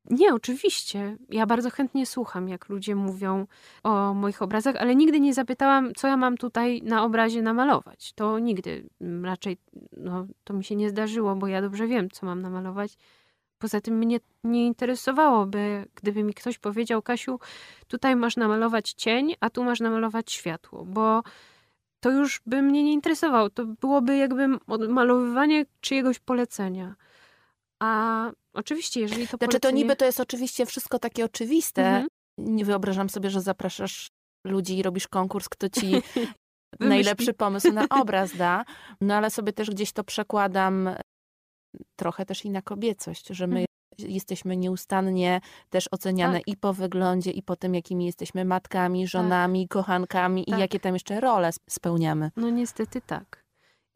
Nie, 0.10 0.34
oczywiście. 0.34 1.18
Ja 1.30 1.46
bardzo 1.46 1.70
chętnie 1.70 2.06
słucham, 2.06 2.50
jak 2.50 2.70
ludzie 2.70 2.96
mówią 2.96 3.48
o 3.84 4.14
moich 4.14 4.42
obrazach, 4.42 4.76
ale 4.76 4.96
nigdy 4.96 5.20
nie 5.20 5.34
zapytałam, 5.34 5.94
co 5.94 6.08
ja 6.08 6.18
mam 6.18 6.38
tutaj 6.38 6.82
na 6.82 7.04
obrazie 7.04 7.42
namalować. 7.42 8.14
To 8.14 8.40
nigdy. 8.40 8.90
Raczej 9.24 9.58
no, 9.98 10.28
to 10.44 10.54
mi 10.54 10.64
się 10.64 10.76
nie 10.76 10.90
zdarzyło, 10.90 11.36
bo 11.36 11.48
ja 11.48 11.62
dobrze 11.62 11.88
wiem, 11.88 12.10
co 12.10 12.26
mam 12.26 12.42
namalować. 12.42 12.98
Poza 13.60 13.82
tym 13.82 13.98
mnie 13.98 14.20
nie 14.44 14.66
interesowałoby, 14.66 15.86
gdyby 15.96 16.24
mi 16.24 16.34
ktoś 16.34 16.58
powiedział, 16.58 17.02
Kasiu, 17.02 17.40
tutaj 17.88 18.16
masz 18.16 18.38
namalować 18.38 18.94
cień, 18.94 19.36
a 19.40 19.50
tu 19.50 19.64
masz 19.64 19.80
namalować 19.80 20.32
światło, 20.32 20.86
bo 20.86 21.24
to 22.00 22.12
już 22.12 22.42
by 22.46 22.62
mnie 22.62 22.84
nie 22.84 22.94
interesowało. 22.94 23.50
To 23.50 23.66
byłoby 23.66 24.18
jakby 24.18 24.48
malowywanie 24.90 25.66
czyjegoś 25.82 26.20
polecenia. 26.20 26.96
A 27.84 28.32
oczywiście, 28.54 29.02
jeżeli 29.02 29.22
to 29.22 29.38
Znaczy 29.38 29.40
polecenie... 29.48 29.72
to 29.72 29.78
niby 29.78 29.96
to 29.96 30.06
jest 30.06 30.20
oczywiście 30.20 30.66
wszystko 30.66 31.00
takie 31.00 31.26
oczywiste. 31.26 31.88
Mhm. 31.88 32.08
Nie 32.38 32.66
wyobrażam 32.66 33.10
sobie, 33.10 33.30
że 33.30 33.42
zapraszasz 33.42 34.10
ludzi 34.46 34.78
i 34.78 34.84
robisz 34.84 35.08
konkurs, 35.08 35.50
kto 35.50 35.70
ci 35.70 36.02
najlepszy 36.80 37.34
pomysł 37.34 37.74
na 37.74 37.86
obraz 37.90 38.38
da. 38.38 38.66
No 39.02 39.16
ale 39.16 39.30
sobie 39.30 39.54
też 39.54 39.70
gdzieś 39.70 39.92
to 39.92 40.04
przekładam 40.04 40.90
trochę 41.96 42.26
też 42.26 42.46
i 42.46 42.50
na 42.50 42.62
kobiecość, 42.62 43.28
że 43.28 43.48
my 43.48 43.60
mhm. 43.60 44.12
jesteśmy 44.14 44.58
nieustannie 44.58 45.42
też 45.70 45.88
oceniane 45.92 46.38
tak. 46.38 46.48
i 46.48 46.58
po 46.58 46.74
wyglądzie, 46.74 47.32
i 47.32 47.44
po 47.44 47.56
tym, 47.56 47.76
jakimi 47.76 48.06
jesteśmy 48.06 48.46
matkami, 48.46 49.04
tak. 49.04 49.10
żonami, 49.10 49.68
tak. 49.68 49.74
kochankami 49.74 50.46
tak. 50.46 50.58
i 50.58 50.62
jakie 50.62 50.80
tam 50.80 50.94
jeszcze 50.94 51.20
role 51.20 51.52
spełniamy. 51.70 52.32
No 52.36 52.50
niestety 52.50 53.02
tak. 53.02 53.45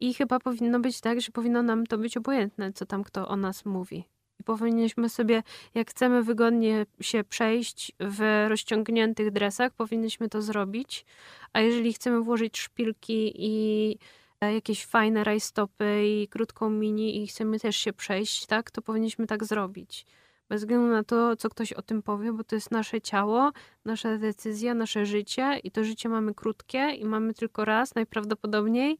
I 0.00 0.14
chyba 0.14 0.38
powinno 0.38 0.80
być 0.80 1.00
tak, 1.00 1.20
że 1.20 1.32
powinno 1.32 1.62
nam 1.62 1.86
to 1.86 1.98
być 1.98 2.16
obojętne, 2.16 2.72
co 2.72 2.86
tam 2.86 3.04
kto 3.04 3.28
o 3.28 3.36
nas 3.36 3.64
mówi. 3.64 4.04
I 4.40 4.44
powinniśmy 4.44 5.08
sobie, 5.08 5.42
jak 5.74 5.90
chcemy 5.90 6.22
wygodnie 6.22 6.86
się 7.00 7.24
przejść 7.24 7.92
w 8.00 8.46
rozciągniętych 8.48 9.30
dresach, 9.30 9.72
powinniśmy 9.72 10.28
to 10.28 10.42
zrobić. 10.42 11.04
A 11.52 11.60
jeżeli 11.60 11.92
chcemy 11.92 12.20
włożyć 12.20 12.58
szpilki 12.58 13.32
i 13.36 13.98
e, 14.40 14.54
jakieś 14.54 14.86
fajne 14.86 15.24
rajstopy 15.24 16.02
i 16.06 16.28
krótką 16.28 16.70
mini 16.70 17.22
i 17.22 17.26
chcemy 17.26 17.60
też 17.60 17.76
się 17.76 17.92
przejść, 17.92 18.46
tak, 18.46 18.70
to 18.70 18.82
powinniśmy 18.82 19.26
tak 19.26 19.44
zrobić. 19.44 20.06
Bez 20.50 20.60
względu 20.62 20.88
na 20.88 21.04
to, 21.04 21.36
co 21.36 21.48
ktoś 21.48 21.72
o 21.72 21.82
tym 21.82 22.02
powie, 22.02 22.32
bo 22.32 22.44
to 22.44 22.54
jest 22.54 22.70
nasze 22.70 23.00
ciało, 23.00 23.50
nasza 23.84 24.18
decyzja, 24.18 24.74
nasze 24.74 25.06
życie 25.06 25.60
i 25.64 25.70
to 25.70 25.84
życie 25.84 26.08
mamy 26.08 26.34
krótkie 26.34 26.90
i 26.90 27.04
mamy 27.04 27.34
tylko 27.34 27.64
raz 27.64 27.94
najprawdopodobniej 27.94 28.98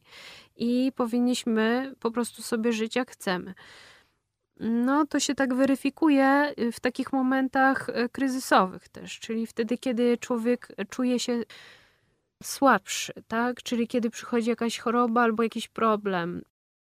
i 0.55 0.91
powinniśmy 0.95 1.93
po 1.99 2.11
prostu 2.11 2.41
sobie 2.41 2.73
żyć 2.73 2.95
jak 2.95 3.11
chcemy. 3.11 3.53
No, 4.59 5.05
to 5.05 5.19
się 5.19 5.35
tak 5.35 5.53
weryfikuje 5.53 6.53
y, 6.59 6.71
w 6.71 6.79
takich 6.79 7.13
momentach 7.13 7.89
y, 7.89 8.09
kryzysowych 8.09 8.89
też, 8.89 9.19
czyli 9.19 9.47
wtedy, 9.47 9.77
kiedy 9.77 10.17
człowiek 10.17 10.67
czuje 10.89 11.19
się 11.19 11.41
słabszy, 12.43 13.13
tak? 13.27 13.63
Czyli 13.63 13.87
kiedy 13.87 14.09
przychodzi 14.09 14.49
jakaś 14.49 14.79
choroba 14.79 15.21
albo 15.21 15.43
jakiś 15.43 15.67
problem 15.67 16.41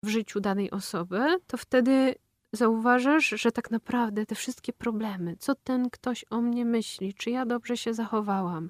w 0.03 0.07
życiu 0.07 0.40
danej 0.40 0.72
osoby, 0.72 1.19
to 1.48 1.57
wtedy 1.57 2.15
zauważasz, 2.54 3.30
że 3.30 3.52
tak 3.52 3.72
naprawdę 3.72 4.26
te 4.26 4.36
wszystkie 4.36 4.74
problemy, 4.74 5.36
co 5.40 5.56
ten 5.56 5.90
ktoś 5.90 6.26
o 6.30 6.42
mnie 6.42 6.66
myśli, 6.66 7.14
czy 7.14 7.30
ja 7.30 7.46
dobrze 7.46 7.78
się 7.78 7.94
zachowałam, 7.94 8.70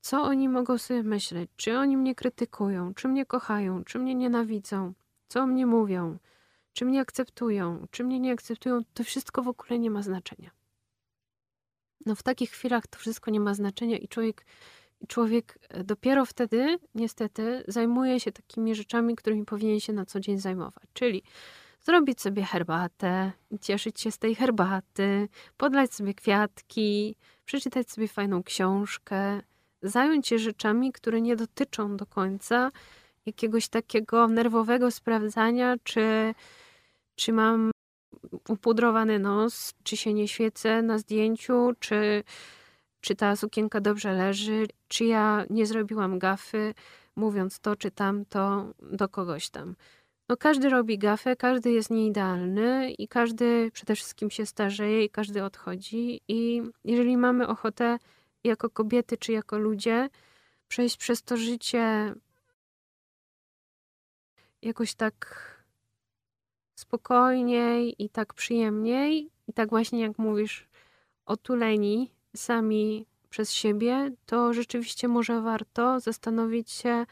co 0.00 0.22
oni 0.22 0.48
mogą 0.48 0.78
sobie 0.78 1.02
myśleć, 1.02 1.50
czy 1.56 1.78
oni 1.78 1.96
mnie 1.96 2.14
krytykują, 2.14 2.94
czy 2.94 3.08
mnie 3.08 3.26
kochają, 3.26 3.84
czy 3.84 3.98
mnie 3.98 4.14
nienawidzą, 4.14 4.92
co 5.28 5.40
o 5.40 5.46
mnie 5.46 5.66
mówią, 5.66 6.18
czy 6.72 6.84
mnie 6.84 7.00
akceptują, 7.00 7.86
czy 7.90 8.04
mnie 8.04 8.20
nie 8.20 8.32
akceptują, 8.32 8.80
to 8.94 9.04
wszystko 9.04 9.42
w 9.42 9.48
ogóle 9.48 9.78
nie 9.78 9.90
ma 9.90 10.02
znaczenia. 10.02 10.50
No 12.06 12.14
w 12.14 12.22
takich 12.22 12.50
chwilach 12.50 12.86
to 12.86 12.98
wszystko 12.98 13.30
nie 13.30 13.40
ma 13.40 13.54
znaczenia 13.54 13.98
i 13.98 14.08
człowiek, 14.08 14.46
człowiek 15.08 15.58
e, 15.68 15.84
dopiero 15.84 16.26
wtedy, 16.26 16.78
niestety, 16.94 17.64
zajmuje 17.68 18.20
się 18.20 18.32
takimi 18.32 18.74
rzeczami, 18.74 19.16
którymi 19.16 19.44
powinien 19.44 19.80
się 19.80 19.92
na 19.92 20.06
co 20.06 20.20
dzień 20.20 20.38
zajmować. 20.38 20.84
Czyli 20.92 21.22
zrobić 21.82 22.20
sobie 22.20 22.44
herbatę, 22.44 23.32
cieszyć 23.60 24.00
się 24.00 24.10
z 24.10 24.18
tej 24.18 24.34
herbaty, 24.34 25.28
podlać 25.56 25.94
sobie 25.94 26.14
kwiatki, 26.14 27.16
przeczytać 27.44 27.90
sobie 27.90 28.08
fajną 28.08 28.42
książkę, 28.42 29.40
zająć 29.82 30.28
się 30.28 30.38
rzeczami, 30.38 30.92
które 30.92 31.20
nie 31.20 31.36
dotyczą 31.36 31.96
do 31.96 32.06
końca 32.06 32.70
jakiegoś 33.26 33.68
takiego 33.68 34.28
nerwowego 34.28 34.90
sprawdzania, 34.90 35.76
czy 35.84 36.34
czy 37.14 37.32
mam 37.32 37.70
upudrowany 38.48 39.18
nos, 39.18 39.74
czy 39.82 39.96
się 39.96 40.14
nie 40.14 40.28
świecę 40.28 40.82
na 40.82 40.98
zdjęciu, 40.98 41.72
czy, 41.78 42.24
czy 43.00 43.14
ta 43.14 43.36
sukienka 43.36 43.80
dobrze 43.80 44.12
leży, 44.12 44.66
czy 44.88 45.04
ja 45.04 45.44
nie 45.50 45.66
zrobiłam 45.66 46.18
gafy, 46.18 46.74
mówiąc 47.16 47.60
to 47.60 47.76
czy 47.76 47.90
tamto 47.90 48.72
do 48.82 49.08
kogoś 49.08 49.50
tam. 49.50 49.76
No 50.32 50.36
każdy 50.36 50.68
robi 50.68 50.98
gafę, 50.98 51.36
każdy 51.36 51.72
jest 51.72 51.90
nieidealny 51.90 52.92
i 52.92 53.08
każdy 53.08 53.70
przede 53.72 53.94
wszystkim 53.94 54.30
się 54.30 54.46
starzeje 54.46 55.04
i 55.04 55.10
każdy 55.10 55.44
odchodzi. 55.44 56.20
I 56.28 56.62
jeżeli 56.84 57.16
mamy 57.16 57.48
ochotę 57.48 57.98
jako 58.44 58.70
kobiety 58.70 59.16
czy 59.16 59.32
jako 59.32 59.58
ludzie 59.58 60.08
przejść 60.68 60.96
przez 60.96 61.22
to 61.22 61.36
życie 61.36 62.14
jakoś 64.62 64.94
tak 64.94 65.46
spokojniej 66.74 67.94
i 67.98 68.08
tak 68.08 68.34
przyjemniej. 68.34 69.30
I 69.48 69.52
tak 69.52 69.70
właśnie 69.70 70.00
jak 70.00 70.18
mówisz, 70.18 70.68
otuleni 71.26 72.10
sami 72.36 73.06
przez 73.30 73.52
siebie, 73.52 74.12
to 74.26 74.52
rzeczywiście 74.54 75.08
może 75.08 75.40
warto 75.40 76.00
zastanowić 76.00 76.70
się, 76.70 77.06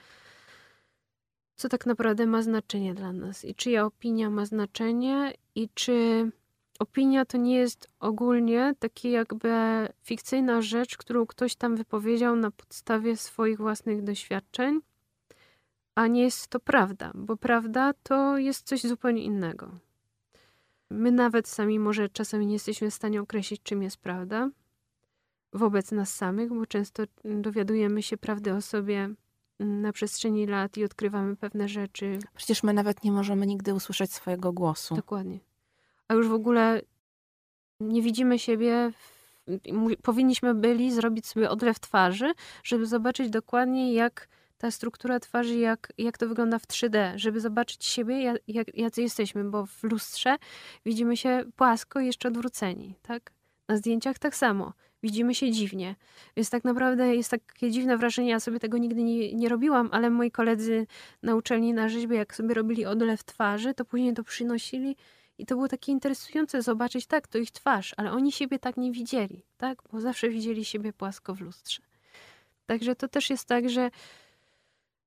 co 1.60 1.68
tak 1.68 1.86
naprawdę 1.86 2.26
ma 2.26 2.42
znaczenie 2.42 2.94
dla 2.94 3.12
nas 3.12 3.44
i 3.44 3.54
czyja 3.54 3.84
opinia 3.84 4.30
ma 4.30 4.46
znaczenie 4.46 5.32
i 5.54 5.68
czy 5.74 6.30
opinia 6.78 7.24
to 7.24 7.38
nie 7.38 7.54
jest 7.54 7.88
ogólnie 7.98 8.74
taka 8.78 9.08
jakby 9.08 9.50
fikcyjna 10.02 10.62
rzecz, 10.62 10.96
którą 10.96 11.26
ktoś 11.26 11.56
tam 11.56 11.76
wypowiedział 11.76 12.36
na 12.36 12.50
podstawie 12.50 13.16
swoich 13.16 13.58
własnych 13.58 14.02
doświadczeń, 14.02 14.80
a 15.94 16.06
nie 16.06 16.22
jest 16.22 16.48
to 16.48 16.60
prawda, 16.60 17.12
bo 17.14 17.36
prawda 17.36 17.92
to 18.02 18.38
jest 18.38 18.66
coś 18.66 18.82
zupełnie 18.82 19.24
innego. 19.24 19.70
My 20.90 21.12
nawet 21.12 21.48
sami 21.48 21.78
może 21.78 22.08
czasami 22.08 22.46
nie 22.46 22.52
jesteśmy 22.52 22.90
w 22.90 22.94
stanie 22.94 23.20
określić, 23.20 23.62
czym 23.62 23.82
jest 23.82 23.96
prawda 23.96 24.50
wobec 25.52 25.92
nas 25.92 26.14
samych, 26.14 26.48
bo 26.48 26.66
często 26.66 27.02
dowiadujemy 27.24 28.02
się 28.02 28.16
prawdy 28.16 28.54
o 28.54 28.60
sobie 28.60 29.14
na 29.60 29.92
przestrzeni 29.92 30.46
lat 30.46 30.76
i 30.76 30.84
odkrywamy 30.84 31.36
pewne 31.36 31.68
rzeczy. 31.68 32.18
Przecież 32.36 32.62
my 32.62 32.72
nawet 32.72 33.04
nie 33.04 33.12
możemy 33.12 33.46
nigdy 33.46 33.74
usłyszeć 33.74 34.12
swojego 34.12 34.52
głosu. 34.52 34.94
Dokładnie. 34.94 35.38
A 36.08 36.14
już 36.14 36.28
w 36.28 36.32
ogóle 36.32 36.80
nie 37.80 38.02
widzimy 38.02 38.38
siebie. 38.38 38.92
Powinniśmy 40.02 40.54
byli 40.54 40.92
zrobić 40.92 41.26
sobie 41.26 41.50
odlew 41.50 41.80
twarzy, 41.80 42.32
żeby 42.64 42.86
zobaczyć 42.86 43.30
dokładnie, 43.30 43.94
jak 43.94 44.28
ta 44.58 44.70
struktura 44.70 45.20
twarzy, 45.20 45.56
jak, 45.56 45.92
jak 45.98 46.18
to 46.18 46.28
wygląda 46.28 46.58
w 46.58 46.66
3D, 46.66 47.12
żeby 47.16 47.40
zobaczyć 47.40 47.84
siebie, 47.84 48.22
jak, 48.22 48.38
jak, 48.48 48.76
jacy 48.76 49.02
jesteśmy, 49.02 49.44
bo 49.44 49.66
w 49.66 49.82
lustrze 49.82 50.36
widzimy 50.86 51.16
się 51.16 51.44
płasko 51.56 52.00
i 52.00 52.06
jeszcze 52.06 52.28
odwróceni, 52.28 52.94
tak? 53.02 53.32
Na 53.68 53.76
zdjęciach 53.76 54.18
tak 54.18 54.36
samo. 54.36 54.72
Widzimy 55.02 55.34
się 55.34 55.50
dziwnie. 55.50 55.96
Więc 56.36 56.50
tak 56.50 56.64
naprawdę 56.64 57.16
jest 57.16 57.30
takie 57.30 57.70
dziwne 57.70 57.96
wrażenie, 57.96 58.30
ja 58.30 58.40
sobie 58.40 58.60
tego 58.60 58.78
nigdy 58.78 59.02
nie, 59.02 59.34
nie 59.34 59.48
robiłam, 59.48 59.88
ale 59.92 60.10
moi 60.10 60.30
koledzy 60.30 60.86
na 61.22 61.34
uczelni 61.34 61.72
na 61.74 61.88
rzeźbie, 61.88 62.16
jak 62.16 62.34
sobie 62.34 62.54
robili 62.54 62.86
odlew 62.86 63.24
twarzy, 63.24 63.74
to 63.74 63.84
później 63.84 64.14
to 64.14 64.24
przynosili 64.24 64.96
i 65.38 65.46
to 65.46 65.54
było 65.54 65.68
takie 65.68 65.92
interesujące 65.92 66.62
zobaczyć, 66.62 67.06
tak, 67.06 67.28
to 67.28 67.38
ich 67.38 67.50
twarz, 67.50 67.94
ale 67.96 68.12
oni 68.12 68.32
siebie 68.32 68.58
tak 68.58 68.76
nie 68.76 68.92
widzieli, 68.92 69.42
tak? 69.58 69.82
Bo 69.92 70.00
zawsze 70.00 70.28
widzieli 70.28 70.64
siebie 70.64 70.92
płasko 70.92 71.34
w 71.34 71.40
lustrze. 71.40 71.82
Także 72.66 72.96
to 72.96 73.08
też 73.08 73.30
jest 73.30 73.44
tak, 73.44 73.68
że 73.70 73.90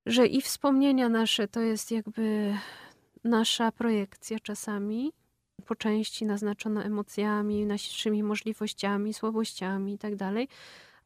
że 0.06 0.28
i 0.28 0.41
wspomnienia 0.41 1.10
nasze 1.10 1.48
to 1.48 1.60
jest 1.60 1.91
jakby 1.91 2.53
nasza 3.24 3.72
projekcja 3.72 4.40
czasami, 4.40 5.14
po 5.64 5.76
części 5.76 6.26
naznaczona 6.26 6.84
emocjami, 6.84 7.65
naszymi 7.65 8.23
możliwościami, 8.23 9.14
słabościami 9.14 9.94
i 9.94 9.98
tak 9.98 10.14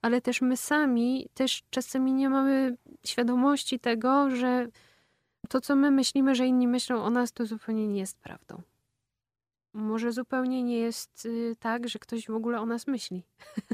ale 0.01 0.21
też 0.21 0.41
my 0.41 0.57
sami 0.57 1.29
też 1.33 1.63
czasami 1.69 2.13
nie 2.13 2.29
mamy 2.29 2.77
świadomości 3.05 3.79
tego, 3.79 4.29
że 4.29 4.67
to, 5.49 5.61
co 5.61 5.75
my 5.75 5.91
myślimy, 5.91 6.35
że 6.35 6.47
inni 6.47 6.67
myślą 6.67 7.03
o 7.03 7.09
nas, 7.09 7.33
to 7.33 7.45
zupełnie 7.45 7.87
nie 7.87 7.99
jest 7.99 8.19
prawdą. 8.19 8.61
Może 9.73 10.11
zupełnie 10.11 10.63
nie 10.63 10.79
jest 10.79 11.25
y, 11.25 11.55
tak, 11.59 11.89
że 11.89 11.99
ktoś 11.99 12.27
w 12.27 12.35
ogóle 12.35 12.59
o 12.59 12.65
nas 12.65 12.87
myśli. 12.87 13.23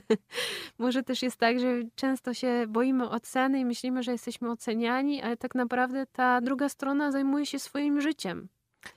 Może 0.77 1.03
też 1.03 1.22
jest 1.22 1.38
tak, 1.38 1.60
że 1.60 1.81
często 1.95 2.34
się 2.34 2.65
boimy 2.68 3.10
oceny 3.10 3.60
i 3.60 3.65
myślimy, 3.65 4.03
że 4.03 4.11
jesteśmy 4.11 4.51
oceniani, 4.51 5.22
ale 5.22 5.38
tak 5.38 5.55
naprawdę 5.55 6.05
ta 6.05 6.41
druga 6.41 6.69
strona 6.69 7.11
zajmuje 7.11 7.45
się 7.45 7.60
swoim 7.60 8.01
życiem. 8.01 8.49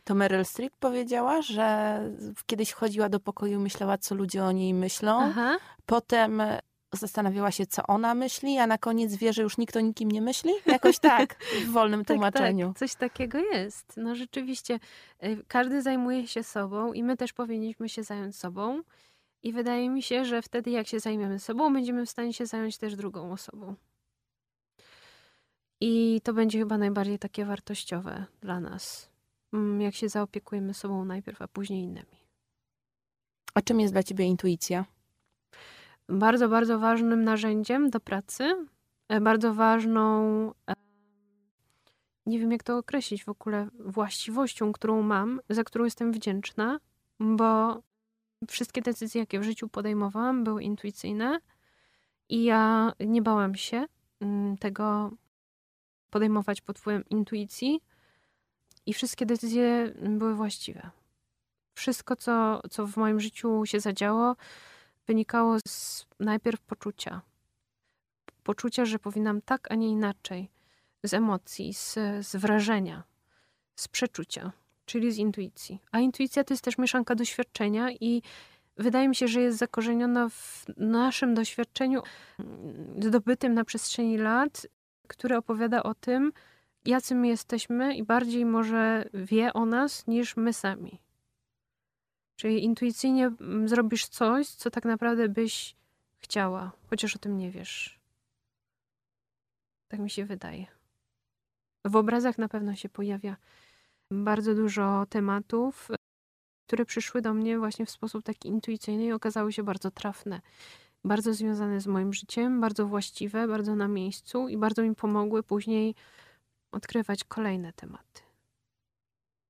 To 0.05 0.15
Meryl 0.15 0.45
Streep 0.45 0.77
powiedziała, 0.81 1.43
że 1.43 2.01
kiedyś 2.47 2.71
wchodziła 2.71 3.09
do 3.09 3.21
pokoju, 3.21 3.61
myślała, 3.61 3.99
co 3.99 4.15
ludzie 4.15 4.45
o 4.45 4.53
niej 4.53 4.75
myślą. 4.75 5.23
Aha. 5.23 5.57
Potem 5.87 6.43
zastanawiała 6.93 7.51
się, 7.51 7.67
co 7.67 7.83
ona 7.87 8.15
myśli, 8.15 8.59
a 8.59 8.67
na 8.67 8.79
koniec 8.79 9.15
wie, 9.15 9.33
że 9.33 9.43
już 9.43 9.59
nikt 9.59 9.77
o 9.77 9.81
nikim 9.81 10.11
nie 10.11 10.23
myśli? 10.23 10.53
Jakoś 10.67 10.99
tak, 10.99 11.37
w 11.67 11.71
wolnym 11.71 12.05
tak, 12.05 12.15
tłumaczeniu. 12.15 12.69
Tak, 12.69 12.79
coś 12.79 12.95
takiego 12.95 13.39
jest. 13.39 13.93
No 13.97 14.15
rzeczywiście, 14.15 14.81
y, 15.25 15.43
każdy 15.49 15.83
zajmuje 15.83 16.27
się 16.27 16.43
sobą 16.43 16.93
i 16.93 17.03
my 17.03 17.17
też 17.17 17.33
powinniśmy 17.33 17.89
się 17.89 18.03
zająć 18.03 18.37
sobą. 18.37 18.83
I 19.43 19.53
wydaje 19.53 19.91
mi 19.91 20.03
się, 20.03 20.25
że 20.25 20.43
wtedy, 20.43 20.71
jak 20.71 20.87
się 20.87 21.01
zajmiemy 21.01 21.39
sobą, 21.39 21.73
będziemy 21.73 22.07
w 22.07 22.11
stanie 22.11 22.33
się 22.33 22.47
zająć 22.47 22.79
też 22.79 22.97
drugą 22.97 23.33
osobą. 23.33 23.75
I 25.81 26.21
to 26.25 26.33
będzie 26.33 26.59
chyba 26.59 26.79
najbardziej 26.79 27.19
takie 27.19 27.45
wartościowe 27.45 28.25
dla 28.41 28.61
nas. 28.61 29.11
Mm, 29.57 29.81
jak 29.81 29.95
się 29.95 30.09
zaopiekujemy 30.09 30.75
sobą 30.75 31.05
najpierw, 31.05 31.43
a 31.43 31.49
później 31.49 31.83
innymi. 31.83 32.27
A 33.55 33.63
czym 33.63 33.81
jest 33.81 33.95
dla 33.95 34.03
ciebie 34.03 34.25
intuicja? 34.25 34.85
Bardzo, 36.09 36.49
bardzo 36.49 36.79
ważnym 36.79 37.25
narzędziem 37.25 37.91
do 37.91 38.01
pracy. 38.01 38.67
E, 39.09 39.21
bardzo 39.21 39.55
ważną, 39.55 40.07
e, 40.71 40.75
nie 42.27 42.39
wiem 42.39 42.53
jak 42.53 42.63
to 42.63 42.79
określić 42.79 43.25
w 43.25 43.29
ogóle, 43.29 43.69
właściwością, 43.79 44.73
którą 44.73 45.03
mam, 45.03 45.41
za 45.51 45.65
którą 45.65 45.85
jestem 45.85 46.13
wdzięczna, 46.13 46.81
bo 47.21 47.83
wszystkie 48.49 48.83
decyzje, 48.83 49.21
jakie 49.21 49.41
w 49.41 49.45
życiu 49.45 49.69
podejmowałam, 49.69 50.45
były 50.45 50.63
intuicyjne 50.63 51.41
i 52.29 52.45
ja 52.45 52.93
nie 53.01 53.23
bałam 53.23 53.55
się 53.55 53.87
mm, 54.21 54.59
tego 54.59 55.11
podejmować 56.11 56.61
pod 56.61 56.79
wpływem 56.79 57.05
intuicji 57.11 57.81
i 58.87 58.95
wszystkie 58.95 59.27
decyzje 59.27 59.93
były 59.99 60.35
właściwe. 60.35 60.91
Wszystko, 61.75 62.17
co, 62.17 62.63
co 62.71 62.87
w 62.87 62.97
moim 62.97 63.21
życiu 63.21 63.63
się 63.67 63.81
zadziało, 63.81 64.37
wynikało 65.07 65.57
z 65.69 66.07
najpierw 66.21 66.61
poczucia. 66.61 67.23
Poczucia, 68.43 68.85
że 68.85 68.99
powinnam 68.99 69.43
tak, 69.43 69.73
a 69.73 69.75
nie 69.75 69.89
inaczej. 69.89 70.49
Z 71.03 71.15
emocji, 71.15 71.75
z, 71.75 71.95
z 72.21 72.37
wrażenia, 72.37 73.03
z 73.77 73.89
przeczucia, 73.89 74.53
czyli 74.87 75.13
z 75.13 75.19
intuicji. 75.19 75.81
A 75.93 76.01
intuicja 76.01 76.45
to 76.45 76.55
jest 76.55 76.65
też 76.65 76.79
mieszanka 76.79 77.15
doświadczenia 77.15 77.91
i 77.91 78.23
wydaje 78.77 79.09
mi 79.09 79.17
się, 79.17 79.29
że 79.29 79.41
jest 79.41 79.59
zakorzeniona 79.59 80.29
w 80.29 80.65
naszym 80.77 81.35
doświadczeniu 81.35 82.03
zdobytym 83.01 83.55
na 83.55 83.65
przestrzeni 83.65 84.19
lat, 84.19 84.67
które 85.07 85.39
opowiada 85.39 85.83
o 85.83 85.95
tym, 85.95 86.33
jacy 86.87 87.15
my 87.15 87.29
jesteśmy 87.29 87.97
i 87.97 88.03
bardziej 88.03 88.45
może 88.45 89.05
wie 89.15 89.53
o 89.53 89.67
nas 89.67 90.07
niż 90.07 90.37
my 90.37 90.53
sami. 90.53 91.01
Czyli 92.37 92.65
intuicyjnie 92.65 93.27
mm, 93.27 93.69
zrobisz 93.69 94.07
coś, 94.07 94.49
co 94.49 94.71
tak 94.71 94.85
naprawdę 94.85 95.29
byś 95.29 95.77
chciała, 96.19 96.73
chociaż 96.91 97.17
o 97.17 97.19
tym 97.19 97.39
nie 97.39 97.51
wiesz. 97.51 98.01
Tak 99.89 100.01
mi 100.01 100.11
się 100.11 100.25
wydaje. 100.25 100.67
W 101.85 101.97
obrazach 101.97 102.39
na 102.39 102.49
pewno 102.49 102.75
się 102.75 102.89
pojawia 102.89 103.37
bardzo 104.11 104.55
dużo 104.55 105.07
tematów, 105.09 105.89
które 106.67 106.85
przyszły 106.85 107.23
do 107.23 107.35
mnie 107.35 107.59
właśnie 107.59 107.87
w 107.87 107.91
sposób 107.91 108.25
taki 108.25 108.49
intuicyjny 108.49 109.05
i 109.05 109.13
okazały 109.13 109.53
się 109.53 109.63
bardzo 109.63 109.91
trafne. 109.91 110.41
Bardzo 111.05 111.35
związane 111.35 111.81
z 111.81 111.87
moim 111.87 112.13
życiem, 112.13 112.61
bardzo 112.61 112.87
właściwe, 112.87 113.49
bardzo 113.49 113.77
na 113.77 113.89
miejscu 113.89 114.49
i 114.49 114.57
bardzo 114.57 114.83
mi 114.83 114.95
pomogły 114.95 115.43
później 115.43 115.95
odkrywać 116.77 117.25
kolejne 117.25 117.73
tematy. 117.73 118.23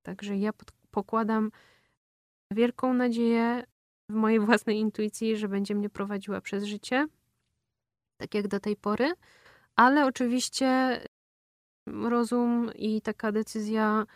Także 0.03 0.37
ja 0.37 0.53
pod, 0.53 0.73
pokładam 0.91 1.51
wielką 2.53 2.95
nadzieję 2.95 3.65
w 4.11 4.15
mojej 4.15 4.41
własnej 4.41 4.79
intuicji, 4.79 5.37
że 5.37 5.49
będzie 5.49 5.75
mnie 5.75 5.91
prowadziła 5.91 6.41
przez 6.41 6.65
życie, 6.65 7.07
tak 8.17 8.35
jak 8.35 8.49
do 8.49 8.61
tej 8.61 8.77
pory, 8.77 9.15
ale 9.77 10.07
oczywiście 10.07 11.01
rozum 11.87 12.71
i 12.75 13.03
taka 13.03 13.33
decyzja 13.33 14.07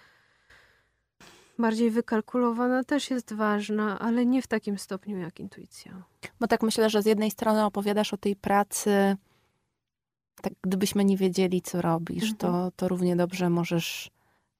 bardziej 1.58 1.90
wykalkulowana 1.90 2.84
też 2.84 3.10
jest 3.10 3.32
ważna, 3.32 3.98
ale 3.98 4.26
nie 4.26 4.42
w 4.42 4.46
takim 4.46 4.78
stopniu 4.78 5.18
jak 5.18 5.40
intuicja. 5.40 6.02
Bo 6.40 6.46
tak 6.46 6.62
myślę, 6.62 6.90
że 6.90 7.02
z 7.02 7.06
jednej 7.06 7.30
strony 7.30 7.64
opowiadasz 7.64 8.12
o 8.14 8.16
tej 8.16 8.36
pracy, 8.36 9.16
tak 10.42 10.52
gdybyśmy 10.62 11.04
nie 11.04 11.16
wiedzieli, 11.16 11.62
co 11.62 11.82
robisz, 11.82 12.30
mhm. 12.30 12.36
to, 12.36 12.70
to 12.76 12.88
równie 12.88 13.16
dobrze 13.16 13.50
możesz 13.50 14.10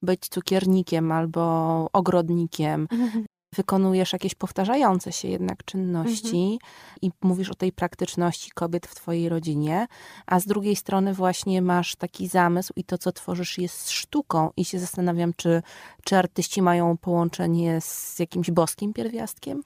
być 0.01 0.29
cukiernikiem 0.29 1.11
albo 1.11 1.87
ogrodnikiem. 1.93 2.87
Mhm 2.91 3.25
wykonujesz 3.55 4.13
jakieś 4.13 4.35
powtarzające 4.35 5.11
się 5.11 5.27
jednak 5.27 5.63
czynności 5.65 6.43
mhm. 6.53 6.59
i 7.01 7.11
mówisz 7.21 7.49
o 7.49 7.55
tej 7.55 7.71
praktyczności 7.71 8.51
kobiet 8.51 8.87
w 8.87 8.95
twojej 8.95 9.29
rodzinie, 9.29 9.87
a 10.25 10.39
z 10.39 10.45
drugiej 10.45 10.75
strony 10.75 11.13
właśnie 11.13 11.61
masz 11.61 11.95
taki 11.95 12.27
zamysł 12.27 12.73
i 12.75 12.83
to, 12.83 12.97
co 12.97 13.11
tworzysz 13.11 13.57
jest 13.57 13.89
sztuką 13.89 14.49
i 14.57 14.65
się 14.65 14.79
zastanawiam, 14.79 15.33
czy, 15.33 15.61
czy 16.03 16.17
artyści 16.17 16.61
mają 16.61 16.97
połączenie 16.97 17.81
z 17.81 18.19
jakimś 18.19 18.51
boskim 18.51 18.93
pierwiastkiem? 18.93 19.63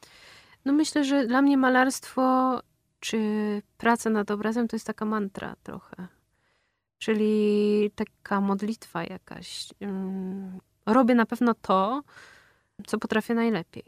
No 0.66 0.74
myślę, 0.74 1.04
że 1.04 1.28
dla 1.28 1.42
mnie 1.42 1.58
malarstwo 1.58 2.60
czy 3.06 3.62
praca 3.78 4.10
nad 4.10 4.32
obrazem 4.32 4.68
to 4.68 4.76
jest 4.76 4.88
taka 4.88 5.06
mantra 5.06 5.56
trochę. 5.64 6.08
Czyli 6.98 7.92
taka 7.96 8.42
modlitwa 8.42 9.04
jakaś. 9.04 9.74
Mm, 9.80 10.60
robię 10.86 11.16
na 11.16 11.26
pewno 11.26 11.54
to, 11.54 12.04
co 12.88 12.98
potrafię 12.98 13.34
najlepiej. 13.34 13.84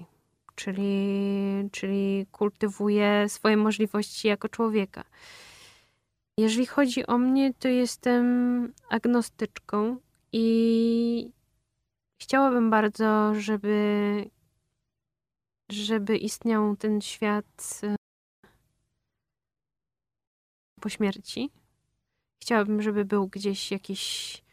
Czyli, 0.56 1.70
czyli 1.72 2.26
kultywuję 2.32 3.30
swoje 3.30 3.58
możliwości 3.58 4.28
jako 4.28 4.50
człowieka. 4.50 5.04
Jeżeli 6.38 6.66
chodzi 6.66 7.08
o 7.08 7.18
mnie, 7.18 7.54
to 7.54 7.68
jestem 7.68 8.74
agnostyczką 8.90 9.98
i 10.32 11.32
chciałabym 12.22 12.70
bardzo, 12.70 13.34
żeby, 13.36 14.30
żeby 15.70 16.18
istniał 16.18 16.76
ten 16.76 17.02
świat 17.02 17.82
po 20.82 20.90
śmierci. 20.90 21.50
Chciałabym, 22.42 22.82
żeby 22.82 23.06
był 23.06 23.28
gdzieś 23.28 23.72
jakiś 23.72 24.44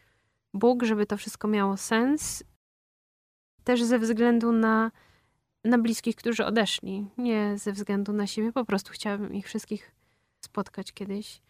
Bóg, 0.53 0.83
żeby 0.83 1.05
to 1.05 1.17
wszystko 1.17 1.47
miało 1.47 1.77
sens 1.77 2.43
też 3.65 3.83
ze 3.83 3.99
względu 3.99 4.51
na, 4.51 4.91
na 5.63 5.77
bliskich, 5.77 6.15
którzy 6.15 6.45
odeszli. 6.45 7.07
Nie 7.17 7.57
ze 7.57 7.71
względu 7.71 8.13
na 8.13 8.27
siebie, 8.27 8.51
po 8.51 8.65
prostu 8.65 8.91
chciałabym 8.93 9.33
ich 9.33 9.45
wszystkich 9.45 9.91
spotkać 10.45 10.93
kiedyś. 10.93 11.41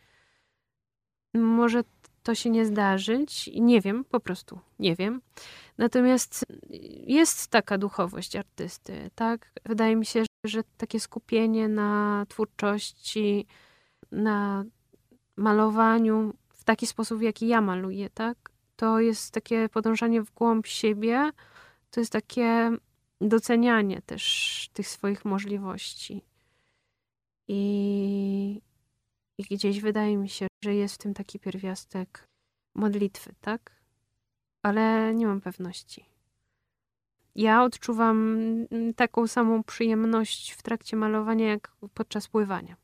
Może 1.34 1.84
to 2.24 2.36
się 2.36 2.50
nie 2.50 2.66
zdarzyć, 2.66 3.50
nie 3.56 3.82
wiem, 3.82 4.06
po 4.06 4.20
prostu 4.20 4.60
nie 4.80 4.96
wiem. 4.96 5.22
Natomiast 5.78 6.46
jest 7.08 7.48
taka 7.48 7.78
duchowość 7.78 8.36
artysty, 8.36 9.10
tak? 9.16 9.52
Wydaje 9.66 9.96
mi 9.96 10.06
się, 10.06 10.24
że 10.46 10.64
takie 10.78 11.00
skupienie 11.00 11.68
na 11.68 12.26
twórczości, 12.30 13.48
na 14.16 14.66
malowaniu 15.36 16.34
w 16.50 16.64
taki 16.64 16.88
sposób, 16.88 17.20
w 17.20 17.22
jaki 17.22 17.48
ja 17.48 17.62
maluję, 17.62 18.10
tak? 18.10 18.52
To 18.76 19.00
jest 19.00 19.34
takie 19.34 19.70
podążanie 19.70 20.22
w 20.22 20.32
głąb 20.32 20.68
siebie, 20.68 21.32
to 21.92 22.00
jest 22.00 22.12
takie 22.12 22.72
docenianie 23.22 24.02
też 24.02 24.70
tych 24.74 24.88
swoich 24.88 25.26
możliwości. 25.26 26.26
I, 27.48 28.62
I 29.38 29.44
gdzieś 29.44 29.82
wydaje 29.82 30.18
mi 30.18 30.30
się, 30.30 30.48
że 30.64 30.76
jest 30.76 30.96
w 30.96 30.98
tym 30.98 31.14
taki 31.14 31.40
pierwiastek 31.40 32.28
modlitwy, 32.76 33.36
tak? 33.42 33.72
Ale 34.64 35.16
nie 35.16 35.28
mam 35.28 35.42
pewności. 35.42 36.06
Ja 37.36 37.64
odczuwam 37.64 38.38
taką 38.96 39.28
samą 39.28 39.64
przyjemność 39.64 40.52
w 40.52 40.64
trakcie 40.64 40.98
malowania, 40.98 41.48
jak 41.48 41.76
podczas 41.94 42.28
pływania. 42.28 42.76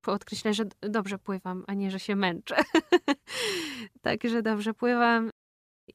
Podkreślę, 0.00 0.54
że 0.54 0.64
dobrze 0.80 1.18
pływam, 1.18 1.64
a 1.66 1.74
nie, 1.74 1.90
że 1.90 2.00
się 2.00 2.16
męczę. 2.16 2.56
Także 4.02 4.42
dobrze 4.42 4.74
pływam 4.74 5.30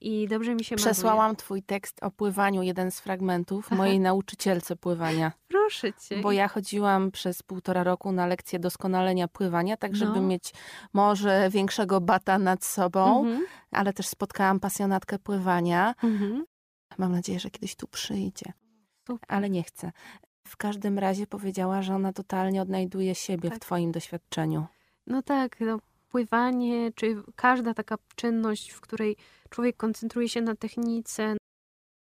i 0.01 0.27
dobrze 0.27 0.55
mi 0.55 0.63
się 0.63 0.75
Przesłałam 0.75 1.17
maluje. 1.17 1.35
twój 1.35 1.63
tekst 1.63 2.03
o 2.03 2.11
pływaniu, 2.11 2.61
jeden 2.61 2.91
z 2.91 2.99
fragmentów, 2.99 3.65
Aha. 3.67 3.75
mojej 3.75 3.99
nauczycielce 3.99 4.75
pływania. 4.75 5.31
Proszę 5.47 5.93
cię. 5.93 6.21
Bo 6.21 6.31
ja 6.31 6.47
chodziłam 6.47 7.11
przez 7.11 7.43
półtora 7.43 7.83
roku 7.83 8.11
na 8.11 8.27
lekcję 8.27 8.59
doskonalenia 8.59 9.27
pływania, 9.27 9.77
tak 9.77 9.95
żeby 9.95 10.15
no. 10.15 10.27
mieć 10.27 10.53
może 10.93 11.49
większego 11.49 12.01
bata 12.01 12.39
nad 12.39 12.65
sobą, 12.65 13.19
mhm. 13.19 13.45
ale 13.71 13.93
też 13.93 14.07
spotkałam 14.07 14.59
pasjonatkę 14.59 15.19
pływania. 15.19 15.95
Mhm. 16.03 16.45
Mam 16.97 17.11
nadzieję, 17.11 17.39
że 17.39 17.49
kiedyś 17.49 17.75
tu 17.75 17.87
przyjdzie. 17.87 18.53
Super. 19.07 19.25
Ale 19.27 19.49
nie 19.49 19.63
chcę. 19.63 19.91
W 20.47 20.57
każdym 20.57 20.99
razie 20.99 21.27
powiedziała, 21.27 21.81
że 21.81 21.95
ona 21.95 22.13
totalnie 22.13 22.61
odnajduje 22.61 23.15
siebie 23.15 23.49
tak. 23.49 23.57
w 23.57 23.61
twoim 23.61 23.91
doświadczeniu. 23.91 24.65
No 25.07 25.21
tak, 25.21 25.59
no, 25.59 25.79
pływanie, 26.09 26.91
czy 26.95 27.23
każda 27.35 27.73
taka 27.73 27.95
czynność, 28.15 28.71
w 28.71 28.81
której 28.81 29.17
człowiek 29.49 29.77
koncentruje 29.77 30.29
się 30.29 30.41
na 30.41 30.55
technice, 30.55 31.37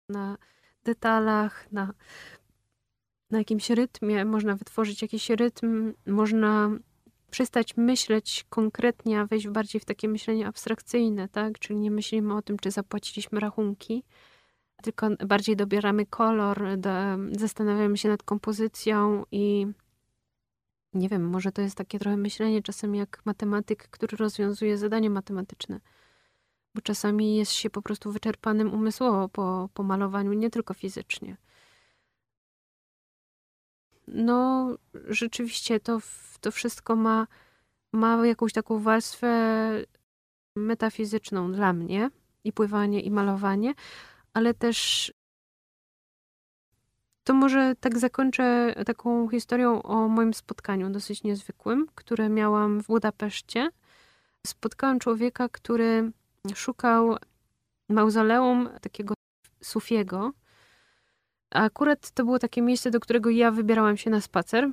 na 0.08 0.38
detalach, 0.84 1.72
na, 1.72 1.92
na 3.30 3.38
jakimś 3.38 3.70
rytmie, 3.70 4.24
można 4.24 4.56
wytworzyć 4.56 5.02
jakiś 5.02 5.30
rytm, 5.30 5.92
można 6.06 6.70
przestać 7.30 7.76
myśleć 7.76 8.46
konkretnie, 8.48 9.20
a 9.20 9.26
wejść 9.26 9.48
bardziej 9.48 9.80
w 9.80 9.84
takie 9.84 10.08
myślenie 10.08 10.46
abstrakcyjne, 10.46 11.28
tak? 11.28 11.58
Czyli 11.58 11.78
nie 11.78 11.90
myślimy 11.90 12.36
o 12.36 12.42
tym, 12.42 12.58
czy 12.58 12.70
zapłaciliśmy 12.70 13.40
rachunki, 13.40 14.04
tylko 14.82 15.08
bardziej 15.26 15.56
dobieramy 15.56 16.06
kolor, 16.06 16.78
do, 16.78 16.90
zastanawiamy 17.32 17.98
się 17.98 18.08
nad 18.08 18.22
kompozycją 18.22 19.24
i 19.32 19.66
nie 20.94 21.08
wiem, 21.08 21.28
może 21.28 21.52
to 21.52 21.62
jest 21.62 21.76
takie 21.76 21.98
trochę 21.98 22.16
myślenie 22.16 22.62
czasem 22.62 22.94
jak 22.94 23.22
matematyk, 23.24 23.88
który 23.88 24.16
rozwiązuje 24.16 24.78
zadanie 24.78 25.10
matematyczne. 25.10 25.80
Bo 26.74 26.80
czasami 26.80 27.36
jest 27.36 27.52
się 27.52 27.70
po 27.70 27.82
prostu 27.82 28.12
wyczerpanym 28.12 28.74
umysłowo 28.74 29.28
po, 29.28 29.68
po 29.74 29.82
malowaniu, 29.82 30.32
nie 30.32 30.50
tylko 30.50 30.74
fizycznie. 30.74 31.36
No, 34.08 34.68
rzeczywiście 35.08 35.80
to, 35.80 35.98
to 36.40 36.50
wszystko 36.50 36.96
ma, 36.96 37.26
ma 37.92 38.26
jakąś 38.26 38.52
taką 38.52 38.78
warstwę 38.78 39.28
metafizyczną 40.56 41.52
dla 41.52 41.72
mnie 41.72 42.10
i 42.44 42.52
pływanie, 42.52 43.00
i 43.00 43.10
malowanie, 43.10 43.74
ale 44.34 44.54
też 44.54 45.12
to 47.24 47.34
może 47.34 47.74
tak 47.80 47.98
zakończę 47.98 48.74
taką 48.86 49.28
historią 49.28 49.82
o 49.82 50.08
moim 50.08 50.34
spotkaniu 50.34 50.90
dosyć 50.90 51.22
niezwykłym, 51.22 51.86
które 51.94 52.28
miałam 52.28 52.80
w 52.80 52.86
Budapeszcie. 52.86 53.68
Spotkałam 54.46 54.98
człowieka, 54.98 55.48
który 55.48 56.12
szukał 56.54 57.16
mauzoleum 57.88 58.68
takiego 58.80 59.14
Sufiego. 59.62 60.32
A 61.50 61.62
akurat 61.62 62.10
to 62.10 62.24
było 62.24 62.38
takie 62.38 62.62
miejsce, 62.62 62.90
do 62.90 63.00
którego 63.00 63.30
ja 63.30 63.50
wybierałam 63.50 63.96
się 63.96 64.10
na 64.10 64.20
spacer 64.20 64.70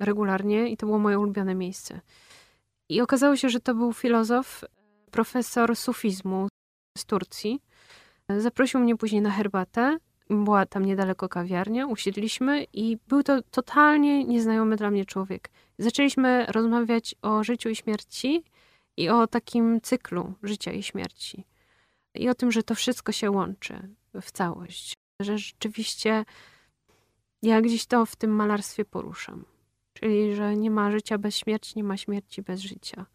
regularnie 0.00 0.68
i 0.68 0.76
to 0.76 0.86
było 0.86 0.98
moje 0.98 1.18
ulubione 1.18 1.54
miejsce. 1.54 2.00
I 2.88 3.00
okazało 3.00 3.36
się, 3.36 3.48
że 3.48 3.60
to 3.60 3.74
był 3.74 3.92
filozof, 3.92 4.64
profesor 5.10 5.76
sufizmu 5.76 6.48
z 6.98 7.04
Turcji. 7.04 7.60
Zaprosił 8.36 8.80
mnie 8.80 8.96
później 8.96 9.22
na 9.22 9.30
herbatę 9.30 9.98
była 10.30 10.66
tam 10.66 10.84
niedaleko 10.84 11.28
kawiarnia, 11.28 11.86
usiedliśmy 11.86 12.64
i 12.72 12.96
był 13.08 13.22
to 13.22 13.42
totalnie 13.42 14.24
nieznajomy 14.24 14.76
dla 14.76 14.90
mnie 14.90 15.04
człowiek. 15.04 15.50
Zaczęliśmy 15.78 16.46
rozmawiać 16.46 17.14
o 17.22 17.44
życiu 17.44 17.68
i 17.68 17.76
śmierci 17.76 18.44
i 18.96 19.08
o 19.08 19.26
takim 19.26 19.80
cyklu 19.80 20.34
życia 20.42 20.72
i 20.72 20.82
śmierci. 20.82 21.44
I 22.14 22.28
o 22.28 22.34
tym, 22.34 22.52
że 22.52 22.62
to 22.62 22.74
wszystko 22.74 23.12
się 23.12 23.30
łączy 23.30 23.88
w 24.22 24.32
całość. 24.32 24.94
Że 25.20 25.38
rzeczywiście 25.38 26.24
ja 27.42 27.60
gdzieś 27.60 27.86
to 27.86 28.06
w 28.06 28.16
tym 28.16 28.30
malarstwie 28.30 28.84
poruszam. 28.84 29.44
Czyli, 29.92 30.34
że 30.34 30.56
nie 30.56 30.70
ma 30.70 30.90
życia 30.90 31.18
bez 31.18 31.36
śmierci, 31.36 31.72
nie 31.76 31.84
ma 31.84 31.96
śmierci 31.96 32.42
bez 32.42 32.60
życia. 32.60 33.06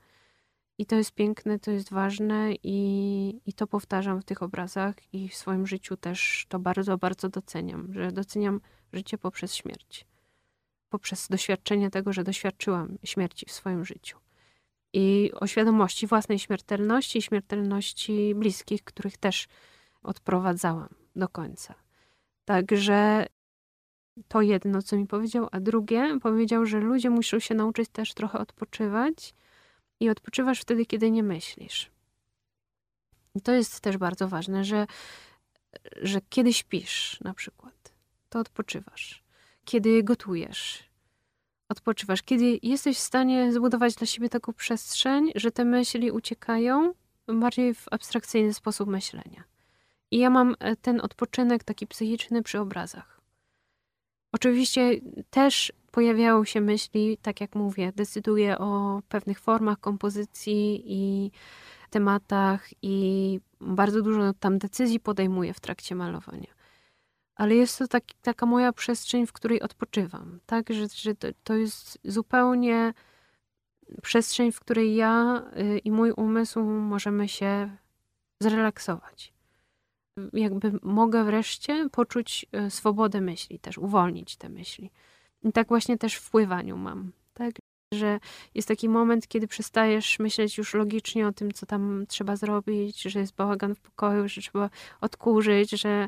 I 0.77 0.85
to 0.85 0.95
jest 0.95 1.11
piękne, 1.11 1.59
to 1.59 1.71
jest 1.71 1.91
ważne 1.91 2.53
i, 2.63 3.41
i 3.45 3.53
to 3.53 3.67
powtarzam 3.67 4.21
w 4.21 4.25
tych 4.25 4.43
obrazach 4.43 4.95
i 5.13 5.29
w 5.29 5.35
swoim 5.35 5.67
życiu 5.67 5.97
też 5.97 6.45
to 6.49 6.59
bardzo, 6.59 6.97
bardzo 6.97 7.29
doceniam, 7.29 7.93
że 7.93 8.11
doceniam 8.11 8.61
życie 8.93 9.17
poprzez 9.17 9.55
śmierć. 9.55 10.05
Poprzez 10.89 11.27
doświadczenie 11.27 11.89
tego, 11.89 12.13
że 12.13 12.23
doświadczyłam 12.23 12.97
śmierci 13.03 13.45
w 13.45 13.51
swoim 13.51 13.85
życiu. 13.85 14.17
I 14.93 15.31
o 15.35 15.47
świadomości 15.47 16.07
własnej 16.07 16.39
śmiertelności 16.39 17.19
i 17.19 17.21
śmiertelności 17.21 18.35
bliskich, 18.35 18.83
których 18.83 19.17
też 19.17 19.47
odprowadzałam 20.03 20.89
do 21.15 21.27
końca. 21.29 21.75
Także 22.45 23.25
to 24.27 24.41
jedno, 24.41 24.81
co 24.81 24.95
mi 24.95 25.07
powiedział, 25.07 25.47
a 25.51 25.59
drugie 25.59 26.19
powiedział, 26.21 26.65
że 26.65 26.79
ludzie 26.79 27.09
muszą 27.09 27.39
się 27.39 27.55
nauczyć 27.55 27.89
też 27.89 28.13
trochę 28.13 28.39
odpoczywać 28.39 29.33
i 29.99 30.10
odpoczywasz 30.10 30.60
wtedy, 30.60 30.86
kiedy 30.86 31.11
nie 31.11 31.24
myślisz. 31.24 31.91
I 33.36 33.41
to 33.41 33.52
jest 33.52 33.80
też 33.80 33.98
bardzo 33.98 34.28
ważne, 34.28 34.64
że, 34.64 34.88
że 36.02 36.22
kiedy 36.30 36.53
śpisz 36.53 37.22
na 37.22 37.34
przykład, 37.34 37.94
to 38.30 38.40
odpoczywasz. 38.40 39.24
Kiedy 39.65 40.03
gotujesz, 40.03 40.84
odpoczywasz. 41.70 42.22
Kiedy 42.22 42.60
jesteś 42.64 42.98
w 42.98 43.02
stanie 43.02 43.53
zbudować 43.53 43.95
dla 43.95 44.07
siebie 44.07 44.30
taką 44.30 44.53
przestrzeń, 44.53 45.32
że 45.36 45.52
te 45.52 45.65
myśli 45.65 46.11
uciekają 46.11 46.94
bardziej 47.28 47.74
w 47.74 47.86
abstrakcyjny 47.91 48.53
sposób 48.53 48.90
myślenia. 48.90 49.44
I 50.11 50.18
ja 50.18 50.30
mam 50.30 50.56
e, 50.60 50.76
ten 50.76 51.02
odpoczynek 51.02 51.64
taki 51.64 51.88
psychiczny 51.88 52.44
przy 52.44 52.60
obrazach. 52.60 53.22
Oczywiście 54.32 54.91
też 55.30 55.74
pojawiają 55.94 56.45
się 56.45 56.61
myśli, 56.61 57.18
tak 57.22 57.41
jak 57.41 57.56
mówię, 57.56 57.91
decyduję 57.95 58.57
o 58.57 59.02
pewnych 59.10 59.40
formach 59.40 59.80
kompozycji 59.80 60.84
i 60.86 61.32
tematach 61.90 62.70
i 62.82 63.40
bardzo 63.61 64.02
dużo 64.02 64.34
tam 64.40 64.57
decyzji 64.57 64.99
podejmuję 64.99 65.53
w 65.53 65.60
trakcie 65.60 65.95
malowania. 65.95 66.53
Ale 67.36 67.56
jest 67.56 67.80
to 67.80 67.88
tak, 67.88 68.03
taka 68.22 68.45
moja 68.45 68.74
przestrzeń, 68.74 69.28
w 69.28 69.34
której 69.34 69.61
odpoczywam, 69.61 70.40
tak? 70.45 70.70
Że, 70.70 70.88
że 70.95 71.15
to, 71.15 71.28
to 71.44 71.53
jest 71.53 71.99
zupełnie 72.03 72.94
przestrzeń, 74.02 74.52
w 74.52 74.60
której 74.60 74.95
ja 74.95 75.44
y, 75.57 75.78
i 75.78 75.91
mój 75.91 76.11
umysł 76.11 76.64
możemy 76.64 77.28
się 77.28 77.78
zrelaksować. 78.41 79.34
Jakby 80.34 80.72
mogę 80.82 81.24
wreszcie 81.24 81.90
poczuć 81.91 82.45
y, 82.68 82.70
swobodę 82.70 83.22
myśli, 83.22 83.60
też 83.60 83.78
uwolnić 83.78 84.36
te 84.36 84.49
myśli. 84.49 84.91
I 85.44 85.52
tak 85.52 85.68
właśnie 85.68 85.98
też 85.98 86.15
w 86.15 86.30
pływaniu 86.30 86.78
mam, 86.78 87.11
tak? 87.34 87.52
Że 87.94 88.20
jest 88.56 88.68
taki 88.68 88.90
moment, 88.90 89.28
kiedy 89.28 89.48
przestajesz 89.48 90.20
myśleć 90.20 90.57
już 90.57 90.74
logicznie 90.74 91.28
o 91.28 91.32
tym, 91.32 91.52
co 91.52 91.65
tam 91.65 92.06
trzeba 92.07 92.36
zrobić, 92.36 93.02
że 93.02 93.20
jest 93.20 93.36
bałagan 93.36 93.76
w 93.76 93.82
pokoju, 93.82 94.28
że 94.28 94.41
trzeba 94.41 94.70
odkurzyć, 95.02 95.72
że 95.72 96.07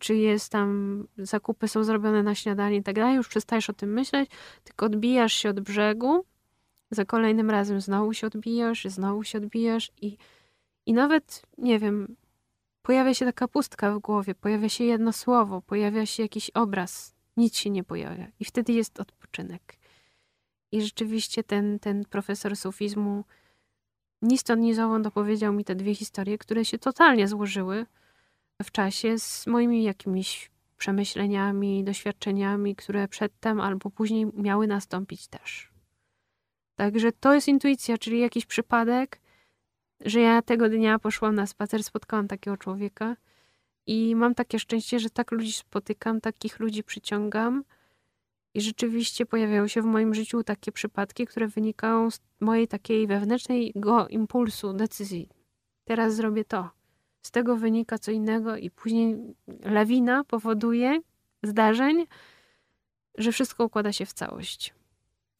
czy 0.00 0.16
jest 0.16 0.52
tam, 0.52 1.04
zakupy 1.18 1.68
są 1.68 1.84
zrobione 1.84 2.22
na 2.22 2.34
śniadanie 2.34 2.76
i 2.76 2.82
tak 2.82 2.94
dalej, 2.94 3.16
już 3.16 3.28
przestajesz 3.28 3.70
o 3.70 3.72
tym 3.72 3.92
myśleć, 3.92 4.30
tylko 4.64 4.86
odbijasz 4.86 5.32
się 5.32 5.50
od 5.50 5.60
brzegu, 5.60 6.24
za 6.90 7.04
kolejnym 7.04 7.50
razem 7.50 7.80
znowu 7.80 8.12
się 8.12 8.26
odbijasz, 8.26 8.84
znowu 8.84 9.24
się 9.24 9.38
odbijasz 9.38 9.92
i, 10.02 10.16
i 10.86 10.92
nawet, 10.92 11.42
nie 11.58 11.78
wiem, 11.78 12.16
pojawia 12.82 13.14
się 13.14 13.24
taka 13.24 13.48
pustka 13.48 13.94
w 13.94 13.98
głowie, 13.98 14.34
pojawia 14.34 14.68
się 14.68 14.84
jedno 14.84 15.12
słowo, 15.12 15.62
pojawia 15.62 16.06
się 16.06 16.22
jakiś 16.22 16.50
obraz, 16.50 17.15
nic 17.36 17.56
się 17.56 17.70
nie 17.70 17.84
pojawia. 17.84 18.28
I 18.40 18.44
wtedy 18.44 18.72
jest 18.72 19.00
odpoczynek. 19.00 19.78
I 20.72 20.82
rzeczywiście 20.82 21.44
ten, 21.44 21.78
ten 21.78 22.04
profesor 22.04 22.56
sufizmu 22.56 23.24
ni 24.22 24.38
stąd, 24.38 24.62
ni 24.62 24.74
zowąd 24.74 25.04
dopowiedział 25.04 25.52
mi 25.52 25.64
te 25.64 25.74
dwie 25.74 25.94
historie, 25.94 26.38
które 26.38 26.64
się 26.64 26.78
totalnie 26.78 27.28
złożyły 27.28 27.86
w 28.62 28.70
czasie 28.70 29.18
z 29.18 29.46
moimi 29.46 29.82
jakimiś 29.82 30.50
przemyśleniami, 30.76 31.84
doświadczeniami, 31.84 32.76
które 32.76 33.08
przedtem 33.08 33.60
albo 33.60 33.90
później 33.90 34.26
miały 34.34 34.66
nastąpić 34.66 35.28
też. 35.28 35.72
Także 36.76 37.12
to 37.12 37.34
jest 37.34 37.48
intuicja, 37.48 37.98
czyli 37.98 38.20
jakiś 38.20 38.46
przypadek, 38.46 39.20
że 40.00 40.20
ja 40.20 40.42
tego 40.42 40.68
dnia 40.68 40.98
poszłam 40.98 41.34
na 41.34 41.46
spacer, 41.46 41.84
spotkałam 41.84 42.28
takiego 42.28 42.56
człowieka 42.56 43.16
i 43.86 44.16
mam 44.16 44.34
takie 44.34 44.58
szczęście, 44.58 45.00
że 45.00 45.10
tak 45.10 45.30
ludzi 45.30 45.52
spotykam, 45.52 46.20
takich 46.20 46.60
ludzi 46.60 46.84
przyciągam. 46.84 47.64
I 48.54 48.60
rzeczywiście 48.60 49.26
pojawiają 49.26 49.68
się 49.68 49.82
w 49.82 49.84
moim 49.84 50.14
życiu 50.14 50.42
takie 50.42 50.72
przypadki, 50.72 51.26
które 51.26 51.48
wynikają 51.48 52.10
z 52.10 52.20
mojej 52.40 52.68
takiej 52.68 53.06
wewnętrznego 53.06 54.08
impulsu, 54.08 54.72
decyzji. 54.72 55.28
Teraz 55.84 56.14
zrobię 56.14 56.44
to. 56.44 56.70
Z 57.22 57.30
tego 57.30 57.56
wynika 57.56 57.98
co 57.98 58.10
innego, 58.10 58.56
i 58.56 58.70
później 58.70 59.16
lawina 59.62 60.24
powoduje 60.24 61.00
zdarzeń, 61.42 62.06
że 63.18 63.32
wszystko 63.32 63.64
układa 63.64 63.92
się 63.92 64.06
w 64.06 64.12
całość. 64.12 64.74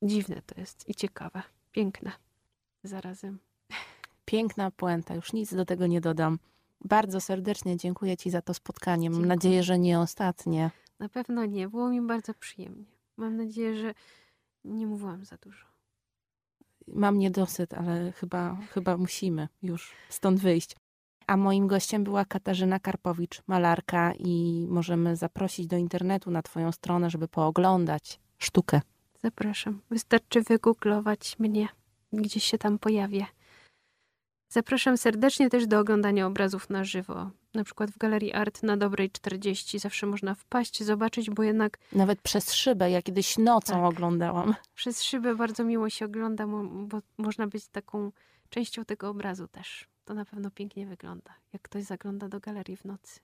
Dziwne 0.02 0.42
to 0.46 0.60
jest 0.60 0.88
i 0.88 0.94
ciekawe, 0.94 1.42
piękne 1.72 2.12
zarazem. 2.82 3.38
Piękna 4.24 4.70
puenta, 4.70 5.14
już 5.14 5.32
nic 5.32 5.54
do 5.54 5.64
tego 5.64 5.86
nie 5.86 6.00
dodam. 6.00 6.38
Bardzo 6.88 7.20
serdecznie 7.20 7.76
dziękuję 7.76 8.16
Ci 8.16 8.30
za 8.30 8.42
to 8.42 8.54
spotkanie. 8.54 9.10
Mam 9.10 9.14
dziękuję. 9.14 9.28
nadzieję, 9.36 9.62
że 9.62 9.78
nie 9.78 10.00
ostatnie. 10.00 10.70
Na 10.98 11.08
pewno 11.08 11.44
nie. 11.46 11.68
Było 11.68 11.88
mi 11.90 12.00
bardzo 12.02 12.34
przyjemnie. 12.34 12.84
Mam 13.16 13.36
nadzieję, 13.36 13.76
że 13.76 13.94
nie 14.64 14.86
mówiłam 14.86 15.24
za 15.24 15.36
dużo. 15.36 15.66
Mam 16.88 17.18
niedosyt, 17.18 17.74
ale 17.74 18.12
chyba, 18.12 18.56
chyba 18.70 18.96
musimy 18.96 19.48
już 19.62 19.92
stąd 20.08 20.40
wyjść. 20.40 20.76
A 21.26 21.36
moim 21.36 21.66
gościem 21.66 22.04
była 22.04 22.24
Katarzyna 22.24 22.80
Karpowicz, 22.80 23.42
malarka, 23.46 24.12
i 24.18 24.66
możemy 24.70 25.16
zaprosić 25.16 25.66
do 25.66 25.76
internetu 25.76 26.30
na 26.30 26.42
Twoją 26.42 26.72
stronę, 26.72 27.10
żeby 27.10 27.28
pooglądać 27.28 28.20
sztukę. 28.38 28.80
Zapraszam. 29.22 29.80
Wystarczy 29.90 30.42
wygooglować 30.42 31.38
mnie, 31.38 31.68
gdzieś 32.12 32.44
się 32.44 32.58
tam 32.58 32.78
pojawię. 32.78 33.26
Zapraszam 34.48 34.96
serdecznie 34.96 35.50
też 35.50 35.66
do 35.66 35.78
oglądania 35.78 36.26
obrazów 36.26 36.70
na 36.70 36.84
żywo 36.84 37.30
na 37.56 37.64
przykład 37.64 37.90
w 37.90 37.98
Galerii 37.98 38.32
Art 38.32 38.62
na 38.62 38.76
Dobrej 38.76 39.10
40 39.10 39.78
zawsze 39.78 40.06
można 40.06 40.34
wpaść, 40.34 40.82
zobaczyć, 40.82 41.30
bo 41.30 41.42
jednak... 41.42 41.78
Nawet 41.92 42.20
przez 42.22 42.52
szybę, 42.52 42.90
ja 42.90 43.02
kiedyś 43.02 43.38
nocą 43.38 43.72
tak, 43.72 43.84
oglądałam. 43.84 44.54
Przez 44.74 45.02
szybę 45.02 45.34
bardzo 45.34 45.64
miło 45.64 45.90
się 45.90 46.04
ogląda, 46.04 46.46
bo 46.46 47.00
można 47.18 47.46
być 47.46 47.68
taką 47.68 48.12
częścią 48.50 48.84
tego 48.84 49.08
obrazu 49.08 49.48
też. 49.48 49.88
To 50.04 50.14
na 50.14 50.24
pewno 50.24 50.50
pięknie 50.50 50.86
wygląda, 50.86 51.34
jak 51.52 51.62
ktoś 51.62 51.82
zagląda 51.84 52.28
do 52.28 52.40
galerii 52.40 52.76
w 52.76 52.84
nocy. 52.84 53.20